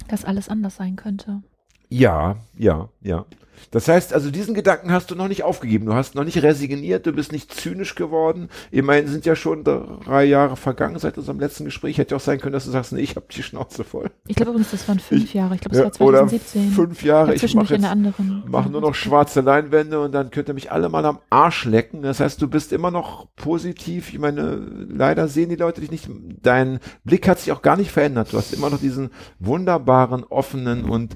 dass 0.08 0.26
alles 0.26 0.50
anders 0.50 0.76
sein 0.76 0.96
könnte? 0.96 1.42
Ja, 1.90 2.38
ja, 2.58 2.90
ja. 3.02 3.26
Das 3.72 3.88
heißt, 3.88 4.14
also 4.14 4.32
diesen 4.32 4.54
Gedanken 4.54 4.92
hast 4.92 5.12
du 5.12 5.16
noch 5.16 5.28
nicht 5.28 5.44
aufgegeben. 5.44 5.86
Du 5.86 5.94
hast 5.94 6.16
noch 6.16 6.24
nicht 6.24 6.42
resigniert, 6.44 7.06
du 7.06 7.12
bist 7.12 7.32
nicht 7.32 7.54
zynisch 7.54 7.96
geworden. 7.96 8.50
Immerhin 8.72 9.08
sind 9.08 9.26
ja 9.26 9.36
schon 9.36 9.64
drei 9.64 10.26
Jahre 10.26 10.56
vergangen 10.56 10.98
seit 11.00 11.18
unserem 11.18 11.40
letzten 11.40 11.66
Gespräch. 11.66 11.98
Hätte 11.98 12.12
ja 12.12 12.18
auch 12.18 12.22
sein 12.22 12.40
können, 12.40 12.54
dass 12.54 12.66
du 12.66 12.72
sagst, 12.72 12.94
nee, 12.94 13.02
ich 13.02 13.16
habe 13.16 13.26
die 13.32 13.44
Schnauze 13.44 13.84
voll. 13.84 14.10
Ich 14.28 14.36
glaube 14.36 14.52
übrigens, 14.52 14.72
das 14.72 14.88
waren 14.88 15.00
fünf 15.00 15.34
Jahre. 15.34 15.56
Ich 15.56 15.62
glaube, 15.62 15.78
Ja, 15.78 15.86
das 15.86 16.00
war 16.00 16.08
oder 16.08 16.20
2017. 16.28 16.72
fünf 16.72 17.04
Jahre. 17.04 17.36
Ja, 17.36 17.44
Ich 17.44 17.56
mache 17.56 17.66
in 17.68 17.82
jetzt 17.82 17.84
der 17.84 17.92
anderen. 17.92 18.44
Mach 18.48 18.68
nur 18.70 18.82
noch 18.82 18.96
schwarze 18.96 19.42
Leinwände 19.42 20.00
und 20.02 20.12
dann 20.12 20.30
könnt 20.32 20.48
ihr 20.50 20.54
mich 20.54 20.72
alle 20.72 20.90
mal 20.90 21.06
am 21.06 21.20
Arsch 21.30 21.66
lecken. 21.66 22.02
Das 22.02 22.20
heißt, 22.20 22.42
du 22.42 22.48
bist 22.48 22.72
immer 22.74 22.92
noch 22.92 23.28
positiv. 23.36 24.14
Ich 24.14 24.20
meine, 24.20 24.56
leider 24.90 25.28
sehen 25.28 25.50
die 25.50 25.56
Leute 25.56 25.82
dich 25.82 25.92
nicht. 25.92 26.10
Dein 26.42 26.80
Blick 27.04 27.28
hat 27.28 27.40
sich 27.40 27.52
auch 27.52 27.62
gar 27.62 27.78
nicht 27.78 27.92
verändert. 27.92 28.34
Du 28.34 28.38
hast 28.38 28.54
immer 28.54 28.70
noch 28.70 28.80
diesen 28.80 29.10
wunderbaren, 29.40 30.24
offenen 30.24 30.86
und 30.86 31.16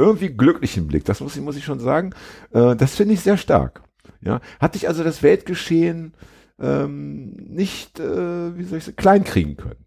irgendwie 0.00 0.30
glücklichen 0.30 0.86
Blick. 0.86 1.04
Das 1.04 1.20
muss 1.20 1.36
ich, 1.36 1.42
muss 1.42 1.56
ich 1.56 1.64
schon 1.64 1.80
sagen. 1.80 2.12
Äh, 2.52 2.76
das 2.76 2.96
finde 2.96 3.14
ich 3.14 3.20
sehr 3.20 3.36
stark. 3.36 3.82
Ja, 4.22 4.40
hat 4.58 4.74
dich 4.74 4.88
also 4.88 5.02
das 5.02 5.22
Weltgeschehen 5.22 6.14
ähm, 6.60 7.32
nicht, 7.48 7.98
äh, 8.00 8.56
wie 8.56 8.64
soll 8.64 8.78
ich 8.78 8.84
sagen, 8.84 8.96
kleinkriegen 8.96 9.56
können. 9.56 9.84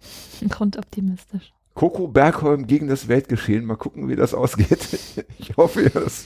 Grundoptimistisch. 0.48 1.52
Coco 1.74 2.08
Bergholm 2.08 2.66
gegen 2.66 2.88
das 2.88 3.06
Weltgeschehen. 3.08 3.66
Mal 3.66 3.76
gucken, 3.76 4.08
wie 4.08 4.16
das 4.16 4.34
ausgeht. 4.34 4.88
Ich 5.38 5.56
hoffe, 5.56 5.82
ja, 5.82 5.90
das 5.90 6.24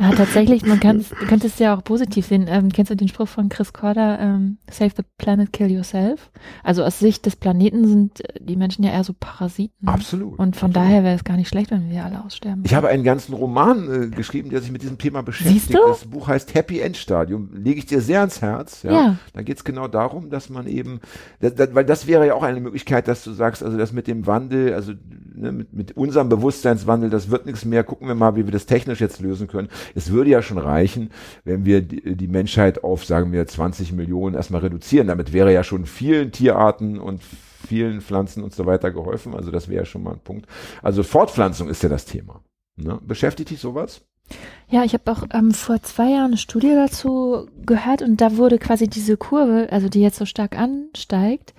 Ja, 0.00 0.10
tatsächlich, 0.12 0.64
man 0.64 0.80
kann 0.80 0.98
du 0.98 1.26
könntest 1.26 1.54
es 1.54 1.58
ja 1.60 1.76
auch 1.76 1.84
positiv 1.84 2.26
sehen. 2.26 2.46
Ähm, 2.48 2.70
kennst 2.70 2.90
du 2.90 2.96
den 2.96 3.08
Spruch 3.08 3.28
von 3.28 3.48
Chris 3.48 3.72
Corder, 3.72 4.18
ähm, 4.20 4.58
Save 4.70 4.92
the 4.96 5.02
planet, 5.18 5.52
kill 5.52 5.70
yourself? 5.70 6.30
Also 6.62 6.84
aus 6.84 6.98
Sicht 6.98 7.26
des 7.26 7.36
Planeten 7.36 7.86
sind 7.86 8.20
äh, 8.20 8.40
die 8.40 8.56
Menschen 8.56 8.84
ja 8.84 8.92
eher 8.92 9.04
so 9.04 9.14
Parasiten. 9.18 9.86
absolut. 9.86 10.38
Und 10.38 10.56
von 10.56 10.70
absolut. 10.70 10.76
daher 10.76 11.04
wäre 11.04 11.14
es 11.14 11.24
gar 11.24 11.36
nicht 11.36 11.48
schlecht, 11.48 11.70
wenn 11.70 11.90
wir 11.90 12.04
alle 12.04 12.24
aussterben. 12.24 12.62
Ich 12.64 12.74
habe 12.74 12.88
einen 12.88 13.04
ganzen 13.04 13.34
Roman 13.34 14.04
äh, 14.04 14.08
geschrieben, 14.08 14.50
der 14.50 14.60
sich 14.60 14.72
mit 14.72 14.82
diesem 14.82 14.98
Thema 14.98 15.22
beschäftigt. 15.22 15.66
Siehst 15.66 15.74
du? 15.74 15.78
Das 15.86 16.04
Buch 16.06 16.28
heißt 16.28 16.54
Happy 16.54 16.80
End 16.80 16.96
Stadium. 16.96 17.50
Lege 17.54 17.78
ich 17.78 17.86
dir 17.86 18.00
sehr 18.00 18.20
ans 18.20 18.42
Herz. 18.42 18.82
Ja. 18.82 18.92
Ja. 18.92 19.16
Da 19.32 19.42
geht 19.42 19.58
es 19.58 19.64
genau 19.64 19.88
darum, 19.88 20.30
dass 20.30 20.50
man 20.50 20.66
eben, 20.66 21.00
da, 21.40 21.50
da, 21.50 21.74
weil 21.74 21.84
das 21.84 22.06
wäre 22.06 22.26
ja 22.26 22.34
auch 22.34 22.42
eine 22.42 22.60
Möglichkeit, 22.60 23.08
dass 23.08 23.24
du 23.24 23.32
sagst, 23.32 23.62
also 23.62 23.76
das 23.76 23.92
mit 23.92 24.06
dem 24.06 24.26
Wandel, 24.26 24.74
also 24.74 24.92
ne, 25.34 25.52
mit, 25.52 25.72
mit 25.72 25.96
unserem 25.96 26.28
Bewusstseinswandel, 26.28 27.10
das 27.10 27.30
wird 27.30 27.46
nichts 27.46 27.64
mehr. 27.64 27.84
Gucken 27.84 28.08
wir 28.08 28.14
mal, 28.14 28.36
wie 28.36 28.44
wir 28.44 28.52
das 28.52 28.66
technisch 28.66 29.00
jetzt 29.00 29.20
lösen 29.20 29.46
können. 29.46 29.51
Es 29.94 30.10
würde 30.10 30.30
ja 30.30 30.42
schon 30.42 30.58
reichen, 30.58 31.10
wenn 31.44 31.64
wir 31.64 31.82
die, 31.82 32.16
die 32.16 32.28
Menschheit 32.28 32.84
auf, 32.84 33.04
sagen 33.04 33.32
wir, 33.32 33.46
20 33.46 33.92
Millionen 33.92 34.34
erstmal 34.34 34.62
reduzieren. 34.62 35.06
Damit 35.06 35.32
wäre 35.32 35.52
ja 35.52 35.64
schon 35.64 35.86
vielen 35.86 36.32
Tierarten 36.32 36.98
und 36.98 37.22
vielen 37.66 38.00
Pflanzen 38.00 38.42
und 38.42 38.54
so 38.54 38.66
weiter 38.66 38.90
geholfen. 38.90 39.34
Also 39.34 39.50
das 39.50 39.68
wäre 39.68 39.82
ja 39.82 39.86
schon 39.86 40.02
mal 40.02 40.12
ein 40.12 40.20
Punkt. 40.20 40.46
Also 40.82 41.02
Fortpflanzung 41.02 41.68
ist 41.68 41.82
ja 41.82 41.88
das 41.88 42.04
Thema. 42.04 42.42
Ne? 42.76 42.98
Beschäftigt 43.02 43.50
dich 43.50 43.60
sowas? 43.60 44.02
Ja, 44.68 44.84
ich 44.84 44.94
habe 44.94 45.10
auch 45.10 45.24
ähm, 45.32 45.52
vor 45.52 45.82
zwei 45.82 46.10
Jahren 46.10 46.26
eine 46.26 46.36
Studie 46.38 46.74
dazu 46.74 47.48
gehört 47.66 48.02
und 48.02 48.20
da 48.20 48.36
wurde 48.36 48.58
quasi 48.58 48.88
diese 48.88 49.16
Kurve, 49.16 49.68
also 49.70 49.88
die 49.88 50.00
jetzt 50.00 50.18
so 50.18 50.24
stark 50.24 50.56
ansteigt, 50.56 51.52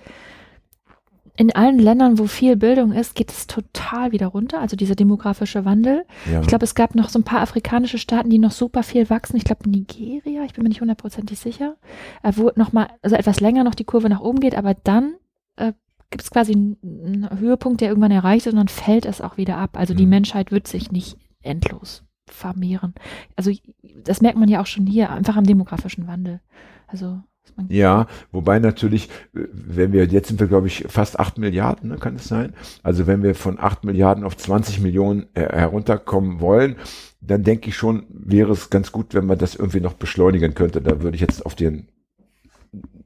in 1.36 1.54
allen 1.54 1.78
Ländern, 1.78 2.18
wo 2.18 2.26
viel 2.26 2.56
Bildung 2.56 2.92
ist, 2.92 3.16
geht 3.16 3.30
es 3.30 3.46
total 3.48 4.12
wieder 4.12 4.28
runter, 4.28 4.60
also 4.60 4.76
dieser 4.76 4.94
demografische 4.94 5.64
Wandel. 5.64 6.04
Ja. 6.30 6.40
Ich 6.40 6.46
glaube, 6.46 6.64
es 6.64 6.76
gab 6.76 6.94
noch 6.94 7.08
so 7.08 7.18
ein 7.18 7.24
paar 7.24 7.40
afrikanische 7.40 7.98
Staaten, 7.98 8.30
die 8.30 8.38
noch 8.38 8.52
super 8.52 8.84
viel 8.84 9.10
wachsen. 9.10 9.36
Ich 9.36 9.44
glaube, 9.44 9.68
Nigeria, 9.68 10.44
ich 10.44 10.52
bin 10.52 10.62
mir 10.62 10.68
nicht 10.68 10.80
hundertprozentig 10.80 11.38
sicher, 11.40 11.76
äh, 12.22 12.32
wo 12.36 12.52
noch 12.54 12.72
mal, 12.72 12.88
also 13.02 13.16
etwas 13.16 13.40
länger 13.40 13.64
noch 13.64 13.74
die 13.74 13.84
Kurve 13.84 14.08
nach 14.08 14.20
oben 14.20 14.38
geht, 14.38 14.54
aber 14.54 14.74
dann 14.74 15.14
äh, 15.56 15.72
gibt 16.10 16.22
es 16.22 16.30
quasi 16.30 16.52
einen, 16.52 17.28
Höhepunkt, 17.38 17.80
der 17.80 17.88
irgendwann 17.88 18.12
erreicht 18.12 18.46
ist 18.46 18.52
und 18.52 18.58
dann 18.58 18.68
fällt 18.68 19.04
es 19.04 19.20
auch 19.20 19.36
wieder 19.36 19.56
ab. 19.56 19.76
Also 19.76 19.94
die 19.94 20.04
Mhm. 20.04 20.10
Menschheit 20.10 20.52
wird 20.52 20.68
sich 20.68 20.92
nicht 20.92 21.16
endlos 21.42 22.04
vermehren. 22.28 22.94
Also 23.34 23.50
das 23.82 24.20
merkt 24.22 24.38
man 24.38 24.48
ja 24.48 24.60
auch 24.60 24.66
schon 24.66 24.86
hier, 24.86 25.10
einfach 25.10 25.36
am 25.36 25.44
demografischen 25.44 26.06
Wandel. 26.06 26.40
Also 26.86 27.20
Ja, 27.68 28.08
wobei 28.32 28.58
natürlich, 28.58 29.08
wenn 29.32 29.92
wir, 29.92 30.06
jetzt 30.06 30.28
sind 30.28 30.40
wir 30.40 30.48
glaube 30.48 30.66
ich 30.66 30.84
fast 30.88 31.20
8 31.20 31.38
Milliarden, 31.38 31.90
ne, 31.90 31.96
kann 31.96 32.16
es 32.16 32.26
sein? 32.26 32.54
Also 32.82 33.06
wenn 33.06 33.22
wir 33.22 33.34
von 33.34 33.60
8 33.60 33.84
Milliarden 33.84 34.24
auf 34.24 34.36
20 34.36 34.80
Millionen 34.80 35.26
äh, 35.34 35.42
herunterkommen 35.42 36.40
wollen, 36.40 36.76
dann 37.20 37.44
denke 37.44 37.68
ich 37.68 37.76
schon, 37.76 38.06
wäre 38.10 38.52
es 38.52 38.70
ganz 38.70 38.92
gut, 38.92 39.14
wenn 39.14 39.26
man 39.26 39.38
das 39.38 39.54
irgendwie 39.54 39.80
noch 39.80 39.94
beschleunigen 39.94 40.54
könnte. 40.54 40.82
Da 40.82 41.00
würde 41.02 41.14
ich 41.14 41.20
jetzt 41.20 41.46
auf 41.46 41.54
den 41.54 41.88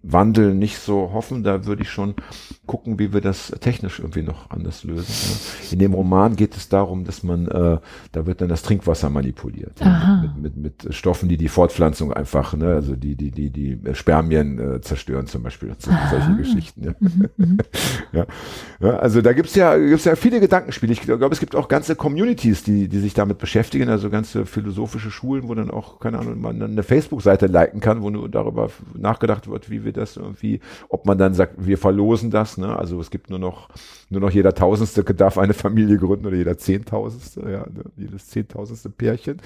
Wandel 0.03 0.55
nicht 0.55 0.78
so 0.78 1.11
hoffen, 1.12 1.42
da 1.42 1.66
würde 1.66 1.82
ich 1.82 1.90
schon 1.90 2.14
gucken, 2.66 2.99
wie 2.99 3.12
wir 3.12 3.20
das 3.20 3.53
technisch 3.61 3.99
irgendwie 3.99 4.22
noch 4.22 4.51
anders 4.51 4.84
lösen. 4.84 5.07
Ja. 5.09 5.72
In 5.72 5.78
dem 5.80 5.94
Roman 5.94 6.36
geht 6.36 6.57
es 6.57 6.68
darum, 6.68 7.05
dass 7.05 7.22
man, 7.22 7.49
äh, 7.49 7.78
da 8.12 8.26
wird 8.26 8.40
dann 8.40 8.49
das 8.49 8.62
Trinkwasser 8.62 9.11
manipuliert. 9.11 9.80
Ja, 9.80 10.22
mit, 10.22 10.57
mit, 10.57 10.84
mit 10.84 10.94
Stoffen, 10.94 11.28
die 11.28 11.36
die 11.36 11.49
Fortpflanzung 11.49 12.12
einfach, 12.12 12.55
ne, 12.55 12.74
also 12.74 12.94
die, 12.96 13.16
die, 13.16 13.30
die, 13.30 13.51
die 13.51 13.80
Spermien 13.94 14.59
äh, 14.59 14.80
zerstören 14.80 15.26
zum 15.26 15.42
Beispiel. 15.42 15.74
So, 15.78 15.90
solche. 16.11 16.36
Geschichten. 16.38 16.84
Ja. 16.84 16.94
Mhm, 17.01 17.28
mhm. 17.36 17.59
Ja, 18.80 18.90
also 18.99 19.20
da 19.22 19.32
gibt's 19.32 19.55
ja, 19.55 19.76
gibt's 19.76 20.05
ja 20.05 20.14
viele 20.14 20.40
Gedankenspiele. 20.40 20.92
Ich 20.92 21.03
glaube, 21.03 21.32
es 21.32 21.40
gibt 21.40 21.57
auch 21.57 21.68
ganze 21.68 21.96
Communities, 21.96 22.62
die, 22.62 22.88
die 22.88 22.99
sich 22.99 23.12
damit 23.12 23.38
beschäftigen, 23.38 23.88
also 23.88 24.09
ganze 24.09 24.46
philosophische 24.46 25.11
Schulen, 25.11 25.49
wo 25.49 25.55
dann 25.55 25.70
auch, 25.70 25.99
keine 25.99 26.18
Ahnung, 26.18 26.40
man 26.40 26.62
eine 26.62 26.82
Facebook-Seite 26.82 27.46
liken 27.46 27.80
kann, 27.80 28.03
wo 28.03 28.11
nur 28.11 28.28
darüber 28.28 28.70
nachgedacht 28.94 29.49
wird, 29.49 29.68
wie 29.70 29.84
wir 29.84 29.88
das 29.93 30.16
irgendwie, 30.16 30.61
ob 30.89 31.07
man 31.07 31.18
dann 31.18 31.34
sagt, 31.34 31.55
wir 31.59 31.78
verlosen 31.78 32.30
das, 32.30 32.59
ne? 32.59 32.76
Also 32.76 33.01
es 33.01 33.11
gibt 33.11 33.30
nur 33.30 33.39
noch, 33.39 33.68
nur 34.11 34.20
noch 34.20 34.30
jeder 34.30 34.55
Tausendste 34.55 35.03
darf 35.14 35.39
eine 35.39 35.55
Familie 35.55 35.97
gründen 35.99 36.26
oder 36.26 36.36
jeder 36.36 36.59
Zehntausendste, 36.59 37.41
ja, 37.43 37.66
ne? 37.66 37.84
jedes 37.97 38.28
Zehntausendste 38.28 38.91
Pärchen. 38.91 39.41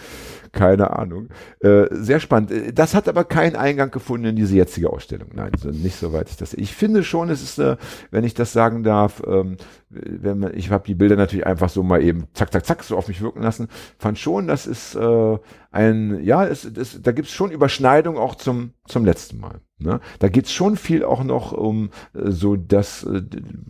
Keine 0.53 0.97
Ahnung. 0.97 1.29
Äh, 1.61 1.87
sehr 1.91 2.21
spannend. 2.21 2.53
Das 2.75 2.95
hat 2.95 3.09
aber 3.09 3.25
keinen 3.25 3.57
Eingang 3.57 3.91
gefunden 3.91 4.27
in 4.27 4.37
diese 4.37 4.57
jetzige 4.57 4.91
Ausstellung. 4.91 5.29
Nein, 5.35 5.53
nicht 5.73 5.97
soweit 5.97 6.31
ich 6.31 6.37
das. 6.37 6.55
Ich 6.55 6.75
finde 6.75 7.05
schon, 7.05 7.31
es 7.31 7.43
ist, 7.43 7.59
äh, 7.59 7.77
wenn 8.11 8.25
ich 8.25 8.35
das 8.35 8.53
sagen 8.53 8.83
darf, 8.83 9.23
ähm, 9.27 9.57
wenn 9.91 10.39
man, 10.39 10.57
ich 10.57 10.71
habe 10.71 10.87
die 10.87 10.95
Bilder 10.95 11.17
natürlich 11.17 11.47
einfach 11.47 11.69
so 11.69 11.83
mal 11.83 12.03
eben 12.03 12.27
zack, 12.35 12.53
zack, 12.53 12.65
zack 12.65 12.83
so 12.83 12.97
auf 12.97 13.09
mich 13.09 13.21
wirken 13.21 13.43
lassen, 13.43 13.69
fand 13.99 14.19
schon, 14.19 14.47
das 14.47 14.67
ist 14.67 14.95
äh, 14.95 15.39
ein, 15.71 16.23
ja, 16.25 16.47
es, 16.47 16.65
es, 16.65 17.01
da 17.03 17.13
gibt's 17.13 17.33
schon 17.33 17.51
Überschneidung 17.51 18.17
auch 18.17 18.35
zum, 18.35 18.73
zum 18.87 19.05
letzten 19.05 19.39
Mal. 19.41 19.61
Ne? 19.83 20.01
Da 20.19 20.29
geht's 20.29 20.53
schon 20.53 20.77
viel 20.77 21.05
auch 21.05 21.25
noch 21.25 21.53
um 21.53 21.91
äh, 22.15 22.31
so, 22.31 22.57
das, 22.57 23.05
äh, 23.05 23.23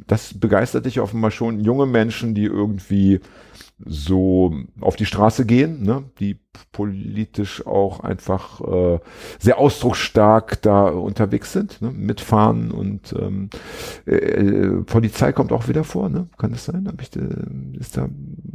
das 0.07 0.35
begeistert 0.35 0.87
dich 0.87 1.01
offenbar 1.01 1.31
schon 1.31 1.61
junge 1.61 1.87
Menschen, 1.87 2.35
die 2.35 2.45
irgendwie 2.45 3.21
so 3.85 4.55
auf 4.81 4.97
die 4.97 5.07
Straße 5.07 5.45
gehen, 5.45 5.83
ne? 5.83 6.05
die 6.21 6.39
politisch 6.71 7.67
auch 7.67 8.01
einfach 8.01 8.61
äh, 8.61 8.99
sehr 9.39 9.59
ausdrucksstark 9.59 10.63
da 10.63 10.89
unterwegs 10.89 11.53
sind, 11.53 11.81
ne? 11.83 11.91
mitfahren 11.91 12.71
und 12.71 13.15
ähm, 13.19 13.51
äh, 14.07 14.15
äh, 14.15 14.83
Polizei 14.85 15.33
kommt 15.33 15.53
auch 15.53 15.69
wieder 15.69 15.85
vor, 15.85 16.09
ne? 16.09 16.29
Kann 16.39 16.53
das 16.53 16.67
sein? 16.67 16.87
Hab 16.87 17.01
ich, 17.01 17.15
äh, 17.17 17.79
ist 17.79 17.97
da 17.97 18.09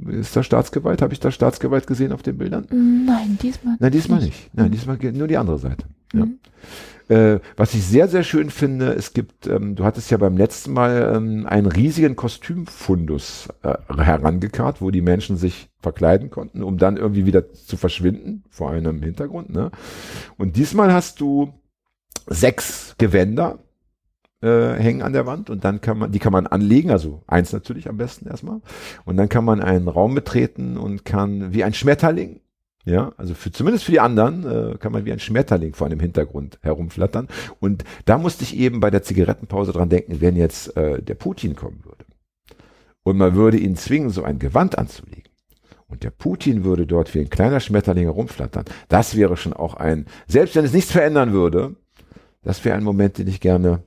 ist 0.07 0.35
da 0.35 0.43
Staatsgewalt? 0.43 1.01
Habe 1.01 1.13
ich 1.13 1.19
da 1.19 1.31
Staatsgewalt 1.31 1.87
gesehen 1.87 2.11
auf 2.11 2.21
den 2.21 2.37
Bildern? 2.37 2.67
Nein, 2.69 3.37
diesmal. 3.41 3.75
Nein, 3.79 3.91
diesmal 3.91 4.19
nicht. 4.19 4.29
nicht. 4.29 4.55
Nein, 4.55 4.71
diesmal 4.71 4.97
nur 4.97 5.27
die 5.27 5.37
andere 5.37 5.59
Seite. 5.59 5.85
Mhm. 6.13 6.19
Ja. 6.19 6.27
Äh, 7.09 7.39
was 7.55 7.73
ich 7.73 7.85
sehr, 7.85 8.07
sehr 8.07 8.23
schön 8.23 8.49
finde, 8.49 8.93
es 8.93 9.13
gibt, 9.13 9.47
ähm, 9.47 9.75
du 9.75 9.85
hattest 9.85 10.11
ja 10.11 10.17
beim 10.17 10.35
letzten 10.35 10.73
Mal 10.73 11.13
ähm, 11.15 11.45
einen 11.47 11.67
riesigen 11.67 12.15
Kostümfundus 12.15 13.47
äh, 13.63 13.75
herangekarrt, 13.95 14.81
wo 14.81 14.91
die 14.91 15.01
Menschen 15.01 15.37
sich 15.37 15.69
verkleiden 15.79 16.29
konnten, 16.29 16.63
um 16.63 16.77
dann 16.77 16.97
irgendwie 16.97 17.25
wieder 17.25 17.53
zu 17.53 17.77
verschwinden 17.77 18.43
vor 18.49 18.71
einem 18.71 19.01
Hintergrund. 19.01 19.49
Ne? 19.51 19.71
Und 20.37 20.57
diesmal 20.57 20.91
hast 20.91 21.21
du 21.21 21.53
sechs 22.25 22.95
Gewänder 22.97 23.59
äh, 24.41 24.73
hängen 24.73 25.01
an 25.01 25.13
der 25.13 25.25
Wand 25.25 25.49
und 25.49 25.63
dann 25.63 25.79
kann 25.79 25.97
man, 25.97 26.11
die 26.11 26.19
kann 26.19 26.33
man 26.33 26.45
anlegen, 26.45 26.91
also 26.91 27.23
eins 27.25 27.53
natürlich 27.53 27.87
am 27.87 27.97
besten 27.97 28.27
erstmal. 28.27 28.61
Und 29.05 29.17
dann 29.17 29.29
kann 29.29 29.45
man 29.45 29.61
einen 29.61 29.87
Raum 29.87 30.13
betreten 30.13 30.77
und 30.77 31.05
kann 31.05 31.53
wie 31.53 31.63
ein 31.63 31.73
Schmetterling 31.73 32.41
ja, 32.87 33.11
also 33.17 33.33
für, 33.33 33.51
zumindest 33.51 33.83
für 33.83 33.91
die 33.91 33.99
anderen 33.99 34.45
äh, 34.45 34.77
kann 34.77 34.93
man 34.93 35.03
wie 35.03 35.11
ein 35.11 35.19
Schmetterling 35.19 35.73
vor 35.73 35.87
einem 35.87 35.99
Hintergrund 35.99 36.57
herumflattern. 36.61 37.27
Und 37.59 37.83
da 38.05 38.17
musste 38.17 38.43
ich 38.43 38.55
eben 38.55 38.79
bei 38.79 38.89
der 38.89 39.03
Zigarettenpause 39.03 39.73
dran 39.73 39.89
denken, 39.89 40.21
wenn 40.21 40.37
jetzt 40.37 40.75
äh, 40.77 41.01
der 41.01 41.15
Putin 41.15 41.55
kommen 41.55 41.83
würde 41.83 42.05
und 43.03 43.17
man 43.17 43.35
würde 43.35 43.57
ihn 43.57 43.75
zwingen, 43.75 44.09
so 44.09 44.23
ein 44.23 44.39
Gewand 44.39 44.77
anzulegen. 44.77 45.31
Und 45.87 46.03
der 46.03 46.11
Putin 46.11 46.63
würde 46.63 46.85
dort 46.85 47.13
wie 47.13 47.19
ein 47.19 47.29
kleiner 47.29 47.59
Schmetterling 47.59 48.05
herumflattern. 48.05 48.63
Das 48.87 49.17
wäre 49.17 49.35
schon 49.35 49.53
auch 49.53 49.73
ein, 49.73 50.05
selbst 50.27 50.55
wenn 50.55 50.63
es 50.63 50.73
nichts 50.73 50.91
verändern 50.91 51.33
würde, 51.33 51.75
das 52.41 52.63
wäre 52.63 52.77
ein 52.77 52.83
Moment, 52.83 53.17
den 53.17 53.27
ich 53.27 53.41
gerne 53.41 53.83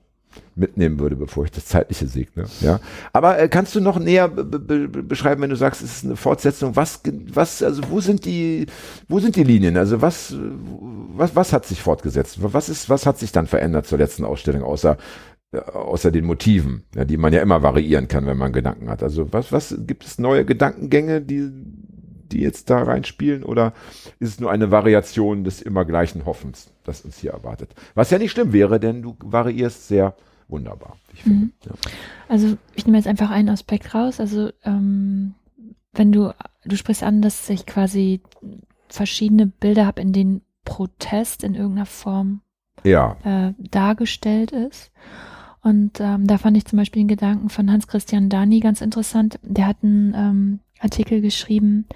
mitnehmen 0.60 1.00
würde, 1.00 1.16
bevor 1.16 1.44
ich 1.44 1.50
das 1.50 1.66
Zeitliche 1.66 2.06
segne. 2.06 2.44
Ja, 2.60 2.78
aber 3.12 3.38
äh, 3.38 3.48
kannst 3.48 3.74
du 3.74 3.80
noch 3.80 3.98
näher 3.98 4.28
beschreiben, 4.28 5.42
wenn 5.42 5.50
du 5.50 5.56
sagst, 5.56 5.82
es 5.82 5.96
ist 5.96 6.04
eine 6.04 6.16
Fortsetzung? 6.16 6.76
Was, 6.76 7.00
was, 7.32 7.62
also 7.62 7.82
wo 7.90 8.00
sind 8.00 8.24
die, 8.24 8.66
wo 9.08 9.18
sind 9.18 9.34
die 9.34 9.44
Linien? 9.44 9.76
Also 9.76 10.00
was, 10.00 10.36
was, 11.16 11.34
was 11.34 11.52
hat 11.52 11.66
sich 11.66 11.82
fortgesetzt? 11.82 12.38
Was 12.40 12.68
ist, 12.68 12.88
was 12.88 13.06
hat 13.06 13.18
sich 13.18 13.32
dann 13.32 13.46
verändert 13.46 13.86
zur 13.86 13.98
letzten 13.98 14.24
Ausstellung 14.24 14.62
außer 14.62 14.96
äh, 15.52 15.58
außer 15.58 16.12
den 16.12 16.26
Motiven, 16.26 16.84
ja, 16.94 17.04
die 17.04 17.16
man 17.16 17.32
ja 17.32 17.42
immer 17.42 17.62
variieren 17.62 18.06
kann, 18.06 18.26
wenn 18.26 18.38
man 18.38 18.52
Gedanken 18.52 18.88
hat. 18.88 19.02
Also 19.02 19.32
was, 19.32 19.50
was 19.50 19.74
gibt 19.86 20.04
es 20.04 20.18
neue 20.18 20.44
Gedankengänge, 20.44 21.20
die, 21.20 21.50
die 22.30 22.40
jetzt 22.40 22.70
da 22.70 22.82
reinspielen, 22.82 23.42
oder 23.42 23.72
ist 24.20 24.28
es 24.28 24.40
nur 24.40 24.52
eine 24.52 24.70
Variation 24.70 25.42
des 25.42 25.60
immer 25.60 25.84
gleichen 25.84 26.24
Hoffens, 26.24 26.70
das 26.84 27.00
uns 27.00 27.18
hier 27.18 27.32
erwartet? 27.32 27.74
Was 27.94 28.10
ja 28.10 28.18
nicht 28.18 28.30
schlimm 28.30 28.52
wäre, 28.52 28.78
denn 28.78 29.02
du 29.02 29.16
variierst 29.24 29.88
sehr 29.88 30.14
wunderbar. 30.50 30.96
Ich 31.12 31.22
finde. 31.22 31.46
Mhm. 31.46 31.52
Ja. 31.64 31.72
Also 32.28 32.56
ich 32.74 32.86
nehme 32.86 32.98
jetzt 32.98 33.08
einfach 33.08 33.30
einen 33.30 33.48
Aspekt 33.48 33.94
raus. 33.94 34.20
Also 34.20 34.50
ähm, 34.64 35.34
wenn 35.92 36.12
du, 36.12 36.34
du 36.64 36.76
sprichst 36.76 37.02
an, 37.02 37.22
dass 37.22 37.48
ich 37.48 37.66
quasi 37.66 38.20
verschiedene 38.88 39.46
Bilder 39.46 39.86
habe, 39.86 40.00
in 40.00 40.12
denen 40.12 40.42
Protest 40.64 41.42
in 41.44 41.54
irgendeiner 41.54 41.86
Form 41.86 42.42
ja. 42.84 43.16
äh, 43.24 43.54
dargestellt 43.58 44.52
ist. 44.52 44.92
Und 45.62 46.00
ähm, 46.00 46.26
da 46.26 46.38
fand 46.38 46.56
ich 46.56 46.64
zum 46.64 46.78
Beispiel 46.78 47.02
den 47.02 47.08
Gedanken 47.08 47.50
von 47.50 47.70
Hans-Christian 47.70 48.28
Dani 48.28 48.60
ganz 48.60 48.80
interessant. 48.80 49.38
Der 49.42 49.66
hat 49.66 49.78
einen 49.82 50.14
ähm, 50.14 50.60
Artikel 50.80 51.20
geschrieben 51.20 51.86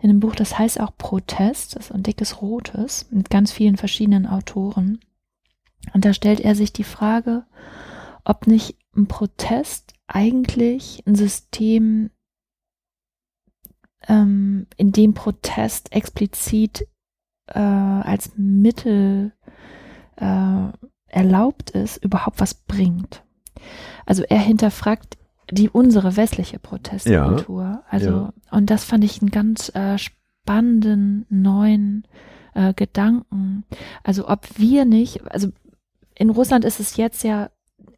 in 0.00 0.10
einem 0.10 0.20
Buch, 0.20 0.34
das 0.34 0.58
heißt 0.58 0.80
auch 0.80 0.96
Protest, 0.96 1.76
das 1.76 1.86
ist 1.86 1.92
ein 1.92 2.02
dickes 2.02 2.40
Rotes, 2.40 3.06
mit 3.10 3.28
ganz 3.28 3.52
vielen 3.52 3.76
verschiedenen 3.76 4.26
Autoren. 4.26 5.00
Und 5.92 6.04
da 6.04 6.12
stellt 6.12 6.40
er 6.40 6.54
sich 6.54 6.72
die 6.72 6.84
Frage, 6.84 7.44
ob 8.24 8.46
nicht 8.46 8.76
ein 8.96 9.06
Protest 9.06 9.94
eigentlich 10.06 11.02
ein 11.06 11.14
System, 11.14 12.10
ähm, 14.08 14.66
in 14.76 14.92
dem 14.92 15.14
Protest 15.14 15.92
explizit 15.92 16.86
äh, 17.46 17.58
als 17.58 18.32
Mittel 18.36 19.32
äh, 20.16 20.68
erlaubt 21.06 21.70
ist, 21.70 22.02
überhaupt 22.02 22.40
was 22.40 22.54
bringt. 22.54 23.22
Also 24.06 24.22
er 24.22 24.38
hinterfragt 24.38 25.18
die 25.50 25.68
unsere 25.68 26.16
westliche 26.16 26.58
Protestkultur. 26.58 27.62
Ja, 27.62 27.84
also 27.88 28.10
ja. 28.10 28.32
und 28.50 28.70
das 28.70 28.84
fand 28.84 29.04
ich 29.04 29.20
einen 29.20 29.30
ganz 29.30 29.74
äh, 29.74 29.98
spannenden 29.98 31.26
neuen 31.28 32.06
äh, 32.54 32.72
Gedanken. 32.74 33.64
Also 34.04 34.28
ob 34.28 34.46
wir 34.58 34.84
nicht, 34.84 35.26
also 35.30 35.48
in 36.14 36.30
Russland 36.30 36.64
ist 36.64 36.80
es 36.80 36.96
jetzt 36.96 37.24
ja 37.24 37.50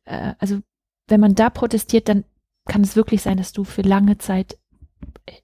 äh, 0.05 0.34
also 0.38 0.61
wenn 1.09 1.20
man 1.20 1.34
da 1.34 1.50
protestiert, 1.50 2.09
dann 2.09 2.24
kann 2.66 2.82
es 2.82 2.96
wirklich 2.96 3.22
sein, 3.22 3.36
dass 3.36 3.53
du 3.53 3.64
für 3.64 3.82
lange 3.82 4.18
Zeit 4.18 4.59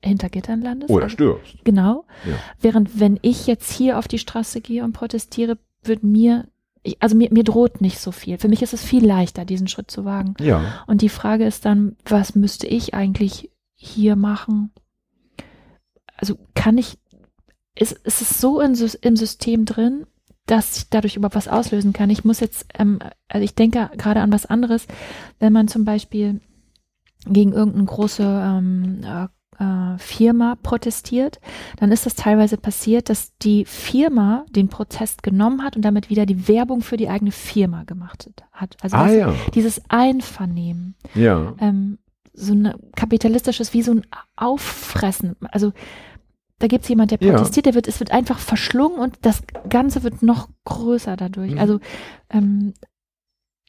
hinter 0.02 0.28
Gittern 0.28 0.62
landest. 0.62 0.90
Oder 0.90 1.04
also, 1.04 1.14
stirbst. 1.14 1.64
Genau. 1.64 2.04
Ja. 2.24 2.34
Während 2.60 3.00
wenn 3.00 3.18
ich 3.22 3.46
jetzt 3.46 3.72
hier 3.72 3.98
auf 3.98 4.08
die 4.08 4.18
Straße 4.18 4.60
gehe 4.60 4.84
und 4.84 4.92
protestiere, 4.92 5.58
wird 5.82 6.02
mir, 6.02 6.48
also 7.00 7.16
mir, 7.16 7.32
mir 7.32 7.44
droht 7.44 7.80
nicht 7.80 7.98
so 7.98 8.12
viel. 8.12 8.38
Für 8.38 8.48
mich 8.48 8.62
ist 8.62 8.72
es 8.72 8.82
viel 8.82 9.04
leichter, 9.04 9.44
diesen 9.44 9.68
Schritt 9.68 9.90
zu 9.90 10.04
wagen. 10.04 10.34
Ja. 10.40 10.84
Und 10.86 11.02
die 11.02 11.08
Frage 11.08 11.44
ist 11.44 11.64
dann, 11.64 11.96
was 12.04 12.34
müsste 12.34 12.66
ich 12.66 12.94
eigentlich 12.94 13.50
hier 13.74 14.16
machen? 14.16 14.70
Also 16.16 16.36
kann 16.54 16.78
ich, 16.78 16.98
ist, 17.74 17.92
ist 17.92 18.22
es 18.22 18.40
so 18.40 18.60
in, 18.60 18.76
im 19.02 19.16
System 19.16 19.64
drin, 19.64 20.06
dass 20.48 20.78
ich 20.78 20.88
dadurch 20.88 21.16
überhaupt 21.16 21.36
was 21.36 21.48
auslösen 21.48 21.92
kann. 21.92 22.10
Ich 22.10 22.24
muss 22.24 22.40
jetzt, 22.40 22.66
ähm, 22.78 22.98
also 23.28 23.44
ich 23.44 23.54
denke 23.54 23.90
gerade 23.96 24.20
an 24.20 24.32
was 24.32 24.46
anderes, 24.46 24.86
wenn 25.38 25.52
man 25.52 25.68
zum 25.68 25.84
Beispiel 25.84 26.40
gegen 27.26 27.52
irgendeine 27.52 27.84
große 27.84 28.22
ähm, 28.22 29.00
äh, 29.04 29.26
äh, 29.62 29.98
Firma 29.98 30.56
protestiert, 30.62 31.40
dann 31.78 31.92
ist 31.92 32.06
das 32.06 32.14
teilweise 32.14 32.56
passiert, 32.56 33.10
dass 33.10 33.36
die 33.38 33.64
Firma 33.64 34.46
den 34.50 34.68
Protest 34.68 35.22
genommen 35.22 35.62
hat 35.62 35.76
und 35.76 35.82
damit 35.82 36.10
wieder 36.10 36.26
die 36.26 36.48
Werbung 36.48 36.80
für 36.80 36.96
die 36.96 37.08
eigene 37.08 37.32
Firma 37.32 37.84
gemacht 37.84 38.30
hat. 38.52 38.76
Also 38.80 38.96
ah, 38.96 39.10
ja. 39.10 39.34
dieses 39.54 39.82
Einvernehmen. 39.88 40.94
Ja. 41.14 41.54
Ähm, 41.60 41.98
so 42.32 42.54
ein 42.54 42.72
kapitalistisches, 42.94 43.74
wie 43.74 43.82
so 43.82 43.92
ein 43.92 44.06
Auffressen. 44.36 45.36
Also 45.50 45.72
da 46.58 46.66
gibt 46.66 46.82
es 46.84 46.88
jemand, 46.88 47.10
der 47.10 47.18
protestiert, 47.18 47.66
ja. 47.66 47.72
der 47.72 47.74
wird, 47.74 47.88
es 47.88 48.00
wird 48.00 48.10
einfach 48.10 48.38
verschlungen 48.38 48.98
und 48.98 49.16
das 49.22 49.42
Ganze 49.68 50.02
wird 50.02 50.22
noch 50.22 50.48
größer 50.64 51.16
dadurch. 51.16 51.52
Mhm. 51.52 51.58
Also 51.58 51.80
ähm, 52.30 52.74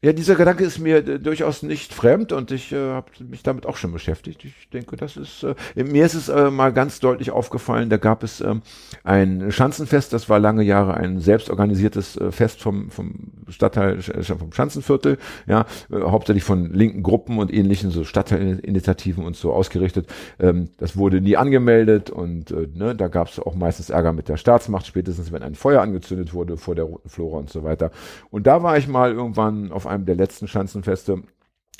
ja, 0.01 0.13
dieser 0.13 0.35
Gedanke 0.35 0.63
ist 0.63 0.80
mir 0.80 0.97
äh, 0.97 1.19
durchaus 1.19 1.61
nicht 1.61 1.93
fremd 1.93 2.31
und 2.31 2.51
ich 2.51 2.71
äh, 2.71 2.77
habe 2.77 3.07
mich 3.27 3.43
damit 3.43 3.65
auch 3.65 3.76
schon 3.76 3.91
beschäftigt. 3.91 4.45
Ich 4.45 4.69
denke, 4.69 4.95
das 4.95 5.17
ist, 5.17 5.43
äh, 5.43 5.84
mir 5.84 6.05
ist 6.05 6.13
es 6.13 6.30
äh, 6.30 6.49
mal 6.49 6.71
ganz 6.71 7.01
deutlich 7.01 7.31
aufgefallen, 7.31 7.89
da 7.89 7.97
gab 7.97 8.23
es 8.23 8.39
ähm, 8.39 8.61
ein 9.03 9.51
Schanzenfest, 9.51 10.13
das 10.13 10.30
war 10.30 10.39
lange 10.39 10.63
Jahre 10.63 10.93
ein 10.93 11.19
selbstorganisiertes 11.19 12.15
äh, 12.15 12.31
Fest 12.31 12.61
vom, 12.61 12.91
vom 12.91 13.31
Stadtteil, 13.49 13.99
äh, 13.99 14.23
vom 14.23 14.53
Schanzenviertel, 14.53 15.17
ja, 15.47 15.65
äh, 15.91 15.99
hauptsächlich 15.99 16.45
von 16.45 16.73
linken 16.73 17.03
Gruppen 17.03 17.38
und 17.38 17.53
ähnlichen, 17.53 17.91
so 17.91 18.05
Stadtteilinitiativen 18.05 19.26
und 19.26 19.35
so 19.35 19.51
ausgerichtet. 19.51 20.07
Ähm, 20.39 20.69
das 20.77 20.95
wurde 20.95 21.19
nie 21.19 21.35
angemeldet 21.35 22.09
und 22.09 22.51
äh, 22.51 22.69
ne, 22.73 22.95
da 22.95 23.09
gab 23.09 23.27
es 23.27 23.39
auch 23.39 23.55
meistens 23.55 23.89
Ärger 23.89 24.13
mit 24.13 24.30
der 24.30 24.38
Staatsmacht, 24.38 24.88
spätestens 24.88 25.34
wenn 25.34 25.43
ein 25.43 25.55
Feuer 25.55 25.81
angezündet 25.81 26.34
wurde 26.34 26.55
vor 26.55 26.76
der 26.76 26.85
Roten 26.85 27.09
Flora 27.09 27.39
und 27.39 27.49
so 27.49 27.63
weiter. 27.63 27.91
Und 28.30 28.47
da 28.47 28.63
war 28.63 28.77
ich 28.77 28.88
mal 28.88 29.11
irgendwann 29.11 29.73
auf 29.73 29.89
einem 29.90 30.06
der 30.06 30.16
letzten 30.16 30.48
Schanzenfeste 30.48 31.24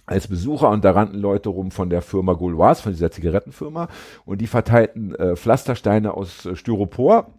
als 0.06 0.27
Besucher 0.27 0.69
und 0.69 0.84
da 0.84 0.91
rannten 0.91 1.19
Leute 1.19 1.49
rum 1.49 1.72
von 1.72 1.90
der 1.90 2.02
Firma 2.02 2.34
Gauloise, 2.34 2.81
von 2.81 2.91
dieser 2.91 3.11
Zigarettenfirma. 3.11 3.88
Und 4.26 4.41
die 4.41 4.48
verteilten 4.48 5.14
äh, 5.15 5.36
Pflastersteine 5.36 6.15
aus 6.15 6.45
äh, 6.45 6.56
Styropor 6.56 7.34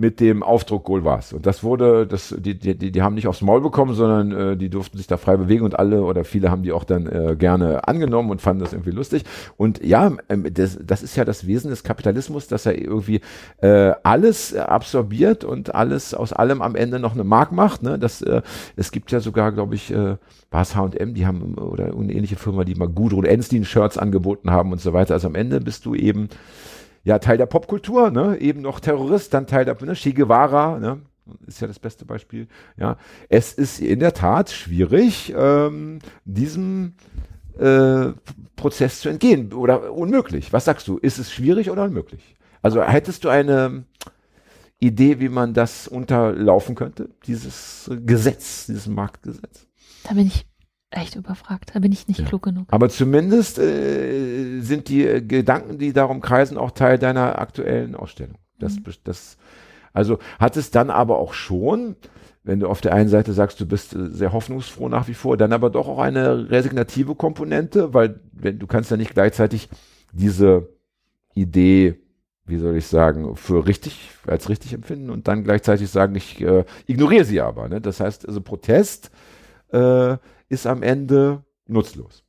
mit 0.00 0.20
dem 0.20 0.44
Aufdruck 0.44 0.84
Goal 0.84 1.04
war's. 1.04 1.32
Und 1.32 1.44
das 1.44 1.64
wurde, 1.64 2.06
das, 2.06 2.32
die, 2.38 2.56
die, 2.56 2.92
die 2.92 3.02
haben 3.02 3.16
nicht 3.16 3.26
aufs 3.26 3.42
Maul 3.42 3.60
bekommen, 3.60 3.94
sondern 3.94 4.30
äh, 4.52 4.56
die 4.56 4.70
durften 4.70 4.96
sich 4.96 5.08
da 5.08 5.16
frei 5.16 5.36
bewegen 5.36 5.64
und 5.64 5.76
alle 5.76 6.02
oder 6.02 6.22
viele 6.22 6.52
haben 6.52 6.62
die 6.62 6.70
auch 6.70 6.84
dann 6.84 7.08
äh, 7.08 7.34
gerne 7.36 7.86
angenommen 7.88 8.30
und 8.30 8.40
fanden 8.40 8.62
das 8.62 8.72
irgendwie 8.72 8.92
lustig. 8.92 9.24
Und 9.56 9.84
ja, 9.84 10.12
ähm, 10.28 10.46
das, 10.54 10.78
das 10.80 11.02
ist 11.02 11.16
ja 11.16 11.24
das 11.24 11.48
Wesen 11.48 11.70
des 11.70 11.82
Kapitalismus, 11.82 12.46
dass 12.46 12.64
er 12.64 12.80
irgendwie 12.80 13.20
äh, 13.60 13.92
alles 14.04 14.54
absorbiert 14.54 15.42
und 15.42 15.74
alles 15.74 16.14
aus 16.14 16.32
allem 16.32 16.62
am 16.62 16.76
Ende 16.76 17.00
noch 17.00 17.14
eine 17.14 17.24
Mark 17.24 17.50
macht. 17.50 17.82
Ne? 17.82 17.98
Das, 17.98 18.22
äh, 18.22 18.42
es 18.76 18.92
gibt 18.92 19.10
ja 19.10 19.18
sogar, 19.18 19.50
glaube 19.50 19.74
ich, 19.74 19.90
äh, 19.90 20.16
war 20.52 20.62
es 20.62 20.76
H&M, 20.76 21.14
die 21.14 21.26
haben 21.26 21.54
oder 21.56 21.86
eine 21.86 22.12
ähnliche 22.12 22.36
Firma, 22.36 22.62
die 22.62 22.76
mal 22.76 22.88
Gudrun 22.88 23.24
Enstein 23.24 23.64
Shirts 23.64 23.98
angeboten 23.98 24.52
haben 24.52 24.70
und 24.70 24.80
so 24.80 24.92
weiter. 24.92 25.14
Also 25.14 25.26
am 25.26 25.34
Ende 25.34 25.60
bist 25.60 25.84
du 25.86 25.96
eben 25.96 26.28
ja, 27.08 27.18
Teil 27.18 27.38
der 27.38 27.46
Popkultur, 27.46 28.10
ne? 28.10 28.36
eben 28.38 28.60
noch 28.60 28.80
Terrorist, 28.80 29.32
dann 29.32 29.46
Teil 29.46 29.64
der 29.64 29.82
ne? 29.82 29.94
Che 29.94 30.12
Guevara, 30.12 30.78
ne? 30.78 31.00
ist 31.46 31.60
ja 31.62 31.66
das 31.66 31.78
beste 31.78 32.04
Beispiel. 32.04 32.48
Ja, 32.76 32.98
es 33.30 33.54
ist 33.54 33.80
in 33.80 34.00
der 34.00 34.12
Tat 34.12 34.50
schwierig, 34.50 35.32
ähm, 35.34 36.00
diesem 36.26 36.92
äh, 37.58 38.10
Prozess 38.56 39.00
zu 39.00 39.08
entgehen 39.08 39.54
oder 39.54 39.94
unmöglich. 39.94 40.52
Was 40.52 40.66
sagst 40.66 40.86
du? 40.86 40.98
Ist 40.98 41.18
es 41.18 41.32
schwierig 41.32 41.70
oder 41.70 41.84
unmöglich? 41.84 42.36
Also 42.60 42.82
hättest 42.82 43.24
du 43.24 43.30
eine 43.30 43.84
Idee, 44.78 45.18
wie 45.18 45.30
man 45.30 45.54
das 45.54 45.88
unterlaufen 45.88 46.74
könnte, 46.74 47.08
dieses 47.26 47.90
Gesetz, 48.04 48.66
dieses 48.66 48.86
Marktgesetz? 48.86 49.66
Da 50.04 50.12
bin 50.12 50.26
ich 50.26 50.46
echt 50.90 51.16
überfragt. 51.16 51.70
Da 51.74 51.80
bin 51.80 51.92
ich 51.92 52.08
nicht 52.08 52.20
ja. 52.20 52.26
klug 52.26 52.42
genug. 52.42 52.66
Aber 52.70 52.88
zumindest 52.88 53.58
äh, 53.58 54.60
sind 54.60 54.88
die 54.88 55.04
äh, 55.04 55.20
Gedanken, 55.20 55.78
die 55.78 55.92
darum 55.92 56.20
kreisen, 56.20 56.56
auch 56.56 56.70
Teil 56.70 56.98
deiner 56.98 57.38
aktuellen 57.38 57.94
Ausstellung. 57.94 58.36
Das, 58.58 58.76
mhm. 58.76 58.84
das, 59.04 59.36
also 59.92 60.18
hat 60.38 60.56
es 60.56 60.70
dann 60.70 60.90
aber 60.90 61.18
auch 61.18 61.34
schon, 61.34 61.96
wenn 62.42 62.60
du 62.60 62.68
auf 62.68 62.80
der 62.80 62.94
einen 62.94 63.08
Seite 63.08 63.32
sagst, 63.32 63.60
du 63.60 63.66
bist 63.66 63.94
äh, 63.94 64.10
sehr 64.10 64.32
hoffnungsfroh 64.32 64.88
nach 64.88 65.08
wie 65.08 65.14
vor, 65.14 65.36
dann 65.36 65.52
aber 65.52 65.70
doch 65.70 65.88
auch 65.88 65.98
eine 65.98 66.50
resignative 66.50 67.14
Komponente, 67.14 67.92
weil 67.92 68.20
wenn 68.32 68.58
du 68.58 68.66
kannst 68.66 68.90
ja 68.90 68.96
nicht 68.96 69.14
gleichzeitig 69.14 69.68
diese 70.12 70.68
Idee 71.34 71.98
wie 72.48 72.56
soll 72.56 72.76
ich 72.76 72.86
sagen, 72.86 73.36
für 73.36 73.66
richtig, 73.66 74.10
als 74.26 74.48
richtig 74.48 74.72
empfinden 74.72 75.10
und 75.10 75.28
dann 75.28 75.44
gleichzeitig 75.44 75.90
sagen, 75.90 76.14
ich 76.14 76.40
äh, 76.40 76.64
ignoriere 76.86 77.24
sie 77.24 77.40
aber. 77.40 77.68
Ne? 77.68 77.80
Das 77.80 78.00
heißt, 78.00 78.26
also 78.26 78.40
Protest 78.40 79.10
äh, 79.70 80.16
ist 80.48 80.66
am 80.66 80.82
Ende 80.82 81.44
nutzlos. 81.66 82.24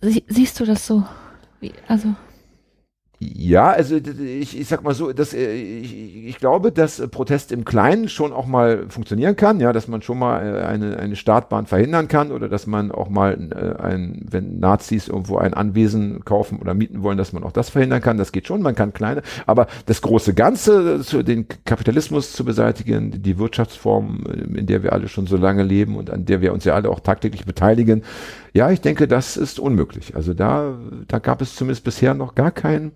Sie, 0.00 0.24
siehst 0.28 0.58
du 0.60 0.64
das 0.64 0.86
so? 0.86 1.04
Wie, 1.60 1.72
also 1.88 2.14
ja, 3.22 3.68
also 3.68 3.96
ich, 3.96 4.58
ich 4.58 4.66
sag 4.66 4.82
mal 4.82 4.94
so, 4.94 5.12
dass 5.12 5.34
äh, 5.34 5.52
ich, 5.52 6.24
ich 6.24 6.38
glaube, 6.38 6.72
dass 6.72 7.06
Protest 7.10 7.52
im 7.52 7.66
Kleinen 7.66 8.08
schon 8.08 8.32
auch 8.32 8.46
mal 8.46 8.86
funktionieren 8.88 9.36
kann, 9.36 9.60
ja, 9.60 9.74
dass 9.74 9.88
man 9.88 10.00
schon 10.00 10.18
mal 10.18 10.40
äh, 10.42 10.62
eine, 10.62 10.96
eine 10.96 11.16
Startbahn 11.16 11.66
verhindern 11.66 12.08
kann 12.08 12.32
oder 12.32 12.48
dass 12.48 12.66
man 12.66 12.90
auch 12.90 13.10
mal 13.10 13.34
äh, 13.52 13.82
ein, 13.82 14.24
wenn 14.30 14.58
Nazis 14.58 15.06
irgendwo 15.06 15.36
ein 15.36 15.52
Anwesen 15.52 16.24
kaufen 16.24 16.60
oder 16.60 16.72
mieten 16.72 17.02
wollen, 17.02 17.18
dass 17.18 17.34
man 17.34 17.44
auch 17.44 17.52
das 17.52 17.68
verhindern 17.68 18.00
kann. 18.00 18.16
Das 18.16 18.32
geht 18.32 18.46
schon, 18.46 18.62
man 18.62 18.74
kann 18.74 18.94
kleine, 18.94 19.20
aber 19.46 19.66
das 19.84 20.00
große 20.00 20.32
Ganze, 20.32 21.00
den 21.22 21.46
Kapitalismus 21.66 22.32
zu 22.32 22.46
beseitigen, 22.46 23.22
die 23.22 23.38
Wirtschaftsform, 23.38 24.24
in 24.54 24.64
der 24.64 24.82
wir 24.82 24.94
alle 24.94 25.08
schon 25.08 25.26
so 25.26 25.36
lange 25.36 25.62
leben 25.62 25.96
und 25.96 26.08
an 26.08 26.24
der 26.24 26.40
wir 26.40 26.54
uns 26.54 26.64
ja 26.64 26.72
alle 26.74 26.88
auch 26.88 27.00
tagtäglich 27.00 27.44
beteiligen, 27.44 28.02
ja, 28.54 28.70
ich 28.70 28.80
denke, 28.80 29.06
das 29.06 29.36
ist 29.36 29.60
unmöglich. 29.60 30.16
Also 30.16 30.32
da, 30.32 30.78
da 31.06 31.18
gab 31.18 31.42
es 31.42 31.54
zumindest 31.54 31.84
bisher 31.84 32.14
noch 32.14 32.34
gar 32.34 32.50
keinen 32.50 32.92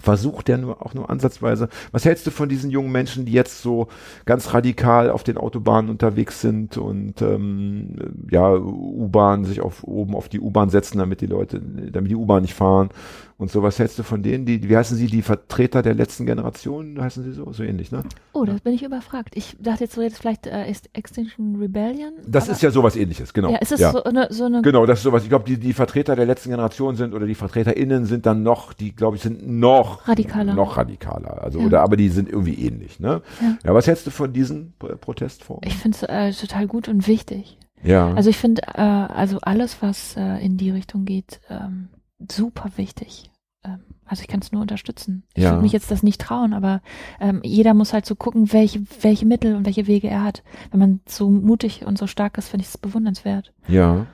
versucht 0.00 0.48
der 0.48 0.58
nur 0.58 0.84
auch 0.84 0.94
nur 0.94 1.10
ansatzweise. 1.10 1.68
Was 1.92 2.04
hältst 2.04 2.26
du 2.26 2.30
von 2.30 2.48
diesen 2.48 2.70
jungen 2.70 2.92
Menschen, 2.92 3.24
die 3.24 3.32
jetzt 3.32 3.62
so 3.62 3.88
ganz 4.24 4.52
radikal 4.52 5.10
auf 5.10 5.24
den 5.24 5.36
Autobahnen 5.36 5.90
unterwegs 5.90 6.40
sind 6.40 6.76
und 6.76 7.22
ähm, 7.22 7.96
ja 8.30 8.54
U-Bahn 8.54 9.44
sich 9.44 9.60
auf 9.60 9.84
oben 9.84 10.14
auf 10.14 10.28
die 10.28 10.40
U-Bahn 10.40 10.70
setzen, 10.70 10.98
damit 10.98 11.20
die 11.20 11.26
Leute, 11.26 11.60
damit 11.60 12.10
die 12.10 12.16
U-Bahn 12.16 12.42
nicht 12.42 12.54
fahren 12.54 12.90
und 13.38 13.50
so. 13.50 13.62
Was 13.62 13.78
hältst 13.78 13.98
du 13.98 14.02
von 14.02 14.22
denen? 14.22 14.46
Die, 14.46 14.68
wie 14.68 14.76
heißen 14.76 14.96
sie, 14.96 15.06
die 15.06 15.22
Vertreter 15.22 15.82
der 15.82 15.94
letzten 15.94 16.26
Generation? 16.26 17.00
Heißen 17.00 17.22
sie 17.22 17.32
so? 17.32 17.52
So 17.52 17.62
ähnlich, 17.62 17.92
ne? 17.92 18.02
Oh, 18.32 18.44
das 18.44 18.60
bin 18.60 18.72
ich 18.72 18.82
überfragt. 18.82 19.36
Ich 19.36 19.56
dachte 19.60 19.84
jetzt, 19.84 19.94
so 19.94 20.02
jetzt 20.02 20.18
vielleicht 20.18 20.46
äh, 20.46 20.70
ist 20.70 20.88
Extinction 20.92 21.56
Rebellion. 21.56 22.12
Das 22.26 22.48
ist 22.48 22.62
ja 22.62 22.70
sowas 22.70 22.96
ähnliches, 22.96 23.32
genau. 23.32 23.50
Ja, 23.50 23.58
ist 23.58 23.72
es 23.72 23.80
ja. 23.80 23.92
so, 23.92 24.04
eine, 24.04 24.28
so 24.30 24.44
eine. 24.44 24.62
Genau, 24.62 24.86
das 24.86 25.00
ist 25.00 25.04
sowas. 25.04 25.22
Ich 25.22 25.28
glaube, 25.28 25.44
die, 25.44 25.58
die 25.58 25.72
Vertreter 25.72 26.16
der 26.16 26.26
letzten 26.26 26.50
Generation 26.50 26.96
sind 26.96 27.14
oder 27.14 27.26
die 27.26 27.34
VertreterInnen 27.34 28.06
sind 28.06 28.26
dann 28.26 28.42
noch, 28.42 28.72
die, 28.72 28.94
glaube 28.94 29.16
ich, 29.16 29.22
sind 29.22 29.46
noch 29.46 30.08
radikaler. 30.08 30.54
Noch 30.54 30.76
radikaler. 30.76 31.42
Also, 31.42 31.60
ja. 31.60 31.66
oder 31.66 31.82
aber 31.82 31.96
die 31.96 32.08
sind 32.08 32.28
irgendwie 32.28 32.54
ähnlich, 32.66 33.00
ne? 33.00 33.22
Ja. 33.40 33.58
ja 33.64 33.74
was 33.74 33.86
hältst 33.86 34.06
du 34.06 34.10
von 34.10 34.32
diesen 34.32 34.72
Protestformen? 34.78 35.62
Ich 35.66 35.76
finde 35.76 35.98
es 36.00 36.02
äh, 36.02 36.32
total 36.32 36.66
gut 36.66 36.88
und 36.88 37.06
wichtig. 37.06 37.58
Ja. 37.82 38.12
Also 38.14 38.30
ich 38.30 38.36
finde, 38.36 38.62
äh, 38.74 38.80
also 38.80 39.38
alles, 39.42 39.76
was 39.80 40.16
äh, 40.16 40.44
in 40.44 40.56
die 40.56 40.70
Richtung 40.70 41.04
geht, 41.04 41.40
ähm, 41.50 41.88
super 42.30 42.70
wichtig. 42.76 43.30
Ähm, 43.64 43.80
also 44.04 44.22
ich 44.22 44.28
kann 44.28 44.40
es 44.40 44.52
nur 44.52 44.62
unterstützen. 44.62 45.24
Ich 45.34 45.42
ja. 45.42 45.50
würde 45.50 45.62
mich 45.62 45.72
jetzt 45.72 45.90
das 45.90 46.02
nicht 46.02 46.20
trauen, 46.20 46.52
aber 46.52 46.80
ähm, 47.20 47.40
jeder 47.42 47.74
muss 47.74 47.92
halt 47.92 48.06
so 48.06 48.14
gucken, 48.14 48.52
welche, 48.52 48.82
welche 49.02 49.26
Mittel 49.26 49.56
und 49.56 49.66
welche 49.66 49.86
Wege 49.86 50.08
er 50.08 50.22
hat. 50.22 50.42
Wenn 50.70 50.80
man 50.80 51.00
so 51.06 51.28
mutig 51.28 51.84
und 51.84 51.98
so 51.98 52.06
stark 52.06 52.38
ist, 52.38 52.48
finde 52.48 52.62
ich 52.62 52.68
es 52.68 52.78
bewundernswert. 52.78 53.52
Ja. 53.68 54.06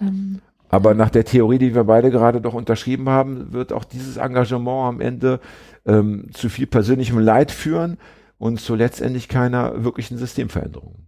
Ähm, 0.00 0.40
aber 0.68 0.94
nach 0.94 1.10
der 1.10 1.24
Theorie, 1.24 1.58
die 1.58 1.74
wir 1.74 1.84
beide 1.84 2.10
gerade 2.10 2.40
doch 2.40 2.52
unterschrieben 2.52 3.08
haben, 3.08 3.52
wird 3.52 3.72
auch 3.72 3.84
dieses 3.84 4.18
Engagement 4.18 4.94
am 4.94 5.00
Ende 5.00 5.40
ähm, 5.86 6.28
zu 6.32 6.50
viel 6.50 6.66
persönlichem 6.66 7.18
Leid 7.18 7.50
führen 7.50 7.96
und 8.36 8.60
zu 8.60 8.74
letztendlich 8.74 9.28
keiner 9.28 9.82
wirklichen 9.82 10.18
Systemveränderung. 10.18 11.07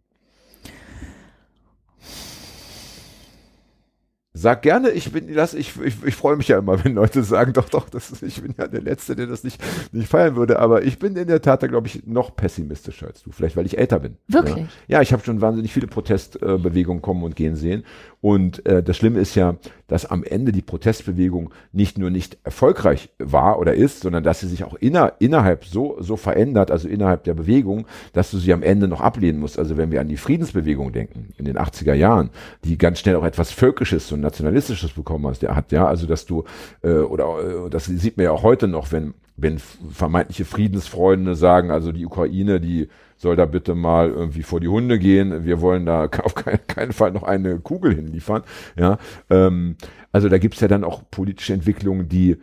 Sag 4.40 4.62
gerne, 4.62 4.88
ich 4.88 5.12
bin 5.12 5.34
das, 5.34 5.52
ich, 5.52 5.78
ich, 5.84 6.02
ich 6.02 6.16
freue 6.16 6.34
mich 6.34 6.48
ja 6.48 6.58
immer, 6.58 6.82
wenn 6.82 6.94
Leute 6.94 7.22
sagen, 7.22 7.52
doch, 7.52 7.68
doch, 7.68 7.90
das 7.90 8.10
ist, 8.10 8.22
ich 8.22 8.40
bin 8.40 8.54
ja 8.56 8.68
der 8.68 8.80
Letzte, 8.80 9.14
der 9.14 9.26
das 9.26 9.44
nicht, 9.44 9.62
nicht 9.92 10.08
feiern 10.08 10.34
würde, 10.34 10.58
aber 10.58 10.82
ich 10.82 10.98
bin 10.98 11.14
in 11.14 11.28
der 11.28 11.42
Tat, 11.42 11.60
glaube 11.68 11.88
ich, 11.88 12.06
noch 12.06 12.34
pessimistischer 12.34 13.08
als 13.08 13.22
du, 13.22 13.32
vielleicht 13.32 13.58
weil 13.58 13.66
ich 13.66 13.76
älter 13.76 13.98
bin. 13.98 14.16
Wirklich? 14.28 14.64
Ja, 14.88 14.96
ja 14.96 15.02
ich 15.02 15.12
habe 15.12 15.22
schon 15.22 15.42
wahnsinnig 15.42 15.74
viele 15.74 15.88
Protestbewegungen 15.88 17.00
äh, 17.00 17.02
kommen 17.02 17.22
und 17.22 17.36
gehen 17.36 17.54
sehen 17.54 17.84
und 18.20 18.66
äh, 18.66 18.82
das 18.82 18.96
Schlimme 18.96 19.18
ist 19.18 19.34
ja, 19.34 19.56
dass 19.88 20.06
am 20.06 20.22
Ende 20.22 20.52
die 20.52 20.62
Protestbewegung 20.62 21.50
nicht 21.72 21.98
nur 21.98 22.10
nicht 22.10 22.38
erfolgreich 22.44 23.10
war 23.18 23.58
oder 23.58 23.74
ist, 23.74 24.00
sondern 24.00 24.22
dass 24.22 24.40
sie 24.40 24.46
sich 24.46 24.62
auch 24.62 24.74
inner, 24.74 25.14
innerhalb 25.20 25.64
so, 25.64 25.96
so 26.00 26.16
verändert, 26.16 26.70
also 26.70 26.86
innerhalb 26.86 27.24
der 27.24 27.34
Bewegung, 27.34 27.86
dass 28.12 28.30
du 28.30 28.38
sie 28.38 28.52
am 28.52 28.62
Ende 28.62 28.88
noch 28.88 29.00
ablehnen 29.00 29.40
musst. 29.40 29.58
Also 29.58 29.76
wenn 29.78 29.90
wir 29.90 30.00
an 30.00 30.08
die 30.08 30.18
Friedensbewegung 30.18 30.92
denken 30.92 31.30
in 31.38 31.46
den 31.46 31.58
80er 31.58 31.94
Jahren, 31.94 32.30
die 32.64 32.76
ganz 32.76 33.00
schnell 33.00 33.16
auch 33.16 33.24
etwas 33.24 33.52
Völkisches 33.52 34.12
und 34.12 34.20
Nationalistisches 34.20 34.92
bekommen 34.92 35.26
hat, 35.26 35.72
ja, 35.72 35.86
also 35.86 36.06
dass 36.06 36.26
du, 36.26 36.44
äh, 36.82 36.92
oder 36.92 37.66
äh, 37.66 37.70
das 37.70 37.86
sieht 37.86 38.18
man 38.18 38.24
ja 38.24 38.32
auch 38.32 38.42
heute 38.42 38.68
noch, 38.68 38.92
wenn, 38.92 39.14
wenn 39.40 39.58
vermeintliche 39.58 40.44
Friedensfreunde 40.44 41.34
sagen, 41.34 41.70
also 41.70 41.92
die 41.92 42.06
Ukraine, 42.06 42.60
die 42.60 42.88
soll 43.16 43.36
da 43.36 43.46
bitte 43.46 43.74
mal 43.74 44.10
irgendwie 44.10 44.42
vor 44.42 44.60
die 44.60 44.68
Hunde 44.68 44.98
gehen. 44.98 45.44
Wir 45.44 45.60
wollen 45.60 45.86
da 45.86 46.04
auf 46.22 46.34
keinen, 46.34 46.66
keinen 46.66 46.92
Fall 46.92 47.12
noch 47.12 47.22
eine 47.22 47.58
Kugel 47.58 47.94
hinliefern. 47.94 48.42
Ja, 48.76 48.98
ähm, 49.28 49.76
also 50.12 50.28
da 50.28 50.38
gibt's 50.38 50.60
ja 50.60 50.68
dann 50.68 50.84
auch 50.84 51.02
politische 51.10 51.52
Entwicklungen, 51.54 52.08
die 52.08 52.38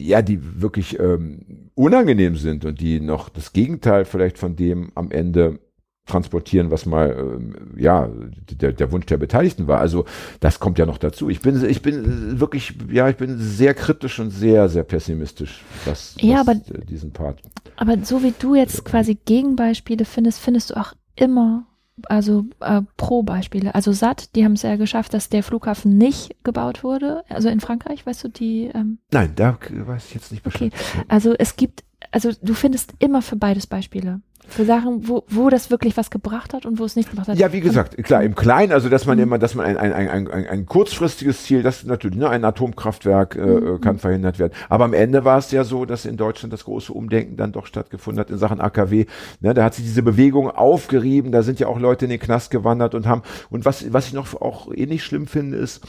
ja, 0.00 0.22
die 0.22 0.62
wirklich 0.62 0.98
ähm, 0.98 1.70
unangenehm 1.74 2.36
sind 2.36 2.64
und 2.64 2.80
die 2.80 3.00
noch 3.00 3.28
das 3.28 3.52
Gegenteil 3.52 4.06
vielleicht 4.06 4.38
von 4.38 4.56
dem 4.56 4.92
am 4.94 5.10
Ende 5.10 5.60
transportieren, 6.06 6.70
was 6.70 6.86
mal 6.86 7.16
ähm, 7.18 7.54
ja 7.76 8.08
der, 8.50 8.72
der 8.72 8.92
Wunsch 8.92 9.06
der 9.06 9.18
Beteiligten 9.18 9.68
war. 9.68 9.80
Also 9.80 10.04
das 10.40 10.58
kommt 10.60 10.78
ja 10.78 10.86
noch 10.86 10.98
dazu. 10.98 11.30
Ich 11.30 11.40
bin 11.40 11.64
ich 11.68 11.82
bin 11.82 12.40
wirklich 12.40 12.74
ja 12.90 13.08
ich 13.08 13.16
bin 13.16 13.38
sehr 13.38 13.74
kritisch 13.74 14.18
und 14.18 14.30
sehr 14.30 14.68
sehr 14.68 14.82
pessimistisch, 14.82 15.62
was, 15.84 16.16
ja, 16.20 16.40
was 16.40 16.48
aber, 16.48 16.52
äh, 16.52 16.84
diesen 16.84 17.12
Part. 17.12 17.40
Aber 17.76 17.96
so 18.02 18.22
wie 18.22 18.34
du 18.38 18.54
jetzt 18.54 18.84
quasi 18.84 19.16
Gegenbeispiele 19.24 20.04
findest, 20.04 20.40
findest 20.40 20.70
du 20.70 20.80
auch 20.80 20.92
immer 21.16 21.66
also 22.08 22.46
äh, 22.60 22.80
Pro-Beispiele. 22.96 23.74
Also 23.74 23.92
SAT, 23.92 24.34
die 24.34 24.44
haben 24.44 24.54
es 24.54 24.62
ja 24.62 24.76
geschafft, 24.76 25.12
dass 25.12 25.28
der 25.28 25.42
Flughafen 25.42 25.98
nicht 25.98 26.34
gebaut 26.44 26.82
wurde. 26.82 27.24
Also 27.28 27.50
in 27.50 27.60
Frankreich, 27.60 28.06
weißt 28.06 28.24
du, 28.24 28.28
die. 28.28 28.70
Ähm, 28.72 28.98
Nein, 29.12 29.32
da 29.36 29.58
weiß 29.70 30.06
ich 30.06 30.14
jetzt 30.14 30.32
nicht 30.32 30.42
Bescheid. 30.42 30.72
Okay, 30.72 31.04
also 31.08 31.34
es 31.38 31.56
gibt, 31.56 31.84
also 32.10 32.30
du 32.40 32.54
findest 32.54 32.94
immer 33.00 33.20
für 33.20 33.36
beides 33.36 33.66
Beispiele 33.66 34.22
für 34.50 34.64
Sachen, 34.64 35.08
wo, 35.08 35.24
wo 35.28 35.48
das 35.48 35.70
wirklich 35.70 35.96
was 35.96 36.10
gebracht 36.10 36.52
hat 36.52 36.66
und 36.66 36.78
wo 36.78 36.84
es 36.84 36.96
nicht 36.96 37.10
gebracht 37.10 37.28
hat. 37.28 37.38
Ja, 37.38 37.52
wie 37.52 37.60
gesagt, 37.60 37.96
klar, 38.04 38.22
im 38.22 38.34
Kleinen, 38.34 38.72
also 38.72 38.88
dass 38.88 39.06
man 39.06 39.16
mhm. 39.16 39.24
immer, 39.24 39.38
dass 39.38 39.54
man 39.54 39.66
ein, 39.66 39.76
ein, 39.76 39.92
ein, 39.92 40.28
ein, 40.28 40.46
ein 40.46 40.66
kurzfristiges 40.66 41.44
Ziel, 41.44 41.62
das 41.62 41.84
natürlich, 41.84 42.18
ne, 42.18 42.28
ein 42.28 42.44
Atomkraftwerk 42.44 43.36
äh, 43.36 43.40
mhm. 43.40 43.80
kann 43.80 43.98
verhindert 43.98 44.38
werden. 44.38 44.52
Aber 44.68 44.84
am 44.84 44.92
Ende 44.92 45.24
war 45.24 45.38
es 45.38 45.50
ja 45.50 45.64
so, 45.64 45.84
dass 45.84 46.04
in 46.04 46.16
Deutschland 46.16 46.52
das 46.52 46.64
große 46.64 46.92
Umdenken 46.92 47.36
dann 47.36 47.52
doch 47.52 47.66
stattgefunden 47.66 48.20
hat 48.20 48.30
in 48.30 48.38
Sachen 48.38 48.60
AKW. 48.60 49.06
Ne, 49.40 49.54
da 49.54 49.64
hat 49.64 49.74
sich 49.74 49.84
diese 49.84 50.02
Bewegung 50.02 50.50
aufgerieben, 50.50 51.32
da 51.32 51.42
sind 51.42 51.60
ja 51.60 51.68
auch 51.68 51.78
Leute 51.78 52.06
in 52.06 52.10
den 52.10 52.20
Knast 52.20 52.50
gewandert 52.50 52.94
und 52.94 53.06
haben, 53.06 53.22
und 53.50 53.64
was, 53.64 53.92
was 53.92 54.08
ich 54.08 54.12
noch 54.12 54.40
auch 54.40 54.72
ähnlich 54.74 55.04
schlimm 55.04 55.26
finde, 55.26 55.58
ist, 55.58 55.80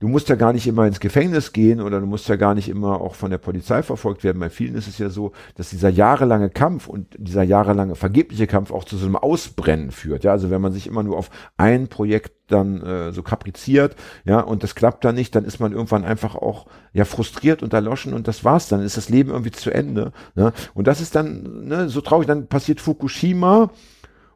du 0.00 0.08
musst 0.08 0.28
ja 0.28 0.34
gar 0.34 0.52
nicht 0.52 0.66
immer 0.66 0.86
ins 0.86 1.00
Gefängnis 1.00 1.52
gehen 1.52 1.80
oder 1.80 2.00
du 2.00 2.06
musst 2.06 2.28
ja 2.28 2.36
gar 2.36 2.54
nicht 2.54 2.68
immer 2.68 3.00
auch 3.00 3.14
von 3.14 3.30
der 3.30 3.38
Polizei 3.38 3.82
verfolgt 3.82 4.24
werden. 4.24 4.38
Bei 4.38 4.50
vielen 4.50 4.74
ist 4.74 4.88
es 4.88 4.98
ja 4.98 5.08
so, 5.08 5.32
dass 5.54 5.70
dieser 5.70 5.88
jahrelange 5.88 6.50
Kampf 6.50 6.86
und 6.88 7.14
dieser 7.18 7.42
jahrelange 7.42 7.94
vergebliche 7.94 8.46
Kampf 8.46 8.70
auch 8.70 8.84
zu 8.84 8.96
so 8.96 9.06
einem 9.06 9.16
Ausbrennen 9.16 9.90
führt. 9.90 10.24
Ja, 10.24 10.32
also 10.32 10.50
wenn 10.50 10.60
man 10.60 10.72
sich 10.72 10.86
immer 10.86 11.02
nur 11.02 11.16
auf 11.16 11.30
ein 11.56 11.88
Projekt 11.88 12.32
dann 12.48 12.82
äh, 12.82 13.12
so 13.12 13.22
kapriziert, 13.22 13.96
ja, 14.24 14.40
und 14.40 14.62
das 14.62 14.74
klappt 14.74 15.04
dann 15.04 15.14
nicht, 15.14 15.34
dann 15.34 15.44
ist 15.44 15.60
man 15.60 15.72
irgendwann 15.72 16.04
einfach 16.04 16.34
auch 16.34 16.66
ja 16.92 17.04
frustriert 17.04 17.62
und 17.62 17.72
erloschen 17.72 18.14
und 18.14 18.28
das 18.28 18.44
war's 18.44 18.68
dann, 18.68 18.80
ist 18.80 18.96
das 18.96 19.08
Leben 19.08 19.30
irgendwie 19.30 19.50
zu 19.50 19.72
Ende. 19.72 20.12
Ne? 20.34 20.52
Und 20.74 20.86
das 20.86 21.00
ist 21.00 21.14
dann 21.14 21.66
ne, 21.66 21.88
so 21.88 22.00
traurig. 22.00 22.26
Dann 22.26 22.46
passiert 22.46 22.80
Fukushima 22.80 23.70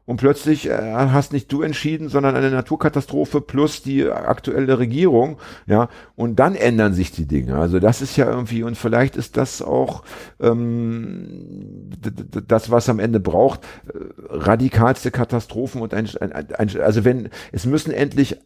und 0.09 0.17
plötzlich 0.17 0.67
äh, 0.67 0.71
hast 0.71 1.33
nicht 1.33 1.51
du 1.51 1.61
entschieden, 1.61 2.09
sondern 2.09 2.35
eine 2.35 2.49
Naturkatastrophe 2.49 3.41
plus 3.41 3.83
die 3.83 4.09
aktuelle 4.09 4.79
Regierung, 4.79 5.37
ja, 5.67 5.87
und 6.15 6.39
dann 6.39 6.55
ändern 6.55 6.95
sich 6.95 7.11
die 7.11 7.27
Dinge. 7.27 7.59
Also 7.59 7.77
das 7.77 8.01
ist 8.01 8.17
ja 8.17 8.27
irgendwie, 8.27 8.63
und 8.63 8.75
vielleicht 8.75 9.15
ist 9.15 9.37
das 9.37 9.61
auch 9.61 10.03
ähm, 10.39 11.91
das, 12.47 12.71
was 12.71 12.89
am 12.89 12.97
Ende 12.97 13.19
braucht, 13.19 13.59
äh, 13.85 13.99
radikalste 14.29 15.11
Katastrophen 15.11 15.79
und 15.79 15.93
ein, 15.93 16.09
ein, 16.19 16.33
ein, 16.33 16.81
also 16.81 17.05
wenn, 17.05 17.29
es 17.51 17.67
müssen 17.67 17.91
endlich 17.91 18.37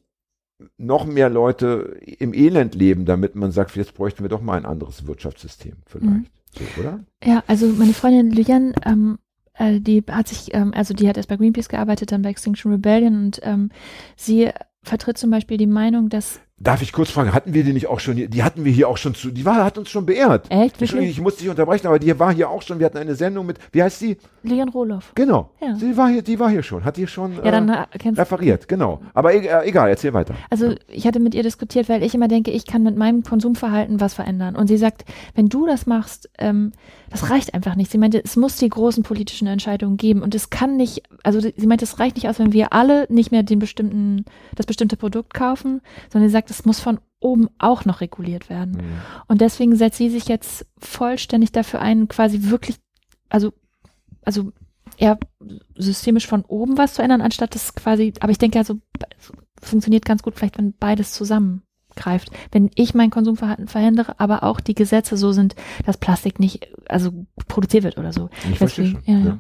noch 0.78 1.06
mehr 1.06 1.30
Leute 1.30 1.98
im 2.20 2.34
Elend 2.34 2.76
leben, 2.76 3.06
damit 3.06 3.36
man 3.36 3.54
sagt, 3.54 3.78
jetzt 3.78 3.94
bräuchten 3.94 4.22
wir 4.26 4.30
doch 4.30 4.42
mal 4.42 4.58
ein 4.58 4.66
anderes 4.66 5.08
Wirtschaftssystem 5.08 5.78
vielleicht. 5.86 6.06
Mhm. 6.08 6.26
So, 6.52 6.82
oder? 6.82 7.00
Ja, 7.24 7.42
also 7.48 7.68
meine 7.68 7.94
Freundin 7.94 8.32
Lilian 8.32 8.74
ähm, 8.86 9.18
äh, 9.56 9.80
die 9.80 10.04
hat 10.10 10.28
sich, 10.28 10.54
ähm, 10.54 10.74
also 10.74 10.94
die 10.94 11.08
hat 11.08 11.18
erst 11.18 11.30
bei 11.30 11.38
Greenpeace 11.38 11.70
gearbeitet, 11.70 12.12
dann 12.12 12.22
bei 12.22 12.30
Extinction 12.30 12.72
Rebellion 12.72 13.16
und 13.16 13.40
ähm, 13.44 13.70
sie 14.16 14.50
vertritt 14.84 15.18
zum 15.18 15.30
Beispiel 15.30 15.58
die 15.58 15.68
Meinung, 15.68 16.10
dass 16.10 16.42
Darf 16.64 16.82
ich 16.82 16.94
kurz 16.94 17.10
fragen, 17.10 17.34
hatten 17.34 17.54
wir 17.54 17.66
die 17.66 17.74
nicht 17.74 17.88
auch 17.88 18.00
schon, 18.00 18.16
die 18.16 18.44
hatten 18.44 18.64
wir 18.64 18.72
hier 18.72 18.88
auch 18.88 18.96
schon 18.96 19.14
zu, 19.16 19.32
die 19.32 19.44
war, 19.44 19.66
hat 19.66 19.78
uns 19.78 19.90
schon 19.90 20.06
beehrt. 20.06 20.50
Echt? 20.50 20.80
Entschuldigung, 20.80 21.12
ich 21.12 21.20
musste 21.20 21.42
dich 21.42 21.50
unterbrechen, 21.50 21.88
aber 21.88 22.00
die 22.00 22.18
war 22.18 22.34
hier 22.34 22.50
auch 22.50 22.62
schon, 22.62 22.80
wir 22.80 22.86
hatten 22.86 22.98
eine 22.98 23.16
Sendung 23.16 23.46
mit, 23.46 23.60
wie 23.74 23.84
heißt 23.84 24.00
sie? 24.00 24.18
Leon 24.44 24.70
Roloff. 24.70 25.12
Genau. 25.14 25.50
Ja. 25.62 25.76
Sie 25.76 25.98
war 25.98 26.10
hier, 26.10 26.22
die 26.22 26.40
war 26.40 26.50
hier 26.50 26.64
schon, 26.64 26.86
hat 26.86 26.96
die 26.96 27.06
schon 27.06 27.36
ja, 27.44 27.52
dann, 27.52 27.68
äh, 27.68 27.86
kennst 28.00 28.18
referiert, 28.18 28.70
genau. 28.70 29.02
Aber 29.14 29.34
e 29.34 29.46
äh, 29.46 29.68
egal, 29.68 29.90
erzähl 29.90 30.14
weiter. 30.14 30.36
Also 30.50 30.76
ich 30.88 31.06
hatte 31.06 31.20
mit 31.20 31.36
ihr 31.36 31.44
diskutiert, 31.44 31.90
weil 31.90 32.02
ich 32.02 32.16
immer 32.16 32.30
denke, 32.30 32.52
ich 32.52 32.66
kann 32.66 32.84
mit 32.84 32.96
meinem 32.96 33.24
Konsumverhalten 33.24 34.00
was 34.00 34.14
verändern. 34.14 34.56
Und 34.56 34.68
sie 34.68 34.78
sagt, 34.78 35.04
wenn 35.36 35.50
du 35.50 35.66
das 35.66 35.86
machst, 35.86 36.30
ähm, 36.38 36.72
das 37.10 37.30
reicht 37.30 37.54
einfach 37.54 37.76
nicht. 37.76 37.92
Sie 37.92 37.98
meinte, 37.98 38.24
es 38.24 38.36
muss 38.36 38.56
die 38.56 38.70
großen 38.70 39.04
politischen 39.04 39.48
Entscheidungen 39.48 39.98
geben 39.98 40.22
und 40.22 40.34
es 40.34 40.50
kann 40.50 40.78
nicht, 40.78 41.04
also 41.24 41.40
sie 41.40 41.68
meinte, 41.68 41.86
es 41.86 42.00
reicht 42.00 42.16
nicht 42.16 42.28
aus, 42.28 42.40
wenn 42.40 42.54
wir 42.54 42.74
alle 42.74 43.06
nicht 43.10 43.32
mehr 43.32 43.44
den 43.44 43.60
bestimmten, 43.60 44.26
das 44.56 44.66
bestimmte 44.66 44.98
Produkt 44.98 45.34
kaufen, 45.34 45.82
sondern 46.12 46.30
sie 46.30 46.34
sagt, 46.34 46.50
es 46.60 46.66
muss 46.66 46.80
von 46.80 47.00
oben 47.20 47.50
auch 47.58 47.86
noch 47.86 48.02
reguliert 48.02 48.50
werden. 48.50 48.74
Mhm. 48.74 49.02
Und 49.28 49.42
deswegen 49.42 49.76
setzt 49.76 49.98
sie 49.98 50.10
sich 50.10 50.28
jetzt 50.28 50.66
vollständig 50.78 51.52
dafür 51.52 51.82
ein, 51.82 52.08
quasi 52.08 52.50
wirklich, 52.50 52.78
also, 53.30 53.54
also 54.24 54.52
eher 54.98 55.18
systemisch 55.76 56.28
von 56.28 56.44
oben 56.46 56.78
was 56.78 56.94
zu 56.94 57.02
ändern, 57.02 57.22
anstatt 57.22 57.56
das 57.56 57.74
quasi, 57.76 58.14
aber 58.20 58.32
ich 58.32 58.38
denke 58.38 58.60
also, 58.60 58.76
funktioniert 59.62 60.06
ganz 60.06 60.22
gut 60.22 60.36
vielleicht, 60.36 60.58
wenn 60.58 60.74
beides 60.74 61.14
zusammengreift. 61.14 62.30
Wenn 62.52 62.70
ich 62.76 62.94
mein 62.94 63.10
Konsumverhalten 63.10 63.68
verhindere, 63.68 64.20
aber 64.20 64.44
auch 64.44 64.60
die 64.60 64.76
Gesetze 64.76 65.18
so 65.18 65.32
sind, 65.32 65.56
dass 65.86 65.98
Plastik 65.98 66.40
nicht, 66.40 66.68
also 66.88 67.26
produziert 67.48 67.84
wird 67.84 67.98
oder 67.98 68.14
so. 68.14 68.30
Ich 68.36 68.58
Deswegen, 68.58 68.58
verstehe 68.58 68.92
schon. 68.92 69.04
Ja, 69.06 69.20
ja. 69.20 69.40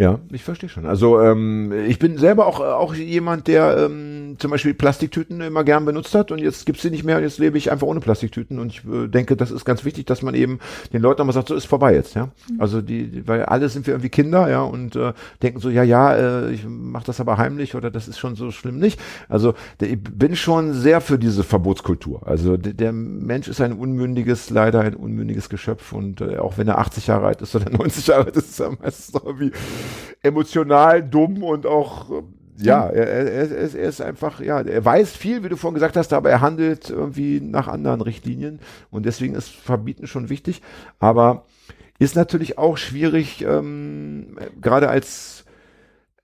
Ja, 0.00 0.18
ich 0.32 0.42
verstehe 0.42 0.70
schon. 0.70 0.86
Also 0.86 1.20
ähm, 1.20 1.74
ich 1.86 1.98
bin 1.98 2.16
selber 2.16 2.46
auch, 2.46 2.60
auch 2.60 2.94
jemand, 2.94 3.48
der 3.48 3.76
ähm, 3.76 4.36
zum 4.38 4.50
Beispiel 4.50 4.72
Plastiktüten 4.72 5.42
immer 5.42 5.62
gern 5.62 5.84
benutzt 5.84 6.14
hat 6.14 6.32
und 6.32 6.38
jetzt 6.38 6.64
gibt's 6.64 6.80
sie 6.80 6.88
nicht 6.88 7.04
mehr 7.04 7.18
und 7.18 7.22
jetzt 7.22 7.38
lebe 7.38 7.58
ich 7.58 7.70
einfach 7.70 7.86
ohne 7.86 8.00
Plastiktüten 8.00 8.58
und 8.58 8.68
ich 8.68 8.82
äh, 8.90 9.08
denke, 9.08 9.36
das 9.36 9.50
ist 9.50 9.66
ganz 9.66 9.84
wichtig, 9.84 10.06
dass 10.06 10.22
man 10.22 10.34
eben 10.34 10.58
den 10.94 11.02
Leuten 11.02 11.18
nochmal 11.18 11.34
sagt, 11.34 11.48
so 11.48 11.54
ist 11.54 11.66
vorbei 11.66 11.92
jetzt, 11.92 12.14
ja. 12.14 12.30
Mhm. 12.50 12.60
Also 12.62 12.80
die, 12.80 13.28
weil 13.28 13.44
alle 13.44 13.68
sind 13.68 13.86
wir 13.86 13.92
irgendwie 13.92 14.08
Kinder, 14.08 14.48
ja, 14.48 14.62
und 14.62 14.96
äh, 14.96 15.12
denken 15.42 15.60
so, 15.60 15.68
ja, 15.68 15.82
ja, 15.82 16.14
äh, 16.14 16.50
ich 16.50 16.64
mache 16.66 17.04
das 17.04 17.20
aber 17.20 17.36
heimlich 17.36 17.74
oder 17.74 17.90
das 17.90 18.08
ist 18.08 18.18
schon 18.18 18.36
so 18.36 18.52
schlimm 18.52 18.78
nicht. 18.78 18.98
Also 19.28 19.52
der, 19.80 19.90
ich 19.90 20.02
bin 20.02 20.34
schon 20.34 20.72
sehr 20.72 21.02
für 21.02 21.18
diese 21.18 21.44
Verbotskultur. 21.44 22.26
Also 22.26 22.56
der, 22.56 22.72
der 22.72 22.92
Mensch 22.92 23.48
ist 23.48 23.60
ein 23.60 23.74
unmündiges, 23.74 24.48
leider 24.48 24.80
ein 24.80 24.94
unmündiges 24.94 25.50
Geschöpf 25.50 25.92
und 25.92 26.22
äh, 26.22 26.38
auch 26.38 26.56
wenn 26.56 26.68
er 26.68 26.78
80 26.78 27.08
Jahre 27.08 27.26
alt 27.26 27.42
ist 27.42 27.54
oder 27.54 27.68
90 27.68 28.06
Jahre 28.06 28.24
alt 28.24 28.36
ist, 28.38 28.48
ist 28.48 28.60
er 28.60 28.70
meistens 28.70 29.20
irgendwie 29.22 29.52
emotional 30.22 31.02
dumm 31.02 31.42
und 31.42 31.66
auch 31.66 32.10
äh, 32.10 32.22
ja, 32.62 32.86
er, 32.88 33.06
er, 33.08 33.50
er, 33.50 33.88
ist 33.88 34.00
einfach, 34.02 34.40
ja, 34.40 34.60
er 34.60 34.84
weiß 34.84 35.16
viel, 35.16 35.42
wie 35.42 35.48
du 35.48 35.56
vorhin 35.56 35.74
gesagt 35.74 35.96
hast, 35.96 36.12
aber 36.12 36.30
er 36.30 36.40
handelt 36.40 36.90
irgendwie 36.90 37.40
nach 37.40 37.68
anderen 37.68 38.02
Richtlinien 38.02 38.60
und 38.90 39.06
deswegen 39.06 39.34
ist 39.34 39.48
Verbieten 39.48 40.06
schon 40.06 40.28
wichtig, 40.28 40.60
aber 40.98 41.46
ist 41.98 42.16
natürlich 42.16 42.58
auch 42.58 42.76
schwierig, 42.76 43.42
ähm, 43.42 44.38
gerade 44.60 44.88
als 44.88 45.44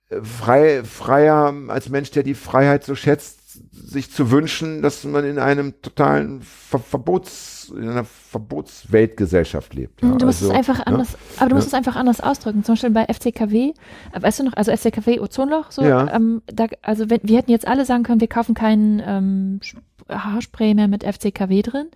äh, 0.09 0.21
frei, 0.23 0.85
freier, 0.85 1.55
als 1.69 1.89
Mensch, 1.89 2.11
der 2.11 2.23
die 2.23 2.35
Freiheit 2.35 2.85
so 2.85 2.95
schätzt, 2.95 3.46
sich 3.73 4.11
zu 4.11 4.31
wünschen, 4.31 4.83
dass 4.83 5.05
man 5.05 5.25
in 5.25 5.39
einem 5.39 5.81
totalen 5.83 6.43
Ver 6.43 6.79
Verbots, 6.79 7.73
in 7.77 7.89
einer 7.89 8.05
Verbotsweltgesellschaft 8.05 9.75
lebt. 9.75 10.03
Ja. 10.03 10.09
Du 10.09 10.27
musst 10.27 10.43
also, 10.43 10.51
es 10.51 10.57
einfach 10.57 10.79
ne? 10.79 10.87
anders, 10.87 11.17
aber 11.39 11.51
du 11.51 11.55
musst 11.57 11.73
ja. 11.73 11.79
es 11.79 11.87
einfach 11.87 11.97
anders 11.99 12.21
ausdrücken. 12.21 12.65
Zum 12.65 12.75
Beispiel 12.75 12.91
bei 12.91 13.07
FCKW, 13.07 13.73
äh, 14.13 14.23
weißt 14.23 14.41
du 14.41 14.45
noch, 14.45 14.55
also 14.55 14.73
FCKW 14.73 15.21
Ozonloch, 15.21 15.71
so, 15.71 15.83
ja. 15.83 16.13
ähm, 16.15 16.43
da, 16.47 16.67
also 16.83 17.11
wenn, 17.11 17.21
wir 17.23 17.39
hätten 17.39 17.51
jetzt 17.51 17.67
alle 17.67 17.85
sagen 17.85 18.03
können, 18.03 18.21
wir 18.21 18.29
kaufen 18.29 18.55
keinen 18.55 19.03
ähm, 19.05 19.61
Haarspray 20.09 20.75
mehr 20.75 20.89
mit 20.89 21.05
FCKW 21.05 21.63
drin. 21.63 21.87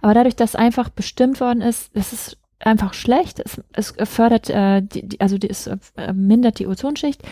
Aber 0.00 0.14
dadurch, 0.14 0.36
dass 0.36 0.54
einfach 0.54 0.88
bestimmt 0.88 1.40
worden 1.40 1.60
ist, 1.60 1.94
das 1.94 2.12
ist 2.12 2.38
einfach 2.60 2.94
schlecht. 2.94 3.40
Es, 3.40 3.62
es 3.72 3.94
fördert, 4.08 4.50
äh, 4.50 4.82
die, 4.82 5.20
also 5.20 5.38
die, 5.38 5.48
es 5.48 5.66
äh, 5.66 6.12
mindert 6.12 6.58
die 6.58 6.66
Ozonschicht 6.66 7.22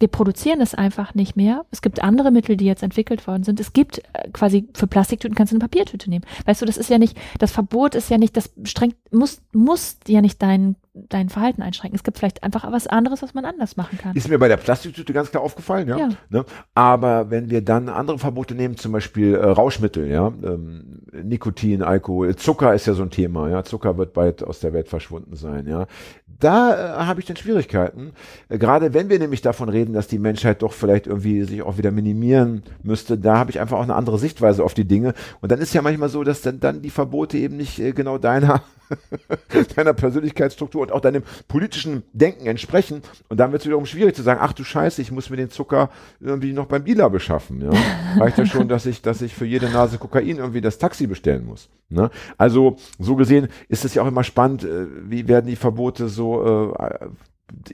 wir 0.00 0.08
produzieren 0.08 0.60
es 0.60 0.74
einfach 0.74 1.14
nicht 1.14 1.36
mehr. 1.36 1.66
Es 1.70 1.82
gibt 1.82 2.02
andere 2.02 2.30
Mittel, 2.30 2.56
die 2.56 2.64
jetzt 2.64 2.82
entwickelt 2.82 3.26
worden 3.26 3.44
sind. 3.44 3.60
Es 3.60 3.72
gibt 3.72 3.98
äh, 4.14 4.30
quasi 4.32 4.66
für 4.74 4.86
Plastiktüten 4.86 5.34
kannst 5.36 5.52
du 5.52 5.56
eine 5.56 5.60
Papiertüte 5.60 6.08
nehmen. 6.08 6.24
Weißt 6.46 6.62
du, 6.62 6.66
das 6.66 6.78
ist 6.78 6.90
ja 6.90 6.98
nicht, 6.98 7.16
das 7.38 7.52
Verbot 7.52 7.94
ist 7.94 8.10
ja 8.10 8.18
nicht, 8.18 8.36
das 8.36 8.50
strengt, 8.64 8.96
muss, 9.12 9.42
muss 9.52 9.98
ja 10.08 10.22
nicht 10.22 10.42
dein, 10.42 10.76
dein 10.92 11.28
Verhalten 11.28 11.62
einschränken. 11.62 11.96
Es 11.96 12.02
gibt 12.02 12.18
vielleicht 12.18 12.42
einfach 12.42 12.70
was 12.70 12.86
anderes, 12.86 13.22
was 13.22 13.32
man 13.32 13.44
anders 13.44 13.76
machen 13.76 13.96
kann. 13.98 14.16
Ist 14.16 14.28
mir 14.28 14.38
bei 14.38 14.48
der 14.48 14.56
Plastiktüte 14.56 15.12
ganz 15.12 15.30
klar 15.30 15.42
aufgefallen, 15.42 15.88
ja. 15.88 15.96
ja. 15.96 16.08
Ne? 16.28 16.44
Aber 16.74 17.30
wenn 17.30 17.48
wir 17.48 17.62
dann 17.62 17.88
andere 17.88 18.18
Verbote 18.18 18.54
nehmen, 18.54 18.76
zum 18.76 18.92
Beispiel 18.92 19.34
äh, 19.34 19.44
Rauschmittel, 19.44 20.08
ja, 20.08 20.26
ähm, 20.42 21.02
Nikotin, 21.12 21.82
Alkohol, 21.82 22.34
Zucker 22.36 22.74
ist 22.74 22.86
ja 22.86 22.94
so 22.94 23.02
ein 23.02 23.10
Thema, 23.10 23.48
ja. 23.48 23.62
Zucker 23.62 23.98
wird 23.98 24.12
bald 24.14 24.42
aus 24.42 24.60
der 24.60 24.72
Welt 24.72 24.88
verschwunden 24.88 25.36
sein, 25.36 25.68
ja. 25.68 25.86
Da 26.26 27.02
äh, 27.02 27.06
habe 27.06 27.20
ich 27.20 27.26
dann 27.26 27.36
Schwierigkeiten. 27.36 28.12
Äh, 28.48 28.58
gerade 28.58 28.92
wenn 28.92 29.10
wir 29.10 29.18
nämlich 29.20 29.42
davon 29.42 29.68
reden, 29.68 29.92
dass 29.92 30.08
die 30.08 30.18
Menschheit 30.18 30.62
doch 30.62 30.72
vielleicht 30.72 31.06
irgendwie 31.06 31.44
sich 31.44 31.62
auch 31.62 31.78
wieder 31.78 31.92
minimieren 31.92 32.64
müsste, 32.82 33.16
da 33.16 33.38
habe 33.38 33.50
ich 33.50 33.60
einfach 33.60 33.78
auch 33.78 33.84
eine 33.84 33.94
andere 33.94 34.18
Sichtweise 34.18 34.64
auf 34.64 34.74
die 34.74 34.86
Dinge. 34.86 35.14
Und 35.40 35.52
dann 35.52 35.60
ist 35.60 35.72
ja 35.72 35.82
manchmal 35.82 36.08
so, 36.08 36.24
dass 36.24 36.42
dann, 36.42 36.58
dann 36.58 36.82
die 36.82 36.90
Verbote 36.90 37.38
eben 37.38 37.56
nicht 37.56 37.78
äh, 37.78 37.92
genau 37.92 38.18
deiner 38.18 38.62
deiner 39.76 39.94
Persönlichkeitsstruktur 39.94 40.82
und 40.82 40.92
auch 40.92 41.00
deinem 41.00 41.22
politischen 41.48 42.02
Denken 42.12 42.46
entsprechen. 42.46 43.02
Und 43.28 43.38
dann 43.38 43.52
wird 43.52 43.62
es 43.62 43.66
wiederum 43.66 43.86
schwierig 43.86 44.14
zu 44.14 44.22
sagen, 44.22 44.40
ach 44.42 44.52
du 44.52 44.64
Scheiße, 44.64 45.02
ich 45.02 45.12
muss 45.12 45.30
mir 45.30 45.36
den 45.36 45.50
Zucker 45.50 45.90
irgendwie 46.20 46.52
noch 46.52 46.66
beim 46.66 46.84
Dealer 46.84 47.10
beschaffen. 47.10 47.60
Ja? 47.60 47.70
Reicht 48.18 48.38
ja 48.38 48.46
schon, 48.46 48.68
dass 48.68 48.86
ich, 48.86 49.02
dass 49.02 49.22
ich 49.22 49.34
für 49.34 49.46
jede 49.46 49.68
Nase 49.70 49.98
Kokain 49.98 50.36
irgendwie 50.36 50.60
das 50.60 50.78
Taxi 50.78 51.06
bestellen 51.06 51.44
muss. 51.46 51.68
Ne? 51.88 52.10
Also 52.38 52.76
so 52.98 53.16
gesehen 53.16 53.48
ist 53.68 53.84
es 53.84 53.94
ja 53.94 54.02
auch 54.02 54.08
immer 54.08 54.24
spannend, 54.24 54.64
äh, 54.64 54.86
wie 55.08 55.28
werden 55.28 55.46
die 55.46 55.56
Verbote 55.56 56.08
so 56.08 56.74
äh, 56.78 57.06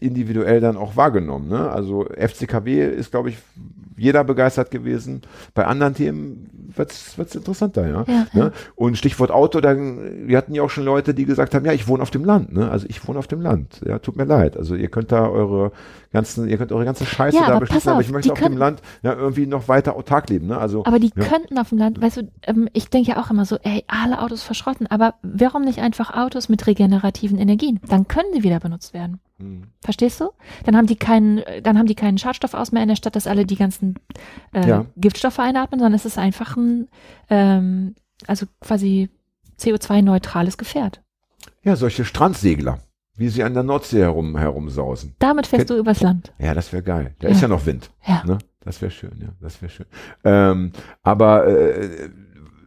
individuell 0.00 0.60
dann 0.60 0.76
auch 0.76 0.96
wahrgenommen. 0.96 1.48
Ne? 1.48 1.70
Also 1.70 2.04
FCKW 2.04 2.86
ist, 2.86 3.10
glaube 3.10 3.30
ich, 3.30 3.38
jeder 3.96 4.24
begeistert 4.24 4.70
gewesen. 4.70 5.22
Bei 5.54 5.66
anderen 5.66 5.94
Themen 5.94 6.50
wird 6.76 6.92
es 6.92 7.34
interessanter, 7.34 7.88
ja. 7.88 8.04
ja, 8.06 8.26
ne? 8.32 8.52
Und 8.74 8.98
Stichwort 8.98 9.30
Auto, 9.30 9.60
dann, 9.60 10.28
wir 10.28 10.36
hatten 10.36 10.54
ja 10.54 10.62
auch 10.62 10.68
schon 10.70 10.84
Leute, 10.84 11.14
die 11.14 11.24
gesagt 11.24 11.54
haben, 11.54 11.64
ja, 11.64 11.72
ich 11.72 11.88
wohne 11.88 12.02
auf 12.02 12.10
dem 12.10 12.24
Land, 12.24 12.52
ne? 12.52 12.70
Also 12.70 12.86
ich 12.88 13.06
wohne 13.06 13.18
auf 13.18 13.26
dem 13.26 13.40
Land. 13.40 13.80
Ja, 13.86 13.98
tut 13.98 14.16
mir 14.16 14.24
leid. 14.24 14.56
Also 14.56 14.74
ihr 14.74 14.88
könnt 14.88 15.12
da 15.12 15.26
eure 15.26 15.72
ganzen, 16.12 16.48
ihr 16.48 16.58
könnt 16.58 16.72
eure 16.72 16.84
ganze 16.84 17.06
Scheiße 17.06 17.38
ja, 17.38 17.46
da 17.46 17.58
beschließen, 17.58 17.90
aber 17.90 18.00
ich 18.00 18.10
möchte 18.10 18.32
auf 18.32 18.40
dem 18.40 18.56
Land 18.56 18.82
ja 19.02 19.14
irgendwie 19.14 19.46
noch 19.46 19.68
weiter 19.68 19.96
autark 19.96 20.28
leben, 20.28 20.48
ne? 20.48 20.58
Also. 20.58 20.84
Aber 20.84 20.98
die 20.98 21.12
ja. 21.14 21.24
könnten 21.24 21.58
auf 21.58 21.70
dem 21.70 21.78
Land, 21.78 22.00
weißt 22.00 22.18
du, 22.18 22.30
ähm, 22.42 22.68
ich 22.72 22.90
denke 22.90 23.12
ja 23.12 23.22
auch 23.22 23.30
immer 23.30 23.44
so, 23.44 23.56
ey, 23.62 23.84
alle 23.86 24.20
Autos 24.20 24.42
verschrotten, 24.42 24.86
aber 24.86 25.14
warum 25.22 25.62
nicht 25.62 25.78
einfach 25.78 26.14
Autos 26.14 26.48
mit 26.48 26.66
regenerativen 26.66 27.38
Energien? 27.38 27.80
Dann 27.88 28.06
können 28.08 28.28
sie 28.34 28.42
wieder 28.42 28.60
benutzt 28.60 28.92
werden. 28.92 29.20
Hm. 29.38 29.64
Verstehst 29.82 30.20
du? 30.20 30.30
Dann 30.64 30.76
haben 30.76 30.86
die 30.86 30.96
keinen, 30.96 31.42
dann 31.62 31.78
haben 31.78 31.86
die 31.86 31.94
keinen 31.94 32.18
Schadstoff 32.18 32.54
aus 32.54 32.72
mehr 32.72 32.82
in 32.82 32.88
der 32.88 32.96
Stadt, 32.96 33.16
dass 33.16 33.26
alle 33.26 33.44
die 33.44 33.56
ganzen 33.56 33.96
äh, 34.52 34.66
ja. 34.66 34.86
Giftstoffe 34.96 35.38
einatmen, 35.38 35.78
sondern 35.78 35.94
es 35.94 36.06
ist 36.06 36.18
einfach 36.18 36.56
ein, 36.56 36.88
ähm, 37.28 37.94
also 38.26 38.46
quasi 38.60 39.10
CO2-neutrales 39.58 40.56
Gefährt. 40.56 41.02
Ja, 41.62 41.76
solche 41.76 42.04
Strandsegler, 42.04 42.78
wie 43.16 43.28
sie 43.28 43.42
an 43.42 43.54
der 43.54 43.62
Nordsee 43.62 44.00
herum, 44.00 44.36
herumsausen. 44.36 45.14
Damit 45.18 45.46
fährst 45.46 45.66
Ken 45.66 45.76
du 45.76 45.80
übers 45.80 46.00
Land. 46.00 46.32
Ja, 46.38 46.54
das 46.54 46.72
wäre 46.72 46.82
geil. 46.82 47.14
Da 47.18 47.28
ja. 47.28 47.34
ist 47.34 47.42
ja 47.42 47.48
noch 47.48 47.66
Wind. 47.66 47.90
Ja. 48.06 48.22
Ne? 48.24 48.38
Das 48.60 48.80
wäre 48.82 48.90
schön, 48.90 49.18
ja, 49.20 49.28
das 49.40 49.62
wäre 49.62 49.70
schön. 49.70 49.86
Ähm, 50.24 50.72
aber 51.02 51.46
äh, 51.46 52.08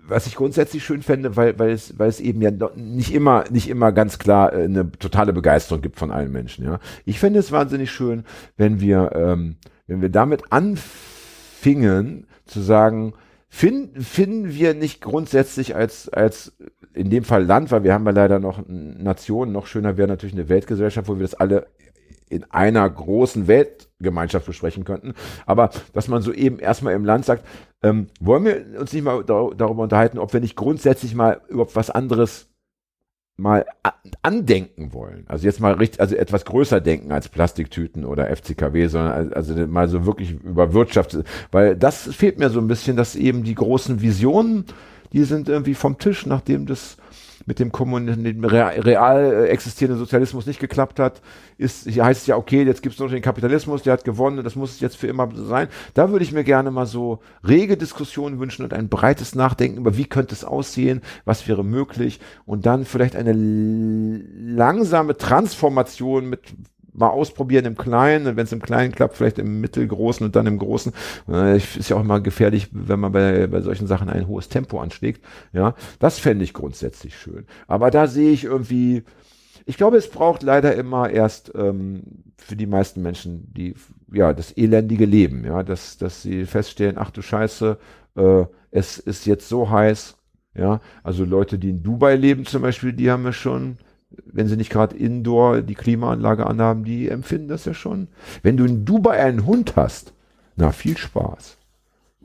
was 0.09 0.27
ich 0.27 0.35
grundsätzlich 0.35 0.83
schön 0.83 1.01
fände, 1.01 1.35
weil, 1.35 1.57
weil 1.59 1.71
es, 1.71 1.97
weil 1.97 2.09
es 2.09 2.19
eben 2.19 2.41
ja 2.41 2.51
nicht 2.75 3.13
immer, 3.13 3.45
nicht 3.49 3.69
immer 3.69 3.91
ganz 3.91 4.19
klar 4.19 4.53
äh, 4.53 4.63
eine 4.63 4.91
totale 4.91 5.33
Begeisterung 5.33 5.81
gibt 5.81 5.97
von 5.97 6.11
allen 6.11 6.31
Menschen, 6.31 6.65
ja. 6.65 6.79
Ich 7.05 7.19
fände 7.19 7.39
es 7.39 7.51
wahnsinnig 7.51 7.91
schön, 7.91 8.25
wenn 8.57 8.81
wir, 8.81 9.11
ähm, 9.13 9.57
wenn 9.87 10.01
wir 10.01 10.09
damit 10.09 10.51
anfingen, 10.51 12.27
zu 12.45 12.61
sagen, 12.61 13.13
finden, 13.47 14.01
finden 14.01 14.53
wir 14.53 14.73
nicht 14.73 15.01
grundsätzlich 15.01 15.75
als, 15.75 16.09
als 16.09 16.53
in 16.93 17.09
dem 17.09 17.23
Fall 17.23 17.43
Land, 17.43 17.71
weil 17.71 17.83
wir 17.83 17.93
haben 17.93 18.05
ja 18.05 18.11
leider 18.11 18.39
noch 18.39 18.63
Nationen, 18.67 19.51
noch 19.51 19.67
schöner 19.67 19.97
wäre 19.97 20.07
natürlich 20.07 20.33
eine 20.33 20.49
Weltgesellschaft, 20.49 21.07
wo 21.07 21.15
wir 21.15 21.23
das 21.23 21.35
alle 21.35 21.67
in 22.29 22.45
einer 22.51 22.89
großen 22.89 23.47
Weltgemeinschaft 23.47 24.45
besprechen 24.45 24.83
könnten. 24.85 25.13
Aber 25.45 25.71
dass 25.93 26.07
man 26.07 26.21
so 26.21 26.31
eben 26.31 26.59
erstmal 26.59 26.93
im 26.93 27.05
Land 27.05 27.25
sagt, 27.25 27.45
ähm, 27.81 28.07
wollen 28.19 28.45
wir 28.45 28.79
uns 28.79 28.93
nicht 28.93 29.03
mal 29.03 29.23
dar 29.23 29.51
darüber 29.55 29.83
unterhalten, 29.83 30.19
ob 30.19 30.33
wir 30.33 30.39
nicht 30.39 30.55
grundsätzlich 30.55 31.15
mal 31.15 31.41
überhaupt 31.49 31.75
was 31.75 31.89
anderes 31.89 32.49
mal 33.39 33.65
andenken 34.21 34.93
wollen. 34.93 35.25
Also 35.27 35.45
jetzt 35.45 35.59
mal 35.59 35.73
richtig, 35.73 36.01
also 36.01 36.15
etwas 36.15 36.45
größer 36.45 36.81
denken 36.81 37.11
als 37.11 37.29
Plastiktüten 37.29 38.05
oder 38.05 38.35
FCKW, 38.35 38.87
sondern 38.87 39.33
also 39.33 39.55
mal 39.65 39.87
so 39.87 40.05
wirklich 40.05 40.31
über 40.31 40.73
Wirtschaft, 40.73 41.17
weil 41.51 41.75
das 41.75 42.13
fehlt 42.13 42.37
mir 42.37 42.49
so 42.49 42.59
ein 42.59 42.67
bisschen, 42.67 42.97
dass 42.97 43.15
eben 43.15 43.43
die 43.43 43.55
großen 43.55 44.01
Visionen, 44.01 44.65
die 45.13 45.23
sind 45.23 45.49
irgendwie 45.49 45.73
vom 45.73 45.97
Tisch, 45.97 46.25
nachdem 46.25 46.65
das 46.65 46.97
mit 47.45 47.59
dem, 47.59 47.71
Kommun 47.71 48.05
dem 48.05 48.43
real 48.43 49.47
existierenden 49.47 49.99
Sozialismus 49.99 50.45
nicht 50.45 50.59
geklappt 50.59 50.99
hat, 50.99 51.21
ist, 51.57 51.87
heißt 51.87 52.21
es 52.21 52.27
ja, 52.27 52.37
okay, 52.37 52.63
jetzt 52.63 52.81
gibt 52.81 52.93
es 52.93 52.99
noch 52.99 53.09
den 53.09 53.21
Kapitalismus, 53.21 53.83
der 53.83 53.93
hat 53.93 54.03
gewonnen, 54.03 54.43
das 54.43 54.55
muss 54.55 54.79
jetzt 54.79 54.97
für 54.97 55.07
immer 55.07 55.29
so 55.33 55.45
sein. 55.45 55.67
Da 55.93 56.11
würde 56.11 56.23
ich 56.23 56.31
mir 56.31 56.43
gerne 56.43 56.71
mal 56.71 56.85
so 56.85 57.19
rege 57.47 57.77
Diskussionen 57.77 58.39
wünschen 58.39 58.63
und 58.63 58.73
ein 58.73 58.89
breites 58.89 59.35
Nachdenken 59.35 59.77
über, 59.77 59.97
wie 59.97 60.05
könnte 60.05 60.33
es 60.33 60.43
aussehen, 60.43 61.01
was 61.25 61.47
wäre 61.47 61.63
möglich 61.63 62.19
und 62.45 62.65
dann 62.65 62.85
vielleicht 62.85 63.15
eine 63.15 63.33
langsame 63.33 65.17
Transformation 65.17 66.29
mit 66.29 66.41
mal 66.99 67.09
ausprobieren 67.09 67.65
im 67.65 67.77
Kleinen, 67.77 68.35
wenn 68.35 68.43
es 68.43 68.51
im 68.51 68.61
Kleinen 68.61 68.91
klappt, 68.91 69.17
vielleicht 69.17 69.39
im 69.39 69.61
Mittelgroßen 69.61 70.25
und 70.25 70.35
dann 70.35 70.47
im 70.47 70.59
Großen. 70.59 70.93
Äh, 71.29 71.57
ist 71.57 71.89
ja 71.89 71.95
auch 71.95 72.01
immer 72.01 72.19
gefährlich, 72.19 72.69
wenn 72.71 72.99
man 72.99 73.11
bei, 73.11 73.47
bei 73.47 73.61
solchen 73.61 73.87
Sachen 73.87 74.09
ein 74.09 74.27
hohes 74.27 74.49
Tempo 74.49 74.79
anschlägt. 74.79 75.23
Ja, 75.53 75.75
das 75.99 76.19
fände 76.19 76.43
ich 76.43 76.53
grundsätzlich 76.53 77.17
schön. 77.17 77.45
Aber 77.67 77.91
da 77.91 78.07
sehe 78.07 78.31
ich 78.31 78.43
irgendwie, 78.43 79.03
ich 79.65 79.77
glaube, 79.77 79.97
es 79.97 80.09
braucht 80.09 80.43
leider 80.43 80.75
immer 80.75 81.09
erst 81.09 81.51
ähm, 81.55 82.03
für 82.37 82.55
die 82.55 82.67
meisten 82.67 83.01
Menschen 83.01 83.53
die, 83.53 83.75
ja, 84.11 84.33
das 84.33 84.51
elendige 84.51 85.05
Leben, 85.05 85.45
ja, 85.45 85.63
dass, 85.63 85.97
dass 85.97 86.21
sie 86.21 86.45
feststellen, 86.45 86.97
ach 86.97 87.11
du 87.11 87.21
Scheiße, 87.21 87.77
äh, 88.15 88.45
es 88.71 88.97
ist 88.97 89.25
jetzt 89.25 89.47
so 89.49 89.69
heiß, 89.69 90.17
ja, 90.55 90.81
also 91.03 91.25
Leute, 91.25 91.59
die 91.59 91.69
in 91.69 91.83
Dubai 91.83 92.15
leben 92.15 92.45
zum 92.45 92.61
Beispiel, 92.61 92.93
die 92.93 93.09
haben 93.09 93.23
ja 93.23 93.33
schon 93.33 93.77
wenn 94.25 94.47
sie 94.47 94.57
nicht 94.57 94.71
gerade 94.71 94.95
indoor 94.95 95.61
die 95.61 95.75
Klimaanlage 95.75 96.45
anhaben, 96.47 96.83
die 96.83 97.09
empfinden 97.09 97.47
das 97.47 97.65
ja 97.65 97.73
schon. 97.73 98.07
Wenn 98.41 98.57
du 98.57 98.65
in 98.65 98.85
Dubai 98.85 99.19
einen 99.19 99.45
Hund 99.45 99.75
hast, 99.75 100.13
na, 100.55 100.71
viel 100.71 100.97
Spaß. 100.97 101.57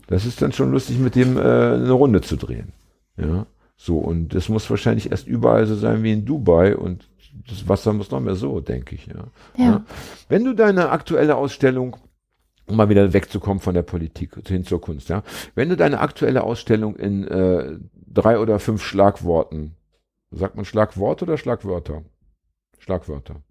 Das 0.07 0.27
ist 0.27 0.43
dann 0.43 0.53
schon 0.53 0.71
lustig, 0.71 0.99
mit 0.99 1.15
dem 1.15 1.37
äh, 1.37 1.41
eine 1.41 1.93
Runde 1.93 2.21
zu 2.21 2.37
drehen. 2.37 2.73
Ja, 3.17 3.47
so, 3.77 3.99
und 3.99 4.35
das 4.35 4.49
muss 4.49 4.69
wahrscheinlich 4.71 5.11
erst 5.11 5.27
überall 5.27 5.67
so 5.67 5.75
sein 5.75 6.03
wie 6.03 6.13
in 6.13 6.25
Dubai 6.25 6.77
und 6.77 7.09
das 7.49 7.69
Wasser 7.69 7.93
muss 7.93 8.11
noch 8.11 8.21
mehr 8.21 8.37
so, 8.37 8.61
denke 8.61 8.95
ich. 8.95 9.07
Ja. 9.07 9.15
ja. 9.57 9.65
ja. 9.65 9.85
Wenn 10.29 10.45
du 10.45 10.55
deine 10.55 10.91
aktuelle 10.91 11.37
Ausstellung 11.37 11.97
um 12.67 12.77
mal 12.77 12.89
wieder 12.89 13.13
wegzukommen 13.13 13.61
von 13.61 13.75
der 13.75 13.83
Politik 13.83 14.37
hin 14.47 14.65
zur 14.65 14.81
Kunst, 14.81 15.11
ja. 15.11 15.23
Wenn 15.55 15.69
du 15.69 15.77
deine 15.77 16.01
aktuelle 16.01 16.45
Ausstellung 16.45 16.97
in 16.97 17.29
äh, 17.29 17.77
drei 18.07 18.39
oder 18.39 18.59
fünf 18.59 18.83
Schlagworten 18.83 19.75
Sagt 20.35 20.57
man 20.57 20.65
Schlagwort 20.65 21.23
oder 21.23 21.39
Schlagwörter? 21.39 22.03
Schlagwörter. 22.79 23.43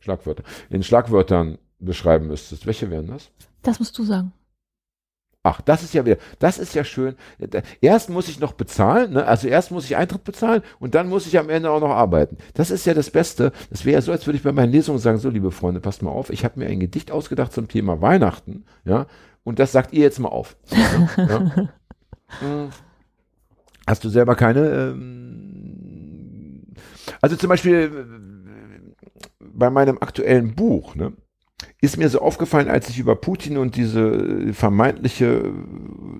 Schlagwörter. 0.00 0.44
In 0.70 0.82
Schlagwörtern 0.82 1.58
beschreiben 1.78 2.28
müsstest. 2.28 2.66
Welche 2.66 2.90
wären 2.90 3.08
das? 3.08 3.30
Das 3.62 3.78
musst 3.78 3.98
du 3.98 4.04
sagen. 4.04 4.32
Ach, 5.42 5.60
das 5.60 5.84
ist 5.84 5.94
ja 5.94 6.04
wieder, 6.04 6.16
das 6.40 6.58
ist 6.58 6.74
ja 6.74 6.82
schön. 6.82 7.14
Erst 7.80 8.10
muss 8.10 8.28
ich 8.28 8.40
noch 8.40 8.54
bezahlen, 8.54 9.12
ne? 9.12 9.26
also 9.26 9.46
erst 9.46 9.70
muss 9.70 9.84
ich 9.84 9.96
Eintritt 9.96 10.24
bezahlen 10.24 10.62
und 10.80 10.96
dann 10.96 11.08
muss 11.08 11.24
ich 11.24 11.38
am 11.38 11.50
Ende 11.50 11.70
auch 11.70 11.78
noch 11.78 11.90
arbeiten. 11.90 12.36
Das 12.54 12.72
ist 12.72 12.84
ja 12.84 12.94
das 12.94 13.10
Beste. 13.10 13.52
Das 13.70 13.84
wäre 13.84 13.94
ja 13.94 14.02
so, 14.02 14.10
als 14.10 14.26
würde 14.26 14.38
ich 14.38 14.42
bei 14.42 14.50
meinen 14.50 14.72
Lesungen 14.72 14.98
sagen, 14.98 15.18
so 15.18 15.30
liebe 15.30 15.52
Freunde, 15.52 15.80
passt 15.80 16.02
mal 16.02 16.10
auf, 16.10 16.30
ich 16.30 16.44
habe 16.44 16.58
mir 16.58 16.66
ein 16.66 16.80
Gedicht 16.80 17.12
ausgedacht 17.12 17.52
zum 17.52 17.68
Thema 17.68 18.00
Weihnachten, 18.00 18.64
ja, 18.84 19.06
und 19.44 19.60
das 19.60 19.70
sagt 19.70 19.92
ihr 19.92 20.02
jetzt 20.02 20.18
mal 20.18 20.30
auf. 20.30 20.56
ja? 21.16 21.68
Hm. 22.40 22.70
Hast 23.86 24.02
du 24.02 24.08
selber 24.08 24.34
keine 24.34 24.68
ähm, 24.68 25.45
also 27.26 27.36
zum 27.36 27.48
Beispiel 27.48 27.74
äh, 27.74 29.40
bei 29.40 29.68
meinem 29.68 29.98
aktuellen 29.98 30.54
Buch, 30.54 30.94
ne, 30.94 31.12
ist 31.80 31.96
mir 31.96 32.08
so 32.08 32.20
aufgefallen, 32.20 32.68
als 32.68 32.88
ich 32.88 32.98
über 32.98 33.16
Putin 33.16 33.56
und 33.58 33.76
diese 33.76 34.52
vermeintliche 34.52 35.52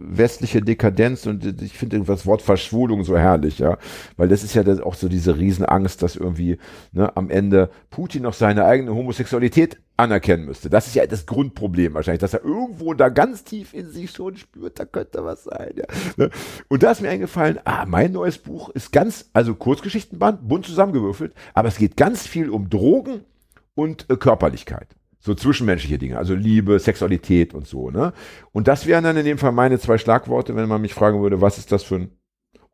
westliche 0.09 0.63
Dekadenz 0.63 1.27
und 1.27 1.61
ich 1.61 1.77
finde 1.77 2.01
das 2.01 2.25
Wort 2.25 2.41
Verschwulung 2.41 3.05
so 3.05 3.19
herrlich, 3.19 3.59
ja, 3.59 3.77
weil 4.17 4.29
das 4.29 4.45
ist 4.45 4.55
ja 4.55 4.63
auch 4.83 4.95
so 4.95 5.09
diese 5.09 5.39
Riesenangst, 5.39 6.03
dass 6.03 6.17
irgendwie 6.17 6.59
ne, 6.93 7.15
am 7.17 7.31
Ende 7.31 7.71
Putin 7.91 8.23
noch 8.23 8.33
seine 8.33 8.65
eigene 8.65 8.95
Homosexualität 8.95 9.79
anerkennen 9.99 10.45
müsste. 10.45 10.71
Das 10.71 10.87
ist 10.87 10.95
ja 10.95 11.07
das 11.07 11.27
Grundproblem 11.27 11.95
wahrscheinlich, 11.95 12.21
dass 12.21 12.35
er 12.35 12.45
irgendwo 12.45 12.95
da 12.95 13.09
ganz 13.09 13.45
tief 13.45 13.75
in 13.75 13.91
sich 13.91 14.11
schon 14.11 14.37
spürt, 14.37 14.79
da 14.79 14.85
könnte 14.85 15.25
was 15.25 15.45
sein. 15.45 15.73
Ja. 15.75 15.85
Ne? 16.17 16.31
Und 16.69 16.83
da 16.83 16.93
ist 16.93 17.03
mir 17.03 17.11
eingefallen, 17.11 17.59
ah, 17.65 17.85
mein 17.87 18.13
neues 18.13 18.39
Buch 18.39 18.71
ist 18.71 18.93
ganz, 18.93 19.31
also 19.33 19.55
Kurzgeschichtenband, 19.55 20.49
bunt 20.49 20.67
zusammengewürfelt, 20.67 21.35
aber 21.55 21.69
es 21.69 21.77
geht 21.77 21.97
ganz 21.97 22.27
viel 22.27 22.51
um 22.51 22.71
Drogen 22.71 23.25
und 23.75 24.07
äh, 24.09 24.17
Körperlichkeit 24.17 24.89
so 25.27 25.35
zwischenmenschliche 25.35 25.99
Dinge, 25.99 26.17
also 26.17 26.35
Liebe, 26.35 26.79
Sexualität 26.79 27.53
und 27.53 27.67
so, 27.67 27.91
ne? 27.91 28.15
Und 28.53 28.69
das 28.69 28.87
wären 28.87 29.05
dann 29.05 29.17
in 29.17 29.27
dem 29.27 29.39
Fall 29.39 29.53
meine 29.53 29.79
zwei 29.79 29.99
Schlagworte, 29.99 30.57
wenn 30.57 30.69
man 30.69 30.81
mich 30.81 30.95
fragen 30.95 31.21
würde, 31.21 31.43
was 31.43 31.59
ist 31.59 31.73
das 31.73 31.83
für 31.83 31.97
ein 31.97 32.11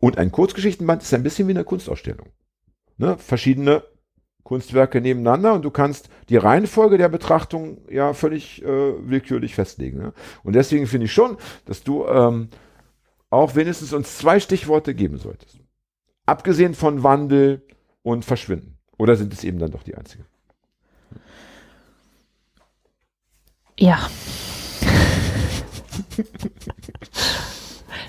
und 0.03 0.19
ein 0.19 0.33
Kurzgeschichtenband 0.33 1.03
ist 1.03 1.15
ein 1.15 1.23
bisschen 1.23 1.47
wie 1.47 1.53
eine 1.53 1.63
Kunstausstellung. 1.63 2.27
Ne? 2.97 3.17
Verschiedene 3.19 3.85
Kunstwerke 4.43 5.01
nebeneinander 5.01 5.55
und 5.55 5.65
du 5.65 5.71
kannst 5.71 6.09
die 6.29 6.37
Reihenfolge 6.37 6.99
der 6.99 7.09
Betrachtung 7.09 7.83
ja 7.89 8.13
völlig 8.13 8.65
äh, 8.65 8.67
willkürlich 8.67 9.55
festlegen. 9.55 9.99
Ne? 9.99 10.13
Und 10.43 10.55
deswegen 10.55 10.89
finde 10.89 11.05
ich 11.05 11.13
schon, 11.13 11.37
dass 11.67 11.85
du 11.85 12.05
ähm, 12.05 12.49
auch 13.31 13.55
wenigstens 13.55 13.93
uns 13.93 14.19
zwei 14.19 14.41
Stichworte 14.41 14.93
geben 14.93 15.19
solltest. 15.19 15.61
Abgesehen 16.27 16.75
von 16.75 17.05
Wandel 17.05 17.63
und 18.03 18.25
Verschwinden. 18.25 18.79
Oder 18.99 19.15
sind 19.15 19.33
es 19.33 19.45
eben 19.45 19.61
dann 19.61 19.71
doch 19.71 19.85
die 19.85 19.95
einzigen? 19.95 20.25
Ja. 23.83 23.99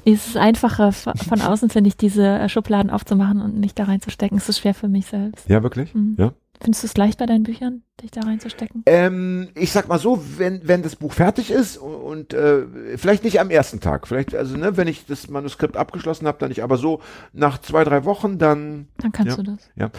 es 0.05 0.27
ist 0.27 0.37
einfacher 0.37 0.91
von 0.91 1.41
außen, 1.41 1.71
finde 1.71 1.87
ich, 1.87 1.97
diese 1.97 2.47
Schubladen 2.47 2.91
aufzumachen 2.91 3.41
und 3.41 3.59
mich 3.59 3.73
da 3.73 3.85
reinzustecken. 3.85 4.37
Es 4.37 4.47
ist 4.47 4.59
schwer 4.59 4.75
für 4.75 4.87
mich 4.87 5.07
selbst. 5.07 5.49
Ja, 5.49 5.63
wirklich? 5.63 5.95
Mhm. 5.95 6.15
Ja. 6.19 6.33
Findest 6.63 6.83
du 6.83 6.87
es 6.87 6.95
leicht 6.95 7.19
bei 7.19 7.25
deinen 7.25 7.43
Büchern, 7.43 7.83
dich 8.01 8.11
da 8.11 8.21
reinzustecken? 8.21 8.83
Ähm, 8.85 9.49
ich 9.53 9.73
sag 9.73 9.89
mal 9.89 9.99
so, 9.99 10.23
wenn, 10.37 10.65
wenn 10.65 10.81
das 10.81 10.95
Buch 10.95 11.11
fertig 11.11 11.51
ist 11.51 11.75
und, 11.75 11.93
und 11.93 12.33
äh, 12.33 12.97
vielleicht 12.97 13.25
nicht 13.25 13.41
am 13.41 13.49
ersten 13.49 13.81
Tag, 13.81 14.07
vielleicht, 14.07 14.33
also 14.33 14.55
ne, 14.55 14.77
wenn 14.77 14.87
ich 14.87 15.05
das 15.05 15.29
Manuskript 15.29 15.75
abgeschlossen 15.75 16.25
habe, 16.25 16.37
dann 16.39 16.47
nicht, 16.47 16.63
aber 16.63 16.77
so 16.77 17.01
nach 17.33 17.59
zwei, 17.59 17.83
drei 17.83 18.05
Wochen, 18.05 18.37
dann. 18.37 18.87
Dann 18.99 19.11
kannst 19.11 19.37
ja, 19.37 19.43
du 19.43 19.51
das. 19.51 19.69
Ja. 19.75 19.91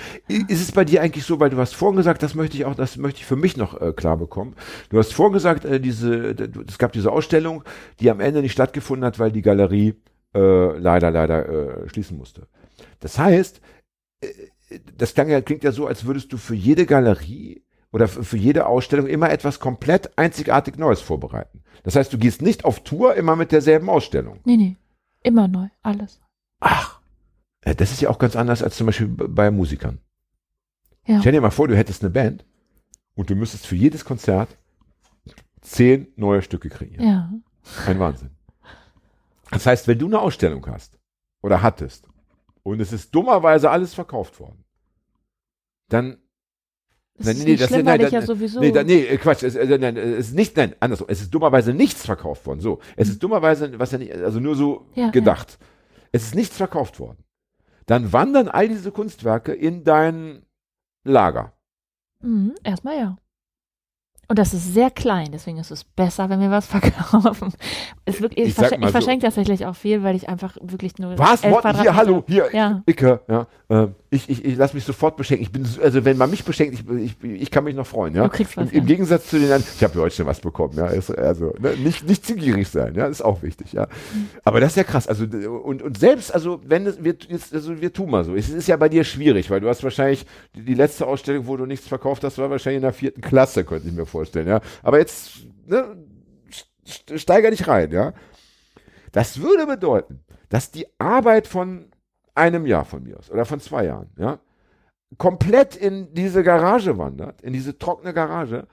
Ist 0.49 0.63
es 0.63 0.73
bei 0.73 0.87
dir 0.87 1.03
eigentlich 1.03 1.27
so, 1.27 1.39
weil 1.39 1.51
du 1.51 1.59
hast 1.59 1.75
vorhin 1.75 1.99
gesagt, 1.99 2.23
das 2.23 2.35
möchte 2.35 2.57
ich 2.57 2.65
auch, 2.65 2.75
das 2.75 2.97
möchte 2.97 3.21
ich 3.21 3.27
für 3.27 3.37
mich 3.37 3.59
noch 3.59 3.79
äh, 3.83 3.93
klar 3.93 4.17
bekommen. 4.17 4.55
Du 4.89 4.99
hast 4.99 5.13
vorhin 5.13 5.35
gesagt, 5.35 5.67
äh, 5.67 5.81
diese, 5.81 6.35
es 6.67 6.79
gab 6.79 6.93
diese 6.93 7.13
Ausstellung, 7.13 7.63
die 8.01 8.11
am 8.11 8.21
Ende 8.21 8.41
nicht 8.41 8.53
stattgefunden 8.53 9.05
hat, 9.05 9.19
weil 9.19 9.33
die 9.33 9.43
Galerie 9.43 9.97
äh, 10.35 10.79
leider, 10.79 11.11
leider 11.11 11.47
äh, 11.85 11.89
schließen 11.91 12.17
musste. 12.17 12.49
Das 13.01 13.19
heißt, 13.19 13.61
äh, 14.23 14.29
das 14.97 15.15
klang 15.15 15.29
ja, 15.29 15.41
klingt 15.41 15.65
ja 15.65 15.73
so, 15.73 15.87
als 15.87 16.05
würdest 16.05 16.33
du 16.33 16.37
für 16.37 16.55
jede 16.55 16.87
Galerie 16.87 17.65
oder 17.93 18.09
für 18.09 18.37
jede 18.37 18.67
Ausstellung 18.67 19.07
immer 19.07 19.31
etwas 19.31 19.61
komplett 19.61 20.19
einzigartig 20.19 20.77
Neues 20.79 21.01
vorbereiten. 21.01 21.63
Das 21.85 21.97
heißt, 21.97 22.13
du 22.13 22.19
gehst 22.19 22.43
nicht 22.43 22.65
auf 22.65 22.83
Tour 22.83 23.15
immer 23.15 23.37
mit 23.37 23.53
derselben 23.53 23.89
Ausstellung. 23.89 24.41
Nee, 24.45 24.57
nee. 24.57 24.77
Immer 25.23 25.49
neu. 25.49 25.69
Alles. 25.83 26.21
Ach. 26.61 27.01
Das 27.61 27.93
ist 27.93 28.03
ja 28.03 28.11
auch 28.11 28.19
ganz 28.19 28.37
anders 28.37 28.63
als 28.63 28.77
zum 28.77 28.87
Beispiel 28.87 29.07
bei 29.07 29.51
Musikern. 29.51 30.01
Ja. 31.07 31.21
Stell 31.21 31.33
dir 31.33 31.41
mal 31.41 31.51
vor, 31.51 31.69
du 31.69 31.77
hättest 31.77 32.03
eine 32.03 32.11
Band 32.11 32.45
und 33.15 33.31
du 33.31 33.37
müsstest 33.37 33.67
für 33.67 33.77
jedes 33.77 34.05
Konzert 34.05 34.57
zehn 35.61 36.09
neue 36.17 36.43
Stücke 36.43 36.69
kreieren. 36.69 37.07
Ja. 37.07 37.33
Ein 37.87 37.99
Wahnsinn. 37.99 38.31
Das 39.51 39.67
heißt, 39.67 39.87
wenn 39.89 39.99
du 39.99 40.07
eine 40.07 40.19
Ausstellung 40.19 40.67
hast 40.67 40.99
oder 41.43 41.63
hattest 41.63 42.09
und 42.63 42.81
es 42.81 42.93
ist 42.93 43.15
dummerweise 43.15 43.71
alles 43.71 43.95
verkauft 43.95 44.41
worden, 44.41 44.64
dann 45.89 46.19
das 47.17 47.27
nein, 47.27 47.37
ist 47.37 47.45
nee, 47.45 47.51
nicht 47.53 47.63
das, 47.63 47.69
schlimm, 47.69 47.87
nein, 47.87 48.01
ich 48.01 48.11
ja 48.11 48.23
sowieso. 48.23 48.59
Nee, 48.59 48.73
nee, 48.83 49.05
äh, 49.05 49.17
Quatsch, 49.19 49.45
es, 49.45 49.55
äh, 49.55 49.79
nein, 49.79 49.97
es 49.97 50.29
ist 50.29 50.35
nicht, 50.35 50.57
nein, 50.57 50.75
andersrum. 50.81 51.07
Es 51.09 51.21
ist 51.21 51.33
dummerweise 51.33 51.73
nichts 51.73 52.05
verkauft 52.05 52.45
worden. 52.45 52.61
So, 52.61 52.81
es 52.97 53.09
ist 53.09 53.23
dummerweise, 53.23 53.79
was 53.79 53.93
ja 53.93 53.99
nicht, 53.99 54.13
also 54.13 54.41
nur 54.41 54.57
so 54.57 54.87
ja, 54.95 55.11
gedacht. 55.11 55.59
Ja. 55.61 55.67
es 56.11 56.25
ist 56.25 56.35
nichts 56.35 56.57
verkauft 56.57 56.99
worden, 56.99 57.23
dann 57.87 58.13
wandern 58.13 58.49
all 58.49 58.69
diese 58.69 58.91
Kunstwerke 58.91 59.53
in 59.53 59.85
dein 59.85 60.45
Lager. 61.05 61.53
Mhm, 62.21 62.55
erstmal 62.65 62.99
ja. 62.99 63.17
Und 64.29 64.39
das 64.39 64.55
ist 64.55 64.73
sehr 64.75 64.91
klein, 64.91 65.29
deswegen 65.33 65.59
ist 65.59 65.71
es 65.71 65.85
besser, 65.85 66.29
wenn 66.31 66.41
wir 66.41 66.51
was 66.51 66.67
verkaufen. 66.75 67.53
Ist 68.07 68.21
wirklich, 68.21 68.47
ich, 68.49 68.53
Ich 68.53 68.59
mal 68.59 68.73
ich 68.73 68.81
so- 68.87 68.91
verschenke 68.93 69.25
tatsächlich 69.25 69.67
auch 69.67 69.77
viel, 69.77 70.03
weil 70.03 70.17
ich 70.17 70.29
einfach 70.29 70.57
wirklich 70.63 70.99
nur. 70.99 71.19
Was? 71.19 71.43
Morten, 71.45 71.81
hier, 71.81 71.95
hallo, 71.95 72.25
hier, 72.27 72.49
Ja. 72.53 72.83
Icke, 72.87 73.21
ja. 73.29 73.47
Äh, 73.69 73.89
ich 74.11 74.29
ich, 74.29 74.45
ich 74.45 74.57
lasse 74.57 74.75
mich 74.77 74.85
sofort 74.85 75.17
beschenken. 75.17 75.43
Ich 75.45 75.51
bin, 75.53 75.65
so- 75.65 75.81
also 75.83 76.05
wenn 76.05 76.17
man 76.17 76.31
mich 76.31 76.45
beschenkt, 76.45 76.75
ich, 76.75 77.15
ich, 77.23 77.43
ich 77.43 77.51
kann 77.51 77.65
mich 77.65 77.75
noch 77.75 77.87
freuen, 77.87 78.15
ja. 78.15 78.25
Du 78.25 78.29
kriegst 78.31 78.57
was, 78.57 78.71
Im, 78.71 78.79
Im 78.79 78.85
ja. 78.85 78.87
Gegensatz 78.87 79.29
zu 79.29 79.37
den 79.39 79.51
anderen, 79.51 79.73
ich 79.77 79.83
habe 79.85 80.01
heute 80.01 80.15
schon 80.15 80.27
was 80.27 80.41
bekommen, 80.41 80.75
ja. 80.77 80.87
Ist, 80.87 81.11
also 81.11 81.53
ne, 81.59 81.71
nicht, 81.77 82.07
nicht 82.09 82.25
zu 82.27 82.35
gierig 82.35 82.69
sein, 82.69 82.95
ja, 82.95 83.07
ist 83.07 83.23
auch 83.23 83.43
wichtig, 83.43 83.73
ja. 83.73 83.89
Aber 84.45 84.61
das 84.61 84.71
ist 84.73 84.77
ja 84.77 84.85
krass. 84.85 85.09
Also 85.09 85.25
und, 85.25 85.83
und 85.83 85.99
selbst, 85.99 86.33
also 86.35 86.61
wenn 86.65 86.87
es 86.87 87.03
wir 87.03 87.15
jetzt, 87.29 87.53
also 87.55 87.81
wir 87.81 87.93
tun 87.93 88.11
mal 88.11 88.25
so. 88.25 88.35
Es 88.35 88.49
ist 88.49 88.69
ja 88.69 88.77
bei 88.77 88.89
dir 88.89 89.05
schwierig, 89.05 89.51
weil 89.51 89.61
du 89.61 89.69
hast 89.69 89.83
wahrscheinlich 89.83 90.25
die, 90.55 90.63
die 90.63 90.75
letzte 90.75 91.07
Ausstellung, 91.07 91.47
wo 91.47 91.57
du 91.57 91.67
nichts 91.67 91.89
verkauft 91.89 92.23
hast, 92.25 92.39
war 92.39 92.51
wahrscheinlich 92.51 92.77
in 92.79 92.83
der 92.83 92.93
vierten 92.93 93.21
Klasse, 93.21 93.65
könnte 93.65 93.89
ich 93.89 93.95
mir 93.95 94.07
vorstellen, 94.07 94.14
ja. 94.23 94.61
Aber 94.83 94.99
jetzt, 94.99 95.47
ne, 95.67 95.97
st- 96.87 97.19
steiger 97.19 97.51
dich 97.51 97.67
rein, 97.69 97.91
ja. 97.91 98.13
Das 99.13 99.41
würde 99.41 99.67
bedeuten, 99.67 100.25
dass 100.49 100.71
die 100.71 100.87
Arbeit 100.99 101.47
von 101.47 101.91
einem 102.35 102.67
Jahr 102.67 102.85
von 102.85 103.03
mir 103.05 103.19
aus 103.19 103.31
oder 103.31 103.45
von 103.45 103.61
zwei 103.61 103.85
Jahren, 103.85 104.11
ja, 104.19 104.41
komplett 105.19 105.77
in 105.77 106.13
diese 106.15 106.43
Garage 106.43 106.99
wandert, 106.99 107.41
in 107.43 107.53
diese 107.53 107.79
trockene 107.79 108.13
Garage 108.13 108.67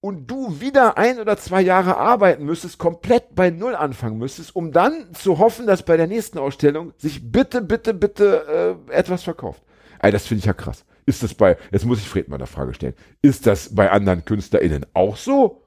und 0.00 0.28
du 0.28 0.60
wieder 0.60 0.98
ein 0.98 1.20
oder 1.20 1.36
zwei 1.36 1.62
Jahre 1.62 1.96
arbeiten 1.96 2.44
müsstest, 2.44 2.78
komplett 2.78 3.36
bei 3.36 3.50
Null 3.50 3.76
anfangen 3.76 4.18
müsstest, 4.18 4.56
um 4.56 4.72
dann 4.72 5.14
zu 5.14 5.38
hoffen, 5.38 5.68
dass 5.68 5.84
bei 5.84 5.96
der 5.96 6.08
nächsten 6.08 6.38
Ausstellung 6.38 6.92
sich 6.96 7.30
bitte, 7.30 7.62
bitte, 7.62 7.94
bitte 7.94 8.76
äh, 8.88 8.92
etwas 8.92 9.22
verkauft. 9.22 9.62
Ey, 10.00 10.10
das 10.10 10.26
finde 10.26 10.40
ich 10.40 10.46
ja 10.46 10.54
krass. 10.54 10.84
Ist 11.04 11.22
das 11.22 11.34
bei, 11.34 11.56
jetzt 11.72 11.84
muss 11.84 11.98
ich 11.98 12.08
Fred 12.08 12.28
mal 12.28 12.36
eine 12.36 12.46
Frage 12.46 12.74
stellen, 12.74 12.94
ist 13.22 13.46
das 13.46 13.74
bei 13.74 13.90
anderen 13.90 14.24
KünstlerInnen 14.24 14.86
auch 14.94 15.16
so? 15.16 15.62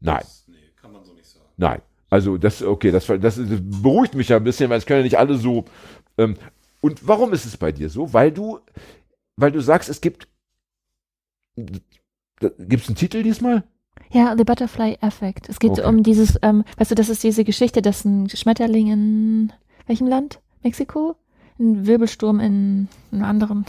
Nein. 0.00 0.24
Nee, 0.46 0.56
kann 0.80 0.92
man 0.92 1.04
so 1.04 1.12
nicht 1.14 1.28
sagen. 1.28 1.46
Nein. 1.56 1.82
Also 2.10 2.36
das, 2.38 2.62
okay, 2.62 2.90
das, 2.90 3.06
das, 3.06 3.20
das 3.20 3.36
beruhigt 3.36 4.14
mich 4.14 4.28
ja 4.28 4.36
ein 4.36 4.44
bisschen, 4.44 4.70
weil 4.70 4.78
es 4.78 4.86
können 4.86 5.00
ja 5.00 5.04
nicht 5.04 5.18
alle 5.18 5.36
so. 5.36 5.64
Ähm, 6.18 6.36
und 6.80 7.06
warum 7.06 7.32
ist 7.32 7.46
es 7.46 7.56
bei 7.56 7.72
dir 7.72 7.88
so? 7.88 8.12
Weil 8.12 8.30
du, 8.32 8.60
weil 9.36 9.52
du 9.52 9.60
sagst, 9.60 9.88
es 9.88 10.00
gibt. 10.00 10.28
Gibt 11.56 12.82
es 12.82 12.88
einen 12.88 12.96
Titel 12.96 13.22
diesmal? 13.22 13.64
Ja, 14.10 14.34
The 14.36 14.44
Butterfly 14.44 14.98
Effect. 15.00 15.48
Es 15.48 15.58
geht 15.58 15.72
Okay. 15.72 15.84
um 15.86 16.02
dieses, 16.02 16.38
ähm, 16.42 16.64
weißt 16.76 16.90
du, 16.90 16.94
das 16.94 17.08
ist 17.08 17.22
diese 17.22 17.44
Geschichte, 17.44 17.82
dass 17.82 18.04
ein 18.04 18.28
Schmetterling 18.28 18.90
in 18.90 19.52
welchem 19.86 20.06
Land? 20.06 20.40
Mexiko? 20.62 21.16
Ein 21.58 21.86
Wirbelsturm 21.86 22.40
in 22.40 22.88
einem 23.12 23.24
anderen 23.24 23.66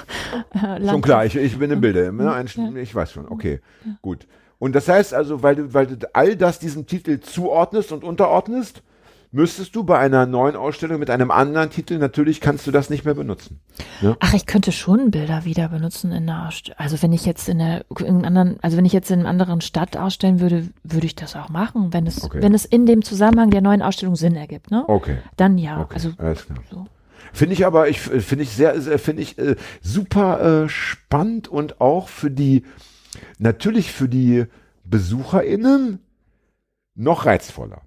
äh, 0.54 0.78
Land. 0.78 0.88
Schon 0.90 1.02
klar, 1.02 1.24
ich, 1.26 1.36
ich 1.36 1.58
bin 1.58 1.70
im 1.70 1.80
Bilde. 1.80 2.12
Ne? 2.12 2.24
Ja. 2.24 2.76
Ich 2.80 2.94
weiß 2.94 3.12
schon, 3.12 3.28
okay, 3.28 3.60
Ja. 3.84 3.92
gut. 4.02 4.26
Und 4.58 4.74
das 4.74 4.88
heißt 4.88 5.12
also, 5.12 5.42
weil 5.42 5.56
du, 5.56 5.74
weil 5.74 5.86
du 5.86 5.96
all 6.14 6.36
das 6.36 6.58
diesem 6.58 6.86
Titel 6.86 7.20
zuordnest 7.20 7.92
und 7.92 8.02
unterordnest, 8.04 8.82
müsstest 9.32 9.74
du 9.74 9.82
bei 9.82 9.98
einer 9.98 10.26
neuen 10.26 10.54
Ausstellung 10.54 11.00
mit 11.00 11.10
einem 11.10 11.32
anderen 11.32 11.68
Titel, 11.68 11.98
natürlich 11.98 12.40
kannst 12.40 12.66
du 12.68 12.70
das 12.70 12.88
nicht 12.88 13.04
mehr 13.04 13.14
benutzen. 13.14 13.58
Ach, 14.20 14.32
ich 14.32 14.46
könnte 14.46 14.70
schon 14.70 15.10
Bilder 15.10 15.44
wieder 15.44 15.68
benutzen 15.68 16.12
in 16.12 16.26
der 16.28 16.46
Ausstellung. 16.46 16.78
Also 16.78 17.02
wenn 17.02 17.12
ich 17.12 17.26
jetzt 17.26 17.48
in 17.48 17.58
der 17.58 17.84
in 17.98 18.06
einem 18.06 18.24
anderen, 18.24 18.58
also 18.62 18.76
wenn 18.76 18.84
ich 18.84 18.92
jetzt 18.92 19.10
in 19.10 19.20
einer 19.20 19.28
anderen 19.28 19.60
Stadt 19.60 19.96
ausstellen 19.96 20.38
würde, 20.40 20.68
würde 20.84 21.06
ich 21.06 21.16
das 21.16 21.34
auch 21.34 21.48
machen, 21.48 21.92
wenn 21.92 22.06
es, 22.06 22.22
Okay. 22.22 22.40
wenn 22.40 22.54
es 22.54 22.64
in 22.64 22.86
dem 22.86 23.02
Zusammenhang 23.02 23.50
der 23.50 23.60
neuen 23.60 23.82
Ausstellung 23.82 24.14
Sinn 24.14 24.36
ergibt, 24.36 24.70
ne? 24.70 24.84
Okay. 24.88 25.18
Dann 25.36 25.58
ja. 25.58 25.80
Okay, 25.80 25.94
Also 25.94 26.10
alles 26.16 26.46
klar. 26.46 26.58
so. 26.70 26.86
Finde 27.32 27.54
ich 27.54 27.66
aber, 27.66 27.88
ich 27.88 28.00
finde 28.00 28.44
ich 28.44 28.50
sehr, 28.50 28.80
sehr 28.80 28.98
finde 28.98 29.22
ich 29.22 29.38
äh, 29.38 29.56
super 29.80 30.64
äh, 30.64 30.68
spannend 30.68 31.48
und 31.48 31.80
auch 31.80 32.08
für 32.08 32.30
die, 32.30 32.64
natürlich 33.38 33.92
für 33.92 34.08
die 34.08 34.44
BesucherInnen 34.84 36.00
noch 36.94 37.26
reizvoller. 37.26 37.82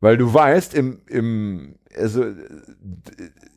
Weil 0.00 0.16
du 0.16 0.32
weißt, 0.32 0.74
im, 0.74 1.00
im, 1.06 1.74
also, 1.96 2.22
äh, 2.22 2.34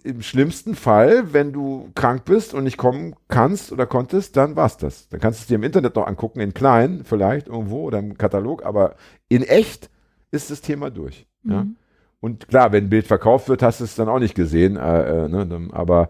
im 0.04 0.24
schlimmsten 0.24 0.74
Fall, 0.74 1.34
wenn 1.34 1.54
du 1.54 1.92
krank 1.94 2.26
bist 2.26 2.56
und 2.56 2.64
nicht 2.64 2.78
kommen 2.78 3.16
kannst 3.28 3.72
oder 3.72 3.86
konntest, 3.86 4.38
dann 4.38 4.56
war's 4.56 4.78
das. 4.78 5.08
Dann 5.10 5.20
kannst 5.20 5.40
du 5.40 5.44
es 5.44 5.48
dir 5.48 5.56
im 5.56 5.64
Internet 5.64 5.96
noch 5.96 6.08
angucken, 6.08 6.40
in 6.40 6.56
klein 6.56 7.04
vielleicht 7.04 7.48
irgendwo 7.48 7.84
oder 7.84 8.00
im 8.00 8.18
Katalog, 8.18 8.66
aber 8.66 8.96
in 9.30 9.44
echt 9.44 9.92
ist 10.32 10.50
das 10.50 10.62
Thema 10.62 10.90
durch. 10.90 11.28
Ja? 11.44 11.68
Und 12.22 12.48
klar, 12.48 12.72
wenn 12.72 12.86
ein 12.86 12.90
Bild 12.90 13.08
verkauft 13.08 13.50
wird, 13.50 13.64
hast 13.64 13.82
du 13.82 13.84
es 13.84 13.96
dann 13.96 14.08
auch 14.08 14.20
nicht 14.20 14.36
gesehen, 14.36 14.78
äh, 14.78 15.26
äh, 15.26 15.28
ne, 15.28 15.70
aber 15.74 16.08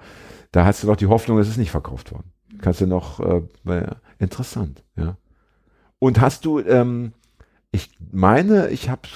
da 0.51 0.65
hast 0.65 0.83
du 0.83 0.87
doch 0.87 0.97
die 0.97 1.07
Hoffnung, 1.07 1.39
es 1.39 1.47
ist 1.47 1.57
nicht 1.57 1.71
verkauft 1.71 2.11
worden. 2.11 2.31
Kannst 2.59 2.81
du 2.81 2.85
noch, 2.85 3.19
äh, 3.19 3.41
interessant, 4.19 4.83
ja. 4.95 5.17
Und 5.99 6.19
hast 6.19 6.45
du, 6.45 6.59
ähm, 6.59 7.13
ich 7.71 7.89
meine, 8.11 8.69
ich 8.69 8.89
habe 8.89 9.07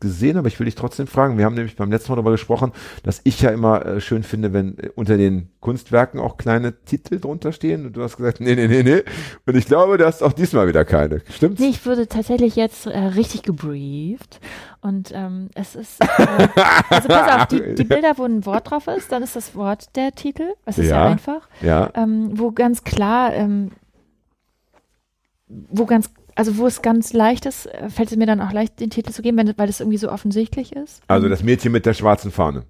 gesehen, 0.00 0.36
aber 0.36 0.48
ich 0.48 0.58
will 0.58 0.64
dich 0.64 0.74
trotzdem 0.74 1.06
fragen. 1.06 1.38
Wir 1.38 1.44
haben 1.44 1.54
nämlich 1.54 1.76
beim 1.76 1.90
letzten 1.90 2.10
Mal 2.10 2.16
darüber 2.16 2.32
gesprochen, 2.32 2.72
dass 3.02 3.20
ich 3.24 3.40
ja 3.42 3.50
immer 3.50 3.84
äh, 3.84 4.00
schön 4.00 4.22
finde, 4.22 4.52
wenn 4.52 4.78
äh, 4.78 4.90
unter 4.94 5.16
den 5.16 5.50
Kunstwerken 5.60 6.18
auch 6.18 6.38
kleine 6.38 6.82
Titel 6.84 7.20
drunter 7.20 7.52
stehen. 7.52 7.86
Und 7.86 7.96
du 7.96 8.02
hast 8.02 8.16
gesagt, 8.16 8.40
nee, 8.40 8.54
nee, 8.54 8.66
nee, 8.66 8.82
nee. 8.82 9.02
Und 9.46 9.56
ich 9.56 9.66
glaube, 9.66 9.98
du 9.98 10.06
hast 10.06 10.22
auch 10.22 10.32
diesmal 10.32 10.66
wieder 10.66 10.84
keine. 10.84 11.20
Stimmt's? 11.30 11.60
Nee, 11.60 11.68
ich 11.68 11.84
wurde 11.86 12.08
tatsächlich 12.08 12.56
jetzt 12.56 12.86
äh, 12.86 12.98
richtig 12.98 13.42
gebrieft. 13.42 14.40
Und 14.82 15.12
ähm, 15.14 15.50
es 15.54 15.74
ist, 15.74 16.00
äh, 16.00 16.48
also 16.88 17.08
pass 17.08 17.42
auf, 17.42 17.46
die, 17.48 17.74
die 17.74 17.84
Bilder, 17.84 18.14
wo 18.16 18.24
ein 18.24 18.46
Wort 18.46 18.70
drauf 18.70 18.86
ist, 18.86 19.12
dann 19.12 19.22
ist 19.22 19.36
das 19.36 19.54
Wort 19.54 19.94
der 19.94 20.12
Titel. 20.12 20.54
Es 20.64 20.78
ist 20.78 20.88
ja, 20.88 21.04
Ja. 21.04 21.10
einfach. 21.10 21.48
Ja, 21.60 21.90
Ähm, 21.94 22.30
wo 22.38 22.50
ganz 22.52 22.82
klar, 22.82 23.34
ähm, 23.34 23.72
wo 25.48 25.84
ganz, 25.84 26.10
also 26.34 26.56
wo 26.56 26.66
es 26.66 26.80
ganz 26.80 27.12
leicht 27.12 27.44
ist, 27.44 27.66
äh, 27.66 27.90
fällt 27.90 28.10
es 28.10 28.16
mir 28.16 28.26
dann 28.26 28.40
auch 28.40 28.52
leicht, 28.52 28.80
den 28.80 28.88
Titel 28.90 29.10
zu 29.12 29.20
geben, 29.20 29.36
wenn, 29.36 29.52
weil 29.58 29.66
das 29.66 29.80
irgendwie 29.80 29.98
so 29.98 30.10
offensichtlich 30.10 30.74
ist. 30.74 31.02
also 31.08 31.28
das 31.28 31.42
Mädchen 31.42 31.72
mit 31.72 31.84
der 31.86 31.94
schwarzen 31.94 32.30
Fahne. 32.30 32.64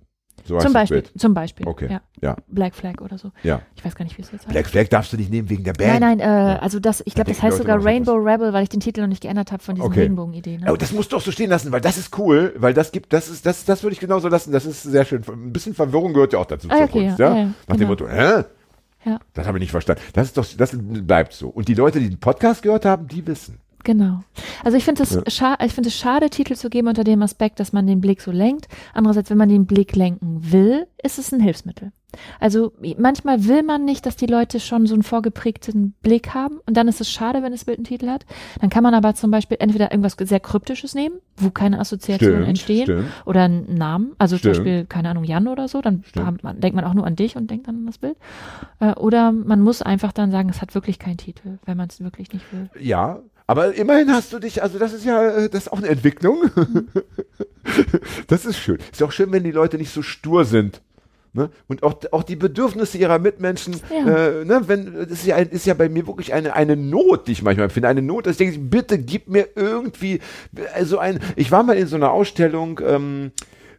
So 0.44 0.58
zum 0.58 0.72
Beispiel, 0.72 1.02
zum 1.16 1.34
Beispiel. 1.34 1.66
Okay. 1.66 1.88
Ja. 1.90 2.00
Ja, 2.22 2.36
Black 2.48 2.74
Flag 2.74 3.00
oder 3.00 3.16
so. 3.18 3.30
ja. 3.42 3.62
Ich 3.76 3.84
weiß 3.84 3.94
gar 3.94 4.04
nicht, 4.04 4.18
wie 4.18 4.22
es 4.22 4.30
jetzt 4.30 4.42
heißt. 4.42 4.52
Black 4.52 4.66
Flag 4.66 4.88
darfst 4.88 5.12
du 5.12 5.16
nicht 5.16 5.30
nehmen 5.30 5.48
wegen 5.48 5.64
der 5.64 5.72
Band. 5.72 6.00
Nein, 6.00 6.18
nein, 6.18 6.20
äh, 6.20 6.58
also 6.60 6.78
das, 6.80 7.02
ich 7.06 7.14
glaube, 7.14 7.30
das 7.30 7.42
heißt 7.42 7.58
Leute 7.58 7.70
sogar 7.72 7.84
Rainbow 7.84 8.14
Rebel, 8.14 8.52
weil 8.52 8.62
ich 8.62 8.68
den 8.68 8.80
Titel 8.80 9.00
noch 9.00 9.08
nicht 9.08 9.22
geändert 9.22 9.52
habe 9.52 9.62
von 9.62 9.74
diesen 9.74 9.86
Okay. 9.86 10.00
Regenbogen-Ideen. 10.00 10.60
Ne? 10.62 10.72
Oh, 10.72 10.76
das 10.76 10.92
musst 10.92 11.12
du 11.12 11.16
auch 11.16 11.20
so 11.22 11.30
stehen 11.32 11.48
lassen, 11.50 11.72
weil 11.72 11.80
das 11.80 11.96
ist 11.96 12.18
cool, 12.18 12.54
weil 12.58 12.74
das 12.74 12.92
gibt, 12.92 13.12
das 13.12 13.28
ist, 13.28 13.46
das, 13.46 13.64
das 13.64 13.82
würde 13.82 13.94
ich 13.94 14.00
genauso 14.00 14.28
lassen. 14.28 14.52
Das 14.52 14.66
ist 14.66 14.82
sehr 14.82 15.04
schön. 15.04 15.22
Ein 15.26 15.52
bisschen 15.52 15.74
Verwirrung 15.74 16.12
gehört 16.12 16.32
ja 16.34 16.38
auch 16.38 16.46
dazu 16.46 16.68
Ah, 16.70 16.84
okay, 16.84 17.06
Kunst, 17.06 17.18
ja, 17.18 17.30
ja? 17.30 17.36
ja, 17.36 17.44
Nach 17.44 17.76
dem 17.76 17.78
genau. 17.78 17.88
Motto, 17.90 18.08
hä? 18.08 18.44
Ja. 19.04 19.18
Das 19.32 19.46
habe 19.46 19.56
ich 19.58 19.62
nicht 19.62 19.70
verstanden. 19.70 20.02
Das 20.12 20.26
ist 20.26 20.36
doch, 20.36 20.46
das 20.58 20.76
bleibt 20.78 21.32
so. 21.32 21.48
Und 21.48 21.68
die 21.68 21.74
Leute, 21.74 22.00
die 22.00 22.10
den 22.10 22.20
Podcast 22.20 22.62
gehört 22.62 22.84
haben, 22.84 23.08
die 23.08 23.26
wissen. 23.26 23.58
Genau. 23.84 24.20
Also 24.64 24.76
ich 24.76 24.84
finde 24.84 25.02
es 25.02 25.14
Ja. 25.14 25.22
scha 25.28 25.56
ich 25.64 25.76
es 25.76 25.94
schade, 25.96 26.30
Titel 26.30 26.54
zu 26.54 26.70
geben 26.70 26.88
unter 26.88 27.04
dem 27.04 27.22
Aspekt, 27.22 27.60
dass 27.60 27.72
man 27.72 27.86
den 27.86 28.00
Blick 28.00 28.20
so 28.20 28.30
lenkt. 28.30 28.68
Andererseits, 28.94 29.30
wenn 29.30 29.38
man 29.38 29.48
den 29.48 29.66
Blick 29.66 29.96
lenken 29.96 30.52
will, 30.52 30.86
ist 31.02 31.18
es 31.18 31.32
ein 31.32 31.40
Hilfsmittel. 31.40 31.92
Also 32.40 32.72
manchmal 32.98 33.46
will 33.46 33.62
man 33.62 33.84
nicht, 33.84 34.04
dass 34.04 34.16
die 34.16 34.26
Leute 34.26 34.58
schon 34.60 34.86
so 34.86 34.94
einen 34.94 35.02
vorgeprägten 35.04 35.92
Blick 36.02 36.34
haben 36.34 36.58
und 36.66 36.76
dann 36.76 36.88
ist 36.88 37.00
es 37.00 37.10
schade, 37.10 37.42
wenn 37.42 37.52
das 37.52 37.64
Bild 37.64 37.78
einen 37.78 37.84
Titel 37.84 38.08
hat. 38.08 38.26
Dann 38.60 38.70
kann 38.70 38.82
man 38.82 38.94
aber 38.94 39.14
zum 39.14 39.30
Beispiel 39.30 39.56
entweder 39.60 39.92
irgendwas 39.92 40.16
sehr 40.18 40.40
Kryptisches 40.40 40.94
nehmen, 40.94 41.16
wo 41.36 41.50
keine 41.50 41.78
Assoziationen 41.78 42.44
entstehen 42.44 42.82
stimmt. 42.84 43.06
oder 43.26 43.42
einen 43.44 43.74
Namen, 43.74 44.12
also 44.18 44.36
Stimmt. 44.36 44.56
zum 44.56 44.64
Beispiel, 44.64 44.86
keine 44.86 45.10
Ahnung, 45.10 45.24
Jan 45.24 45.46
oder 45.48 45.68
so, 45.68 45.80
dann 45.80 46.02
Stimmt. 46.04 46.42
man, 46.42 46.60
denkt 46.60 46.74
man 46.74 46.84
auch 46.84 46.94
nur 46.94 47.06
an 47.06 47.14
dich 47.16 47.36
und 47.36 47.50
denkt 47.50 47.68
dann 47.68 47.76
an 47.76 47.86
das 47.86 47.98
Bild. 47.98 48.16
Äh, 48.80 48.92
oder 48.94 49.30
man 49.32 49.60
muss 49.60 49.80
einfach 49.82 50.12
dann 50.12 50.30
sagen, 50.30 50.48
es 50.48 50.60
hat 50.60 50.74
wirklich 50.74 50.98
keinen 50.98 51.16
Titel, 51.18 51.58
wenn 51.64 51.76
man 51.76 51.88
es 51.88 52.00
wirklich 52.00 52.32
nicht 52.32 52.44
will. 52.52 52.68
Ja, 52.80 53.20
aber 53.50 53.74
immerhin 53.74 54.12
hast 54.12 54.32
du 54.32 54.38
dich, 54.38 54.62
also 54.62 54.78
das 54.78 54.92
ist 54.92 55.04
ja, 55.04 55.28
äh, 55.28 55.48
das 55.48 55.64
ist 55.64 55.72
auch 55.72 55.78
eine 55.78 55.88
Entwicklung. 55.88 56.44
das 58.26 58.44
ist 58.44 58.58
schön. 58.58 58.78
Ist 58.92 59.02
auch 59.02 59.12
schön, 59.12 59.32
wenn 59.32 59.44
die 59.44 59.50
Leute 59.50 59.76
nicht 59.76 59.92
so 59.92 60.02
stur 60.02 60.44
sind. 60.44 60.80
Ne? 61.32 61.50
Und 61.68 61.82
auch, 61.84 61.94
auch 62.10 62.24
die 62.24 62.34
Bedürfnisse 62.36 62.98
ihrer 62.98 63.18
Mitmenschen, 63.20 63.76
Ja. 63.88 64.16
äh, 64.40 64.44
ne, 64.44 64.62
wenn, 64.66 64.94
das 64.94 65.10
ist 65.12 65.26
ja, 65.26 65.36
ein- 65.36 65.48
ist 65.50 65.64
ja 65.64 65.74
bei 65.74 65.88
mir 65.88 66.06
wirklich 66.06 66.32
eine, 66.32 66.54
eine 66.54 66.76
Not, 66.76 67.28
die 67.28 67.32
ich 67.32 67.42
manchmal 67.42 67.70
finde. 67.70 67.88
Eine 67.88 68.02
Not, 68.02 68.26
dass 68.26 68.32
ich 68.32 68.38
denke, 68.38 68.58
bitte 68.58 68.98
gib 68.98 69.28
mir 69.28 69.48
irgendwie, 69.54 70.20
also 70.74 70.98
ein, 70.98 71.20
ich 71.36 71.52
war 71.52 71.62
mal 71.62 71.76
in 71.76 71.86
so 71.86 71.94
einer 71.94 72.10
Ausstellung, 72.10 72.80
ähm, 72.84 73.30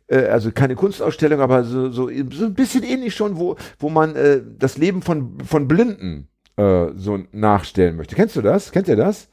äh, 0.07 0.27
also 0.27 0.51
keine 0.53 0.75
Kunstausstellung, 0.75 1.41
aber 1.41 1.65
so, 1.65 1.89
so, 1.91 2.09
so 2.31 2.45
ein 2.45 2.53
bisschen 2.53 2.83
ähnlich 2.83 3.15
schon, 3.15 3.37
wo, 3.37 3.57
wo 3.79 3.89
man 3.89 4.15
äh, 4.15 4.41
das 4.57 4.77
Leben 4.77 5.01
von, 5.01 5.37
von 5.45 5.67
Blinden 5.67 6.29
äh, 6.55 6.87
so 6.95 7.19
nachstellen 7.33 7.97
möchte. 7.97 8.15
Kennst 8.15 8.37
du 8.37 8.41
das? 8.41 8.71
Kennt 8.71 8.87
ihr 8.87 8.95
das? 8.95 9.27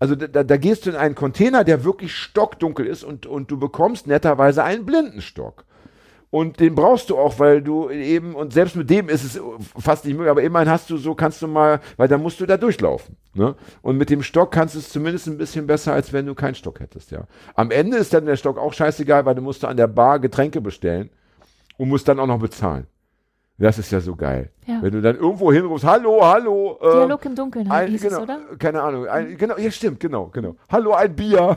Also 0.00 0.16
da, 0.16 0.42
da- 0.42 0.56
gehst 0.56 0.86
du 0.86 0.90
in 0.90 0.96
einen 0.96 1.14
Container, 1.14 1.62
der 1.62 1.84
wirklich 1.84 2.16
stockdunkel 2.16 2.86
ist 2.86 3.04
und, 3.04 3.26
und 3.26 3.50
du 3.50 3.58
bekommst 3.58 4.06
netterweise 4.08 4.64
einen 4.64 4.84
Blindenstock. 4.86 5.64
Und 6.30 6.60
den 6.60 6.76
brauchst 6.76 7.10
du 7.10 7.18
auch, 7.18 7.40
weil 7.40 7.60
du 7.60 7.90
eben, 7.90 8.36
und 8.36 8.52
selbst 8.52 8.76
mit 8.76 8.88
dem 8.88 9.08
ist 9.08 9.24
es 9.24 9.40
fast 9.78 10.04
nicht 10.04 10.14
möglich, 10.14 10.30
aber 10.30 10.42
immerhin 10.42 10.70
hast 10.70 10.88
du 10.88 10.96
so, 10.96 11.14
kannst 11.16 11.42
du 11.42 11.48
mal, 11.48 11.80
weil 11.96 12.06
dann 12.06 12.22
musst 12.22 12.40
du 12.40 12.46
da 12.46 12.56
durchlaufen. 12.56 13.16
Ne? 13.34 13.56
Und 13.82 13.96
mit 13.98 14.10
dem 14.10 14.22
Stock 14.22 14.52
kannst 14.52 14.76
du 14.76 14.78
es 14.78 14.90
zumindest 14.90 15.26
ein 15.26 15.38
bisschen 15.38 15.66
besser, 15.66 15.92
als 15.92 16.12
wenn 16.12 16.26
du 16.26 16.34
keinen 16.36 16.54
Stock 16.54 16.78
hättest, 16.78 17.10
ja. 17.10 17.24
Am 17.56 17.72
Ende 17.72 17.96
ist 17.96 18.14
dann 18.14 18.26
der 18.26 18.36
Stock 18.36 18.58
auch 18.58 18.72
scheißegal, 18.72 19.26
weil 19.26 19.34
du 19.34 19.42
musst 19.42 19.64
an 19.64 19.76
der 19.76 19.88
Bar 19.88 20.20
Getränke 20.20 20.60
bestellen 20.60 21.10
und 21.78 21.88
musst 21.88 22.06
dann 22.06 22.20
auch 22.20 22.28
noch 22.28 22.38
bezahlen. 22.38 22.86
Das 23.58 23.78
ist 23.78 23.90
ja 23.90 24.00
so 24.00 24.14
geil. 24.14 24.50
Ja. 24.66 24.82
Wenn 24.82 24.92
du 24.92 25.00
dann 25.00 25.16
irgendwo 25.16 25.52
hinrufst, 25.52 25.86
hallo, 25.86 26.20
hallo. 26.22 26.78
äh, 26.82 26.92
Dialog 26.92 27.24
im 27.24 27.34
Dunkeln 27.34 27.70
ein, 27.70 27.88
hieß 27.88 28.02
genau, 28.02 28.16
es, 28.18 28.22
oder? 28.22 28.38
Keine 28.58 28.82
Ahnung. 28.82 29.06
Ein, 29.06 29.36
genau, 29.36 29.56
ja, 29.56 29.70
stimmt, 29.70 30.00
genau, 30.00 30.26
genau. 30.32 30.54
Hallo, 30.70 30.92
ein 30.92 31.16
Bier. 31.16 31.56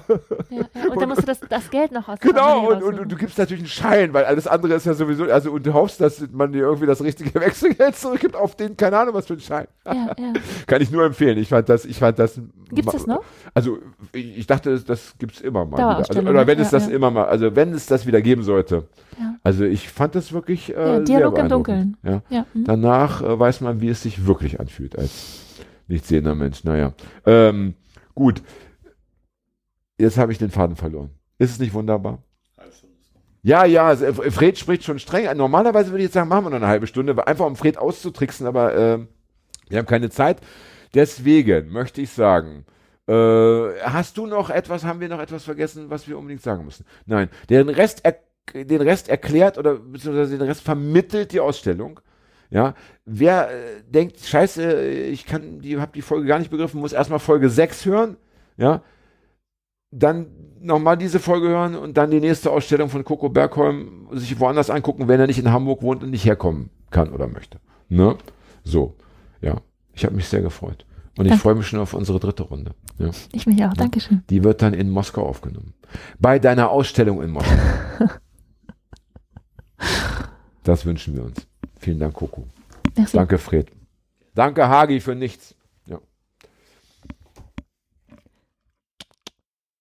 Ja, 0.49 0.57
ja. 0.57 0.89
Und 0.89 1.01
dann 1.01 1.09
musst 1.09 1.21
du 1.21 1.25
das, 1.25 1.39
das 1.41 1.69
Geld 1.69 1.91
noch 1.91 2.07
aus 2.07 2.19
Genau, 2.19 2.71
und, 2.71 2.81
und, 2.81 2.99
und 2.99 3.11
du 3.11 3.15
gibst 3.17 3.38
natürlich 3.38 3.63
einen 3.63 3.69
Schein, 3.69 4.13
weil 4.13 4.23
alles 4.23 4.47
andere 4.47 4.75
ist 4.75 4.85
ja 4.85 4.93
sowieso, 4.93 5.25
also 5.25 5.51
und 5.51 5.65
du 5.65 5.73
hoffst, 5.73 5.99
dass 5.99 6.23
man 6.31 6.53
dir 6.53 6.61
irgendwie 6.61 6.85
das 6.85 7.03
richtige 7.03 7.34
Wechselgeld 7.39 7.95
zurückgibt 7.95 8.35
auf 8.35 8.55
den, 8.55 8.77
keine 8.77 8.97
Ahnung, 8.97 9.13
was 9.13 9.27
für 9.27 9.34
einen 9.34 9.41
Schein. 9.41 9.67
Kann 10.67 10.81
ich 10.81 10.89
nur 10.89 11.03
empfehlen. 11.03 11.38
Ich 11.38 11.49
fand 11.49 11.67
das, 11.67 11.85
ich 11.85 11.99
fand 11.99 12.17
das. 12.19 12.39
Gibt's 12.71 12.93
das 12.93 13.05
noch? 13.05 13.21
Also 13.53 13.80
ich, 14.13 14.39
ich 14.39 14.47
dachte, 14.47 14.71
das, 14.71 14.85
das 14.85 15.13
gibt's 15.19 15.41
immer 15.41 15.65
mal. 15.65 15.95
Also, 15.95 16.19
oder 16.19 16.47
wenn 16.47 16.59
es 16.59 16.69
das 16.69 16.88
immer 16.88 17.11
mal, 17.11 17.25
also 17.25 17.55
wenn 17.55 17.73
es 17.73 17.85
das 17.85 18.07
wieder 18.07 18.21
geben 18.21 18.43
sollte. 18.43 18.85
Also 19.43 19.65
ich 19.65 19.89
fand 19.89 20.15
das 20.15 20.31
wirklich. 20.31 20.75
Äh, 20.75 21.03
Dialog 21.03 21.38
im 21.38 21.47
beeindruckend. 21.47 21.97
Ja. 22.03 22.21
Ja, 22.30 22.45
hm. 22.53 22.63
Danach 23.03 23.21
äh, 23.21 23.39
weiß 23.39 23.61
man, 23.61 23.81
wie 23.81 23.89
es 23.89 24.01
sich 24.01 24.25
wirklich 24.25 24.59
anfühlt 24.59 24.97
als 24.97 25.43
nicht 25.88 26.05
sehender 26.05 26.35
Mensch. 26.35 26.63
Naja. 26.63 26.93
Ähm, 27.25 27.75
gut. 28.15 28.41
Jetzt 29.97 30.17
habe 30.17 30.31
ich 30.31 30.38
den 30.38 30.51
Faden 30.51 30.75
verloren. 30.75 31.09
Ist 31.38 31.51
es 31.51 31.59
nicht 31.59 31.73
wunderbar? 31.73 32.23
Ja, 33.41 33.65
ja, 33.65 33.91
äh, 33.91 34.31
Fred 34.31 34.57
spricht 34.57 34.85
schon 34.85 34.99
streng. 34.99 35.35
Normalerweise 35.35 35.91
würde 35.91 35.99
ich 35.99 36.05
jetzt 36.05 36.13
sagen, 36.13 36.30
machen 36.30 36.45
wir 36.45 36.49
noch 36.51 36.57
eine 36.57 36.67
halbe 36.67 36.88
Stunde, 36.88 37.27
einfach 37.27 37.45
um 37.45 37.57
Fred 37.57 37.77
auszutricksen, 37.77 38.47
aber 38.47 38.75
ähm, 38.75 39.07
wir 39.67 39.80
haben 39.80 39.85
keine 39.85 40.09
Zeit. 40.09 40.39
Deswegen 40.93 41.69
möchte 41.69 42.01
ich 42.01 42.09
sagen, 42.11 42.65
äh, 43.07 43.13
hast 43.81 44.17
du 44.17 44.27
noch 44.27 44.49
etwas, 44.49 44.85
haben 44.85 45.01
wir 45.01 45.09
noch 45.09 45.19
etwas 45.19 45.43
vergessen, 45.43 45.89
was 45.89 46.07
wir 46.07 46.17
unbedingt 46.17 46.41
sagen 46.41 46.63
müssen? 46.63 46.85
Nein, 47.05 47.30
den 47.49 47.67
Rest, 47.67 48.03
den 48.53 48.81
Rest 48.81 49.09
erklärt 49.09 49.57
oder 49.57 49.75
beziehungsweise 49.75 50.38
den 50.38 50.47
Rest 50.47 50.61
vermittelt 50.61 51.34
die 51.34 51.41
Ausstellung. 51.41 51.99
Ja, 52.53 52.75
wer 53.03 53.49
äh, 53.49 53.81
denkt, 53.88 54.19
scheiße, 54.19 54.84
ich 54.85 55.25
kann 55.25 55.59
die, 55.59 55.80
habe 55.80 55.91
die 55.91 56.03
Folge 56.03 56.27
gar 56.27 56.38
nicht 56.38 56.51
begriffen, 56.51 56.80
muss 56.80 56.93
erstmal 56.93 57.17
Folge 57.17 57.49
6 57.49 57.88
hören, 57.88 58.17
ja, 58.57 58.84
dann 59.89 60.27
nochmal 60.61 60.95
diese 60.95 61.19
Folge 61.19 61.47
hören 61.47 61.75
und 61.75 61.97
dann 61.97 62.11
die 62.11 62.19
nächste 62.19 62.51
Ausstellung 62.51 62.89
von 62.89 63.03
Coco 63.03 63.30
Bergholm 63.30 64.07
sich 64.11 64.39
woanders 64.39 64.69
angucken, 64.69 65.07
wenn 65.07 65.19
er 65.19 65.25
nicht 65.25 65.39
in 65.39 65.51
Hamburg 65.51 65.81
wohnt 65.81 66.03
und 66.03 66.11
nicht 66.11 66.25
herkommen 66.25 66.69
kann 66.91 67.11
oder 67.11 67.27
möchte. 67.27 67.59
Ne? 67.89 68.17
So, 68.63 68.95
ja, 69.41 69.57
ich 69.93 70.05
habe 70.05 70.15
mich 70.15 70.27
sehr 70.27 70.41
gefreut. 70.41 70.85
Und 71.17 71.25
ich 71.25 71.31
Danke. 71.31 71.41
freue 71.41 71.55
mich 71.55 71.67
schon 71.67 71.80
auf 71.80 71.95
unsere 71.95 72.19
dritte 72.19 72.43
Runde. 72.43 72.75
Ja. 72.99 73.09
Ich 73.31 73.47
mich 73.47 73.63
auch. 73.65 73.73
Dankeschön. 73.73 74.23
Die 74.30 74.43
wird 74.43 74.61
dann 74.61 74.75
in 74.75 74.91
Moskau 74.91 75.27
aufgenommen. 75.27 75.73
Bei 76.19 76.38
deiner 76.38 76.69
Ausstellung 76.69 77.21
in 77.21 77.31
Moskau. 77.31 77.55
das 80.63 80.85
wünschen 80.85 81.15
wir 81.15 81.23
uns. 81.23 81.47
Vielen 81.84 81.99
Dank, 81.99 82.14
Coco. 82.14 82.45
Merci. 82.95 83.18
Danke, 83.18 83.38
Fred. 83.38 83.68
Danke, 84.35 84.69
Hagi, 84.69 85.01
für 85.01 85.15
nichts. 85.15 85.53